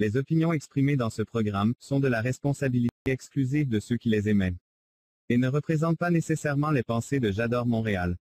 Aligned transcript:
Les 0.00 0.16
opinions 0.16 0.52
exprimées 0.52 0.96
dans 0.96 1.10
ce 1.10 1.22
programme 1.22 1.74
sont 1.80 1.98
de 1.98 2.06
la 2.06 2.20
responsabilité 2.20 2.94
exclusive 3.06 3.68
de 3.68 3.80
ceux 3.80 3.96
qui 3.96 4.08
les 4.08 4.28
émettent 4.28 4.54
et 5.28 5.38
ne 5.38 5.48
représentent 5.48 5.98
pas 5.98 6.10
nécessairement 6.10 6.70
les 6.70 6.84
pensées 6.84 7.18
de 7.18 7.32
J'adore 7.32 7.66
Montréal. 7.66 8.16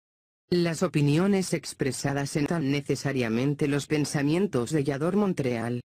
Las 0.51 0.83
opiniones 0.83 1.35
expresadas 1.35 2.37
en 2.37 2.45
tan 2.45 2.61
necesariamente 2.61 3.67
los 3.67 3.87
pensamientos 3.87 4.71
de 4.71 4.83
Yador 4.83 5.17
Montreal. 5.17 5.81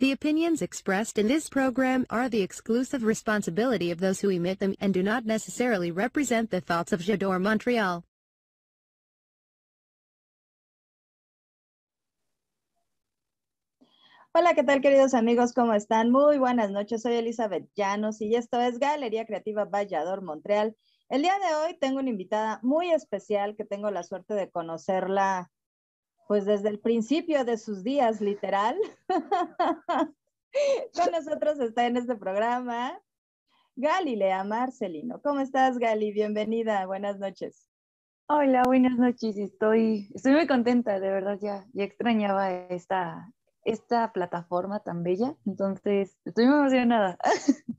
The 0.00 0.12
opinions 0.12 0.62
expressed 0.62 1.18
in 1.18 1.28
this 1.28 1.50
program 1.50 2.06
are 2.08 2.30
the 2.30 2.40
exclusive 2.40 3.04
responsibility 3.04 3.90
of 3.90 3.98
those 4.00 4.20
who 4.20 4.30
emit 4.30 4.60
them 4.60 4.74
and 4.80 4.94
do 4.94 5.02
not 5.02 5.26
necessarily 5.26 5.90
represent 5.90 6.50
the 6.50 6.62
thoughts 6.62 6.92
of 6.92 7.02
J'adore 7.02 7.38
Montreal. 7.38 8.02
Hola, 14.38 14.54
¿qué 14.54 14.62
tal 14.62 14.80
queridos 14.80 15.14
amigos? 15.14 15.52
¿Cómo 15.52 15.74
están? 15.74 16.12
Muy 16.12 16.38
buenas 16.38 16.70
noches, 16.70 17.02
soy 17.02 17.14
Elizabeth 17.14 17.68
Llanos 17.74 18.20
y 18.20 18.36
esto 18.36 18.60
es 18.60 18.78
Galería 18.78 19.26
Creativa 19.26 19.64
Vallador 19.64 20.22
Montreal. 20.22 20.76
El 21.08 21.22
día 21.22 21.34
de 21.40 21.56
hoy 21.56 21.76
tengo 21.76 21.98
una 21.98 22.10
invitada 22.10 22.60
muy 22.62 22.92
especial 22.92 23.56
que 23.56 23.64
tengo 23.64 23.90
la 23.90 24.04
suerte 24.04 24.34
de 24.34 24.48
conocerla 24.48 25.50
pues 26.28 26.44
desde 26.44 26.68
el 26.68 26.78
principio 26.78 27.44
de 27.44 27.58
sus 27.58 27.82
días, 27.82 28.20
literal. 28.20 28.76
Con 30.94 31.10
nosotros 31.10 31.58
está 31.58 31.88
en 31.88 31.96
este 31.96 32.14
programa 32.14 32.96
Galilea 33.74 34.44
Marcelino. 34.44 35.20
¿Cómo 35.20 35.40
estás, 35.40 35.78
Gali? 35.78 36.12
Bienvenida, 36.12 36.86
buenas 36.86 37.18
noches. 37.18 37.68
Hola, 38.28 38.62
buenas 38.64 38.96
noches. 38.98 39.36
Estoy, 39.36 40.08
estoy 40.14 40.30
muy 40.30 40.46
contenta, 40.46 41.00
de 41.00 41.10
verdad, 41.10 41.38
ya, 41.42 41.66
ya 41.72 41.82
extrañaba 41.82 42.52
esta, 42.68 43.32
esta 43.68 44.12
plataforma 44.12 44.80
tan 44.80 45.02
bella, 45.02 45.36
entonces 45.44 46.16
estoy 46.24 46.46
muy 46.46 46.60
emocionada. 46.60 47.18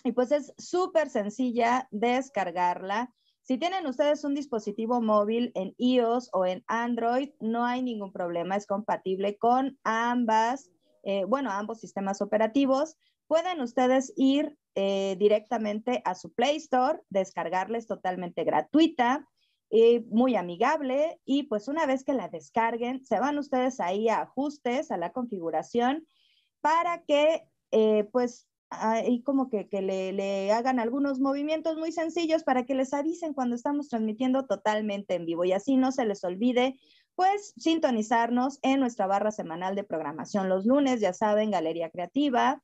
y 0.03 0.11
pues 0.11 0.31
es 0.31 0.53
súper 0.57 1.09
sencilla 1.09 1.87
descargarla. 1.91 3.13
Si 3.41 3.57
tienen 3.57 3.87
ustedes 3.87 4.25
un 4.25 4.35
dispositivo 4.35 5.01
móvil 5.01 5.51
en 5.55 5.73
iOS 5.77 6.29
o 6.33 6.45
en 6.45 6.63
Android, 6.67 7.29
no 7.39 7.65
hay 7.65 7.81
ningún 7.81 8.11
problema, 8.11 8.57
es 8.57 8.67
compatible 8.67 9.37
con 9.37 9.79
ambas, 9.83 10.69
eh, 11.03 11.23
bueno, 11.23 11.51
ambos 11.51 11.79
sistemas 11.79 12.21
operativos. 12.21 12.97
Pueden 13.27 13.61
ustedes 13.61 14.13
ir 14.17 14.58
eh, 14.75 15.15
directamente 15.19 16.01
a 16.05 16.15
su 16.15 16.33
Play 16.33 16.57
Store, 16.57 16.99
descargarles 17.09 17.87
totalmente 17.87 18.43
gratuita, 18.43 19.27
y 19.69 19.99
muy 20.09 20.35
amigable. 20.35 21.19
Y 21.25 21.43
pues 21.43 21.67
una 21.67 21.85
vez 21.85 22.03
que 22.03 22.13
la 22.13 22.27
descarguen, 22.27 23.05
se 23.05 23.19
van 23.19 23.37
ustedes 23.37 23.79
ahí 23.79 24.09
a 24.09 24.21
ajustes, 24.21 24.91
a 24.91 24.97
la 24.97 25.11
configuración, 25.11 26.07
para 26.61 27.03
que 27.03 27.43
eh, 27.71 28.05
pues 28.11 28.47
ahí 28.71 29.23
como 29.23 29.49
que, 29.49 29.67
le, 29.71 30.13
le, 30.13 30.51
hagan 30.51 30.79
algunos 30.79 31.19
movimientos 31.19 31.77
muy 31.77 31.91
sencillos 31.91 32.43
para 32.43 32.65
que 32.65 32.75
les 32.75 32.93
avisen 32.93 33.33
cuando 33.33 33.55
estamos 33.55 33.89
transmitiendo 33.89 34.45
totalmente 34.45 35.15
en 35.15 35.25
vivo. 35.25 35.45
Y 35.45 35.53
así 35.53 35.75
no 35.75 35.91
se 35.91 36.05
les 36.05 36.23
olvide 36.23 36.79
pues 37.15 37.53
sintonizarnos 37.57 38.59
en 38.61 38.79
nuestra 38.79 39.05
barra 39.05 39.31
semanal 39.31 39.75
de 39.75 39.83
programación 39.83 40.47
los 40.47 40.65
lunes, 40.65 41.01
ya 41.01 41.13
saben, 41.13 41.51
Galería 41.51 41.89
Creativa, 41.89 42.63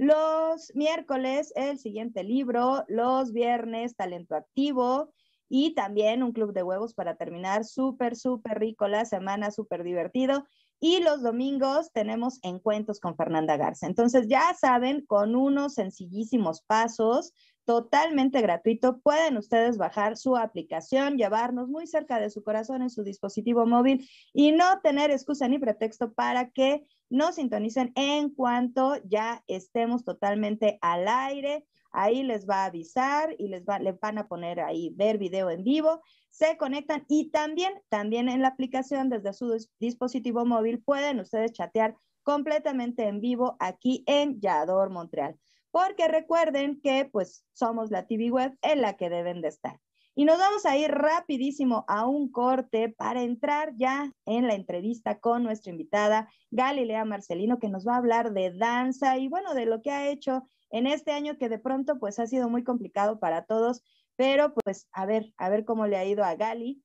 los 0.00 0.74
miércoles, 0.74 1.52
el 1.56 1.78
siguiente 1.78 2.24
libro. 2.24 2.86
Los 2.88 3.32
viernes, 3.32 3.96
talento 3.96 4.34
activo. 4.34 5.12
Y 5.46 5.74
también 5.74 6.22
un 6.22 6.32
club 6.32 6.54
de 6.54 6.62
huevos 6.62 6.94
para 6.94 7.16
terminar 7.16 7.66
súper, 7.66 8.16
súper 8.16 8.60
rico 8.60 8.88
la 8.88 9.04
semana, 9.04 9.50
súper 9.50 9.84
divertido. 9.84 10.46
Y 10.80 11.00
los 11.00 11.22
domingos 11.22 11.92
tenemos 11.92 12.38
encuentros 12.42 12.98
con 12.98 13.14
Fernanda 13.14 13.58
Garza. 13.58 13.86
Entonces, 13.86 14.26
ya 14.26 14.54
saben, 14.58 15.04
con 15.04 15.36
unos 15.36 15.74
sencillísimos 15.74 16.62
pasos, 16.62 17.34
totalmente 17.70 18.40
gratuito, 18.40 18.98
pueden 18.98 19.36
ustedes 19.36 19.78
bajar 19.78 20.16
su 20.16 20.36
aplicación, 20.36 21.16
llevarnos 21.16 21.68
muy 21.68 21.86
cerca 21.86 22.18
de 22.18 22.28
su 22.28 22.42
corazón 22.42 22.82
en 22.82 22.90
su 22.90 23.04
dispositivo 23.04 23.64
móvil 23.64 24.10
y 24.32 24.50
no 24.50 24.80
tener 24.82 25.12
excusa 25.12 25.46
ni 25.46 25.60
pretexto 25.60 26.12
para 26.12 26.50
que 26.50 26.84
nos 27.10 27.36
sintonicen 27.36 27.92
en 27.94 28.30
cuanto 28.30 28.96
ya 29.04 29.44
estemos 29.46 30.04
totalmente 30.04 30.80
al 30.82 31.06
aire. 31.06 31.64
Ahí 31.92 32.24
les 32.24 32.44
va 32.44 32.64
a 32.64 32.64
avisar 32.64 33.36
y 33.38 33.46
les, 33.46 33.62
va, 33.62 33.78
van 34.02 34.18
a 34.18 34.26
poner 34.26 34.58
ahí 34.58 34.92
ver 34.96 35.18
video 35.18 35.48
en 35.48 35.62
vivo. 35.62 36.02
Se 36.28 36.56
conectan 36.56 37.04
y 37.06 37.30
también, 37.30 37.72
también 37.88 38.28
en 38.28 38.42
la 38.42 38.48
aplicación 38.48 39.10
desde 39.10 39.32
su 39.32 39.56
dispositivo 39.78 40.44
móvil 40.44 40.82
pueden 40.82 41.20
ustedes 41.20 41.52
chatear 41.52 41.94
completamente 42.24 43.06
en 43.06 43.20
vivo 43.20 43.56
aquí 43.60 44.02
en 44.08 44.40
Yador 44.40 44.90
Montreal. 44.90 45.38
Porque 45.70 46.08
recuerden 46.08 46.80
que 46.80 47.08
pues 47.10 47.44
somos 47.52 47.90
la 47.90 48.06
TV 48.06 48.30
web 48.30 48.56
en 48.62 48.80
la 48.80 48.96
que 48.96 49.08
deben 49.08 49.40
de 49.40 49.48
estar. 49.48 49.80
Y 50.14 50.24
nos 50.24 50.38
vamos 50.38 50.66
a 50.66 50.76
ir 50.76 50.90
rapidísimo 50.90 51.84
a 51.88 52.06
un 52.06 52.30
corte 52.30 52.88
para 52.88 53.22
entrar 53.22 53.72
ya 53.76 54.12
en 54.26 54.48
la 54.48 54.54
entrevista 54.54 55.20
con 55.20 55.44
nuestra 55.44 55.70
invitada 55.70 56.28
Galilea 56.50 57.04
Marcelino, 57.04 57.58
que 57.58 57.68
nos 57.68 57.86
va 57.86 57.94
a 57.94 57.98
hablar 57.98 58.32
de 58.32 58.52
danza 58.52 59.18
y 59.18 59.28
bueno, 59.28 59.54
de 59.54 59.66
lo 59.66 59.82
que 59.82 59.92
ha 59.92 60.10
hecho 60.10 60.42
en 60.70 60.86
este 60.86 61.12
año 61.12 61.38
que 61.38 61.48
de 61.48 61.58
pronto 61.58 61.98
pues 61.98 62.18
ha 62.18 62.26
sido 62.26 62.48
muy 62.48 62.64
complicado 62.64 63.20
para 63.20 63.44
todos, 63.44 63.82
pero 64.16 64.52
pues 64.52 64.88
a 64.92 65.06
ver, 65.06 65.32
a 65.38 65.48
ver 65.48 65.64
cómo 65.64 65.86
le 65.86 65.96
ha 65.96 66.04
ido 66.04 66.24
a 66.24 66.34
Gali. 66.34 66.82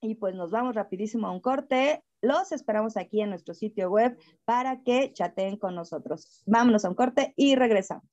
Y 0.00 0.14
pues 0.14 0.34
nos 0.34 0.50
vamos 0.50 0.74
rapidísimo 0.74 1.26
a 1.26 1.32
un 1.32 1.40
corte. 1.40 2.02
Los 2.20 2.50
esperamos 2.50 2.96
aquí 2.96 3.20
en 3.20 3.30
nuestro 3.30 3.54
sitio 3.54 3.90
web 3.90 4.18
para 4.44 4.82
que 4.82 5.12
chateen 5.12 5.56
con 5.56 5.76
nosotros. 5.76 6.42
Vámonos 6.46 6.84
a 6.84 6.88
un 6.88 6.96
corte 6.96 7.32
y 7.36 7.54
regresamos. 7.54 8.04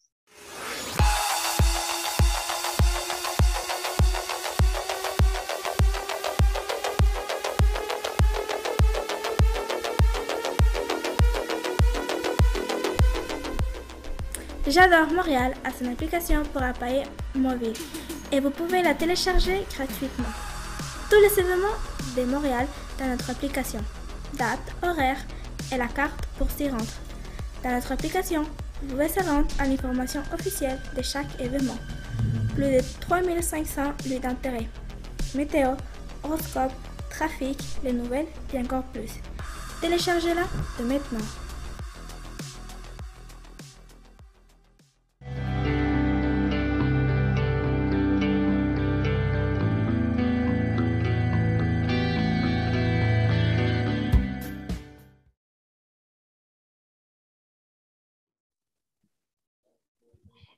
J'adore 14.67 15.13
Montréal 15.13 15.53
a 15.63 15.71
son 15.71 15.87
application 15.87 16.43
pour 16.51 16.61
appareil 16.61 17.03
mobile 17.33 17.73
et 18.31 18.39
vous 18.39 18.51
pouvez 18.51 18.83
la 18.83 18.93
télécharger 18.93 19.63
gratuitement. 19.75 20.25
Tous 21.09 21.21
les 21.21 21.39
événements 21.39 21.77
de 22.15 22.25
Montréal 22.25 22.67
dans 22.99 23.07
notre 23.07 23.29
application. 23.29 23.79
Date, 24.37 24.59
horaire 24.83 25.17
et 25.71 25.77
la 25.77 25.87
carte 25.87 26.27
pour 26.37 26.49
s'y 26.51 26.69
rendre. 26.69 26.85
Dans 27.63 27.71
notre 27.71 27.91
application, 27.91 28.43
vous 28.81 28.89
pouvez 28.89 29.09
se 29.09 29.19
rendre 29.21 29.47
à 29.59 29.65
l'information 29.65 30.21
officielle 30.33 30.79
de 30.95 31.01
chaque 31.01 31.39
événement. 31.39 31.77
Plus 32.53 32.71
de 32.71 32.81
3500 33.01 33.81
lieux 34.09 34.19
d'intérêt. 34.19 34.67
Météo, 35.33 35.71
horoscope, 36.23 36.73
trafic, 37.09 37.57
les 37.83 37.93
nouvelles 37.93 38.27
et 38.53 38.59
encore 38.59 38.83
plus. 38.83 39.11
Téléchargez-la 39.81 40.43
de 40.79 40.87
maintenant. 40.87 41.25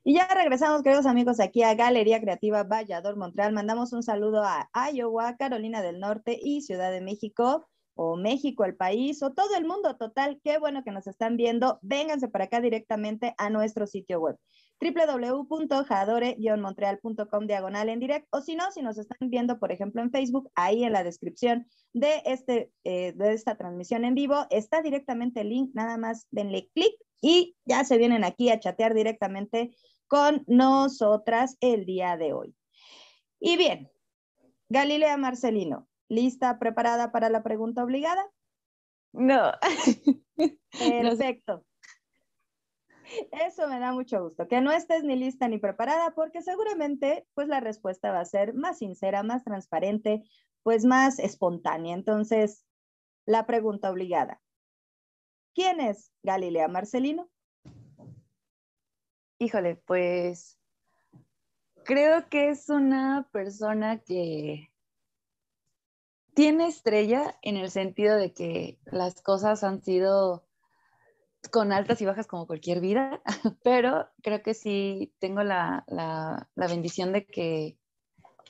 Y 0.08 0.14
ya 0.14 0.26
regresamos, 0.26 0.82
queridos 0.82 1.04
amigos, 1.04 1.38
aquí 1.38 1.62
a 1.62 1.74
Galería 1.74 2.18
Creativa 2.18 2.62
Vallador 2.62 3.18
Montreal. 3.18 3.52
Mandamos 3.52 3.92
un 3.92 4.02
saludo 4.02 4.42
a 4.42 4.70
Iowa, 4.90 5.36
Carolina 5.36 5.82
del 5.82 6.00
Norte 6.00 6.40
y 6.42 6.62
Ciudad 6.62 6.90
de 6.90 7.02
México, 7.02 7.68
o 7.94 8.16
México, 8.16 8.64
el 8.64 8.74
país, 8.74 9.22
o 9.22 9.34
todo 9.34 9.54
el 9.54 9.66
mundo 9.66 9.98
total. 9.98 10.40
Qué 10.42 10.56
bueno 10.56 10.82
que 10.82 10.92
nos 10.92 11.06
están 11.06 11.36
viendo. 11.36 11.78
Vénganse 11.82 12.28
para 12.28 12.44
acá 12.44 12.62
directamente 12.62 13.34
a 13.36 13.50
nuestro 13.50 13.86
sitio 13.86 14.18
web 14.18 14.38
www.jadore-montreal.com 14.80 17.46
diagonal 17.46 17.90
en 17.90 18.00
direct, 18.00 18.26
o 18.30 18.40
si 18.40 18.56
no, 18.56 18.72
si 18.72 18.80
nos 18.80 18.96
están 18.96 19.28
viendo, 19.28 19.58
por 19.58 19.72
ejemplo, 19.72 20.00
en 20.00 20.10
Facebook, 20.10 20.50
ahí 20.54 20.84
en 20.84 20.94
la 20.94 21.04
descripción 21.04 21.66
de, 21.92 22.22
este, 22.24 22.72
eh, 22.84 23.12
de 23.12 23.34
esta 23.34 23.58
transmisión 23.58 24.06
en 24.06 24.14
vivo, 24.14 24.46
está 24.48 24.80
directamente 24.80 25.42
el 25.42 25.50
link, 25.50 25.72
nada 25.74 25.98
más 25.98 26.26
denle 26.30 26.70
clic 26.72 26.94
y 27.20 27.56
ya 27.64 27.84
se 27.84 27.98
vienen 27.98 28.24
aquí 28.24 28.50
a 28.50 28.60
chatear 28.60 28.94
directamente 28.94 29.76
con 30.08 30.42
nosotras 30.46 31.56
el 31.60 31.84
día 31.84 32.16
de 32.16 32.32
hoy. 32.32 32.56
Y 33.38 33.56
bien, 33.56 33.90
Galilea 34.68 35.16
Marcelino, 35.16 35.88
¿lista, 36.08 36.58
preparada 36.58 37.12
para 37.12 37.30
la 37.30 37.42
pregunta 37.42 37.84
obligada? 37.84 38.28
No. 39.12 39.52
Perfecto. 40.70 41.64
Eso 43.30 43.68
me 43.68 43.78
da 43.78 43.92
mucho 43.92 44.22
gusto, 44.22 44.48
que 44.48 44.60
no 44.60 44.70
estés 44.70 45.02
ni 45.02 45.16
lista 45.16 45.48
ni 45.48 45.58
preparada, 45.58 46.14
porque 46.14 46.42
seguramente 46.42 47.26
pues 47.34 47.48
la 47.48 47.60
respuesta 47.60 48.10
va 48.10 48.20
a 48.20 48.24
ser 48.26 48.52
más 48.54 48.78
sincera, 48.78 49.22
más 49.22 49.44
transparente, 49.44 50.24
pues 50.62 50.84
más 50.84 51.18
espontánea. 51.18 51.94
Entonces, 51.94 52.66
la 53.24 53.46
pregunta 53.46 53.90
obligada. 53.90 54.40
¿Quién 55.54 55.80
es 55.80 56.12
Galilea 56.22 56.68
Marcelino? 56.68 57.30
Híjole, 59.38 59.76
pues 59.76 60.58
creo 61.84 62.28
que 62.28 62.50
es 62.50 62.68
una 62.68 63.28
persona 63.32 64.00
que 64.00 64.72
tiene 66.34 66.66
estrella 66.66 67.36
en 67.42 67.56
el 67.56 67.70
sentido 67.70 68.16
de 68.16 68.32
que 68.32 68.78
las 68.86 69.22
cosas 69.22 69.62
han 69.64 69.82
sido 69.82 70.44
con 71.52 71.72
altas 71.72 72.00
y 72.02 72.06
bajas 72.06 72.26
como 72.26 72.46
cualquier 72.46 72.80
vida, 72.80 73.22
pero 73.62 74.08
creo 74.22 74.42
que 74.42 74.54
sí 74.54 75.14
tengo 75.18 75.42
la, 75.42 75.84
bendición 76.56 77.12
de 77.12 77.24
que 77.24 77.78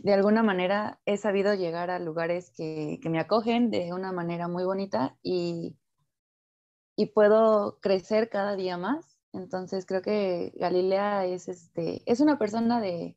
de 0.00 0.14
alguna 0.14 0.42
manera 0.42 1.00
he 1.04 1.16
sabido 1.16 1.54
llegar 1.54 1.90
a 1.90 1.98
lugares 1.98 2.50
que, 2.50 2.98
me 3.04 3.20
acogen 3.20 3.70
de 3.70 3.92
una 3.92 4.10
manera 4.10 4.48
muy 4.48 4.64
bonita 4.64 5.16
y, 5.22 5.76
y, 6.96 7.06
puedo 7.06 7.78
crecer 7.80 8.30
cada 8.30 8.56
día 8.56 8.78
más. 8.78 9.17
Entonces 9.32 9.86
creo 9.86 10.02
que 10.02 10.52
Galilea 10.56 11.26
es, 11.26 11.48
este, 11.48 12.02
es 12.06 12.20
una 12.20 12.38
persona 12.38 12.80
de, 12.80 13.16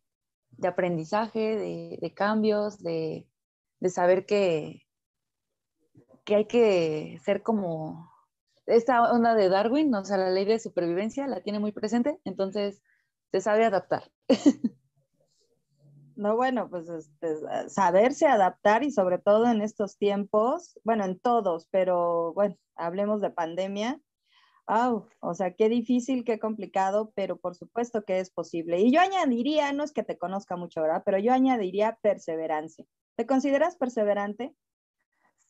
aprendizaje, 0.63 1.55
de, 1.99 2.13
cambios, 2.13 2.79
de, 2.79 3.27
saber 3.89 4.25
que, 4.25 4.87
que 6.23 6.35
hay 6.35 6.45
que 6.45 7.19
ser 7.23 7.41
como 7.43 8.11
esta 8.65 9.11
onda 9.11 9.35
de 9.35 9.49
Darwin, 9.49 9.93
o 9.95 10.05
sea, 10.05 10.17
la 10.17 10.29
ley 10.29 10.45
de 10.45 10.59
supervivencia 10.59 11.27
la 11.27 11.41
tiene 11.41 11.59
muy 11.59 11.71
presente, 11.71 12.19
entonces 12.23 12.81
se 13.31 13.41
sabe 13.41 13.65
adaptar. 13.65 14.11
No, 16.21 16.35
bueno, 16.35 16.69
pues 16.69 16.87
este, 16.87 17.69
saberse 17.69 18.27
adaptar 18.27 18.83
y 18.83 18.91
sobre 18.91 19.17
todo 19.17 19.49
en 19.49 19.61
estos 19.61 19.97
tiempos, 19.97 20.77
bueno, 20.83 21.03
en 21.03 21.17
todos, 21.17 21.67
pero 21.71 22.31
bueno, 22.33 22.57
hablemos 22.75 23.21
de 23.21 23.31
pandemia. 23.31 23.99
O 25.19 25.33
sea, 25.33 25.53
qué 25.53 25.67
difícil, 25.67 26.23
qué 26.23 26.39
complicado, 26.39 27.11
pero 27.15 27.37
por 27.37 27.55
supuesto 27.55 28.03
que 28.03 28.19
es 28.19 28.31
posible. 28.31 28.79
Y 28.79 28.91
yo 28.91 29.01
añadiría, 29.01 29.73
no 29.73 29.83
es 29.83 29.91
que 29.91 30.03
te 30.03 30.17
conozca 30.17 30.55
mucho, 30.55 30.81
¿verdad? 30.81 31.03
Pero 31.05 31.19
yo 31.19 31.33
añadiría 31.33 31.97
perseverancia. 32.01 32.85
¿Te 33.15 33.25
consideras 33.25 33.75
perseverante? 33.75 34.55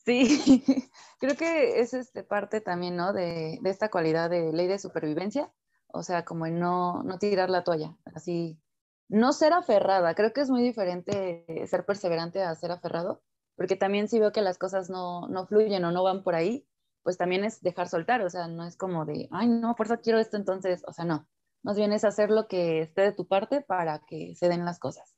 Sí, 0.04 0.64
creo 1.20 1.36
que 1.36 1.80
es 1.80 1.94
este 1.94 2.24
parte 2.24 2.62
también, 2.62 2.96
¿no? 2.96 3.14
De, 3.14 3.60
esta 3.66 3.92
cualidad 3.92 4.30
de 4.30 4.52
ley 4.52 4.68
de 4.68 4.80
supervivencia, 4.80 5.52
o 5.88 6.02
sea, 6.02 6.26
como 6.26 6.48
en 6.48 6.60
no, 6.60 7.04
no 7.04 7.20
tirar 7.20 7.52
la 7.52 7.64
toalla, 7.64 7.96
así, 8.16 8.60
no 9.08 9.34
ser 9.34 9.54
aferrada, 9.54 10.16
creo 10.16 10.34
que 10.34 10.42
es 10.42 10.50
muy 10.50 10.64
diferente 10.64 11.46
ser 11.68 11.86
perseverante 11.86 12.42
a 12.42 12.56
ser 12.56 12.72
aferrado, 12.72 13.22
porque 13.56 13.76
también 13.76 14.08
si 14.08 14.20
veo 14.20 14.32
que 14.32 14.42
las 14.42 14.58
cosas 14.58 14.90
no, 14.90 15.28
no 15.28 15.46
fluyen 15.46 15.86
o 15.86 15.92
no 15.92 16.02
van 16.02 16.24
por 16.24 16.34
ahí, 16.34 16.66
pues 17.04 17.18
también 17.18 17.44
es 17.44 17.62
dejar 17.62 17.88
soltar, 17.88 18.22
o 18.22 18.30
sea, 18.30 18.48
no 18.48 18.66
es 18.66 18.78
como 18.78 19.06
de, 19.06 19.28
ay, 19.32 19.48
no, 19.48 19.76
por 19.76 19.88
eso 19.88 20.00
quiero 20.02 20.20
esto, 20.20 20.38
entonces, 20.38 20.84
o 20.88 20.94
sea, 20.94 21.06
no, 21.06 21.28
más 21.64 21.78
bien 21.78 21.94
es 21.94 22.04
hacer 22.04 22.30
lo 22.30 22.48
que 22.48 22.82
esté 22.82 23.02
de 23.02 23.12
tu 23.12 23.28
parte 23.28 23.62
para 23.62 24.00
que 24.00 24.36
se 24.36 24.50
den 24.50 24.66
las 24.66 24.80
cosas. 24.80 25.16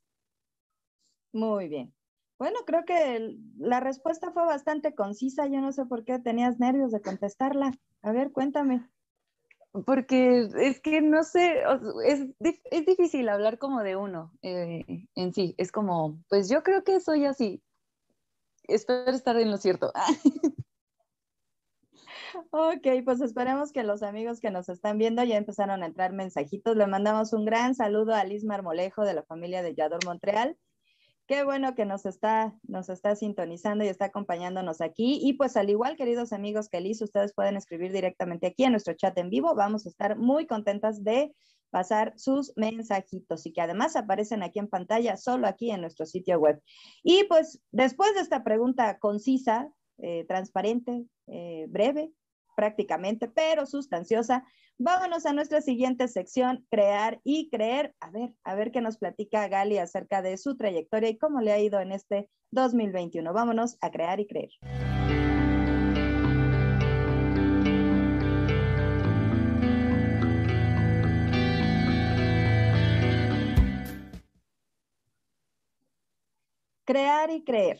Muy 1.31 1.67
bien. 1.67 1.93
Bueno, 2.37 2.59
creo 2.65 2.83
que 2.85 3.37
la 3.57 3.79
respuesta 3.79 4.31
fue 4.31 4.45
bastante 4.45 4.93
concisa. 4.93 5.47
Yo 5.47 5.61
no 5.61 5.71
sé 5.71 5.85
por 5.85 6.03
qué 6.03 6.19
tenías 6.19 6.59
nervios 6.59 6.91
de 6.91 7.01
contestarla. 7.01 7.71
A 8.01 8.11
ver, 8.11 8.31
cuéntame. 8.31 8.87
Porque 9.85 10.49
es 10.57 10.79
que 10.81 11.01
no 11.01 11.23
sé, 11.23 11.63
es, 12.05 12.27
es 12.39 12.85
difícil 12.85 13.29
hablar 13.29 13.57
como 13.57 13.81
de 13.81 13.95
uno 13.95 14.31
eh, 14.41 15.07
en 15.15 15.33
sí. 15.33 15.55
Es 15.57 15.71
como, 15.71 16.21
pues 16.29 16.49
yo 16.49 16.61
creo 16.63 16.83
que 16.83 16.99
soy 16.99 17.25
así. 17.25 17.63
Espero 18.67 19.11
estar 19.11 19.37
en 19.37 19.49
lo 19.49 19.57
cierto. 19.57 19.91
Ok, 22.51 22.87
pues 23.05 23.21
esperemos 23.21 23.71
que 23.71 23.83
los 23.83 24.01
amigos 24.01 24.39
que 24.39 24.49
nos 24.49 24.67
están 24.67 24.97
viendo 24.97 25.23
ya 25.23 25.37
empezaron 25.37 25.83
a 25.83 25.85
entrar 25.85 26.13
mensajitos. 26.13 26.75
Le 26.75 26.87
mandamos 26.87 27.31
un 27.33 27.45
gran 27.45 27.75
saludo 27.75 28.15
a 28.15 28.23
Liz 28.23 28.43
Marmolejo 28.43 29.03
de 29.03 29.13
la 29.13 29.23
familia 29.23 29.61
de 29.61 29.75
Yador 29.75 30.03
Montreal. 30.05 30.57
Qué 31.27 31.43
bueno 31.43 31.75
que 31.75 31.85
nos 31.85 32.05
está, 32.05 32.57
nos 32.63 32.89
está 32.89 33.15
sintonizando 33.15 33.83
y 33.83 33.87
está 33.87 34.05
acompañándonos 34.05 34.81
aquí. 34.81 35.19
Y 35.21 35.33
pues 35.33 35.55
al 35.57 35.69
igual, 35.69 35.95
queridos 35.95 36.33
amigos 36.33 36.69
que 36.69 36.81
Liz, 36.81 37.01
ustedes 37.01 37.33
pueden 37.33 37.55
escribir 37.55 37.91
directamente 37.91 38.47
aquí 38.47 38.63
en 38.63 38.71
nuestro 38.71 38.93
chat 38.95 39.17
en 39.19 39.29
vivo. 39.29 39.53
Vamos 39.53 39.85
a 39.85 39.89
estar 39.89 40.17
muy 40.17 40.47
contentas 40.47 41.03
de 41.03 41.33
pasar 41.69 42.13
sus 42.17 42.51
mensajitos 42.55 43.45
y 43.45 43.53
que 43.53 43.61
además 43.61 43.95
aparecen 43.95 44.43
aquí 44.43 44.59
en 44.59 44.67
pantalla, 44.67 45.17
solo 45.17 45.47
aquí 45.47 45.71
en 45.71 45.81
nuestro 45.81 46.05
sitio 46.05 46.39
web. 46.39 46.61
Y 47.03 47.25
pues 47.25 47.61
después 47.71 48.13
de 48.15 48.21
esta 48.21 48.43
pregunta 48.43 48.97
concisa, 48.99 49.71
eh, 49.99 50.25
transparente, 50.27 51.05
eh, 51.27 51.65
breve, 51.69 52.11
prácticamente, 52.55 53.27
pero 53.27 53.65
sustanciosa. 53.65 54.43
Vámonos 54.77 55.25
a 55.25 55.33
nuestra 55.33 55.61
siguiente 55.61 56.07
sección, 56.07 56.65
crear 56.69 57.19
y 57.23 57.49
creer. 57.49 57.93
A 57.99 58.09
ver, 58.09 58.33
a 58.43 58.55
ver 58.55 58.71
qué 58.71 58.81
nos 58.81 58.97
platica 58.97 59.47
Gali 59.47 59.77
acerca 59.77 60.21
de 60.21 60.37
su 60.37 60.57
trayectoria 60.57 61.09
y 61.09 61.17
cómo 61.17 61.41
le 61.41 61.51
ha 61.51 61.59
ido 61.59 61.79
en 61.79 61.91
este 61.91 62.29
2021. 62.51 63.33
Vámonos 63.33 63.77
a 63.81 63.91
crear 63.91 64.19
y 64.19 64.27
creer. 64.27 64.49
Crear 76.85 77.31
y 77.31 77.43
creer. 77.43 77.79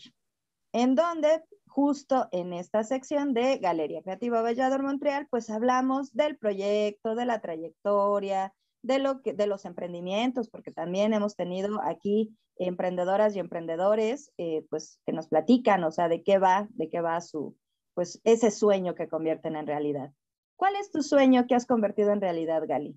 En 0.72 0.96
dónde? 0.96 1.44
Justo 1.74 2.28
en 2.32 2.54
esta 2.54 2.84
sección 2.84 3.34
de 3.34 3.58
Galería 3.58 4.04
Creativa 4.04 4.44
Vallador 4.44 4.84
Montreal, 4.84 5.26
pues 5.32 5.50
hablamos 5.50 6.14
del 6.14 6.38
proyecto, 6.38 7.16
de 7.16 7.26
la 7.26 7.42
trayectoria, 7.42 8.54
de, 8.84 9.00
lo 9.00 9.24
que, 9.24 9.34
de 9.34 9.48
los 9.48 9.66
emprendimientos, 9.66 10.50
porque 10.50 10.72
también 10.72 11.14
hemos 11.14 11.36
tenido 11.36 11.82
aquí 11.82 12.38
emprendedoras 12.58 13.36
y 13.36 13.40
emprendedores, 13.40 14.32
eh, 14.38 14.64
pues 14.70 15.00
que 15.08 15.14
nos 15.14 15.28
platican, 15.30 15.84
o 15.84 15.92
sea, 15.92 16.10
de 16.10 16.22
qué 16.22 16.38
va, 16.38 16.68
de 16.70 16.90
qué 16.90 17.02
va 17.02 17.20
su, 17.22 17.58
pues 17.96 18.22
ese 18.24 18.52
sueño 18.52 18.94
que 18.94 19.08
convierten 19.08 19.56
en 19.56 19.66
realidad. 19.66 20.12
¿Cuál 20.56 20.76
es 20.76 20.92
tu 20.92 21.02
sueño 21.02 21.48
que 21.48 21.56
has 21.56 21.66
convertido 21.66 22.12
en 22.12 22.22
realidad, 22.22 22.62
Gali? 22.68 22.96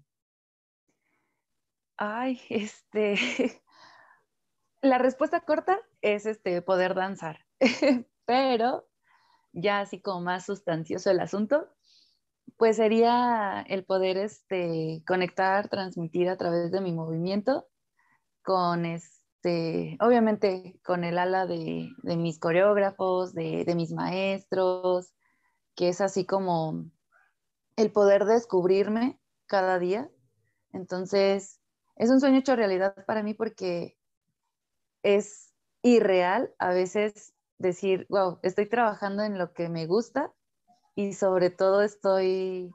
Ay, 1.96 2.42
este, 2.50 3.14
la 4.82 4.98
respuesta 4.98 5.40
corta 5.40 5.80
es 6.02 6.26
este, 6.26 6.60
poder 6.60 6.94
danzar. 6.94 7.46
pero 8.26 8.86
ya 9.52 9.80
así 9.80 10.00
como 10.00 10.20
más 10.20 10.44
sustancioso 10.44 11.10
el 11.10 11.20
asunto, 11.20 11.68
pues 12.56 12.76
sería 12.76 13.64
el 13.68 13.84
poder 13.84 14.16
este, 14.18 15.02
conectar, 15.06 15.68
transmitir 15.68 16.28
a 16.28 16.36
través 16.36 16.70
de 16.70 16.80
mi 16.80 16.92
movimiento 16.92 17.66
con 18.42 18.84
este, 18.84 19.96
obviamente 20.00 20.78
con 20.84 21.04
el 21.04 21.18
ala 21.18 21.46
de, 21.46 21.90
mis 22.02 22.38
coreógrafos, 22.38 23.34
de, 23.34 23.64
de, 23.64 23.74
mis 23.74 23.92
maestros, 23.92 25.12
que 25.74 25.88
es 25.88 26.00
así 26.00 26.24
como 26.24 26.84
el 27.76 27.92
poder 27.92 28.24
descubrirme 28.24 29.20
cada 29.46 29.78
día. 29.78 30.10
Entonces, 30.72 31.60
es 31.96 32.10
un 32.10 32.20
sueño 32.20 32.38
hecho 32.38 32.56
realidad 32.56 32.94
para 33.06 33.22
mí 33.22 33.34
porque 33.34 33.98
es 35.02 35.54
irreal 35.82 36.54
a 36.58 36.70
veces 36.70 37.35
decir, 37.58 38.06
wow, 38.08 38.38
estoy 38.42 38.66
trabajando 38.68 39.22
en 39.22 39.38
lo 39.38 39.52
que 39.52 39.68
me 39.68 39.86
gusta 39.86 40.32
y 40.94 41.14
sobre 41.14 41.50
todo 41.50 41.82
estoy 41.82 42.70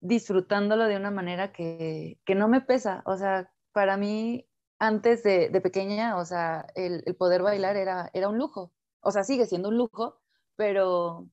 disfrutándolo 0.00 0.84
de 0.84 0.96
una 0.96 1.10
manera 1.10 1.52
que, 1.52 2.18
que 2.24 2.34
no 2.34 2.48
me 2.48 2.60
pesa. 2.60 3.02
O 3.06 3.16
sea, 3.16 3.52
para 3.72 3.96
mí, 3.96 4.48
antes 4.78 5.22
de, 5.22 5.50
pequeña, 5.62 6.16
o 6.16 6.24
sea, 6.24 6.66
el, 6.74 7.02
el, 7.06 7.16
poder 7.16 7.42
bailar 7.42 7.76
era, 7.76 8.10
era 8.12 8.28
un 8.28 8.38
lujo. 8.38 8.72
O 9.00 9.10
sea, 9.10 9.24
sigue 9.24 9.46
siendo 9.46 9.68
un 9.68 9.78
lujo, 9.78 10.20
pero, 10.56 11.28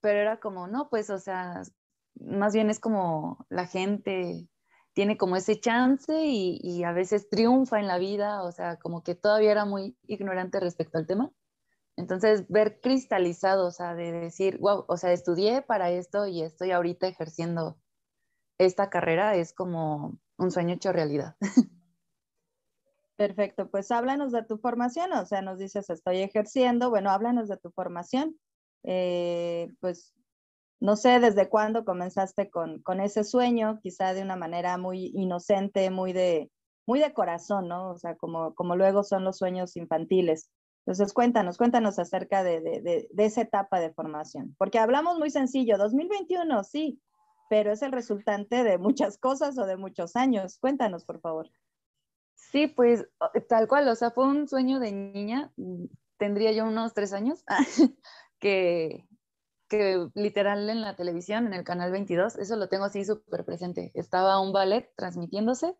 pero 0.00 0.20
era 0.20 0.40
como, 0.40 0.66
no, 0.66 0.88
pues, 0.88 1.10
o 1.10 1.18
sea, 1.18 1.62
más 2.16 2.54
bien 2.54 2.70
es 2.70 2.80
como 2.80 3.46
la 3.48 3.66
gente 3.66 4.48
tiene 4.94 5.16
como 5.16 5.36
ese 5.36 5.58
chance 5.58 6.24
y, 6.24 6.60
y, 6.62 6.84
a 6.84 6.92
veces 6.92 7.28
triunfa 7.28 7.80
en 7.80 7.88
la 7.88 7.98
vida, 7.98 8.42
o 8.44 8.52
sea, 8.52 8.76
como 8.76 9.02
que 9.02 9.16
todavía 9.16 9.50
era 9.50 9.64
muy 9.64 9.96
ignorante 10.06 10.60
respecto 10.60 10.98
al 10.98 11.06
tema. 11.06 11.32
Entonces, 11.96 12.46
ver 12.48 12.80
cristalizado, 12.80 13.66
o 13.66 13.70
sea, 13.70 13.94
de 13.94 14.12
decir, 14.12 14.58
wow, 14.58 14.84
o 14.88 14.96
sea, 14.96 15.12
estudié 15.12 15.62
para 15.62 15.90
esto 15.90 16.26
y 16.26 16.42
estoy 16.42 16.72
ahorita 16.72 17.06
ejerciendo 17.06 17.78
esta 18.58 18.90
carrera, 18.90 19.36
es 19.36 19.52
como 19.52 20.18
un 20.36 20.50
sueño 20.50 20.74
hecho 20.74 20.92
realidad. 20.92 21.36
Perfecto, 23.16 23.70
pues 23.70 23.92
háblanos 23.92 24.32
de 24.32 24.44
tu 24.44 24.58
formación, 24.58 25.12
o 25.12 25.24
sea, 25.24 25.40
nos 25.40 25.58
dices 25.58 25.88
estoy 25.88 26.18
ejerciendo, 26.18 26.90
bueno, 26.90 27.10
háblanos 27.10 27.48
de 27.48 27.56
tu 27.56 27.70
formación. 27.70 28.36
Eh, 28.82 29.68
pues 29.80 30.12
no 30.80 30.96
sé 30.96 31.20
desde 31.20 31.48
cuándo 31.48 31.84
comenzaste 31.84 32.50
con, 32.50 32.82
con, 32.82 33.00
ese 33.00 33.24
sueño, 33.24 33.78
quizá 33.82 34.12
de 34.14 34.22
una 34.22 34.36
manera 34.36 34.76
muy 34.78 35.12
inocente, 35.14 35.90
muy 35.90 36.12
de, 36.12 36.50
muy 36.86 37.00
de 37.00 37.14
corazón, 37.14 37.68
¿no? 37.68 37.90
O 37.90 37.98
sea, 37.98 38.16
como, 38.16 38.54
como 38.54 38.76
luego 38.76 39.02
son 39.04 39.24
los 39.24 39.38
sueños 39.38 39.76
infantiles. 39.76 40.50
Entonces, 40.86 41.14
cuéntanos, 41.14 41.56
cuéntanos 41.56 41.98
acerca 41.98 42.44
de, 42.44 42.60
de, 42.60 42.82
de, 42.82 43.08
de, 43.10 43.24
esa 43.24 43.40
etapa 43.40 43.80
de 43.80 43.94
formación, 43.94 44.54
porque 44.58 44.78
hablamos 44.78 45.18
muy 45.18 45.30
sencillo, 45.30 45.78
2021, 45.78 46.62
sí, 46.62 47.00
pero 47.48 47.72
es 47.72 47.80
el 47.82 47.92
resultante 47.92 48.64
de 48.64 48.76
muchas 48.76 49.16
cosas 49.16 49.56
o 49.58 49.64
de 49.64 49.78
muchos 49.78 50.14
años. 50.14 50.58
Cuéntanos, 50.58 51.04
por 51.04 51.20
favor. 51.20 51.50
Sí, 52.34 52.66
pues 52.66 53.06
tal 53.48 53.66
cual, 53.66 53.88
o 53.88 53.94
sea, 53.94 54.10
fue 54.10 54.26
un 54.26 54.46
sueño 54.46 54.78
de 54.78 54.92
niña, 54.92 55.52
mm, 55.56 55.86
tendría 56.18 56.52
yo 56.52 56.66
unos 56.66 56.92
tres 56.92 57.14
años, 57.14 57.44
que, 58.38 59.08
que 59.68 60.06
literal 60.14 60.68
en 60.68 60.82
la 60.82 60.96
televisión, 60.96 61.46
en 61.46 61.54
el 61.54 61.64
canal 61.64 61.92
22, 61.92 62.36
eso 62.36 62.56
lo 62.56 62.68
tengo 62.68 62.84
así 62.84 63.04
súper 63.04 63.44
presente. 63.46 63.90
Estaba 63.94 64.40
un 64.40 64.52
ballet 64.52 64.92
transmitiéndose 64.96 65.74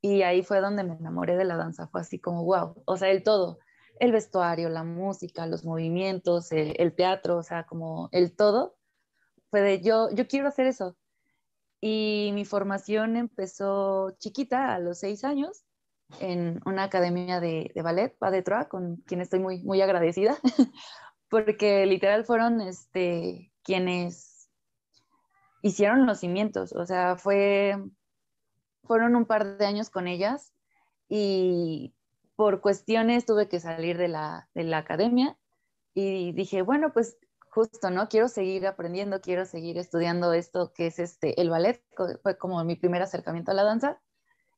y 0.00 0.22
ahí 0.22 0.42
fue 0.42 0.60
donde 0.60 0.84
me 0.84 0.94
enamoré 0.94 1.36
de 1.36 1.44
la 1.44 1.56
danza, 1.56 1.88
fue 1.88 2.02
así 2.02 2.20
como, 2.20 2.44
wow, 2.44 2.82
o 2.86 2.96
sea, 2.96 3.10
el 3.10 3.24
todo 3.24 3.58
el 4.00 4.12
vestuario, 4.12 4.68
la 4.68 4.84
música, 4.84 5.46
los 5.46 5.64
movimientos, 5.64 6.52
el, 6.52 6.94
teatro, 6.94 7.38
o 7.38 7.42
sea, 7.42 7.64
como 7.64 8.08
el 8.12 8.34
todo, 8.34 8.76
fue 9.50 9.60
de 9.62 9.80
yo, 9.80 10.10
yo 10.10 10.26
quiero 10.26 10.48
hacer 10.48 10.66
eso. 10.66 10.96
Y 11.80 12.30
mi 12.34 12.44
formación 12.44 13.16
empezó 13.16 14.10
chiquita, 14.18 14.74
a 14.74 14.78
los 14.78 14.98
seis 14.98 15.24
años, 15.24 15.64
en 16.20 16.60
una 16.64 16.84
academia 16.84 17.40
de, 17.40 17.70
ballet, 17.82 18.16
Pas 18.18 18.32
de 18.32 18.44
con 18.68 18.96
quien 19.06 19.20
estoy 19.20 19.40
muy, 19.40 19.62
muy 19.62 19.80
agradecida, 19.80 20.38
porque 21.28 21.86
literal 21.86 22.24
fueron 22.24 22.60
este, 22.60 23.52
quienes 23.62 24.48
hicieron 25.62 26.06
los 26.06 26.20
cimientos, 26.20 26.72
o 26.72 26.86
sea, 26.86 27.16
fue, 27.16 27.76
fueron 28.84 29.16
un 29.16 29.26
par 29.26 29.58
de 29.58 29.66
años 29.66 29.90
con 29.90 30.08
ellas 30.08 30.52
y 31.08 31.94
por 32.38 32.60
cuestiones 32.60 33.26
tuve 33.26 33.48
que 33.48 33.58
salir 33.58 33.98
de 33.98 34.06
la, 34.06 34.48
de 34.54 34.62
la 34.62 34.78
academia 34.78 35.36
y 35.92 36.30
dije, 36.30 36.62
bueno, 36.62 36.92
pues 36.92 37.18
justo, 37.50 37.90
¿no? 37.90 38.08
Quiero 38.08 38.28
seguir 38.28 38.64
aprendiendo, 38.68 39.20
quiero 39.20 39.44
seguir 39.44 39.76
estudiando 39.76 40.32
esto 40.32 40.72
que 40.72 40.86
es 40.86 41.00
este, 41.00 41.40
el 41.40 41.50
ballet, 41.50 41.82
fue 42.22 42.38
como 42.38 42.62
mi 42.62 42.76
primer 42.76 43.02
acercamiento 43.02 43.50
a 43.50 43.54
la 43.54 43.64
danza. 43.64 44.00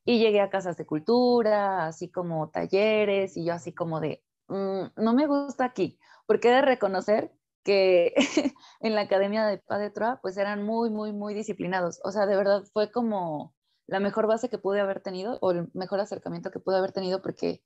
Y 0.05 0.19
llegué 0.19 0.43
a 0.43 0.51
casas 0.51 0.77
de 0.77 0.85
cultura, 0.85 1.87
así 1.87 2.11
como 2.11 2.51
talleres, 2.51 3.39
y 3.39 3.47
yo 3.47 3.55
así 3.55 3.73
como 3.73 3.99
de, 3.99 4.23
mm, 4.49 5.03
no 5.03 5.15
me 5.15 5.27
gusta 5.27 5.65
aquí, 5.65 5.99
porque 6.27 6.51
he 6.51 6.53
de 6.53 6.61
reconocer 6.61 7.33
que 7.65 8.13
en 8.81 8.95
la 8.95 9.03
academia 9.03 9.47
de 9.47 9.57
Pas 9.57 9.81
de 9.81 9.89
Trois, 9.89 10.19
pues 10.21 10.37
eran 10.37 10.65
muy, 10.65 10.91
muy, 10.91 11.15
muy 11.15 11.33
disciplinados. 11.33 11.99
O 12.05 12.13
sea, 12.13 12.27
de 12.27 12.37
verdad 12.37 12.63
fue 12.75 12.93
como 12.93 13.55
la 13.87 14.01
mejor 14.01 14.27
base 14.27 14.51
que 14.51 14.59
pude 14.59 14.81
haber 14.81 15.01
tenido, 15.01 15.39
o 15.41 15.51
el 15.53 15.71
mejor 15.73 16.01
acercamiento 16.01 16.51
que 16.51 16.61
pude 16.61 16.77
haber 16.77 16.93
tenido, 16.93 17.23
porque 17.23 17.63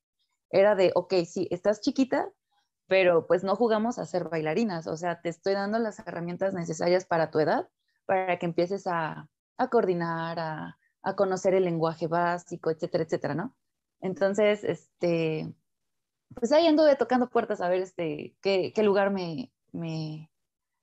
era 0.54 0.76
de, 0.76 0.92
ok, 0.94 1.14
sí, 1.26 1.48
estás 1.50 1.80
chiquita, 1.80 2.30
pero 2.86 3.26
pues 3.26 3.42
no 3.42 3.56
jugamos 3.56 3.98
a 3.98 4.06
ser 4.06 4.28
bailarinas, 4.28 4.86
o 4.86 4.96
sea, 4.96 5.20
te 5.20 5.28
estoy 5.28 5.54
dando 5.54 5.80
las 5.80 5.98
herramientas 5.98 6.54
necesarias 6.54 7.04
para 7.06 7.30
tu 7.32 7.40
edad, 7.40 7.68
para 8.06 8.38
que 8.38 8.46
empieces 8.46 8.86
a, 8.86 9.28
a 9.56 9.68
coordinar, 9.68 10.38
a, 10.38 10.78
a, 11.02 11.16
conocer 11.16 11.54
el 11.54 11.64
lenguaje 11.64 12.06
básico, 12.06 12.70
etcétera, 12.70 13.02
etcétera, 13.02 13.34
¿no? 13.34 13.56
Entonces, 14.00 14.62
este, 14.62 15.52
pues 16.36 16.52
ahí 16.52 16.68
anduve 16.68 16.94
tocando 16.94 17.30
puertas 17.30 17.60
a 17.60 17.68
ver 17.68 17.80
este, 17.80 18.36
qué, 18.40 18.72
qué 18.72 18.82
lugar 18.84 19.10
me, 19.10 19.52
me, 19.72 20.30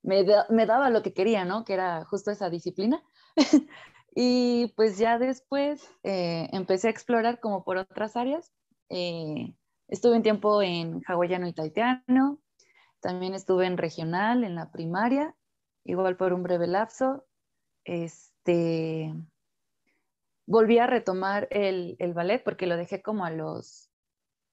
me, 0.03 0.25
me, 0.49 0.65
daba 0.65 0.89
lo 0.89 1.01
que 1.01 1.13
quería, 1.13 1.45
¿no? 1.45 1.63
Que 1.63 1.75
era 1.75 2.03
justo 2.03 2.29
esa 2.29 2.49
disciplina. 2.49 3.01
y 4.15 4.73
pues 4.75 4.97
ya 4.97 5.17
después 5.17 5.87
eh, 6.03 6.49
empecé 6.51 6.87
a 6.87 6.91
explorar 6.91 7.39
como 7.39 7.63
por 7.63 7.77
otras 7.77 8.17
áreas. 8.17 8.51
Eh, 8.89 9.55
Estuve 9.91 10.15
un 10.15 10.23
tiempo 10.23 10.61
en 10.61 11.01
hawaiano 11.05 11.49
y 11.49 11.53
taitiano, 11.53 12.39
también 13.01 13.33
estuve 13.33 13.65
en 13.65 13.77
regional, 13.77 14.45
en 14.45 14.55
la 14.55 14.71
primaria, 14.71 15.35
igual 15.83 16.15
por 16.15 16.31
un 16.31 16.43
breve 16.43 16.65
lapso. 16.65 17.25
Este, 17.83 19.13
volví 20.45 20.77
a 20.77 20.87
retomar 20.87 21.49
el, 21.51 21.97
el 21.99 22.13
ballet 22.13 22.41
porque 22.41 22.67
lo 22.67 22.77
dejé 22.77 23.01
como 23.01 23.25
a 23.25 23.31
los, 23.31 23.91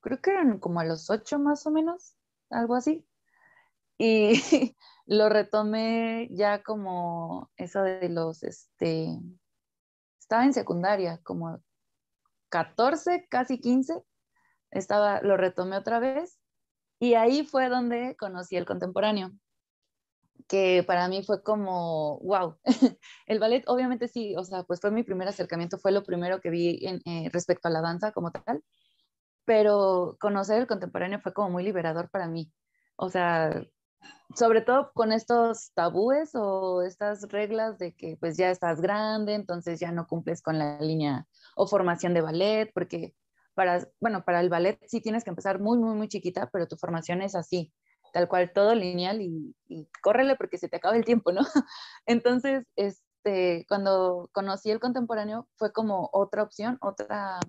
creo 0.00 0.20
que 0.20 0.30
eran 0.30 0.58
como 0.58 0.80
a 0.80 0.84
los 0.84 1.08
ocho 1.08 1.38
más 1.38 1.64
o 1.68 1.70
menos, 1.70 2.16
algo 2.50 2.74
así. 2.74 3.06
Y 3.96 4.32
lo 5.06 5.28
retomé 5.28 6.26
ya 6.32 6.64
como 6.64 7.48
eso 7.56 7.82
de 7.82 8.08
los, 8.08 8.42
este, 8.42 9.16
estaba 10.18 10.44
en 10.44 10.52
secundaria, 10.52 11.20
como 11.22 11.62
14, 12.48 13.28
casi 13.30 13.60
15, 13.60 14.02
estaba, 14.70 15.20
lo 15.22 15.36
retomé 15.36 15.76
otra 15.76 15.98
vez 15.98 16.38
y 16.98 17.14
ahí 17.14 17.44
fue 17.44 17.68
donde 17.68 18.16
conocí 18.16 18.56
el 18.56 18.66
contemporáneo, 18.66 19.32
que 20.48 20.82
para 20.86 21.08
mí 21.08 21.22
fue 21.22 21.42
como, 21.42 22.18
wow, 22.20 22.56
el 23.26 23.38
ballet 23.38 23.64
obviamente 23.66 24.08
sí, 24.08 24.34
o 24.36 24.44
sea, 24.44 24.64
pues 24.64 24.80
fue 24.80 24.90
mi 24.90 25.02
primer 25.02 25.28
acercamiento, 25.28 25.78
fue 25.78 25.92
lo 25.92 26.02
primero 26.04 26.40
que 26.40 26.50
vi 26.50 26.80
en, 26.86 27.00
eh, 27.04 27.30
respecto 27.32 27.68
a 27.68 27.70
la 27.70 27.80
danza 27.80 28.12
como 28.12 28.32
tal, 28.32 28.62
pero 29.44 30.16
conocer 30.20 30.58
el 30.60 30.66
contemporáneo 30.66 31.20
fue 31.20 31.32
como 31.32 31.50
muy 31.50 31.64
liberador 31.64 32.10
para 32.10 32.28
mí, 32.28 32.52
o 32.96 33.08
sea, 33.10 33.62
sobre 34.34 34.60
todo 34.60 34.92
con 34.94 35.12
estos 35.12 35.72
tabúes 35.74 36.30
o 36.34 36.82
estas 36.82 37.28
reglas 37.28 37.78
de 37.78 37.94
que 37.94 38.16
pues 38.18 38.36
ya 38.36 38.50
estás 38.50 38.80
grande, 38.80 39.34
entonces 39.34 39.80
ya 39.80 39.92
no 39.92 40.06
cumples 40.06 40.42
con 40.42 40.58
la 40.58 40.78
línea 40.80 41.26
o 41.56 41.66
formación 41.66 42.14
de 42.14 42.20
ballet, 42.20 42.70
porque 42.74 43.14
para, 43.58 43.88
bueno, 43.98 44.24
para 44.24 44.38
el 44.38 44.50
ballet 44.50 44.78
sí 44.86 45.00
tienes 45.00 45.24
que 45.24 45.30
empezar 45.30 45.58
muy, 45.58 45.78
muy, 45.78 45.96
muy 45.96 46.06
chiquita, 46.06 46.48
pero 46.52 46.68
tu 46.68 46.76
formación 46.76 47.22
es 47.22 47.34
así, 47.34 47.72
tal 48.12 48.28
cual, 48.28 48.52
todo 48.52 48.72
lineal 48.72 49.20
y, 49.20 49.52
y 49.66 49.88
córrele 50.00 50.36
porque 50.36 50.58
se 50.58 50.68
te 50.68 50.76
acaba 50.76 50.94
el 50.94 51.04
tiempo, 51.04 51.32
¿no? 51.32 51.40
Entonces, 52.06 52.64
este, 52.76 53.66
cuando 53.68 54.30
conocí 54.30 54.70
el 54.70 54.78
contemporáneo 54.78 55.48
fue 55.56 55.72
como 55.72 56.08
otra 56.12 56.44
opción, 56.44 56.78
otra 56.80 57.40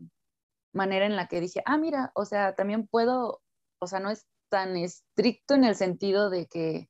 manera 0.74 1.06
en 1.06 1.16
la 1.16 1.28
que 1.28 1.42
dije, 1.42 1.62
ah, 1.68 1.78
mira, 1.78 2.12
o 2.16 2.26
sea, 2.26 2.56
también 2.56 2.88
puedo, 2.88 3.44
o 3.78 3.86
sea, 3.86 4.00
no 4.00 4.10
es 4.10 4.26
tan 4.50 4.78
estricto 4.78 5.54
en 5.54 5.64
el 5.64 5.76
sentido 5.76 6.32
de 6.32 6.48
que, 6.48 6.90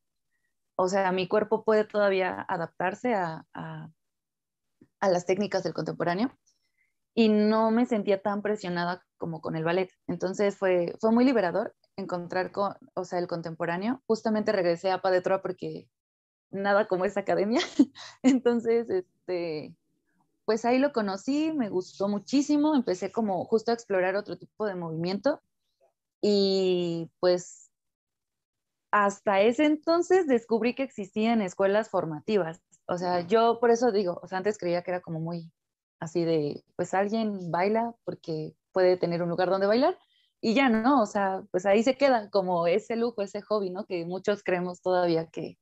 o 0.77 0.87
sea, 0.87 1.11
mi 1.11 1.27
cuerpo 1.27 1.65
puede 1.65 1.83
todavía 1.83 2.45
adaptarse 2.47 3.15
a, 3.15 3.45
a, 3.53 3.89
a 5.01 5.09
las 5.09 5.25
técnicas 5.25 5.63
del 5.63 5.73
contemporáneo 5.73 6.31
y 7.13 7.29
no 7.29 7.71
me 7.71 7.85
sentía 7.85 8.21
tan 8.21 8.41
presionada 8.41 9.05
como 9.17 9.41
con 9.41 9.55
el 9.55 9.63
ballet. 9.63 9.91
Entonces 10.07 10.57
fue, 10.57 10.95
fue 10.99 11.11
muy 11.11 11.25
liberador 11.25 11.75
encontrar 11.95 12.51
con, 12.51 12.75
o 12.93 13.05
sea, 13.05 13.19
el 13.19 13.27
contemporáneo. 13.27 14.01
Justamente 14.07 14.51
regresé 14.51 14.91
a 14.91 15.01
Padetroa 15.01 15.41
porque 15.41 15.89
nada 16.51 16.87
como 16.87 17.05
esa 17.05 17.21
academia. 17.21 17.59
Entonces, 18.23 18.89
este, 18.89 19.75
pues 20.45 20.65
ahí 20.65 20.79
lo 20.79 20.93
conocí, 20.93 21.51
me 21.53 21.69
gustó 21.69 22.07
muchísimo, 22.07 22.75
empecé 22.75 23.11
como 23.11 23.45
justo 23.45 23.71
a 23.71 23.75
explorar 23.75 24.15
otro 24.15 24.37
tipo 24.37 24.65
de 24.65 24.75
movimiento 24.75 25.41
y 26.21 27.11
pues 27.19 27.69
hasta 28.91 29.41
ese 29.41 29.65
entonces 29.65 30.25
descubrí 30.25 30.73
que 30.73 30.83
existían 30.83 31.41
escuelas 31.41 31.89
formativas. 31.89 32.61
O 32.87 32.97
sea, 32.97 33.21
yo 33.21 33.59
por 33.59 33.69
eso 33.69 33.91
digo, 33.91 34.19
o 34.23 34.27
sea, 34.27 34.39
antes 34.39 34.57
creía 34.57 34.81
que 34.81 34.91
era 34.91 35.01
como 35.01 35.19
muy 35.19 35.51
así 35.99 36.23
de, 36.25 36.63
pues 36.75 36.93
alguien 36.93 37.51
baila 37.51 37.95
porque 38.05 38.53
puede 38.71 38.97
tener 38.97 39.21
un 39.23 39.29
lugar 39.29 39.49
donde 39.49 39.67
bailar 39.67 39.97
y 40.41 40.53
ya 40.53 40.69
no, 40.69 41.01
o 41.01 41.05
sea, 41.05 41.43
pues 41.51 41.65
ahí 41.65 41.83
se 41.83 41.97
queda 41.97 42.29
como 42.29 42.65
ese 42.67 42.95
lujo, 42.95 43.21
ese 43.21 43.41
hobby, 43.41 43.71
¿no? 43.71 43.85
Que 43.85 44.05
muchos 44.05 44.41
creemos 44.43 44.81
todavía 44.81 45.27
que, 45.27 45.57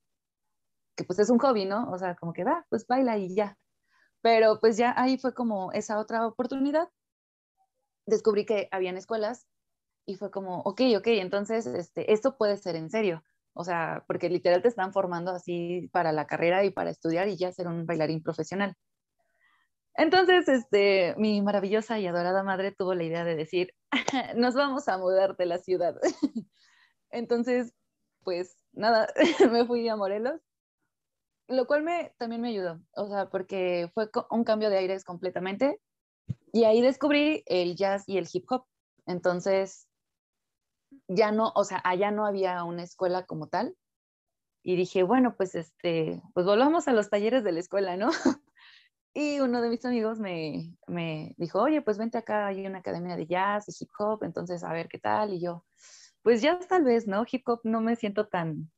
que 0.96 1.04
pues 1.04 1.20
es 1.20 1.30
un 1.30 1.40
hobby, 1.40 1.66
¿no? 1.66 1.90
O 1.92 1.98
sea, 1.98 2.16
como 2.16 2.34
que 2.34 2.44
va, 2.44 2.66
pues 2.70 2.86
baila 2.88 3.18
y 3.18 3.36
ya. 3.36 3.58
Pero 4.22 4.60
pues 4.60 4.78
ya 4.78 4.94
ahí 4.98 5.18
fue 5.18 5.34
como 5.34 5.72
esa 5.72 6.00
otra 6.00 6.28
oportunidad. 6.28 6.90
Descubrí 8.06 8.46
que 8.46 8.68
habían 8.72 8.98
escuelas 8.98 9.48
y 10.06 10.16
fue 10.16 10.32
como, 10.32 10.60
ok, 10.62 10.82
ok, 10.98 11.08
entonces 11.08 11.66
este, 11.68 12.14
esto 12.14 12.38
puede 12.38 12.58
ser 12.58 12.76
en 12.76 12.90
serio. 12.90 13.24
O 13.54 13.64
sea, 13.64 14.04
porque 14.08 14.30
literal 14.30 14.62
te 14.62 14.68
están 14.68 14.94
formando 14.94 15.32
así 15.32 15.90
para 15.92 16.12
la 16.12 16.28
carrera 16.28 16.64
y 16.64 16.70
para 16.72 16.92
estudiar 16.92 17.28
y 17.28 17.38
ya 17.38 17.52
ser 17.52 17.68
un 17.68 17.86
bailarín 17.88 18.22
profesional. 18.22 18.76
Entonces, 19.98 20.48
este, 20.48 21.16
mi 21.18 21.42
maravillosa 21.42 22.00
y 22.00 22.06
adorada 22.06 22.44
madre 22.44 22.72
tuvo 22.72 22.94
la 22.94 23.04
idea 23.04 23.26
de 23.26 23.36
decir, 23.36 23.74
nos 24.38 24.54
vamos 24.54 24.88
a 24.88 24.98
mudar 25.00 25.36
de 25.36 25.48
la 25.48 25.58
ciudad. 25.58 26.00
Entonces, 27.10 27.74
pues 28.24 28.56
nada, 28.74 29.08
me 29.52 29.66
fui 29.66 29.88
a 29.90 29.96
Morelos, 29.96 30.40
lo 31.48 31.66
cual 31.66 31.82
me, 31.82 32.14
también 32.20 32.42
me 32.42 32.50
ayudó, 32.50 32.80
o 32.92 33.08
sea, 33.08 33.30
porque 33.30 33.90
fue 33.94 34.10
un 34.30 34.44
cambio 34.44 34.70
de 34.70 34.78
aires 34.78 35.04
completamente 35.04 35.82
y 36.54 36.66
ahí 36.66 36.82
descubrí 36.82 37.44
el 37.48 37.76
jazz 37.76 38.04
y 38.08 38.18
el 38.18 38.28
hip 38.32 38.46
hop. 38.52 38.66
Entonces, 39.08 39.88
ya 41.08 41.32
no, 41.32 41.52
o 41.56 41.64
sea, 41.64 41.82
allá 41.84 42.12
no 42.12 42.26
había 42.26 42.64
una 42.64 42.84
escuela 42.84 43.26
como 43.26 43.48
tal. 43.48 43.76
Y 44.64 44.76
dije, 44.76 45.04
bueno, 45.04 45.36
pues 45.38 45.56
este, 45.56 46.22
pues 46.34 46.46
volvamos 46.46 46.88
a 46.88 46.94
los 46.94 47.10
talleres 47.10 47.44
de 47.44 47.54
la 47.54 47.62
escuela, 47.62 47.96
¿no? 47.96 48.10
Y 49.20 49.40
uno 49.40 49.64
de 49.64 49.70
mis 49.70 49.84
amigos 49.84 50.20
me, 50.20 50.78
me 50.86 51.34
dijo, 51.38 51.60
oye, 51.60 51.82
pues 51.82 51.98
vente 51.98 52.20
acá, 52.20 52.46
hay 52.46 52.68
una 52.68 52.78
academia 52.78 53.16
de 53.16 53.26
jazz 53.26 53.68
y 53.68 53.84
hip 53.84 53.90
hop, 53.98 54.24
entonces 54.24 54.64
a 54.64 54.72
ver 54.72 54.88
qué 54.88 55.00
tal. 55.00 55.34
Y 55.34 55.42
yo, 55.42 55.66
pues 56.22 56.44
ya 56.44 56.60
tal 56.60 56.84
vez, 56.84 57.08
¿no? 57.08 57.26
Hip 57.32 57.42
hop 57.50 57.62
no 57.64 57.82
me 57.82 57.96
siento 57.96 58.28
tan, 58.28 58.72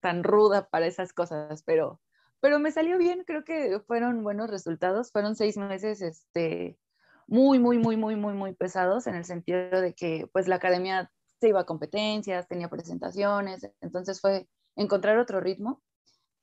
tan 0.00 0.24
ruda 0.24 0.68
para 0.68 0.86
esas 0.86 1.14
cosas, 1.14 1.62
pero, 1.62 2.02
pero 2.38 2.58
me 2.58 2.70
salió 2.70 2.98
bien, 2.98 3.24
creo 3.26 3.44
que 3.44 3.80
fueron 3.86 4.22
buenos 4.22 4.50
resultados, 4.50 5.10
fueron 5.10 5.36
seis 5.36 5.56
meses, 5.56 6.02
este, 6.02 6.78
muy, 7.26 7.58
muy, 7.58 7.78
muy, 7.78 7.96
muy, 7.96 8.14
muy, 8.14 8.34
muy 8.34 8.52
pesados 8.52 9.06
en 9.06 9.14
el 9.14 9.24
sentido 9.24 9.80
de 9.80 9.94
que 9.94 10.28
pues 10.34 10.48
la 10.48 10.56
academia 10.56 11.10
se 11.40 11.48
iba 11.48 11.60
a 11.60 11.64
competencias, 11.64 12.46
tenía 12.46 12.68
presentaciones, 12.68 13.66
entonces 13.80 14.20
fue 14.20 14.50
encontrar 14.76 15.16
otro 15.16 15.40
ritmo 15.40 15.80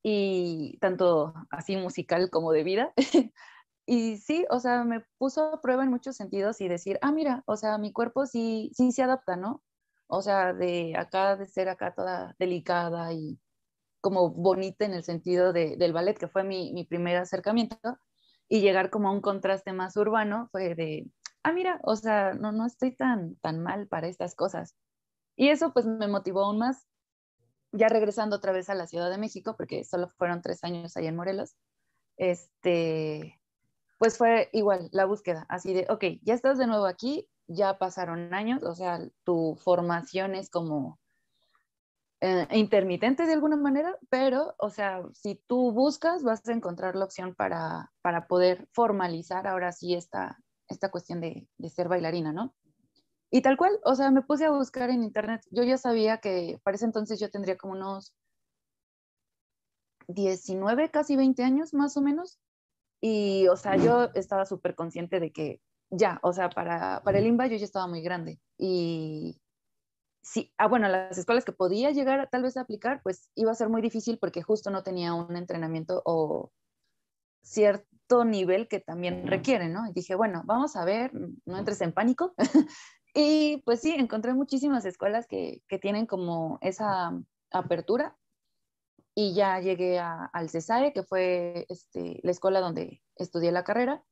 y 0.07 0.77
tanto 0.81 1.33
así 1.49 1.77
musical 1.77 2.29
como 2.29 2.51
de 2.51 2.63
vida. 2.63 2.93
y 3.87 4.17
sí, 4.17 4.45
o 4.51 4.59
sea, 4.59 4.83
me 4.83 5.03
puso 5.17 5.55
a 5.55 5.61
prueba 5.61 5.83
en 5.83 5.89
muchos 5.89 6.15
sentidos 6.15 6.61
y 6.61 6.67
decir, 6.67 6.99
ah, 7.01 7.11
mira, 7.11 7.41
o 7.47 7.57
sea, 7.57 7.79
mi 7.79 7.91
cuerpo 7.91 8.27
sí, 8.27 8.69
sí 8.75 8.91
se 8.91 9.01
adapta, 9.01 9.35
¿no? 9.35 9.63
O 10.05 10.21
sea, 10.21 10.53
de 10.53 10.95
acá, 10.95 11.35
de 11.37 11.47
ser 11.47 11.69
acá 11.69 11.95
toda 11.95 12.35
delicada 12.37 13.13
y 13.13 13.39
como 13.99 14.29
bonita 14.29 14.85
en 14.85 14.93
el 14.93 15.03
sentido 15.03 15.53
de, 15.53 15.75
del 15.75 15.91
ballet, 15.91 16.19
que 16.19 16.27
fue 16.27 16.43
mi, 16.43 16.71
mi 16.71 16.85
primer 16.85 17.17
acercamiento, 17.17 17.97
y 18.47 18.61
llegar 18.61 18.91
como 18.91 19.09
a 19.09 19.11
un 19.11 19.21
contraste 19.21 19.73
más 19.73 19.97
urbano, 19.97 20.49
fue 20.51 20.75
de, 20.75 21.09
ah, 21.41 21.51
mira, 21.51 21.79
o 21.83 21.95
sea, 21.95 22.35
no, 22.35 22.51
no 22.51 22.67
estoy 22.67 22.95
tan, 22.95 23.37
tan 23.37 23.59
mal 23.63 23.87
para 23.87 24.07
estas 24.07 24.35
cosas. 24.35 24.75
Y 25.35 25.49
eso 25.49 25.73
pues 25.73 25.87
me 25.87 26.07
motivó 26.07 26.43
aún 26.43 26.59
más 26.59 26.85
ya 27.75 27.89
regresando 27.89 28.35
otra 28.37 28.51
vez 28.51 28.69
a 28.69 28.75
la 28.75 28.87
Ciudad 28.87 29.09
de 29.09 29.17
México, 29.17 29.55
porque 29.57 29.83
solo 29.83 30.09
fueron 30.17 30.41
tres 30.41 30.63
años 30.63 30.95
ahí 30.97 31.07
en 31.07 31.15
Morelos, 31.15 31.55
este, 32.17 33.41
pues 33.97 34.17
fue 34.17 34.49
igual 34.53 34.89
la 34.91 35.05
búsqueda, 35.05 35.45
así 35.49 35.73
de, 35.73 35.87
ok, 35.89 36.03
ya 36.23 36.33
estás 36.33 36.57
de 36.57 36.67
nuevo 36.67 36.85
aquí, 36.85 37.27
ya 37.47 37.77
pasaron 37.77 38.33
años, 38.33 38.63
o 38.63 38.75
sea, 38.75 38.99
tu 39.23 39.55
formación 39.63 40.35
es 40.35 40.49
como 40.49 40.99
eh, 42.21 42.47
intermitente 42.51 43.25
de 43.25 43.33
alguna 43.33 43.57
manera, 43.57 43.97
pero, 44.09 44.55
o 44.57 44.69
sea, 44.69 45.03
si 45.13 45.35
tú 45.47 45.71
buscas, 45.71 46.23
vas 46.23 46.47
a 46.47 46.53
encontrar 46.53 46.95
la 46.95 47.05
opción 47.05 47.35
para, 47.35 47.91
para 48.01 48.27
poder 48.27 48.67
formalizar 48.71 49.47
ahora 49.47 49.71
sí 49.71 49.93
esta, 49.93 50.39
esta 50.67 50.89
cuestión 50.89 51.21
de, 51.21 51.47
de 51.57 51.69
ser 51.69 51.87
bailarina, 51.87 52.33
¿no? 52.33 52.53
Y 53.35 53.41
tal 53.41 53.57
cual, 53.57 53.77
o 53.83 53.95
sea, 53.95 54.11
me 54.11 54.21
puse 54.21 54.45
a 54.45 54.49
buscar 54.49 54.89
en 54.89 55.03
internet. 55.03 55.41
Yo 55.51 55.63
ya 55.63 55.77
sabía 55.77 56.19
que 56.19 56.57
para 56.63 56.75
ese 56.75 56.85
entonces 56.85 57.19
yo 57.19 57.29
tendría 57.29 57.57
como 57.57 57.73
unos 57.73 58.15
19, 60.07 60.89
casi 60.89 61.17
20 61.17 61.43
años 61.43 61.73
más 61.73 61.97
o 61.97 62.01
menos. 62.01 62.39
Y, 63.01 63.49
o 63.49 63.57
sea, 63.57 63.75
yo 63.75 64.05
estaba 64.13 64.45
súper 64.45 64.73
consciente 64.73 65.19
de 65.19 65.33
que 65.33 65.59
ya, 65.89 66.17
o 66.23 66.31
sea, 66.31 66.49
para, 66.49 67.01
para 67.03 67.19
el 67.19 67.27
IMBA 67.27 67.47
yo 67.47 67.57
ya 67.57 67.65
estaba 67.65 67.87
muy 67.87 68.01
grande. 68.01 68.39
Y 68.57 69.37
sí, 70.21 70.53
ah, 70.57 70.69
bueno, 70.69 70.87
las 70.87 71.17
escuelas 71.17 71.43
que 71.43 71.51
podía 71.51 71.91
llegar 71.91 72.29
tal 72.31 72.43
vez 72.43 72.55
a 72.55 72.61
aplicar, 72.61 73.01
pues 73.03 73.31
iba 73.35 73.51
a 73.51 73.55
ser 73.55 73.67
muy 73.67 73.81
difícil 73.81 74.17
porque 74.17 74.43
justo 74.43 74.71
no 74.71 74.81
tenía 74.81 75.13
un 75.13 75.35
entrenamiento 75.35 76.01
o 76.05 76.53
cierto 77.41 78.23
nivel 78.23 78.69
que 78.69 78.79
también 78.79 79.27
requiere, 79.27 79.67
¿no? 79.67 79.89
Y 79.89 79.91
dije, 79.91 80.15
bueno, 80.15 80.43
vamos 80.45 80.77
a 80.77 80.85
ver, 80.85 81.11
no 81.43 81.57
entres 81.57 81.81
en 81.81 81.91
pánico, 81.91 82.33
Y 83.17 83.63
pues 83.65 83.79
sí, 83.79 83.95
encontré 83.97 84.33
muchísimas 84.33 84.83
escuelas 84.85 85.25
que, 85.25 85.63
que 85.69 85.79
tienen 85.79 86.05
como 86.05 86.59
esa 86.61 87.17
apertura 87.49 88.17
y 89.15 89.33
ya 89.33 89.61
llegué 89.61 89.99
a, 89.99 90.25
al 90.25 90.49
CESAE, 90.49 90.91
que 90.91 91.03
fue 91.03 91.65
este, 91.69 92.19
la 92.23 92.31
escuela 92.31 92.59
donde 92.59 93.01
estudié 93.15 93.53
la 93.53 93.63
carrera. 93.63 94.03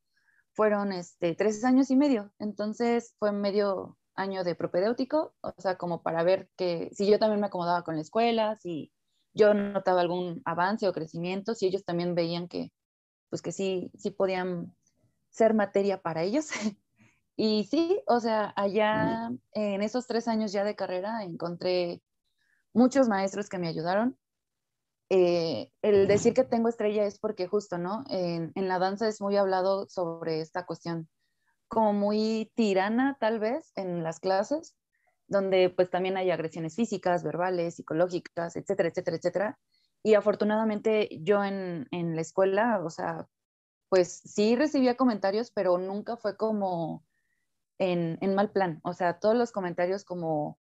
Fueron 0.54 0.94
este, 0.94 1.36
tres 1.36 1.66
años 1.66 1.92
y 1.92 1.98
medio, 1.98 2.32
entonces 2.39 3.13
fue 3.20 3.34
medio 3.34 3.98
año 4.16 4.46
de 4.46 4.56
propedéutico, 4.56 5.36
o 5.42 5.54
sea, 5.58 5.78
como 5.78 6.02
para 6.02 6.24
ver 6.24 6.50
que 6.56 6.89
si 6.94 7.06
yo 7.06 7.20
también 7.20 7.42
me 7.42 7.48
acomodaba 7.48 7.84
con 7.84 7.96
la 7.96 8.02
escuela, 8.04 8.58
si 8.62 8.94
yo 9.34 9.54
notaba 9.54 10.00
algún 10.00 10.42
avance 10.46 10.88
o 10.88 10.94
crecimiento, 10.94 11.56
si 11.56 11.66
ellos 11.66 11.84
también 11.84 12.16
veían 12.16 12.48
que, 12.48 12.72
pues 13.30 13.42
que 13.42 13.52
sí, 13.52 13.92
sí 13.98 14.12
podían 14.12 14.74
ser 15.30 15.54
materia 15.54 16.02
para 16.02 16.24
ellos. 16.24 16.50
Y 17.36 17.63
sí, 17.65 18.02
o 18.08 18.19
sea, 18.19 18.54
allá 18.56 19.32
en 19.54 19.82
esos 19.82 20.06
tres 20.06 20.28
años 20.28 20.52
ya 20.52 20.63
de 20.63 20.76
carrera 20.76 21.24
encontré 21.24 22.02
muchos 22.74 23.08
maestros 23.08 23.50
que 23.50 23.58
me 23.58 23.67
ayudaron. 23.67 24.17
Eh, 25.10 25.72
el 25.82 26.08
decir 26.08 26.34
que 26.34 26.43
tengo 26.43 26.69
estrella 26.69 27.06
es 27.06 27.19
porque 27.19 27.48
justo, 27.48 27.78
¿no? 27.78 28.04
En, 28.10 28.52
en, 28.56 28.67
la 28.67 28.80
danza 28.80 29.08
es 29.08 29.22
muy 29.22 29.38
hablado 29.38 29.88
sobre 29.89 30.41
esta 30.41 30.65
cuestión 30.65 31.08
como 31.67 31.93
muy 31.93 32.52
tirana 32.56 33.17
tal 33.19 33.39
vez 33.39 33.72
en 33.76 34.04
las 34.04 34.19
clases, 34.19 34.76
donde 35.28 35.69
pues 35.69 35.89
también 35.89 36.17
hay 36.17 36.32
agresiones 36.32 36.76
físicas, 36.76 37.24
verbales, 37.24 37.76
psicológicas, 37.76 38.56
etcétera, 38.56 38.89
etcétera, 38.89 39.17
etcétera. 39.17 39.60
Y 40.04 40.15
afortunadamente 40.15 41.10
yo 41.22 41.43
en, 41.43 41.88
en 41.91 42.15
la 42.15 42.22
escuela, 42.22 42.82
o 42.84 42.89
sea, 42.89 43.28
pues 43.89 44.22
sí 44.26 44.56
recibía 44.56 44.98
comentarios, 44.98 45.52
pero 45.52 45.78
nunca 45.78 46.17
fue 46.17 46.38
como 46.38 47.04
en, 47.79 48.36
mal 48.36 48.51
plan. 48.51 48.79
O 48.83 48.93
sea, 48.93 49.19
todos 49.19 49.36
los 49.36 49.51
comentarios 49.51 50.03
como 50.03 50.59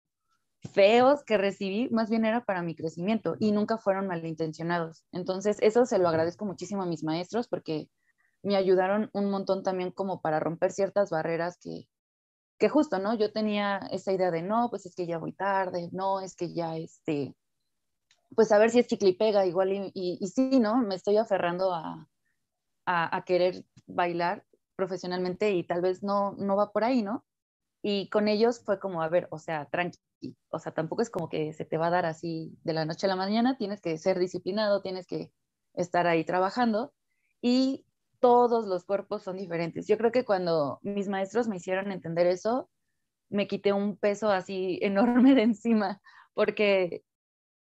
feos 0.73 1.23
que 1.23 1.37
recibí, 1.37 1.89
más 1.89 2.09
bien 2.09 2.25
era 2.25 2.45
para 2.45 2.61
mi 2.61 2.75
crecimiento 2.75 3.35
y 3.39 3.51
nunca 3.51 3.77
fueron 3.77 4.07
malintencionados. 4.07 5.03
Entonces, 5.11 5.57
eso 5.61 5.85
se 5.85 5.97
lo 5.97 6.07
agradezco 6.07 6.45
muchísimo 6.45 6.83
a 6.83 6.85
mis 6.85 7.03
maestros 7.03 7.47
porque 7.47 7.89
me 8.43 8.55
ayudaron 8.55 9.09
un 9.13 9.29
montón 9.29 9.63
también 9.63 9.91
como 9.91 10.21
para 10.21 10.39
romper 10.39 10.71
ciertas 10.71 11.09
barreras 11.09 11.57
que, 11.59 11.87
que 12.57 12.69
justo, 12.69 12.99
¿no? 12.99 13.15
Yo 13.15 13.31
tenía 13.31 13.77
esa 13.91 14.11
idea 14.11 14.31
de, 14.31 14.43
no, 14.43 14.69
pues 14.69 14.85
es 14.85 14.95
que 14.95 15.07
ya 15.07 15.17
voy 15.17 15.33
tarde, 15.33 15.89
no, 15.91 16.21
es 16.21 16.35
que 16.35 16.53
ya, 16.53 16.77
este, 16.77 17.35
pues 18.35 18.51
a 18.51 18.57
ver 18.57 18.69
si 18.69 18.79
es 18.79 18.87
chicle 18.87 19.09
y 19.09 19.15
pega, 19.15 19.45
igual, 19.45 19.71
y, 19.71 19.91
y, 19.93 20.27
sí, 20.27 20.59
¿no? 20.59 20.77
Me 20.77 20.95
estoy 20.95 21.17
aferrando 21.17 21.73
a, 21.73 22.07
a, 22.85 23.15
a 23.17 23.25
querer 23.25 23.65
bailar 23.87 24.45
profesionalmente 24.81 25.51
y 25.51 25.63
tal 25.63 25.81
vez 25.81 26.01
no, 26.01 26.33
no 26.33 26.55
va 26.55 26.71
por 26.71 26.83
ahí, 26.83 27.03
¿no? 27.03 27.23
Y 27.83 28.09
con 28.09 28.27
ellos 28.27 28.61
fue 28.65 28.79
como, 28.79 29.01
a 29.03 29.09
ver, 29.09 29.27
o 29.31 29.37
sea, 29.37 29.65
tranqui, 29.65 29.99
o 30.49 30.59
sea, 30.59 30.73
tampoco 30.73 31.03
es 31.03 31.09
como 31.11 31.29
que 31.29 31.53
se 31.53 31.65
te 31.65 31.77
va 31.77 31.87
a 31.87 31.91
dar 31.91 32.05
así 32.05 32.57
de 32.63 32.73
la 32.73 32.85
noche 32.85 33.05
a 33.05 33.09
la 33.09 33.15
mañana, 33.15 33.57
tienes 33.57 33.81
que 33.81 33.97
ser 33.97 34.17
disciplinado, 34.19 34.81
tienes 34.81 35.05
que 35.05 35.31
estar 35.75 36.07
ahí 36.07 36.23
trabajando 36.25 36.93
y 37.41 37.85
todos 38.19 38.65
los 38.67 38.85
cuerpos 38.85 39.23
son 39.23 39.37
diferentes. 39.37 39.87
Yo 39.87 39.97
creo 39.97 40.11
que 40.11 40.25
cuando 40.25 40.79
mis 40.81 41.07
maestros 41.07 41.47
me 41.47 41.57
hicieron 41.57 41.91
entender 41.91 42.27
eso, 42.27 42.69
me 43.29 43.47
quité 43.47 43.73
un 43.73 43.97
peso 43.97 44.29
así 44.31 44.79
enorme 44.81 45.35
de 45.35 45.43
encima, 45.43 46.01
porque 46.33 47.03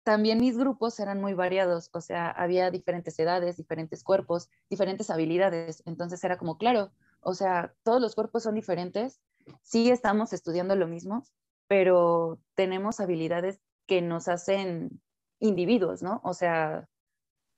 también 0.03 0.39
mis 0.39 0.57
grupos 0.57 0.99
eran 0.99 1.21
muy 1.21 1.33
variados, 1.33 1.89
o 1.93 2.01
sea, 2.01 2.29
había 2.31 2.71
diferentes 2.71 3.17
edades, 3.19 3.57
diferentes 3.57 4.03
cuerpos, 4.03 4.49
diferentes 4.69 5.09
habilidades, 5.09 5.83
entonces 5.85 6.23
era 6.23 6.37
como, 6.37 6.57
claro, 6.57 6.91
o 7.21 7.33
sea, 7.33 7.73
todos 7.83 8.01
los 8.01 8.15
cuerpos 8.15 8.43
son 8.43 8.55
diferentes, 8.55 9.21
sí 9.63 9.89
estamos 9.89 10.33
estudiando 10.33 10.75
lo 10.75 10.87
mismo, 10.87 11.23
pero 11.67 12.39
tenemos 12.55 12.99
habilidades 12.99 13.59
que 13.87 14.01
nos 14.01 14.27
hacen 14.27 15.01
individuos, 15.39 16.03
¿no? 16.03 16.21
O 16.23 16.33
sea, 16.33 16.87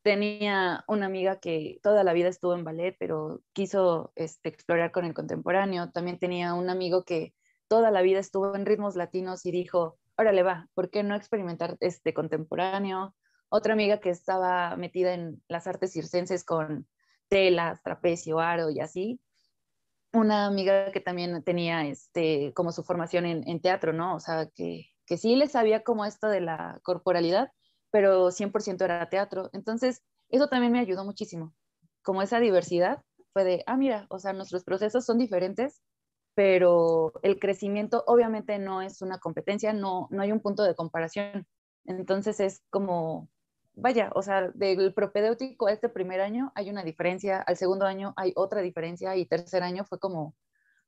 tenía 0.04 0.84
una 0.88 1.06
amiga 1.06 1.40
que 1.40 1.80
toda 1.82 2.04
la 2.04 2.14
vida 2.14 2.30
estuvo 2.30 2.54
en 2.54 2.64
ballet, 2.64 2.96
pero 3.00 3.42
quiso 3.54 4.12
este, 4.16 4.50
explorar 4.50 4.92
con 4.92 5.06
el 5.06 5.14
contemporáneo. 5.14 5.92
También 5.92 6.20
tenía 6.20 6.54
un 6.54 6.70
amigo 6.70 7.04
que 7.04 7.34
toda 7.68 7.92
la 7.92 8.02
vida 8.02 8.20
estuvo 8.20 8.56
en 8.56 8.66
ritmos 8.66 8.96
latinos 8.96 9.46
y 9.46 9.52
dijo, 9.52 9.98
órale 10.18 10.44
va, 10.44 10.70
¿por 10.74 10.90
qué 10.90 11.04
no 11.04 11.16
experimentar 11.16 11.78
este 11.80 12.14
contemporáneo? 12.14 13.16
otra 13.56 13.74
amiga 13.74 14.00
que 14.00 14.10
estaba 14.10 14.76
metida 14.78 15.14
en 15.14 15.44
las 15.48 15.68
artes 15.68 15.94
circenses 15.94 16.44
con 16.44 16.88
telas, 17.28 17.84
trapecio, 17.84 18.40
aro 18.40 18.72
y 18.72 18.80
así, 18.80 19.22
una 20.14 20.46
amiga 20.46 20.92
que 20.92 21.02
también 21.02 21.44
tenía 21.44 21.86
este, 21.88 22.54
como 22.54 22.72
su 22.72 22.84
formación 22.84 23.26
en, 23.26 23.60
teatro, 23.62 23.94
¿no? 23.94 24.16
O 24.16 24.20
sea, 24.20 24.48
que, 24.54 24.88
que 25.06 25.18
sí 25.18 25.36
le 25.36 25.48
sabía 25.48 25.84
como 25.84 26.06
esto 26.06 26.28
de 26.28 26.42
la 26.42 26.80
corporalidad, 26.84 27.52
pero 27.92 28.32
100% 28.32 28.84
era 28.84 29.10
teatro. 29.10 29.50
Entonces, 29.54 30.04
eso 30.30 30.48
también 30.48 30.72
me 30.72 30.80
ayudó 30.80 31.04
muchísimo. 31.04 31.54
Como 32.04 32.22
esa 32.22 32.40
diversidad 32.40 33.02
fue 33.34 33.44
de, 33.44 33.64
ah, 33.66 33.76
mira, 33.76 34.06
o 34.10 34.20
sea, 34.20 34.34
nuestros 34.34 34.64
procesos 34.64 35.06
son 35.06 35.18
diferentes, 35.18 35.82
pero 36.36 37.14
el 37.22 37.40
crecimiento 37.40 38.04
obviamente 38.08 38.58
no 38.60 38.82
es 38.82 39.02
una 39.02 39.20
competencia, 39.20 39.74
no, 39.74 40.08
no 40.12 40.22
hay 40.22 40.32
un 40.32 40.42
punto 40.42 40.64
de 40.64 40.76
comparación. 40.76 41.48
Entonces 41.86 42.40
es 42.40 42.64
como, 42.70 43.30
vaya, 43.76 44.12
o 44.16 44.22
sea, 44.22 44.50
del 44.54 44.94
propedéutico 44.94 45.68
a 45.68 45.72
este 45.72 45.90
primer 45.90 46.22
año 46.22 46.52
hay 46.56 46.70
una 46.70 46.84
diferencia, 46.84 47.42
al 47.42 47.58
segundo 47.58 47.86
año 47.86 48.14
hay 48.18 48.34
otra 48.36 48.62
diferencia 48.62 49.16
y 49.16 49.26
tercer 49.26 49.64
año 49.64 49.86
fue 49.86 50.00
como, 50.00 50.36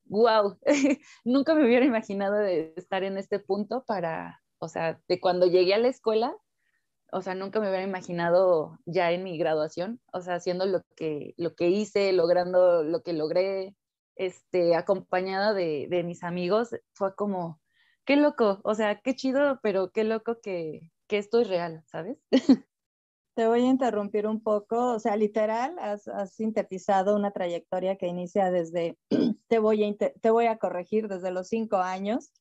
wow, 0.06 0.58
nunca 1.26 1.56
me 1.56 1.66
hubiera 1.66 1.86
imaginado 1.86 2.36
de 2.36 2.74
estar 2.78 3.04
en 3.04 3.18
este 3.18 3.40
punto 3.40 3.84
para, 3.86 4.42
o 4.60 4.68
sea, 4.68 5.00
de 5.08 5.20
cuando 5.20 5.48
llegué 5.48 5.74
a 5.74 5.80
la 5.80 5.88
escuela, 5.88 6.36
o 7.12 7.22
sea, 7.22 7.36
nunca 7.36 7.60
me 7.60 7.70
hubiera 7.70 7.86
imaginado 7.86 8.78
ya 8.86 9.12
en 9.12 9.24
mi 9.24 9.38
graduación, 9.38 10.02
o 10.12 10.22
sea, 10.22 10.36
haciendo 10.36 10.66
lo 10.66 10.82
que, 10.96 11.34
lo 11.38 11.56
que 11.56 11.70
hice, 11.70 12.12
logrando 12.14 12.84
lo 12.84 13.04
que 13.04 13.14
logré, 13.14 13.76
este, 14.16 14.76
acompañada 14.76 15.54
de, 15.54 15.88
de 15.90 16.04
mis 16.04 16.24
amigos, 16.24 16.76
fue 16.94 17.16
como, 17.16 17.62
qué 18.06 18.16
loco, 18.18 18.60
o 18.64 18.76
sea, 18.76 19.02
qué 19.02 19.16
chido, 19.16 19.60
pero 19.64 19.92
qué 19.92 20.04
loco 20.04 20.40
que, 20.42 20.92
que 21.08 21.18
esto 21.18 21.42
es 21.42 21.48
real, 21.50 21.84
¿sabes? 21.88 22.18
Te 23.36 23.48
voy 23.48 23.64
a 23.64 23.70
interrumpir 23.70 24.28
un 24.28 24.42
poco, 24.42 24.94
o 24.94 25.00
sea, 25.00 25.18
literal, 25.18 25.78
has, 25.80 26.04
sintetizado 26.34 27.16
una 27.16 27.32
trayectoria 27.32 27.98
que 27.98 28.08
inicia 28.08 28.50
desde, 28.50 28.98
te 29.48 29.60
voy 29.60 29.84
a, 29.84 29.94
te 29.98 30.30
voy 30.30 30.46
a 30.46 30.58
corregir, 30.58 31.08
desde 31.10 31.32
los 31.32 31.50
cinco 31.50 31.78
años, 31.78 32.32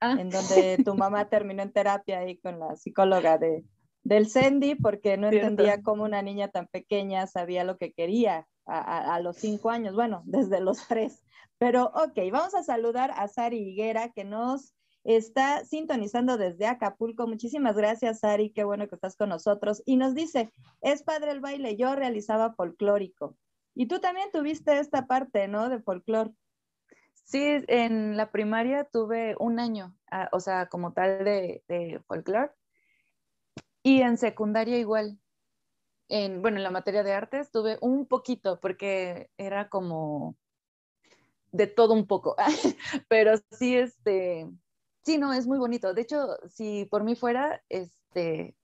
ah. 0.00 0.16
en 0.18 0.30
donde 0.30 0.78
tu 0.82 0.94
mamá 0.94 1.28
terminó 1.28 1.62
en 1.62 1.72
terapia 1.72 2.20
ahí 2.20 2.38
con 2.38 2.58
la 2.58 2.74
psicóloga 2.76 3.36
de, 3.36 3.64
del 4.02 4.30
CENDI, 4.30 4.76
porque 4.76 5.16
no 5.18 5.28
entendía 5.28 5.82
cómo 5.82 6.04
una 6.04 6.22
niña 6.22 6.48
tan 6.48 6.66
pequeña 6.68 7.26
sabía 7.26 7.64
lo 7.64 7.76
que 7.76 7.92
quería 7.92 8.46
a, 8.66 9.14
a, 9.14 9.20
los 9.20 9.36
cinco 9.36 9.70
años, 9.70 9.94
bueno, 9.94 10.22
desde 10.24 10.60
los 10.60 10.78
tres. 10.88 11.22
Pero 11.58 11.92
ok, 11.94 12.18
vamos 12.32 12.54
a 12.54 12.62
saludar 12.62 13.10
a 13.14 13.28
Sari 13.28 13.58
Higuera, 13.58 14.10
que 14.10 14.24
nos 14.24 14.74
está 15.04 15.64
sintonizando 15.64 16.36
desde 16.36 16.66
Acapulco. 16.66 17.26
Muchísimas 17.26 17.76
gracias, 17.76 18.24
Ari, 18.24 18.50
qué 18.50 18.64
bueno 18.64 18.88
que 18.88 18.94
estás 18.94 19.16
con 19.16 19.28
nosotros. 19.28 19.82
Y 19.86 19.96
nos 19.96 20.14
dice, 20.14 20.52
es 20.80 21.02
padre 21.02 21.32
el 21.32 21.40
baile, 21.40 21.76
yo 21.76 21.94
realizaba 21.94 22.52
folclórico. 22.54 23.36
Y 23.74 23.86
tú 23.86 24.00
también 24.00 24.30
tuviste 24.32 24.78
esta 24.78 25.06
parte, 25.06 25.48
¿no? 25.48 25.68
De 25.68 25.80
folclore. 25.80 26.32
Sí, 27.24 27.40
en 27.68 28.16
la 28.16 28.30
primaria 28.32 28.84
tuve 28.84 29.36
un 29.38 29.60
año, 29.60 29.96
ah, 30.10 30.28
o 30.32 30.40
sea, 30.40 30.66
como 30.66 30.92
tal 30.92 31.24
de, 31.24 31.62
de 31.68 32.00
folclore. 32.06 32.50
Y 33.82 34.02
en 34.02 34.18
secundaria 34.18 34.78
igual. 34.78 35.18
En, 36.08 36.42
bueno, 36.42 36.56
en 36.56 36.64
la 36.64 36.72
materia 36.72 37.04
de 37.04 37.12
artes 37.12 37.52
tuve 37.52 37.78
un 37.80 38.04
poquito, 38.06 38.58
porque 38.58 39.30
era 39.38 39.68
como 39.68 40.36
de 41.52 41.68
todo 41.68 41.94
un 41.94 42.06
poco. 42.06 42.34
Pero 43.08 43.34
sí, 43.52 43.76
este, 43.76 44.48
Sí, 45.02 45.18
no, 45.18 45.32
es 45.32 45.46
muy 45.46 45.58
bonito. 45.58 45.94
De 45.94 46.02
hecho, 46.02 46.36
si 46.48 46.84
por 46.86 47.04
mí 47.04 47.14
fuera, 47.16 47.62
este, 47.68 48.56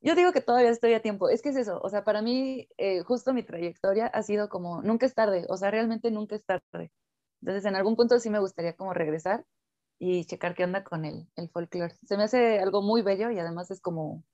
yo 0.00 0.14
digo 0.14 0.32
que 0.32 0.40
todavía 0.40 0.70
estoy 0.70 0.94
a 0.94 1.02
tiempo. 1.02 1.28
Es 1.28 1.42
que 1.42 1.50
es 1.50 1.56
eso, 1.56 1.80
o 1.82 1.88
sea, 1.90 2.04
para 2.04 2.22
mí 2.22 2.68
eh, 2.78 3.02
justo 3.02 3.34
mi 3.34 3.42
trayectoria 3.42 4.06
ha 4.06 4.22
sido 4.22 4.48
como, 4.48 4.82
nunca 4.82 5.06
es 5.06 5.14
tarde, 5.14 5.46
o 5.48 5.56
sea, 5.56 5.70
realmente 5.70 6.10
nunca 6.10 6.36
es 6.36 6.44
tarde. 6.44 6.92
Entonces, 7.42 7.64
en 7.66 7.76
algún 7.76 7.96
punto 7.96 8.18
sí 8.20 8.30
me 8.30 8.38
gustaría 8.40 8.76
como 8.76 8.94
regresar 8.94 9.46
y 9.98 10.24
checar 10.26 10.54
qué 10.54 10.64
onda 10.64 10.84
con 10.84 11.04
el, 11.04 11.28
el 11.36 11.50
folclore. 11.50 11.94
Se 12.06 12.16
me 12.16 12.24
hace 12.24 12.60
algo 12.60 12.82
muy 12.82 13.02
bello 13.02 13.30
y 13.30 13.38
además 13.38 13.70
es 13.70 13.80
como, 13.80 14.24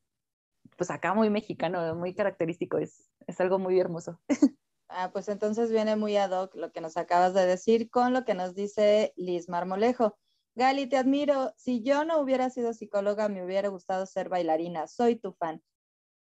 pues 0.77 0.91
acá 0.91 1.15
muy 1.15 1.31
mexicano, 1.31 1.95
muy 1.95 2.15
característico, 2.15 2.79
es, 2.79 3.11
es 3.27 3.41
algo 3.41 3.59
muy 3.59 3.79
hermoso. 3.81 4.21
Ah, 4.89 5.11
pues 5.13 5.29
entonces 5.29 5.73
viene 5.73 5.97
muy 5.97 6.17
ad 6.17 6.31
hoc 6.31 6.55
lo 6.55 6.71
que 6.71 6.81
nos 6.81 6.97
acabas 6.97 7.35
de 7.35 7.45
decir 7.45 7.91
con 7.91 8.13
lo 8.13 8.25
que 8.25 8.35
nos 8.35 8.55
dice 8.55 9.13
Liz 9.17 9.49
Marmolejo. 9.49 10.17
Gali, 10.57 10.87
te 10.89 10.97
admiro. 10.97 11.53
Si 11.57 11.83
yo 11.83 12.05
no 12.05 12.19
hubiera 12.19 12.49
sido 12.49 12.73
psicóloga, 12.73 13.29
me 13.29 13.45
hubiera 13.45 13.69
gustado 13.69 14.07
ser 14.07 14.31
bailarina. 14.31 14.87
Soy 14.87 15.17
tu 15.17 15.35
fan. 15.35 15.63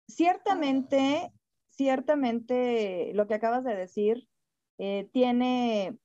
Ciertamente, 0.08 1.32
ciertamente 1.70 3.12
lo 3.14 3.28
que 3.28 3.36
acabas 3.36 3.64
de 3.64 3.76
decir 3.76 4.28
eh, 4.78 5.10
tiene 5.14 5.98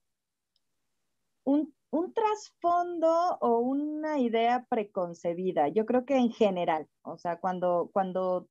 un, 1.45 1.75
un 1.91 2.15
trasfondo 2.15 3.37
o 3.41 3.59
una 3.59 4.21
idea 4.21 4.65
preconcebida. 4.71 5.67
Yo 5.67 5.85
creo 5.85 6.05
que 6.05 6.17
en 6.17 6.31
general, 6.31 6.89
o 7.03 7.19
sea, 7.19 7.41
cuando, 7.41 7.91
cuando 7.93 8.49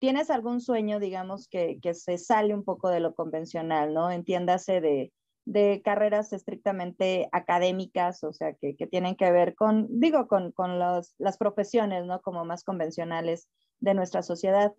tienes 0.00 0.30
algún 0.30 0.60
sueño, 0.60 0.98
digamos, 0.98 1.46
que, 1.46 1.78
que 1.80 1.94
se 1.94 2.18
sale 2.18 2.52
un 2.52 2.64
poco 2.64 2.88
de 2.88 2.98
lo 2.98 3.14
convencional, 3.14 3.94
¿no? 3.94 4.10
Entiéndase 4.10 4.80
de, 4.80 5.12
de 5.44 5.82
carreras 5.84 6.32
estrictamente 6.32 7.28
académicas, 7.32 8.22
o 8.24 8.32
sea, 8.32 8.54
que, 8.54 8.74
tienen 8.90 9.16
que 9.16 9.30
ver 9.30 9.54
con, 9.54 9.86
digo, 10.00 10.28
con, 10.28 10.52
las 10.78 11.38
profesiones, 11.38 12.06
¿no? 12.06 12.20
Como 12.22 12.44
más 12.44 12.64
convencionales 12.64 13.48
de 13.80 13.94
nuestra 13.94 14.22
sociedad. 14.22 14.74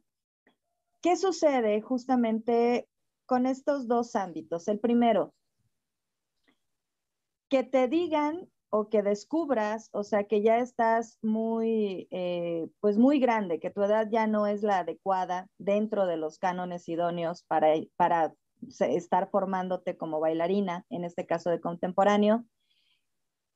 ¿Qué 1.02 1.18
sucede 1.18 1.82
justamente 1.82 2.88
con 3.26 3.46
estos 3.46 3.88
dos 3.88 4.16
ámbitos? 4.16 4.68
El 4.68 4.80
primero, 4.80 5.34
que 7.50 7.64
te 7.64 7.88
digan 7.88 8.48
o 8.70 8.88
que 8.88 9.04
descubras, 9.04 9.90
o 9.92 10.04
sea, 10.04 10.24
que 10.24 10.42
ya 10.42 10.60
estás 10.60 11.20
muy, 11.22 12.08
eh, 12.12 12.70
pues 12.80 12.98
muy 12.98 13.20
grande, 13.20 13.60
que 13.60 13.70
tu 13.70 13.84
edad 13.84 14.08
ya 14.10 14.28
no 14.28 14.48
es 14.48 14.64
la 14.64 14.80
adecuada 14.80 15.50
dentro 15.58 16.06
de 16.06 16.16
los 16.16 16.40
cánones 16.40 16.88
idóneos 16.88 17.44
para, 17.44 17.74
para 17.98 18.34
estar 18.80 19.30
formándote 19.30 19.98
como 19.98 20.20
bailarina, 20.20 20.86
en 20.90 21.04
este 21.04 21.26
caso 21.26 21.50
de 21.50 21.62
contemporáneo. 21.62 22.46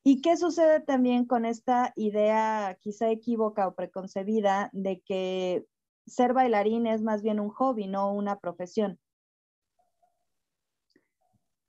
¿Y 0.04 0.20
qué 0.20 0.36
sucede 0.36 0.80
también 0.80 1.26
con 1.26 1.44
esta 1.44 1.92
idea 1.96 2.78
quizá 2.80 3.10
equívoca 3.10 3.66
o 3.66 3.74
preconcebida 3.74 4.70
de 4.72 5.00
que 5.00 5.66
ser 6.06 6.32
bailarín 6.32 6.86
es 6.86 7.02
más 7.02 7.22
bien 7.22 7.40
un 7.40 7.50
hobby, 7.50 7.88
no 7.88 8.12
una 8.12 8.38
profesión? 8.38 9.00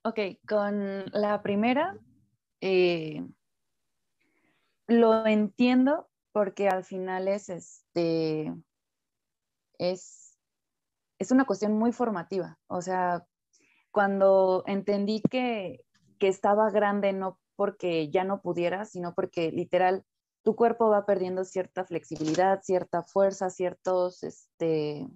Ok, 0.04 0.20
con 0.48 1.06
la 1.12 1.42
primera, 1.42 1.98
eh, 2.62 3.28
lo 4.88 5.26
entiendo 5.26 6.08
porque 6.32 6.70
al 6.70 6.84
final 6.84 7.28
es 7.28 7.50
este, 7.50 8.54
es 9.80 10.27
es 11.20 11.32
una 11.32 11.46
cuestión 11.46 11.74
muy 11.78 11.92
formativa. 11.92 12.58
O 12.68 12.82
sea, 12.82 13.26
cuando 13.92 14.64
entendí 14.68 15.22
que, 15.30 15.82
que 16.20 16.28
estaba 16.28 16.70
grande 16.70 17.14
no 17.14 17.40
porque 17.56 18.10
ya 18.10 18.24
no 18.24 18.42
pudiera, 18.42 18.86
sino 18.86 19.14
porque 19.14 19.52
literal 19.52 20.06
tu 20.44 20.56
cuerpo 20.56 20.90
va 20.90 21.06
perdiendo 21.06 21.44
cierta 21.44 21.84
flexibilidad, 21.84 22.62
cierta 22.62 23.04
fuerza, 23.04 23.50
ciertos, 23.50 24.24
este, 24.24 25.08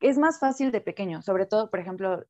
es 0.00 0.18
más 0.18 0.38
fácil 0.38 0.72
de 0.72 0.80
pequeño, 0.80 1.20
sobre 1.20 1.46
todo, 1.46 1.68
por 1.68 1.80
ejemplo, 1.80 2.24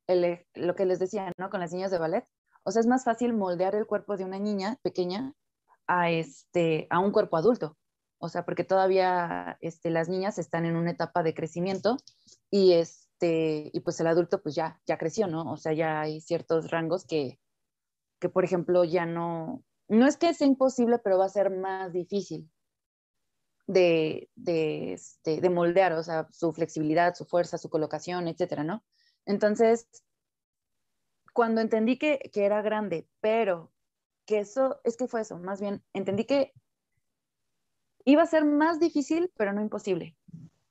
lo 0.55 0.75
que 0.75 0.87
les 0.87 0.99
decía, 0.99 1.33
¿no? 1.37 1.51
Con 1.51 1.61
las 1.61 1.73
niñas 1.73 1.91
de 1.91 1.99
ballet, 1.99 2.27
o 2.65 2.73
sea, 2.73 2.81
es 2.81 2.87
más 2.87 3.05
fácil 3.05 3.35
moldear 3.35 3.75
el 3.75 3.87
cuerpo 3.87 4.17
de 4.17 4.25
una 4.25 4.39
niña 4.39 4.79
pequeña 4.83 5.35
a, 5.87 6.11
este, 6.11 6.87
a 6.91 6.99
un 6.99 7.13
cuerpo 7.13 7.37
adulto, 7.37 7.77
o 8.19 8.29
sea, 8.29 8.45
porque 8.45 8.65
todavía 8.65 9.59
este, 9.61 9.91
las 9.91 10.09
niñas 10.09 10.39
están 10.39 10.65
en 10.65 10.77
una 10.77 10.93
etapa 10.93 11.23
de 11.23 11.35
crecimiento 11.35 11.97
y, 12.51 12.73
este, 12.73 13.71
y 13.73 13.81
pues 13.81 14.01
el 14.01 14.07
adulto 14.07 14.43
pues 14.43 14.55
ya, 14.55 14.81
ya 14.87 14.99
creció, 14.99 15.27
¿no? 15.27 15.53
O 15.53 15.57
sea, 15.57 15.73
ya 15.73 16.01
hay 16.01 16.21
ciertos 16.21 16.71
rangos 16.71 17.05
que, 17.05 17.39
que, 18.19 18.29
por 18.29 18.45
ejemplo, 18.45 18.85
ya 18.85 19.07
no, 19.07 19.65
no 19.89 20.07
es 20.07 20.17
que 20.17 20.33
sea 20.35 20.47
imposible, 20.47 20.99
pero 20.99 21.19
va 21.19 21.27
a 21.27 21.31
ser 21.31 21.51
más 21.51 21.93
difícil 21.93 22.51
de, 23.67 24.31
de, 24.35 24.95
este, 24.95 25.41
de 25.41 25.51
moldear, 25.51 25.93
o 25.93 26.03
sea, 26.03 26.29
su 26.31 26.53
flexibilidad, 26.53 27.15
su 27.15 27.27
fuerza, 27.27 27.59
su 27.59 27.69
colocación, 27.69 28.29
etcétera, 28.29 28.65
¿no? 28.65 28.85
Entonces, 29.27 29.89
cuando 31.33 31.61
entendí 31.61 31.99
que, 31.99 32.31
que 32.33 32.45
era 32.47 32.63
grande, 32.63 33.09
pero 33.21 33.73
que 34.25 34.39
eso, 34.41 34.81
es 34.85 34.97
que 34.97 35.07
fue 35.07 35.21
eso, 35.21 35.39
más 35.39 35.61
bien, 35.61 35.85
entendí 35.93 36.25
que 36.25 36.53
iba 38.07 38.23
a 38.23 38.27
ser 38.27 38.45
más 38.45 38.81
difícil, 38.81 39.31
pero 39.37 39.53
no 39.53 39.61
imposible. 39.61 40.17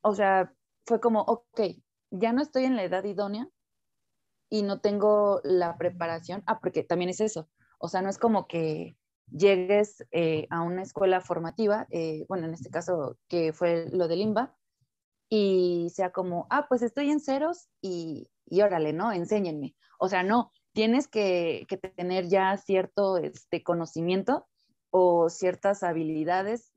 O 0.02 0.16
sea, 0.16 0.52
fue 0.86 1.00
como, 1.00 1.22
ok, 1.22 1.62
ya 2.10 2.34
no 2.34 2.42
estoy 2.42 2.64
en 2.64 2.76
la 2.76 2.84
edad 2.84 3.04
idónea 3.04 3.48
y 4.50 4.64
no 4.64 4.80
tengo 4.80 5.42
la 5.44 5.78
preparación. 5.78 6.44
Ah, 6.48 6.60
porque 6.60 6.84
también 6.84 7.10
es 7.10 7.20
eso. 7.20 7.50
O 7.78 7.90
sea, 7.90 8.02
no 8.02 8.10
es 8.10 8.18
como 8.18 8.48
que 8.48 8.98
llegues 9.30 10.06
eh, 10.12 10.48
a 10.50 10.62
una 10.62 10.82
escuela 10.82 11.20
formativa, 11.20 11.88
eh, 11.90 12.26
bueno, 12.30 12.46
en 12.48 12.54
este 12.54 12.70
caso 12.70 13.18
que 13.28 13.52
fue 13.52 13.90
lo 13.92 14.08
de 14.08 14.16
Limba, 14.16 14.56
y 15.28 15.92
sea 15.94 16.12
como, 16.12 16.48
ah, 16.50 16.68
pues 16.70 16.84
estoy 16.84 17.10
en 17.10 17.20
ceros 17.20 17.68
y, 17.82 18.30
y 18.46 18.62
órale, 18.62 18.94
¿no? 18.94 19.12
Enséñenme. 19.12 19.76
O 20.00 20.08
sea, 20.08 20.24
no, 20.24 20.52
tienes 20.72 21.10
que, 21.10 21.66
que 21.68 21.78
tener 21.78 22.30
ya 22.30 22.56
cierto 22.58 23.18
este, 23.18 23.62
conocimiento 23.62 24.48
o 24.90 25.30
ciertas 25.30 25.84
habilidades 25.84 26.75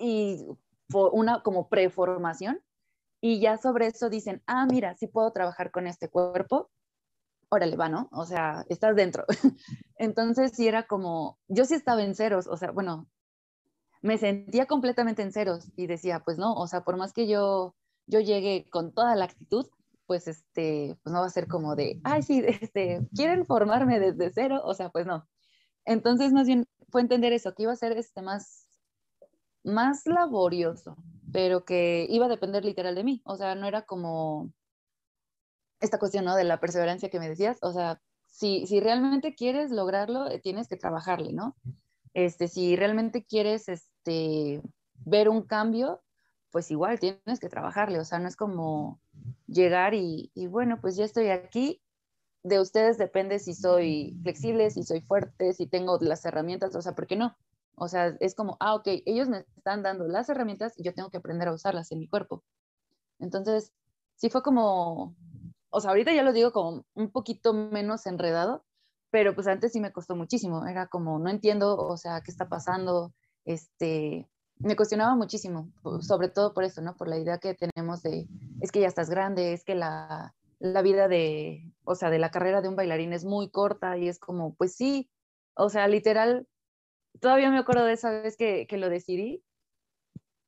y 0.00 0.46
una 0.92 1.42
como 1.42 1.68
preformación 1.68 2.60
y 3.20 3.40
ya 3.40 3.58
sobre 3.58 3.86
eso 3.86 4.08
dicen, 4.08 4.42
ah, 4.46 4.66
mira, 4.66 4.94
sí 4.96 5.06
puedo 5.06 5.30
trabajar 5.32 5.70
con 5.70 5.86
este 5.86 6.08
cuerpo, 6.08 6.70
órale, 7.50 7.76
va, 7.76 7.88
¿no? 7.88 8.08
O 8.12 8.24
sea, 8.24 8.64
estás 8.68 8.96
dentro. 8.96 9.24
Entonces 9.96 10.52
sí 10.54 10.66
era 10.66 10.84
como, 10.86 11.38
yo 11.48 11.64
sí 11.64 11.74
estaba 11.74 12.02
en 12.02 12.14
ceros, 12.14 12.46
o 12.46 12.56
sea, 12.56 12.70
bueno, 12.70 13.08
me 14.02 14.16
sentía 14.16 14.66
completamente 14.66 15.22
en 15.22 15.32
ceros 15.32 15.70
y 15.76 15.86
decía, 15.86 16.20
pues 16.20 16.38
no, 16.38 16.54
o 16.54 16.66
sea, 16.66 16.82
por 16.84 16.96
más 16.96 17.12
que 17.12 17.26
yo, 17.26 17.74
yo 18.06 18.20
llegue 18.20 18.68
con 18.70 18.92
toda 18.92 19.14
la 19.16 19.26
actitud, 19.26 19.66
pues 20.06 20.26
este, 20.26 20.98
pues 21.02 21.12
no 21.12 21.20
va 21.20 21.26
a 21.26 21.30
ser 21.30 21.46
como 21.46 21.76
de, 21.76 22.00
ay, 22.04 22.22
sí, 22.22 22.42
este, 22.46 23.06
quieren 23.14 23.44
formarme 23.44 24.00
desde 24.00 24.32
cero, 24.32 24.60
o 24.64 24.74
sea, 24.74 24.88
pues 24.88 25.06
no. 25.06 25.28
Entonces, 25.84 26.32
más 26.32 26.46
bien 26.46 26.66
fue 26.88 27.02
entender 27.02 27.32
eso, 27.32 27.54
que 27.54 27.64
iba 27.64 27.72
a 27.72 27.76
ser 27.76 27.96
este 27.96 28.22
más, 28.22 28.66
más 29.64 30.06
laborioso, 30.06 30.96
pero 31.32 31.64
que 31.64 32.06
iba 32.08 32.26
a 32.26 32.30
depender 32.30 32.64
literal 32.64 32.94
de 32.94 33.04
mí, 33.04 33.22
o 33.24 33.36
sea, 33.36 33.54
no 33.54 33.66
era 33.66 33.82
como 33.82 34.52
esta 35.80 35.98
cuestión, 35.98 36.24
¿no? 36.24 36.36
De 36.36 36.44
la 36.44 36.60
perseverancia 36.60 37.10
que 37.10 37.18
me 37.18 37.28
decías, 37.28 37.58
o 37.62 37.72
sea, 37.72 38.00
si, 38.26 38.66
si 38.66 38.80
realmente 38.80 39.34
quieres 39.34 39.70
lograrlo, 39.70 40.30
eh, 40.30 40.40
tienes 40.40 40.68
que 40.68 40.76
trabajarle, 40.76 41.32
¿no? 41.32 41.56
Este, 42.14 42.48
si 42.48 42.76
realmente 42.76 43.24
quieres 43.24 43.68
este, 43.68 44.62
ver 44.94 45.28
un 45.28 45.42
cambio, 45.42 46.02
pues 46.50 46.70
igual 46.70 46.98
tienes 46.98 47.38
que 47.40 47.48
trabajarle, 47.48 48.00
o 48.00 48.04
sea, 48.04 48.18
no 48.18 48.28
es 48.28 48.36
como 48.36 49.00
llegar 49.46 49.94
y, 49.94 50.30
y, 50.34 50.46
bueno, 50.46 50.80
pues 50.80 50.96
ya 50.96 51.04
estoy 51.04 51.28
aquí, 51.28 51.80
de 52.42 52.60
ustedes 52.60 52.98
depende 52.98 53.38
si 53.38 53.54
soy 53.54 54.18
flexible, 54.22 54.70
si 54.70 54.82
soy 54.82 55.00
fuerte, 55.02 55.52
si 55.52 55.66
tengo 55.66 55.98
las 56.00 56.24
herramientas, 56.24 56.74
o 56.74 56.82
sea, 56.82 56.94
¿por 56.94 57.06
qué 57.06 57.16
no? 57.16 57.36
O 57.82 57.88
sea, 57.88 58.14
es 58.20 58.34
como, 58.34 58.58
ah, 58.60 58.74
ok, 58.74 58.88
ellos 59.06 59.30
me 59.30 59.46
están 59.56 59.82
dando 59.82 60.06
las 60.06 60.28
herramientas 60.28 60.74
y 60.76 60.82
yo 60.82 60.92
tengo 60.92 61.08
que 61.08 61.16
aprender 61.16 61.48
a 61.48 61.54
usarlas 61.54 61.90
en 61.92 61.98
mi 61.98 62.08
cuerpo. 62.08 62.44
Entonces, 63.18 63.72
sí 64.16 64.28
fue 64.28 64.42
como, 64.42 65.16
o 65.70 65.80
sea, 65.80 65.90
ahorita 65.90 66.12
ya 66.12 66.22
lo 66.22 66.34
digo 66.34 66.52
como 66.52 66.84
un 66.92 67.10
poquito 67.10 67.54
menos 67.54 68.04
enredado, 68.04 68.66
pero 69.10 69.34
pues 69.34 69.46
antes 69.46 69.72
sí 69.72 69.80
me 69.80 69.92
costó 69.92 70.14
muchísimo. 70.14 70.66
Era 70.66 70.88
como, 70.88 71.18
no 71.18 71.30
entiendo, 71.30 71.74
o 71.78 71.96
sea, 71.96 72.20
qué 72.20 72.30
está 72.30 72.50
pasando. 72.50 73.14
Este, 73.46 74.28
me 74.58 74.76
cuestionaba 74.76 75.16
muchísimo, 75.16 75.72
sobre 76.00 76.28
todo 76.28 76.52
por 76.52 76.64
eso, 76.64 76.82
¿no? 76.82 76.94
Por 76.96 77.08
la 77.08 77.16
idea 77.16 77.38
que 77.38 77.54
tenemos 77.54 78.02
de, 78.02 78.28
es 78.60 78.72
que 78.72 78.80
ya 78.80 78.88
estás 78.88 79.08
grande, 79.08 79.54
es 79.54 79.64
que 79.64 79.74
la, 79.74 80.34
la 80.58 80.82
vida 80.82 81.08
de, 81.08 81.72
o 81.84 81.94
sea, 81.94 82.10
de 82.10 82.18
la 82.18 82.30
carrera 82.30 82.60
de 82.60 82.68
un 82.68 82.76
bailarín 82.76 83.14
es 83.14 83.24
muy 83.24 83.48
corta 83.48 83.96
y 83.96 84.06
es 84.06 84.18
como, 84.18 84.54
pues 84.54 84.76
sí, 84.76 85.10
o 85.54 85.70
sea, 85.70 85.88
literal, 85.88 86.46
todavía 87.20 87.50
me 87.50 87.58
acuerdo 87.58 87.84
de 87.84 87.94
esa 87.94 88.10
vez 88.10 88.36
que, 88.36 88.66
que, 88.66 88.76
lo 88.76 88.88
decidí, 88.88 89.42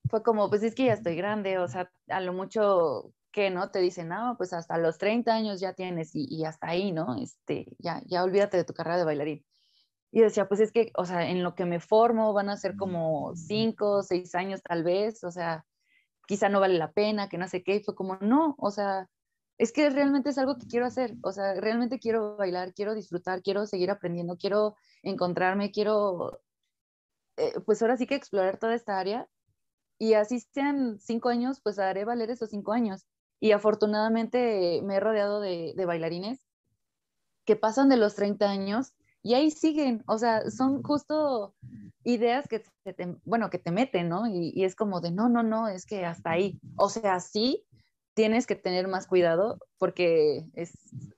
fue 0.08 0.22
como, 0.22 0.48
pues 0.48 0.62
es 0.62 0.74
que 0.74 0.86
ya 0.86 0.94
estoy 0.94 1.16
grande, 1.16 1.58
o 1.58 1.68
sea, 1.68 1.90
a 2.08 2.20
lo 2.20 2.32
mucho 2.32 3.12
que 3.32 3.50
no 3.50 3.70
te 3.70 3.80
dicen, 3.80 4.08
no, 4.08 4.34
pues 4.36 4.52
hasta 4.52 4.78
los 4.78 4.98
30 4.98 5.34
años 5.34 5.60
ya 5.60 5.72
tienes 5.74 6.14
y, 6.14 6.26
y, 6.28 6.44
hasta 6.44 6.68
ahí, 6.68 6.92
¿no? 6.92 7.16
Este, 7.16 7.66
ya, 7.78 8.02
ya 8.06 8.22
olvídate 8.22 8.58
de 8.58 8.64
tu 8.64 8.74
carrera 8.74 8.98
de 8.98 9.04
bailarín. 9.04 9.46
Y 10.12 10.20
decía, 10.20 10.46
pues 10.46 10.60
es 10.60 10.72
que, 10.72 10.92
o 10.96 11.06
sea, 11.06 11.28
en 11.30 11.42
lo 11.42 11.54
que 11.54 11.64
me 11.64 11.80
formo 11.80 12.32
van 12.34 12.50
a 12.50 12.56
ser 12.58 12.76
como 12.76 13.34
5, 13.34 14.02
6 14.02 14.34
años 14.34 14.62
tal 14.62 14.84
vez, 14.84 15.24
o 15.24 15.30
sea, 15.30 15.64
quizá 16.26 16.48
no 16.48 16.60
vale 16.60 16.78
la 16.78 16.92
pena, 16.92 17.28
que 17.28 17.38
no 17.38 17.48
sé 17.48 17.62
qué, 17.62 17.76
y 17.76 17.82
fue 17.82 17.94
como, 17.94 18.16
no, 18.20 18.54
o 18.58 18.70
sea, 18.70 19.08
es 19.58 19.72
que 19.72 19.90
realmente 19.90 20.30
es 20.30 20.38
algo 20.38 20.58
que 20.58 20.66
quiero 20.66 20.86
hacer, 20.86 21.14
o 21.22 21.32
sea, 21.32 21.54
realmente 21.60 21.98
quiero 21.98 22.36
bailar, 22.36 22.74
quiero 22.74 22.94
disfrutar, 22.94 23.42
quiero 23.42 23.66
seguir 23.66 23.90
aprendiendo, 23.90 24.36
quiero 24.36 24.76
encontrarme, 25.02 25.70
quiero, 25.70 26.40
eh, 27.36 27.52
pues 27.64 27.82
ahora 27.82 27.96
sí 27.96 28.06
que 28.06 28.14
explorar 28.14 28.58
toda 28.58 28.74
esta 28.74 28.98
área 28.98 29.28
y 29.98 30.14
así 30.14 30.40
sean 30.40 30.98
cinco 30.98 31.28
años, 31.28 31.60
pues 31.62 31.78
haré 31.78 32.04
valer 32.04 32.30
esos 32.30 32.50
cinco 32.50 32.72
años. 32.72 33.06
Y 33.40 33.52
afortunadamente 33.52 34.80
me 34.84 34.96
he 34.96 35.00
rodeado 35.00 35.40
de, 35.40 35.74
bailarines 35.86 36.40
que 37.44 37.56
pasan 37.56 37.88
de 37.88 37.96
los 37.96 38.14
30 38.14 38.48
años 38.50 38.92
y 39.22 39.34
ahí 39.34 39.50
siguen, 39.50 40.02
o 40.06 40.18
sea, 40.18 40.50
son 40.50 40.82
justo 40.82 41.54
ideas 42.04 42.46
que 42.48 42.64
te, 42.92 43.16
bueno, 43.24 43.50
que 43.50 43.58
te 43.58 43.70
meten, 43.70 44.08
¿no? 44.08 44.26
Y, 44.26 44.52
y, 44.54 44.64
es 44.64 44.74
como 44.74 45.00
de, 45.00 45.12
no, 45.12 45.28
no, 45.28 45.42
no, 45.42 45.68
es 45.68 45.86
que 45.86 46.04
hasta 46.04 46.30
ahí, 46.30 46.60
o 46.76 46.88
sea, 46.88 47.20
sí, 47.20 47.64
tienes 48.14 48.46
que 48.46 48.56
tener 48.56 48.88
más 48.88 49.06
cuidado 49.06 49.58
porque 49.78 50.44
es, 50.54 50.72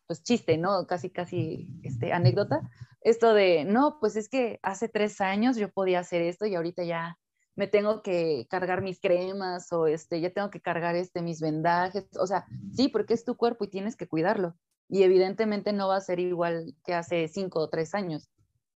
pues, 0.06 0.22
chiste, 0.22 0.58
¿no? 0.58 0.86
Casi, 0.86 1.10
casi, 1.10 1.68
este, 1.82 2.12
anécdota, 2.12 2.70
esto 3.04 3.34
de, 3.34 3.64
no, 3.64 3.98
pues 4.00 4.16
es 4.16 4.28
que 4.28 4.58
hace 4.62 4.88
tres 4.88 5.20
años 5.20 5.56
yo 5.56 5.70
podía 5.70 6.00
hacer 6.00 6.22
esto 6.22 6.46
y 6.46 6.54
ahorita 6.54 6.84
ya 6.84 7.18
me 7.54 7.66
tengo 7.66 8.02
que 8.02 8.46
cargar 8.50 8.82
mis 8.82 8.98
cremas 8.98 9.72
o 9.72 9.86
este, 9.86 10.20
ya 10.20 10.30
tengo 10.30 10.50
que 10.50 10.60
cargar 10.60 10.96
este, 10.96 11.22
mis 11.22 11.40
vendajes. 11.40 12.06
O 12.18 12.26
sea, 12.26 12.46
sí, 12.72 12.88
porque 12.88 13.14
es 13.14 13.24
tu 13.24 13.36
cuerpo 13.36 13.64
y 13.64 13.68
tienes 13.68 13.94
que 13.94 14.08
cuidarlo. 14.08 14.56
Y 14.88 15.02
evidentemente 15.02 15.72
no 15.72 15.88
va 15.88 15.96
a 15.96 16.00
ser 16.00 16.18
igual 16.18 16.74
que 16.84 16.94
hace 16.94 17.28
cinco 17.28 17.60
o 17.60 17.68
tres 17.68 17.94
años. 17.94 18.28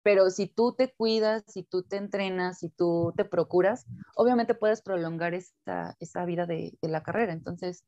Pero 0.03 0.31
si 0.31 0.47
tú 0.47 0.75
te 0.75 0.93
cuidas, 0.93 1.45
si 1.47 1.63
tú 1.63 1.83
te 1.83 1.97
entrenas, 1.97 2.59
si 2.59 2.71
tú 2.71 3.13
te 3.17 3.25
procuras, 3.25 3.87
obviamente 4.17 4.55
puedes 4.55 4.83
prolongar 4.83 5.35
esta, 5.35 5.97
esta 6.01 6.25
vida 6.25 6.47
de, 6.47 6.77
de, 6.81 6.89
la 6.89 7.03
carrera. 7.03 7.33
Entonces, 7.33 7.85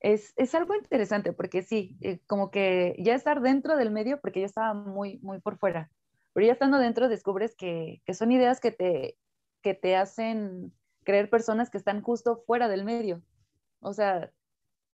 es, 0.00 0.32
es 0.36 0.54
algo 0.54 0.74
interesante 0.74 1.32
porque 1.32 1.62
sí, 1.62 1.96
eh, 2.00 2.20
como 2.26 2.50
que 2.50 2.96
ya 2.98 3.14
estar 3.14 3.40
dentro 3.40 3.76
del 3.76 3.90
medio, 3.90 4.20
porque 4.20 4.40
yo 4.40 4.46
estaba 4.46 4.74
muy, 4.74 5.18
muy 5.18 5.40
por 5.40 5.58
fuera, 5.58 5.90
pero 6.32 6.46
ya 6.46 6.52
estando 6.52 6.78
dentro 6.78 7.08
descubres 7.08 7.54
que, 7.54 8.02
que 8.04 8.14
son 8.14 8.32
ideas 8.32 8.60
que 8.60 8.72
te, 8.72 9.18
que 9.62 9.74
te 9.74 9.96
hacen 9.96 10.72
creer 11.04 11.28
personas 11.30 11.70
que 11.70 11.78
están 11.78 12.02
justo 12.02 12.42
fuera 12.46 12.68
del 12.68 12.84
medio. 12.84 13.22
O 13.80 13.92
sea, 13.92 14.32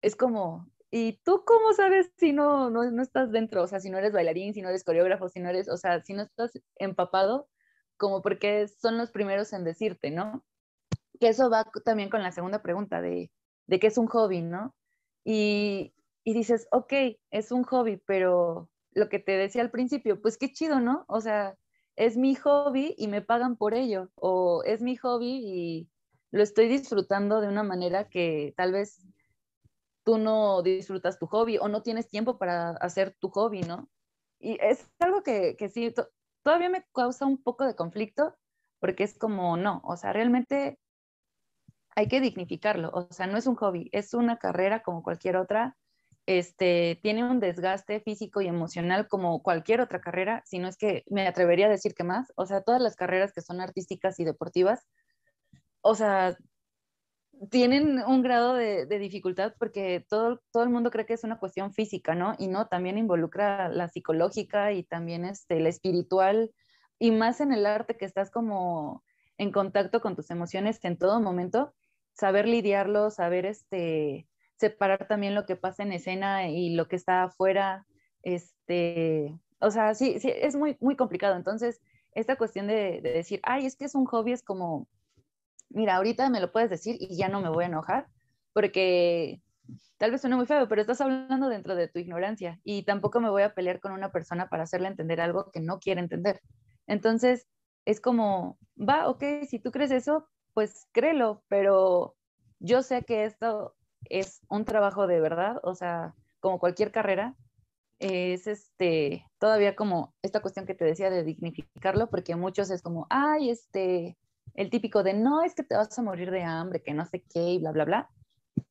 es 0.02 0.16
como, 0.16 0.68
¿y 0.90 1.20
tú 1.24 1.44
cómo 1.44 1.72
sabes 1.72 2.12
si 2.18 2.32
no, 2.32 2.70
no, 2.70 2.90
no, 2.90 3.02
estás 3.02 3.32
dentro? 3.32 3.62
O 3.62 3.66
sea, 3.66 3.80
si 3.80 3.90
no 3.90 3.98
eres 3.98 4.12
bailarín, 4.12 4.54
si 4.54 4.62
no 4.62 4.68
eres 4.68 4.84
coreógrafo, 4.84 5.28
si 5.28 5.40
no 5.40 5.48
eres, 5.48 5.68
o 5.68 5.76
sea, 5.76 6.00
si 6.02 6.14
no 6.14 6.22
estás 6.22 6.52
empapado, 6.76 7.48
como 7.96 8.22
porque 8.22 8.68
son 8.68 8.98
los 8.98 9.10
primeros 9.10 9.52
en 9.52 9.64
decirte, 9.64 10.10
¿no? 10.10 10.44
Que 11.20 11.28
eso 11.28 11.50
va 11.50 11.64
también 11.84 12.10
con 12.10 12.22
la 12.22 12.32
segunda 12.32 12.62
pregunta 12.62 13.00
de, 13.00 13.30
de 13.66 13.78
qué 13.80 13.88
es 13.88 13.98
un 13.98 14.06
hobby, 14.06 14.42
¿no? 14.42 14.74
Y, 15.24 15.94
y 16.24 16.34
dices, 16.34 16.68
ok, 16.72 16.92
es 17.30 17.52
un 17.52 17.64
hobby, 17.64 18.02
pero 18.06 18.70
lo 18.92 19.08
que 19.08 19.18
te 19.18 19.32
decía 19.32 19.62
al 19.62 19.70
principio, 19.70 20.20
pues 20.20 20.38
qué 20.38 20.52
chido, 20.52 20.80
¿no? 20.80 21.04
O 21.08 21.20
sea, 21.20 21.56
es 21.96 22.16
mi 22.16 22.34
hobby 22.34 22.94
y 22.98 23.08
me 23.08 23.22
pagan 23.22 23.56
por 23.56 23.74
ello, 23.74 24.10
o 24.14 24.62
es 24.64 24.82
mi 24.82 24.96
hobby 24.96 25.40
y 25.44 25.90
lo 26.30 26.42
estoy 26.42 26.68
disfrutando 26.68 27.40
de 27.40 27.48
una 27.48 27.62
manera 27.62 28.08
que 28.08 28.54
tal 28.56 28.72
vez 28.72 29.06
tú 30.04 30.18
no 30.18 30.62
disfrutas 30.62 31.18
tu 31.18 31.26
hobby 31.26 31.58
o 31.58 31.68
no 31.68 31.82
tienes 31.82 32.08
tiempo 32.08 32.38
para 32.38 32.70
hacer 32.70 33.14
tu 33.20 33.28
hobby, 33.30 33.62
¿no? 33.62 33.88
Y 34.40 34.58
es 34.60 34.90
algo 34.98 35.22
que, 35.22 35.56
que 35.56 35.68
sí, 35.68 35.94
todavía 36.42 36.70
me 36.70 36.84
causa 36.92 37.26
un 37.26 37.42
poco 37.42 37.64
de 37.66 37.76
conflicto 37.76 38.36
porque 38.80 39.04
es 39.04 39.16
como, 39.16 39.56
no, 39.56 39.80
o 39.84 39.96
sea, 39.96 40.12
realmente 40.12 40.80
hay 41.94 42.08
que 42.08 42.20
dignificarlo, 42.20 42.90
o 42.92 43.12
sea, 43.12 43.26
no 43.26 43.38
es 43.38 43.46
un 43.46 43.56
hobby, 43.56 43.88
es 43.92 44.14
una 44.14 44.38
carrera 44.38 44.82
como 44.82 45.02
cualquier 45.02 45.36
otra 45.36 45.76
este, 46.26 47.00
tiene 47.02 47.24
un 47.24 47.40
desgaste 47.40 48.00
físico 48.00 48.40
y 48.40 48.46
emocional 48.46 49.08
como 49.08 49.42
cualquier 49.42 49.80
otra 49.80 50.00
carrera, 50.00 50.42
si 50.46 50.58
no 50.58 50.68
es 50.68 50.76
que 50.76 51.04
me 51.10 51.26
atrevería 51.26 51.66
a 51.66 51.70
decir 51.70 51.94
que 51.94 52.04
más, 52.04 52.32
o 52.36 52.46
sea, 52.46 52.62
todas 52.62 52.80
las 52.80 52.96
carreras 52.96 53.32
que 53.32 53.40
son 53.40 53.60
artísticas 53.60 54.20
y 54.20 54.24
deportivas, 54.24 54.86
o 55.80 55.94
sea, 55.94 56.36
tienen 57.50 57.98
un 58.06 58.22
grado 58.22 58.54
de, 58.54 58.86
de 58.86 58.98
dificultad 59.00 59.54
porque 59.58 60.04
todo, 60.08 60.40
todo 60.52 60.62
el 60.62 60.70
mundo 60.70 60.90
cree 60.90 61.06
que 61.06 61.14
es 61.14 61.24
una 61.24 61.40
cuestión 61.40 61.72
física, 61.72 62.14
¿no? 62.14 62.34
Y 62.38 62.46
no, 62.46 62.68
también 62.68 62.98
involucra 62.98 63.68
la 63.68 63.88
psicológica 63.88 64.72
y 64.72 64.84
también 64.84 65.24
este, 65.24 65.58
la 65.58 65.70
espiritual, 65.70 66.52
y 67.00 67.10
más 67.10 67.40
en 67.40 67.52
el 67.52 67.66
arte 67.66 67.96
que 67.96 68.04
estás 68.04 68.30
como 68.30 69.02
en 69.38 69.50
contacto 69.50 70.00
con 70.00 70.14
tus 70.14 70.30
emociones 70.30 70.78
en 70.84 70.98
todo 70.98 71.20
momento, 71.20 71.74
saber 72.12 72.46
lidiarlo, 72.46 73.10
saber 73.10 73.46
este, 73.46 74.26
separar 74.56 75.08
también 75.08 75.34
lo 75.34 75.46
que 75.46 75.56
pasa 75.56 75.82
en 75.82 75.92
escena 75.92 76.48
y 76.48 76.74
lo 76.74 76.88
que 76.88 76.96
está 76.96 77.24
afuera, 77.24 77.86
este, 78.22 79.34
o 79.60 79.70
sea, 79.70 79.94
sí, 79.94 80.20
sí, 80.20 80.32
es 80.34 80.56
muy, 80.56 80.76
muy 80.80 80.96
complicado. 80.96 81.36
Entonces, 81.36 81.80
esta 82.12 82.36
cuestión 82.36 82.66
de, 82.66 83.00
de, 83.02 83.12
decir, 83.12 83.40
ay, 83.42 83.66
es 83.66 83.76
que 83.76 83.86
es 83.86 83.94
un 83.94 84.06
hobby, 84.06 84.32
es 84.32 84.42
como, 84.42 84.88
mira, 85.70 85.96
ahorita 85.96 86.28
me 86.30 86.40
lo 86.40 86.52
puedes 86.52 86.70
decir 86.70 86.96
y 87.00 87.16
ya 87.16 87.28
no 87.28 87.40
me 87.40 87.48
voy 87.48 87.64
a 87.64 87.68
enojar, 87.68 88.08
porque 88.52 89.40
tal 89.98 90.10
vez 90.10 90.20
suena 90.20 90.36
muy 90.36 90.46
feo, 90.46 90.68
pero 90.68 90.80
estás 90.80 91.00
hablando 91.00 91.48
dentro 91.48 91.74
de 91.74 91.88
tu 91.88 91.98
ignorancia 91.98 92.60
y 92.64 92.82
tampoco 92.82 93.20
me 93.20 93.30
voy 93.30 93.42
a 93.42 93.54
pelear 93.54 93.80
con 93.80 93.92
una 93.92 94.10
persona 94.12 94.48
para 94.48 94.64
hacerle 94.64 94.88
entender 94.88 95.20
algo 95.20 95.50
que 95.52 95.60
no 95.60 95.78
quiere 95.78 96.00
entender. 96.00 96.40
Entonces, 96.86 97.46
es 97.84 98.00
como, 98.00 98.58
va, 98.76 99.08
ok, 99.08 99.24
si 99.48 99.58
tú 99.58 99.70
crees 99.70 99.90
eso, 99.90 100.28
pues 100.54 100.86
créelo, 100.92 101.42
pero 101.48 102.14
yo 102.58 102.82
sé 102.82 103.02
que 103.02 103.24
esto 103.24 103.74
es 104.08 104.40
un 104.48 104.64
trabajo 104.64 105.06
de 105.06 105.20
verdad, 105.20 105.60
o 105.62 105.74
sea, 105.74 106.14
como 106.40 106.58
cualquier 106.58 106.92
carrera, 106.92 107.36
es 107.98 108.46
este, 108.46 109.24
todavía 109.38 109.76
como 109.76 110.14
esta 110.22 110.40
cuestión 110.40 110.66
que 110.66 110.74
te 110.74 110.84
decía 110.84 111.08
de 111.08 111.22
dignificarlo, 111.22 112.10
porque 112.10 112.34
muchos 112.34 112.70
es 112.70 112.82
como, 112.82 113.06
ay, 113.10 113.50
este, 113.50 114.16
el 114.54 114.70
típico 114.70 115.02
de, 115.02 115.14
no, 115.14 115.42
es 115.42 115.54
que 115.54 115.62
te 115.62 115.76
vas 115.76 115.96
a 115.98 116.02
morir 116.02 116.30
de 116.30 116.42
hambre, 116.42 116.82
que 116.82 116.94
no 116.94 117.06
sé 117.06 117.22
qué, 117.32 117.52
y 117.52 117.58
bla, 117.58 117.72
bla, 117.72 117.84
bla. 117.84 118.10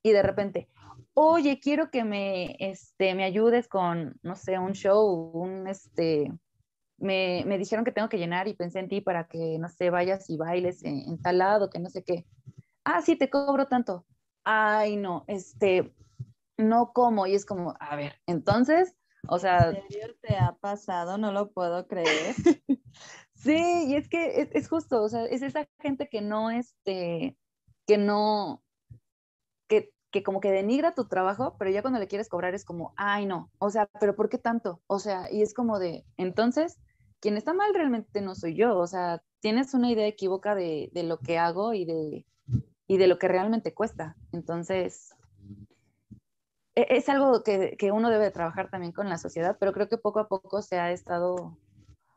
Y 0.03 0.11
de 0.11 0.21
repente, 0.21 0.67
oye, 1.13 1.59
quiero 1.61 1.91
que 1.91 2.03
me, 2.03 2.55
este, 2.59 3.15
me 3.15 3.23
ayudes 3.23 3.67
con, 3.67 4.19
no 4.21 4.35
sé, 4.35 4.59
un 4.59 4.73
show, 4.73 5.31
un, 5.33 5.67
este, 5.67 6.31
me, 7.01 7.43
me, 7.45 7.57
dijeron 7.57 7.83
que 7.83 7.91
tengo 7.91 8.09
que 8.09 8.17
llenar 8.17 8.47
y 8.47 8.53
pensé 8.53 8.79
en 8.79 8.87
ti 8.87 9.01
para 9.01 9.27
que, 9.27 9.57
no 9.59 9.67
sé, 9.67 9.89
vayas 9.89 10.29
y 10.29 10.37
bailes 10.37 10.83
en, 10.83 10.99
en 10.99 11.21
tal 11.21 11.39
lado, 11.39 11.69
que 11.69 11.79
no 11.79 11.89
sé 11.89 12.03
qué. 12.03 12.25
Ah, 12.83 13.01
sí, 13.01 13.15
te 13.15 13.29
cobro 13.29 13.67
tanto. 13.67 14.05
Ay, 14.43 14.95
no, 14.95 15.25
este, 15.27 15.93
no 16.57 16.93
como. 16.93 17.27
Y 17.27 17.35
es 17.35 17.45
como, 17.45 17.75
a 17.79 17.95
ver, 17.95 18.21
entonces, 18.27 18.95
o 19.27 19.39
sea... 19.39 19.69
¿En 19.69 19.87
serio 19.89 20.15
te 20.21 20.35
ha 20.35 20.55
pasado? 20.55 21.17
No 21.17 21.31
lo 21.31 21.51
puedo 21.51 21.87
creer. 21.87 22.35
sí, 23.35 23.85
y 23.87 23.95
es 23.95 24.07
que 24.09 24.41
es, 24.41 24.49
es, 24.53 24.69
justo, 24.69 25.01
o 25.01 25.09
sea, 25.09 25.25
es 25.25 25.41
esa 25.41 25.67
gente 25.79 26.09
que 26.09 26.21
no, 26.21 26.49
este, 26.49 27.37
que 27.85 27.97
no, 27.97 28.63
que, 29.67 29.93
que 30.11 30.23
como 30.23 30.39
que 30.39 30.51
denigra 30.51 30.95
tu 30.95 31.07
trabajo, 31.07 31.55
pero 31.57 31.71
ya 31.71 31.81
cuando 31.81 31.99
le 31.99 32.07
quieres 32.07 32.29
cobrar 32.29 32.55
es 32.55 32.65
como, 32.65 32.93
ay, 32.97 33.25
no, 33.25 33.51
o 33.59 33.69
sea, 33.69 33.87
pero 33.99 34.15
¿por 34.15 34.29
qué 34.29 34.37
tanto? 34.37 34.81
O 34.87 34.99
sea, 34.99 35.31
y 35.31 35.41
es 35.41 35.53
como 35.53 35.79
de, 35.79 36.05
entonces, 36.17 36.79
quien 37.21 37.37
está 37.37 37.53
mal 37.53 37.73
realmente 37.73 38.21
no 38.21 38.35
soy 38.35 38.55
yo, 38.55 38.77
o 38.77 38.87
sea, 38.87 39.23
tienes 39.39 39.73
una 39.73 39.91
idea 39.91 40.07
equívoca 40.07 40.55
de, 40.55 40.89
de 40.91 41.03
lo 41.03 41.19
que 41.19 41.37
hago 41.37 41.73
y 41.73 41.85
de, 41.85 42.25
y 42.87 42.97
de 42.97 43.07
lo 43.07 43.17
que 43.19 43.27
realmente 43.27 43.73
cuesta. 43.73 44.17
Entonces, 44.33 45.15
e, 46.75 46.87
es 46.89 47.07
algo 47.09 47.43
que, 47.43 47.77
que, 47.77 47.91
uno 47.91 48.09
debe 48.09 48.31
trabajar 48.31 48.69
también 48.69 48.91
con 48.91 49.07
la 49.07 49.17
sociedad, 49.17 49.55
pero 49.59 49.71
creo 49.71 49.87
que 49.87 49.97
poco 49.97 50.19
a 50.19 50.27
poco 50.27 50.61
se 50.61 50.79
ha 50.79 50.91
estado 50.91 51.57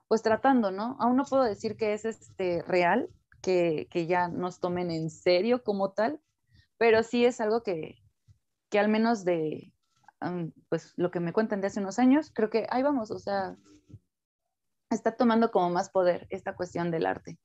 pues 0.09 0.23
tratando, 0.23 0.71
¿no? 0.71 0.97
Aún 0.99 1.17
no 1.17 1.25
puedo 1.25 1.45
decir 1.45 1.77
que 1.77 1.93
es 1.93 2.05
este 2.05 2.63
real, 2.63 3.09
que, 3.43 3.89
que 3.91 4.07
ya 4.07 4.29
nos 4.29 4.59
tomen 4.59 4.91
en 4.91 5.11
serio 5.11 5.63
como 5.63 5.93
tal, 5.93 6.21
pero 6.79 7.03
sí 7.03 7.25
es 7.25 7.41
algo 7.41 7.63
que, 7.63 8.03
que 8.71 8.79
al 8.79 8.89
menos 8.89 9.25
de 9.25 9.71
pues 10.71 10.95
lo 10.97 11.11
que 11.11 11.21
me 11.21 11.35
cuentan 11.35 11.61
de 11.61 11.67
hace 11.67 11.81
unos 11.81 11.99
años, 11.99 12.31
creo 12.35 12.49
que 12.49 12.67
ahí 12.71 12.83
vamos, 12.83 13.11
o 13.11 13.19
sea, 13.19 13.57
está 14.95 15.17
tomando 15.17 15.51
como 15.51 15.71
más 15.71 15.91
poder 15.91 16.27
esta 16.31 16.55
cuestión 16.55 16.91
del 16.91 17.07
arte. 17.07 17.39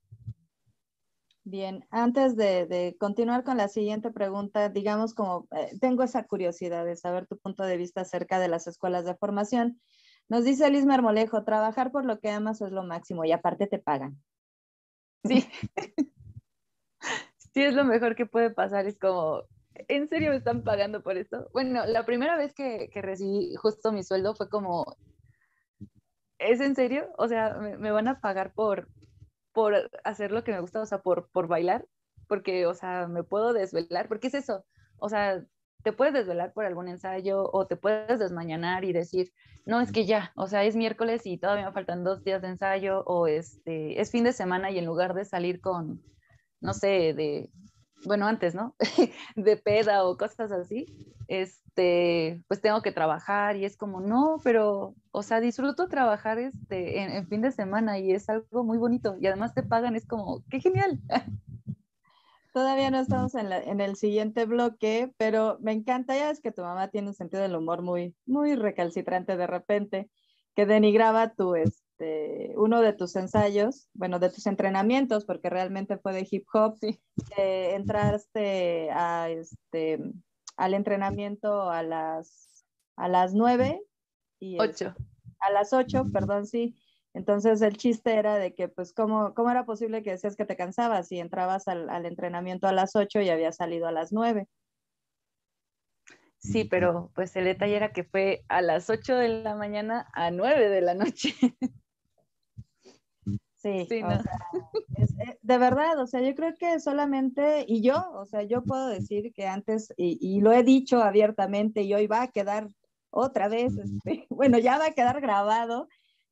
Bien, 1.44 1.86
antes 1.90 2.36
de, 2.36 2.68
de, 2.68 2.96
continuar 3.00 3.44
con 3.44 3.58
la 3.58 3.70
siguiente 3.70 4.12
pregunta, 4.12 4.70
digamos 4.70 5.16
como 5.16 5.48
eh, 5.58 5.72
tengo 5.82 6.04
esa 6.04 6.24
curiosidad 6.26 6.86
de 6.86 6.96
saber 6.96 7.26
tu 7.26 7.40
punto 7.40 7.64
de 7.64 7.76
vista 7.76 8.02
acerca 8.02 8.40
de 8.40 8.50
las 8.50 8.68
escuelas 8.68 9.06
de 9.06 9.16
formación. 9.16 9.82
Nos 10.28 10.44
dice 10.44 10.70
Liz 10.70 10.86
Marmolejo, 10.86 11.44
trabajar 11.44 11.92
por 11.92 12.06
lo 12.06 12.20
que 12.20 12.30
amas 12.30 12.62
es 12.62 12.72
lo 12.72 12.84
máximo 12.84 13.26
y 13.26 13.32
aparte 13.32 13.66
te 13.66 13.80
pagan. 13.80 14.22
Sí. 15.24 15.44
sí, 17.54 17.64
es 17.64 17.74
lo 17.74 17.84
mejor 17.84 18.16
que 18.16 18.28
puede 18.28 18.52
pasar. 18.52 18.86
Es 18.86 19.00
como, 19.00 19.44
¿en 19.74 20.08
serio 20.08 20.30
me 20.30 20.38
están 20.38 20.64
pagando 20.64 21.02
por 21.02 21.18
esto? 21.18 21.50
Bueno, 21.52 21.86
la 21.88 22.06
primera 22.06 22.38
vez 22.38 22.54
que, 22.54 22.90
que 22.94 23.02
recibí 23.02 23.56
justo 23.56 23.92
mi 23.92 24.04
sueldo 24.04 24.36
fue 24.36 24.50
como, 24.50 24.98
¿es 26.40 26.60
en 26.62 26.76
serio? 26.76 27.10
O 27.18 27.28
sea, 27.28 27.56
me, 27.56 27.78
me 27.78 27.92
van 27.92 28.08
a 28.08 28.20
pagar 28.22 28.54
por, 28.54 28.90
por 29.54 29.92
hacer 30.04 30.32
lo 30.32 30.44
que 30.44 30.52
me 30.52 30.62
gusta, 30.62 30.82
o 30.82 30.86
sea, 30.86 31.00
por, 31.02 31.30
por 31.32 31.48
bailar, 31.48 31.86
porque, 32.28 32.66
o 32.66 32.74
sea, 32.74 33.08
me 33.08 33.24
puedo 33.24 33.54
desvelar, 33.54 34.08
porque 34.08 34.28
es 34.28 34.34
eso, 34.34 34.66
o 34.98 35.10
sea, 35.10 35.44
te 35.84 35.94
puedes 35.94 36.14
desvelar 36.14 36.54
por 36.54 36.66
algún 36.66 36.88
ensayo 36.88 37.50
o 37.52 37.66
te 37.68 37.78
puedes 37.78 38.20
desmañanar 38.20 38.84
y 38.84 38.94
decir, 38.94 39.32
no, 39.66 39.82
es 39.82 39.92
que 39.92 40.06
ya, 40.06 40.32
o 40.36 40.48
sea, 40.48 40.64
es 40.64 40.76
miércoles 40.76 41.26
y 41.26 41.38
todavía 41.38 41.66
me 41.66 41.72
faltan 41.72 42.04
dos 42.04 42.24
días 42.24 42.42
de 42.42 42.50
ensayo 42.50 43.04
o 43.06 43.28
este, 43.28 44.00
es 44.00 44.12
fin 44.12 44.24
de 44.24 44.34
semana 44.34 44.72
y 44.72 44.78
en 44.78 44.86
lugar 44.86 45.14
de 45.14 45.26
salir 45.26 45.62
con, 45.62 46.02
no 46.60 46.74
sé, 46.74 47.14
de, 47.14 47.50
bueno, 48.06 48.28
antes, 48.28 48.56
¿no? 48.56 48.76
de 49.36 49.58
peda 49.58 50.06
o 50.06 50.18
cosas 50.18 50.52
así, 50.52 50.86
este, 51.28 52.42
pues 52.48 52.62
tengo 52.62 52.82
que 52.82 52.92
trabajar 52.92 53.56
y 53.56 53.66
es 53.66 53.78
como, 53.78 54.02
no, 54.02 54.40
pero, 54.44 54.96
o 55.12 55.24
sea, 55.24 55.40
disfruto 55.40 55.88
trabajar 55.88 56.40
este, 56.40 57.02
en, 57.02 57.12
en 57.12 57.28
fin 57.28 57.42
de 57.42 57.52
semana 57.52 58.00
y 58.00 58.12
es 58.12 58.30
algo 58.30 58.64
muy 58.64 58.78
bonito 58.78 59.16
y 59.20 59.28
además 59.28 59.54
te 59.54 59.64
pagan, 59.64 59.96
es 59.96 60.06
como, 60.06 60.44
qué 60.50 60.60
genial. 60.60 61.00
Todavía 62.54 62.90
no 62.90 63.00
estamos 63.00 63.36
en, 63.36 63.50
la, 63.50 63.62
en, 63.62 63.80
el 63.80 63.96
siguiente 63.96 64.46
bloque, 64.46 65.14
pero 65.18 65.60
me 65.62 65.72
encanta, 65.72 66.16
ya 66.16 66.32
es 66.32 66.42
que 66.42 66.52
tu 66.52 66.64
mamá 66.64 66.88
tiene 66.88 67.10
un 67.10 67.14
sentido 67.14 67.44
del 67.44 67.56
humor 67.56 67.84
muy, 67.84 68.16
muy 68.26 68.56
recalcitrante 68.56 69.38
de 69.38 69.48
repente, 69.48 70.10
que 70.56 70.66
denigraba 70.66 71.34
tu, 71.36 71.54
este, 72.00 72.54
uno 72.56 72.82
de 72.82 72.94
tus 72.94 73.16
ensayos, 73.16 73.90
bueno, 73.94 74.20
de 74.20 74.30
tus 74.30 74.48
entrenamientos, 74.48 75.26
porque 75.26 75.50
realmente 75.50 75.98
fue 75.98 76.14
de 76.14 76.28
hip 76.30 76.48
hop, 76.54 76.78
sí. 76.80 77.02
eh, 77.38 77.76
entraste 77.76 78.90
a, 78.92 79.30
este, 79.30 80.00
al 80.56 80.74
entrenamiento 80.74 81.70
a 81.70 81.84
las, 81.84 82.66
a 82.96 83.10
las 83.10 83.34
nueve 83.34 83.82
y 84.40 84.58
ocho. 84.60 84.96
a 85.40 85.52
las 85.52 85.74
ocho, 85.74 86.06
perdón, 86.14 86.46
sí. 86.46 86.76
Entonces 87.14 87.62
el 87.62 87.76
chiste 87.76 88.16
era 88.16 88.36
de 88.36 88.54
que, 88.54 88.70
pues, 88.70 88.94
¿cómo, 88.94 89.34
cómo 89.34 89.50
era 89.50 89.66
posible 89.66 90.04
que 90.04 90.12
decías 90.12 90.38
que 90.38 90.46
te 90.46 90.56
cansabas 90.56 91.12
y 91.12 91.20
entrabas 91.20 91.68
al, 91.68 91.90
al 91.90 92.06
entrenamiento 92.06 92.68
a 92.68 92.72
las 92.72 92.96
8 92.96 93.22
y 93.22 93.30
habías 93.30 93.58
salido 93.58 93.88
a 93.88 93.92
las 93.92 94.14
9? 94.14 94.48
Sí, 96.38 96.64
pero 96.64 97.12
pues 97.16 97.36
el 97.36 97.44
detalle 97.44 97.76
era 97.76 97.92
que 97.92 98.06
fue 98.06 98.46
a 98.48 98.62
las 98.62 98.90
8 98.90 99.18
de 99.18 99.28
la 99.44 99.56
mañana 99.56 100.08
a 100.14 100.32
9 100.32 100.70
de 100.70 100.82
la 100.82 100.94
noche. 100.94 101.34
Sí, 103.62 103.86
sí 103.90 104.02
no. 104.02 104.08
o 104.08 104.12
sea, 104.12 104.40
es, 104.96 105.16
de 105.42 105.58
verdad, 105.58 106.00
o 106.00 106.08
sea, 106.08 106.22
yo 106.22 106.34
creo 106.34 106.54
que 106.58 106.80
solamente, 106.80 107.66
y 107.68 107.82
yo, 107.82 108.12
o 108.14 108.26
sea, 108.26 108.44
yo 108.44 108.64
puedo 108.64 108.88
decir 108.88 109.34
que 109.34 109.48
antes, 109.48 109.94
y, 109.98 110.18
y 110.22 110.42
lo 110.42 110.54
he 110.54 110.64
dicho 110.64 111.04
abiertamente, 111.04 111.82
y 111.82 111.94
hoy 111.94 112.08
va 112.08 112.24
a 112.24 112.28
quedar 112.30 112.70
otra 113.12 113.48
vez, 113.48 113.78
este, 113.78 114.28
bueno, 114.30 114.58
ya 114.60 114.78
va 114.78 114.88
a 114.88 114.92
quedar 114.92 115.22
grabado, 115.22 115.88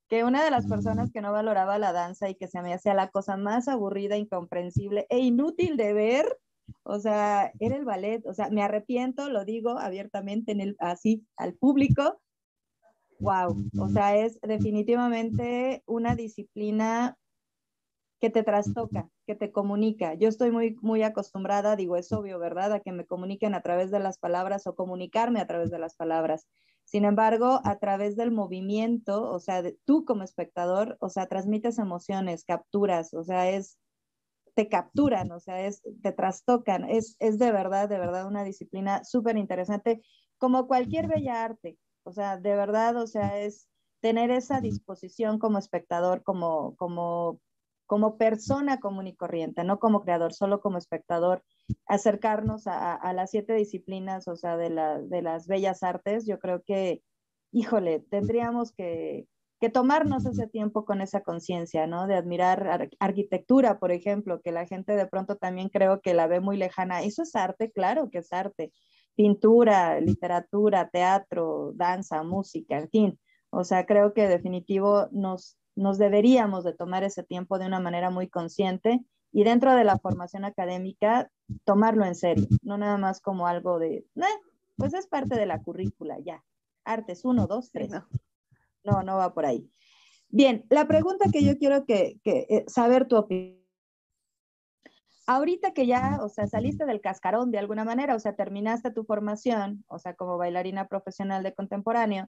que 0.08 0.24
una 0.24 0.44
de 0.44 0.52
las 0.52 0.68
personas 0.68 1.12
que 1.12 1.20
no 1.20 1.34
valoraba 1.34 1.78
la 1.80 1.92
danza 1.92 2.30
y 2.30 2.36
que 2.36 2.48
se 2.48 2.62
me 2.62 2.74
hacía 2.74 2.94
la 2.94 3.10
cosa 3.10 3.36
más 3.36 3.68
aburrida, 3.68 4.16
incomprensible 4.16 5.06
e 5.10 5.20
inútil 5.20 5.76
de 5.76 5.92
ver, 5.92 6.40
o 6.84 7.00
sea, 7.00 7.52
era 7.60 7.76
el 7.76 7.84
ballet, 7.84 8.26
o 8.26 8.34
sea, 8.34 8.50
me 8.50 8.64
arrepiento, 8.64 9.30
lo 9.30 9.44
digo 9.44 9.78
abiertamente 9.78 10.54
en 10.54 10.62
el, 10.62 10.76
así 10.80 11.26
al 11.36 11.56
público. 11.56 12.22
Wow, 13.20 13.70
o 13.80 13.88
sea, 13.90 14.16
es 14.16 14.40
definitivamente 14.42 15.84
una 15.86 16.16
disciplina 16.16 17.18
que 18.20 18.30
te 18.30 18.44
trastoca, 18.44 19.10
que 19.26 19.36
te 19.36 19.52
comunica. 19.52 20.16
Yo 20.16 20.28
estoy 20.28 20.52
muy, 20.52 20.76
muy 20.82 21.04
acostumbrada, 21.04 21.76
digo, 21.76 21.98
es 21.98 22.12
obvio, 22.12 22.40
¿verdad?, 22.40 22.74
a 22.74 22.80
que 22.80 22.92
me 22.92 23.06
comuniquen 23.06 23.54
a 23.54 23.62
través 23.62 23.92
de 23.92 24.00
las 24.00 24.18
palabras 24.18 24.66
o 24.68 24.76
comunicarme 24.76 25.40
a 25.40 25.48
través 25.48 25.70
de 25.70 25.80
las 25.80 25.96
palabras. 25.96 26.48
Sin 26.84 27.06
embargo, 27.06 27.60
a 27.64 27.78
través 27.80 28.16
del 28.16 28.32
movimiento, 28.32 29.30
o 29.30 29.40
sea, 29.40 29.62
de, 29.62 29.78
tú 29.86 30.06
como 30.06 30.24
espectador, 30.24 30.98
o 31.00 31.10
sea, 31.10 31.28
transmites 31.28 31.80
emociones, 31.80 32.44
capturas, 32.44 33.14
o 33.14 33.24
sea, 33.24 33.50
es, 33.50 33.78
te 34.56 34.70
capturan, 34.70 35.32
o 35.32 35.40
sea, 35.40 35.66
es, 35.66 35.84
te 36.02 36.12
trastocan. 36.12 36.90
Es, 36.90 37.16
es 37.20 37.38
de 37.38 37.52
verdad, 37.52 37.90
de 37.90 38.00
verdad 38.00 38.26
una 38.26 38.44
disciplina 38.44 39.04
súper 39.04 39.38
interesante, 39.38 40.02
como 40.40 40.66
cualquier 40.68 41.08
bella 41.08 41.44
arte. 41.44 41.78
O 42.08 42.14
sea, 42.14 42.38
de 42.38 42.56
verdad, 42.56 42.96
o 42.98 43.08
sea, 43.08 43.40
es 43.40 43.68
tener 44.02 44.32
esa 44.32 44.62
disposición 44.62 45.40
como 45.40 45.58
espectador, 45.60 46.24
como, 46.24 46.76
como 46.78 47.40
como 47.88 48.18
persona 48.18 48.80
común 48.80 49.08
y 49.08 49.16
corriente, 49.16 49.64
no 49.64 49.80
como 49.80 50.04
creador, 50.04 50.34
solo 50.34 50.60
como 50.62 50.78
espectador, 50.78 51.42
acercarnos 51.88 52.68
a, 52.68 52.94
a 52.94 53.14
las 53.14 53.32
siete 53.32 53.54
disciplinas, 53.54 54.28
o 54.28 54.36
sea, 54.36 54.58
de, 54.58 54.70
la, 54.70 55.00
de, 55.00 55.22
las 55.22 55.48
bellas 55.48 55.84
artes, 55.84 56.28
yo 56.28 56.38
creo 56.38 56.62
que, 56.64 57.02
híjole, 57.52 58.02
tendríamos 58.12 58.74
que, 58.74 59.26
que 59.60 59.70
tomarnos 59.70 60.26
ese 60.26 60.48
tiempo 60.48 60.86
con 60.86 61.02
esa 61.02 61.22
conciencia, 61.22 61.88
¿no? 61.88 62.08
De 62.08 62.16
admirar 62.16 62.68
ar 62.68 62.90
arquitectura, 63.00 63.80
por 63.80 63.92
ejemplo, 63.92 64.42
que 64.42 64.52
la 64.52 64.68
gente 64.68 64.96
de 64.96 65.08
pronto 65.08 65.38
también 65.38 65.70
creo 65.70 66.02
que 66.02 66.14
la 66.14 66.28
ve 66.28 66.42
muy 66.42 66.58
lejana. 66.58 67.02
Eso 67.02 67.24
es 67.24 67.36
arte, 67.36 67.72
claro 67.72 68.12
que 68.12 68.20
es 68.20 68.32
arte. 68.34 68.72
Pintura, 69.18 70.00
literatura, 70.00 70.90
teatro, 70.90 71.74
danza, 71.76 72.24
música, 72.24 72.78
en 72.78 72.90
fin. 72.90 73.20
O 73.50 73.66
sea, 73.66 73.86
creo 73.86 74.14
que 74.14 74.30
definitivo 74.30 75.10
nos, 75.12 75.58
nos 75.76 75.98
deberíamos 75.98 76.64
de 76.64 76.74
tomar 76.74 77.04
ese 77.04 77.24
tiempo 77.24 77.60
de 77.60 77.66
una 77.66 77.82
manera 77.82 78.10
muy 78.10 78.30
consciente 78.30 79.04
y 79.34 79.44
dentro 79.44 79.76
de 79.76 79.84
la 79.84 79.98
formación 79.98 80.46
académica 80.46 81.30
tomarlo 81.66 82.06
en 82.06 82.16
serio, 82.16 82.48
no 82.62 82.78
nada 82.78 82.98
más 82.98 83.20
como 83.20 83.48
algo 83.48 83.80
de, 83.80 84.06
eh, 84.16 84.40
pues 84.78 84.94
es 84.94 85.08
parte 85.08 85.36
de 85.36 85.46
la 85.46 85.62
currícula, 85.62 86.18
ya. 86.24 86.44
Artes, 86.86 87.26
uno, 87.26 87.48
dos, 87.48 87.72
tres. 87.72 87.90
No, 87.90 88.08
no, 88.84 89.04
no 89.04 89.18
va 89.18 89.34
por 89.34 89.46
ahí. 89.46 89.70
Bien, 90.30 90.66
la 90.70 90.88
pregunta 90.88 91.30
que 91.32 91.44
yo 91.44 91.58
quiero 91.58 91.86
que, 91.86 92.20
que 92.24 92.46
eh, 92.50 92.66
saber 92.68 93.08
tu 93.08 93.18
opinión. 93.18 93.58
Ahorita 95.28 95.74
que 95.74 95.86
ya, 95.86 96.20
o 96.22 96.30
sea, 96.30 96.48
saliste 96.48 96.86
del 96.86 97.02
cascarón 97.02 97.52
de 97.52 97.60
alguna 97.60 97.84
manera, 97.84 98.16
o 98.16 98.20
sea, 98.20 98.36
terminaste 98.36 98.92
tu 98.92 99.04
formación, 99.04 99.84
o 99.88 100.00
sea, 100.00 100.16
como 100.16 100.38
bailarina 100.38 100.88
profesional 100.88 101.44
de 101.44 101.54
contemporáneo, 101.54 102.28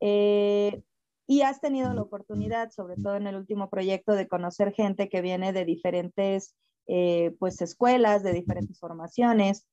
eh, 0.00 0.82
y 1.26 1.42
has 1.42 1.60
tenido 1.60 1.92
la 1.92 2.02
oportunidad, 2.02 2.70
sobre 2.70 2.96
todo 2.96 3.16
en 3.16 3.26
el 3.26 3.36
último 3.36 3.68
proyecto, 3.68 4.14
de 4.14 4.26
conocer 4.28 4.72
gente 4.72 5.08
que 5.08 5.20
viene 5.20 5.52
de 5.52 5.64
diferentes, 5.64 6.56
eh, 6.86 7.36
pues, 7.38 7.60
escuelas, 7.60 8.22
de 8.22 8.32
diferentes 8.32 8.78
formaciones. 8.78 9.66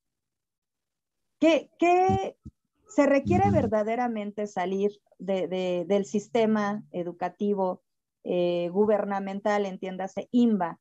¿Qué, 1.40 1.70
qué 1.80 2.36
se 2.88 3.06
requiere 3.06 3.50
verdaderamente 3.52 4.48
salir 4.48 4.92
de, 5.20 5.86
del 5.88 6.06
sistema 6.06 6.84
educativo 6.92 7.82
eh, 8.24 8.70
gubernamental, 8.72 9.66
entiéndase, 9.66 10.28
IMBA, 10.32 10.80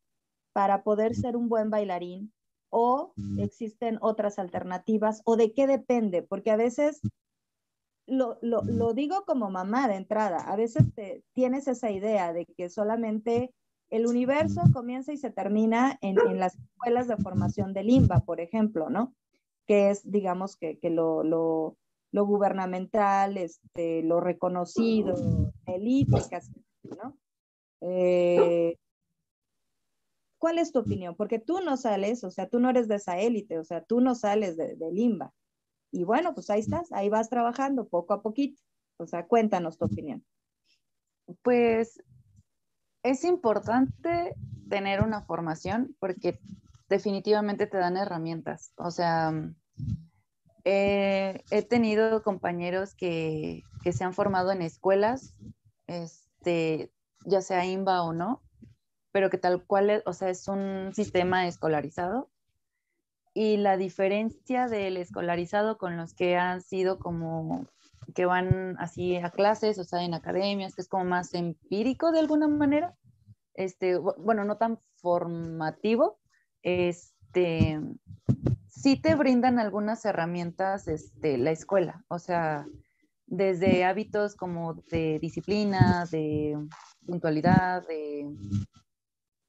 para 0.56 0.82
poder 0.82 1.14
ser 1.14 1.36
un 1.36 1.50
buen 1.50 1.68
bailarín? 1.68 2.32
¿O 2.70 3.12
existen 3.36 3.98
otras 4.00 4.38
alternativas? 4.38 5.20
¿O 5.26 5.36
de 5.36 5.52
qué 5.52 5.66
depende? 5.66 6.22
Porque 6.22 6.50
a 6.50 6.56
veces, 6.56 7.02
lo, 8.06 8.38
lo, 8.40 8.62
lo 8.62 8.94
digo 8.94 9.26
como 9.26 9.50
mamá 9.50 9.86
de 9.86 9.96
entrada, 9.96 10.38
a 10.38 10.56
veces 10.56 10.94
te, 10.94 11.22
tienes 11.34 11.68
esa 11.68 11.90
idea 11.90 12.32
de 12.32 12.46
que 12.46 12.70
solamente 12.70 13.52
el 13.90 14.06
universo 14.06 14.62
comienza 14.72 15.12
y 15.12 15.18
se 15.18 15.30
termina 15.30 15.98
en, 16.00 16.16
en, 16.26 16.38
las 16.38 16.56
escuelas 16.58 17.06
de 17.06 17.18
formación 17.18 17.74
del 17.74 17.90
IMBA, 17.90 18.20
por 18.20 18.40
ejemplo, 18.40 18.88
¿no? 18.88 19.12
Que 19.66 19.90
es, 19.90 20.10
digamos, 20.10 20.56
que, 20.56 20.78
que 20.78 20.88
lo, 20.88 21.22
lo, 21.22 21.76
lo, 22.12 22.24
gubernamental, 22.24 23.36
este, 23.36 24.02
lo 24.02 24.20
reconocido, 24.20 25.52
élite, 25.66 26.16
¿no? 26.82 27.14
Eh, 27.82 28.78
¿Cuál 30.38 30.58
es 30.58 30.72
tu 30.72 30.80
opinión? 30.80 31.14
Porque 31.16 31.38
tú 31.38 31.60
no 31.60 31.76
sales, 31.76 32.24
o 32.24 32.30
sea, 32.30 32.48
tú 32.48 32.60
no 32.60 32.70
eres 32.70 32.88
de 32.88 32.96
esa 32.96 33.18
élite, 33.18 33.58
o 33.58 33.64
sea, 33.64 33.82
tú 33.82 34.00
no 34.00 34.14
sales 34.14 34.56
de, 34.56 34.76
de 34.76 34.92
Limba. 34.92 35.32
Y 35.90 36.04
bueno, 36.04 36.34
pues 36.34 36.50
ahí 36.50 36.60
estás, 36.60 36.92
ahí 36.92 37.08
vas 37.08 37.30
trabajando 37.30 37.88
poco 37.88 38.14
a 38.14 38.22
poquito. 38.22 38.62
O 38.98 39.06
sea, 39.06 39.26
cuéntanos 39.26 39.78
tu 39.78 39.86
opinión. 39.86 40.24
Pues 41.42 42.02
es 43.02 43.24
importante 43.24 44.34
tener 44.68 45.02
una 45.02 45.22
formación 45.22 45.96
porque 45.98 46.38
definitivamente 46.88 47.66
te 47.66 47.78
dan 47.78 47.96
herramientas. 47.96 48.72
O 48.76 48.90
sea, 48.90 49.32
eh, 50.64 51.42
he 51.50 51.62
tenido 51.62 52.22
compañeros 52.22 52.94
que, 52.94 53.62
que, 53.82 53.92
se 53.92 54.04
han 54.04 54.14
formado 54.14 54.52
en 54.52 54.62
escuelas, 54.62 55.34
este, 55.86 56.92
ya 57.24 57.40
sea 57.40 57.64
IMBA 57.64 58.02
o 58.02 58.12
no, 58.12 58.42
pero 59.16 59.30
que 59.30 59.38
tal 59.38 59.64
cual, 59.64 60.02
o 60.04 60.12
sea, 60.12 60.28
es 60.28 60.46
un 60.46 60.92
sistema 60.92 61.46
escolarizado. 61.46 62.28
Y 63.32 63.56
la 63.56 63.78
diferencia 63.78 64.68
del 64.68 64.98
escolarizado 64.98 65.78
con 65.78 65.96
los 65.96 66.12
que 66.12 66.36
han 66.36 66.60
sido 66.60 66.98
como 66.98 67.66
que 68.14 68.26
van 68.26 68.76
así 68.78 69.16
a 69.16 69.30
clases, 69.30 69.78
o 69.78 69.84
sea, 69.84 70.04
en 70.04 70.12
academias, 70.12 70.74
que 70.74 70.82
es 70.82 70.88
como 70.88 71.06
más 71.06 71.32
empírico 71.32 72.12
de 72.12 72.18
alguna 72.18 72.46
manera, 72.46 72.94
este, 73.54 73.96
bueno, 73.96 74.44
no 74.44 74.58
tan 74.58 74.80
formativo, 74.96 76.18
este, 76.60 77.80
sí 78.68 79.00
te 79.00 79.14
brindan 79.14 79.58
algunas 79.58 80.04
herramientas, 80.04 80.88
este, 80.88 81.38
la 81.38 81.52
escuela, 81.52 82.04
o 82.08 82.18
sea, 82.18 82.66
desde 83.24 83.82
hábitos 83.86 84.36
como 84.36 84.74
de 84.90 85.18
disciplina, 85.20 86.04
de 86.04 86.58
puntualidad, 87.06 87.86
de 87.86 88.28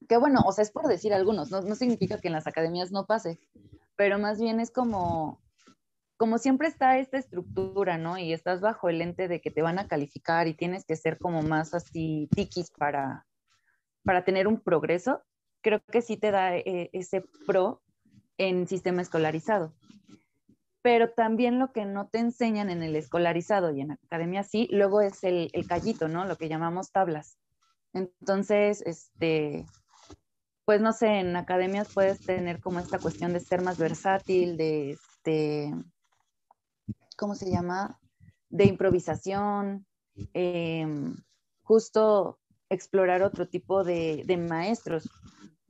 que 0.08 0.16
bueno, 0.16 0.40
o 0.46 0.52
sea, 0.52 0.62
es 0.62 0.70
por 0.70 0.88
decir 0.88 1.12
algunos, 1.12 1.50
no, 1.50 1.60
no 1.60 1.74
significa 1.74 2.18
que 2.18 2.28
en 2.28 2.34
las 2.34 2.46
academias 2.46 2.90
no 2.90 3.06
pase, 3.06 3.38
pero 3.96 4.18
más 4.18 4.40
bien 4.40 4.58
es 4.58 4.70
como, 4.70 5.40
como 6.16 6.38
siempre 6.38 6.68
está 6.68 6.98
esta 6.98 7.18
estructura, 7.18 7.98
¿no? 7.98 8.18
Y 8.18 8.32
estás 8.32 8.60
bajo 8.60 8.88
el 8.88 9.02
ente 9.02 9.28
de 9.28 9.40
que 9.40 9.50
te 9.50 9.62
van 9.62 9.78
a 9.78 9.86
calificar 9.86 10.48
y 10.48 10.54
tienes 10.54 10.84
que 10.84 10.96
ser 10.96 11.18
como 11.18 11.42
más 11.42 11.74
así 11.74 12.28
tiquis 12.34 12.70
para, 12.70 13.26
para 14.02 14.24
tener 14.24 14.48
un 14.48 14.60
progreso, 14.60 15.22
creo 15.60 15.80
que 15.92 16.00
sí 16.00 16.16
te 16.16 16.30
da 16.30 16.56
eh, 16.56 16.90
ese 16.92 17.24
pro 17.46 17.82
en 18.38 18.66
sistema 18.66 19.02
escolarizado. 19.02 19.74
Pero 20.80 21.10
también 21.10 21.58
lo 21.58 21.72
que 21.72 21.84
no 21.84 22.08
te 22.08 22.18
enseñan 22.18 22.70
en 22.70 22.82
el 22.82 22.96
escolarizado 22.96 23.72
y 23.72 23.82
en 23.82 23.92
academia 23.92 24.42
sí, 24.42 24.68
luego 24.70 25.02
es 25.02 25.22
el, 25.22 25.50
el 25.52 25.66
callito, 25.66 26.08
¿no? 26.08 26.24
Lo 26.24 26.36
que 26.36 26.48
llamamos 26.48 26.92
tablas. 26.92 27.36
Entonces, 27.92 28.82
este, 28.86 29.66
pues 30.68 30.82
no 30.82 30.92
sé, 30.92 31.20
en 31.20 31.34
academias 31.34 31.88
puedes 31.94 32.20
tener 32.20 32.60
como 32.60 32.78
esta 32.78 32.98
cuestión 32.98 33.32
de 33.32 33.40
ser 33.40 33.62
más 33.62 33.78
versátil, 33.78 34.58
de, 34.58 34.90
este, 34.90 35.72
¿cómo 37.16 37.34
se 37.34 37.50
llama? 37.50 37.98
De 38.50 38.66
improvisación, 38.66 39.86
eh, 40.34 40.86
justo 41.62 42.38
explorar 42.68 43.22
otro 43.22 43.48
tipo 43.48 43.82
de, 43.82 44.24
de, 44.26 44.36
maestros. 44.36 45.08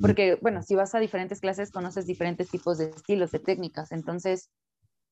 Porque, 0.00 0.36
bueno, 0.42 0.64
si 0.64 0.74
vas 0.74 0.96
a 0.96 0.98
diferentes 0.98 1.40
clases, 1.40 1.70
conoces 1.70 2.04
diferentes 2.04 2.48
tipos 2.48 2.78
de 2.78 2.86
estilos, 2.86 3.30
de 3.30 3.38
técnicas. 3.38 3.92
Entonces, 3.92 4.50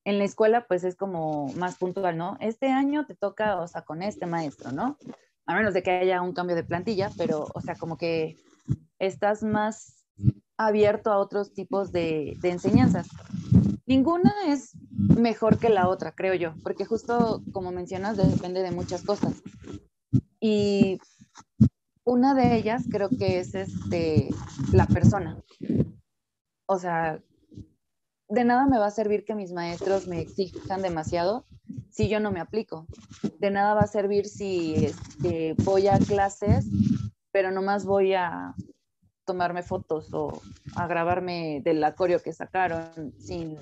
en 0.03 0.17
la 0.17 0.25
escuela, 0.25 0.65
pues 0.67 0.83
es 0.83 0.97
como 0.97 1.47
más 1.53 1.77
puntual, 1.77 2.17
¿no? 2.17 2.35
Este 2.41 2.67
año 2.67 3.05
te 3.05 3.15
toca, 3.15 3.61
o 3.61 3.69
sea, 3.69 3.83
con 3.83 4.03
este 4.03 4.25
maestro, 4.25 4.73
¿no? 4.73 4.97
A 5.45 5.55
menos 5.55 5.73
de 5.73 5.81
que 5.81 5.91
haya 5.91 6.21
un 6.21 6.33
cambio 6.33 6.57
de 6.57 6.65
plantilla, 6.65 7.09
pero, 7.17 7.47
o 7.53 7.61
sea, 7.61 7.75
como 7.75 7.97
que 7.97 8.35
estás 8.99 9.43
más 9.43 10.05
abierto 10.57 11.11
a 11.11 11.19
otros 11.19 11.53
tipos 11.53 11.91
de, 11.91 12.35
de, 12.41 12.49
enseñanzas. 12.49 13.07
Ninguna 13.85 14.33
es 14.47 14.75
mejor 14.91 15.59
que 15.59 15.69
la 15.69 15.87
otra, 15.87 16.13
creo 16.13 16.33
yo, 16.33 16.55
porque 16.63 16.85
justo 16.85 17.43
como 17.51 17.71
mencionas, 17.71 18.17
depende 18.17 18.63
de 18.63 18.71
muchas 18.71 19.03
cosas. 19.03 19.41
Y 20.39 20.99
una 22.07 22.33
de 22.33 22.55
ellas 22.55 22.85
creo 22.89 23.09
que 23.09 23.39
es 23.39 23.53
este, 23.53 24.29
la 24.71 24.87
persona. 24.87 25.43
O 26.65 26.79
sea, 26.79 27.21
de 28.29 28.43
nada 28.45 28.65
me 28.65 28.79
va 28.79 28.87
a 28.87 28.91
servir 28.91 29.25
que 29.25 29.35
mis 29.35 29.51
maestros 29.51 30.07
me 30.07 30.21
exijan 30.21 30.81
demasiado 30.81 31.45
si 31.89 32.07
yo 32.07 32.19
no 32.19 32.31
me 32.31 32.39
aplico. 32.39 32.87
De 33.39 33.51
nada 33.51 33.73
va 33.73 33.81
a 33.81 33.87
servir 33.87 34.25
si 34.25 34.85
este, 34.85 35.55
voy 35.63 35.87
a 35.87 35.99
clases, 35.99 36.65
pero 37.31 37.51
nomás 37.51 37.85
voy 37.85 38.13
a 38.13 38.55
tomarme 39.27 39.61
fotos 39.61 40.11
o 40.13 40.41
a 40.75 40.87
grabarme 40.87 41.61
del 41.63 41.83
acorio 41.83 42.21
que 42.23 42.31
sacaron 42.31 43.13
sin, 43.19 43.57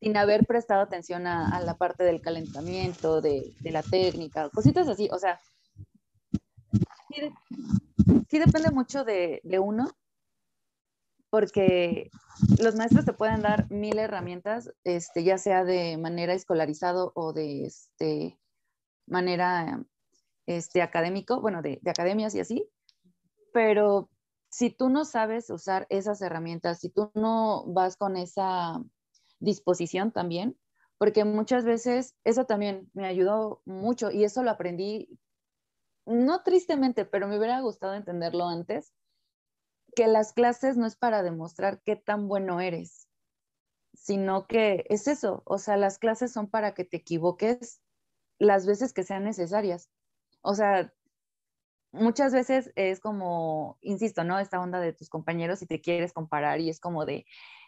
sin 0.00 0.16
haber 0.16 0.46
prestado 0.46 0.80
atención 0.80 1.26
a, 1.26 1.48
a 1.48 1.60
la 1.60 1.76
parte 1.76 2.04
del 2.04 2.22
calentamiento, 2.22 3.20
de, 3.20 3.52
de, 3.60 3.70
la 3.72 3.82
técnica, 3.82 4.48
cositas 4.50 4.88
así. 4.88 5.08
O 5.12 5.18
sea, 5.18 5.40
sí, 7.08 7.20
de, 7.20 7.32
sí 8.30 8.38
depende 8.38 8.70
mucho 8.70 9.04
de, 9.04 9.40
de, 9.42 9.58
uno, 9.58 9.90
porque 11.30 12.08
los 12.62 12.76
maestros 12.76 13.04
te 13.04 13.12
pueden 13.12 13.42
dar 13.42 13.68
mil 13.70 13.98
herramientas, 13.98 14.72
este, 14.84 15.24
ya 15.24 15.36
sea 15.36 15.64
de 15.64 15.98
manera 15.98 16.32
escolarizado 16.32 17.10
o 17.16 17.32
de 17.32 17.66
este, 17.66 18.38
manera 19.06 19.82
este, 20.46 20.80
académico, 20.80 21.40
bueno, 21.40 21.60
de, 21.60 21.80
de 21.82 21.90
academias 21.90 22.36
y 22.36 22.40
así, 22.40 22.70
pero 23.52 24.08
si 24.56 24.70
tú 24.70 24.88
no 24.88 25.04
sabes 25.04 25.50
usar 25.50 25.86
esas 25.90 26.22
herramientas, 26.22 26.80
si 26.80 26.88
tú 26.88 27.10
no 27.12 27.66
vas 27.66 27.98
con 27.98 28.16
esa 28.16 28.82
disposición 29.38 30.12
también, 30.12 30.58
porque 30.96 31.26
muchas 31.26 31.66
veces 31.66 32.16
eso 32.24 32.46
también 32.46 32.90
me 32.94 33.04
ayudó 33.04 33.60
mucho 33.66 34.10
y 34.10 34.24
eso 34.24 34.42
lo 34.42 34.50
aprendí, 34.50 35.20
no 36.06 36.42
tristemente, 36.42 37.04
pero 37.04 37.28
me 37.28 37.36
hubiera 37.36 37.60
gustado 37.60 37.92
entenderlo 37.92 38.48
antes, 38.48 38.94
que 39.94 40.06
las 40.06 40.32
clases 40.32 40.78
no 40.78 40.86
es 40.86 40.96
para 40.96 41.22
demostrar 41.22 41.82
qué 41.82 41.96
tan 41.96 42.26
bueno 42.26 42.58
eres, 42.62 43.10
sino 43.92 44.46
que 44.46 44.86
es 44.88 45.06
eso, 45.06 45.42
o 45.44 45.58
sea, 45.58 45.76
las 45.76 45.98
clases 45.98 46.32
son 46.32 46.48
para 46.48 46.72
que 46.72 46.86
te 46.86 46.96
equivoques 46.96 47.82
las 48.38 48.64
veces 48.64 48.94
que 48.94 49.02
sean 49.02 49.24
necesarias. 49.24 49.90
O 50.40 50.54
sea, 50.54 50.94
muchas 51.92 52.32
veces 52.32 52.72
es 52.76 53.00
como, 53.00 53.78
insisto, 53.80 54.24
¿no? 54.24 54.38
Esta 54.38 54.60
onda 54.60 54.80
de 54.80 54.92
tus 54.92 55.08
compañeros 55.08 55.62
y 55.62 55.66
te 55.66 55.80
quieres 55.80 56.12
comparar 56.12 56.60
y 56.60 56.70
es 56.70 56.80
como 56.80 57.04
de, 57.04 57.26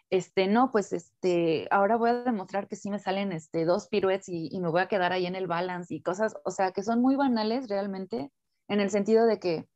este, 0.09 0.47
no, 0.47 0.71
pues, 0.71 0.93
este, 0.93 1.67
ahora 1.71 1.97
voy 1.97 2.09
a 2.11 2.23
demostrar 2.23 2.67
que 2.67 2.75
sí 2.75 2.89
me 2.89 2.99
salen, 2.99 3.31
este, 3.31 3.65
dos 3.65 3.87
piruetes 3.87 4.29
y, 4.29 4.59
me 4.59 4.69
voy 4.69 4.81
a 4.81 4.87
quedar 4.87 5.13
ahí 5.13 5.25
en 5.25 5.35
el 5.35 5.47
balance 5.47 5.93
y 5.93 6.01
cosas, 6.01 6.35
o 6.45 6.51
sea, 6.51 6.71
que 6.71 6.83
son 6.83 7.01
muy 7.01 7.15
banales 7.15 7.69
realmente, 7.69 8.31
en 8.67 8.79
el 8.79 8.89
sentido 8.89 9.25
de 9.25 9.39
que, 9.39 9.67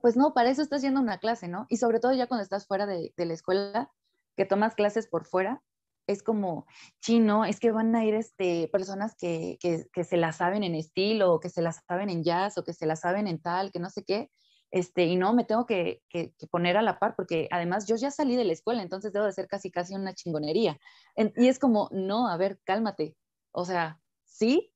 pues 0.00 0.16
no, 0.16 0.34
para 0.34 0.50
eso 0.50 0.62
estás 0.62 0.78
haciendo 0.78 1.00
una 1.00 1.18
clase, 1.18 1.48
¿no? 1.48 1.66
Y 1.68 1.78
sobre 1.78 2.00
todo 2.00 2.12
ya 2.12 2.26
cuando 2.28 2.42
estás 2.42 2.66
fuera 2.66 2.86
de 2.86 3.12
la 3.16 3.32
escuela, 3.32 3.90
que 4.36 4.44
tomas 4.44 4.74
clases 4.74 5.08
por 5.08 5.24
fuera, 5.24 5.62
es 6.06 6.22
como, 6.22 6.66
chino, 7.00 7.44
es 7.44 7.60
que 7.60 7.72
van 7.72 7.94
a 7.94 8.04
ir 8.04 8.14
este, 8.14 8.68
personas 8.68 9.14
que, 9.16 9.58
que, 9.60 9.86
que, 9.92 10.04
se 10.04 10.16
la 10.16 10.32
saben 10.32 10.62
en 10.62 10.74
estilo, 10.74 11.32
o 11.32 11.40
que 11.40 11.50
se 11.50 11.62
la 11.62 11.72
saben 11.72 12.10
en 12.10 12.22
jazz, 12.22 12.58
o 12.58 12.64
que 12.64 12.72
se 12.72 12.86
la 12.86 12.96
saben 12.96 13.26
en 13.26 13.40
tal, 13.40 13.72
que 13.72 13.80
no 13.80 13.90
sé 13.90 14.04
qué. 14.04 14.30
este, 14.70 15.04
y 15.06 15.16
no, 15.16 15.32
me 15.32 15.44
tengo 15.44 15.66
que, 15.66 16.02
que, 16.08 16.34
poner 16.50 16.76
a 16.76 16.82
la 16.82 16.98
par, 16.98 17.14
porque 17.16 17.48
además 17.50 17.86
yo 17.86 17.96
ya 17.96 18.10
salí 18.10 18.36
de 18.36 18.44
la 18.44 18.52
escuela, 18.52 18.82
entonces 18.82 19.12
debo 19.12 19.26
de 19.26 19.32
ser 19.32 19.48
casi, 19.48 19.70
casi 19.70 19.94
una 19.94 20.14
chingonería. 20.14 20.78
y 21.16 21.48
es 21.48 21.58
como, 21.58 21.88
no, 21.92 22.28
a 22.28 22.36
ver, 22.36 22.60
cálmate. 22.64 23.16
O 23.52 23.64
sea, 23.64 24.00
sí, 24.24 24.72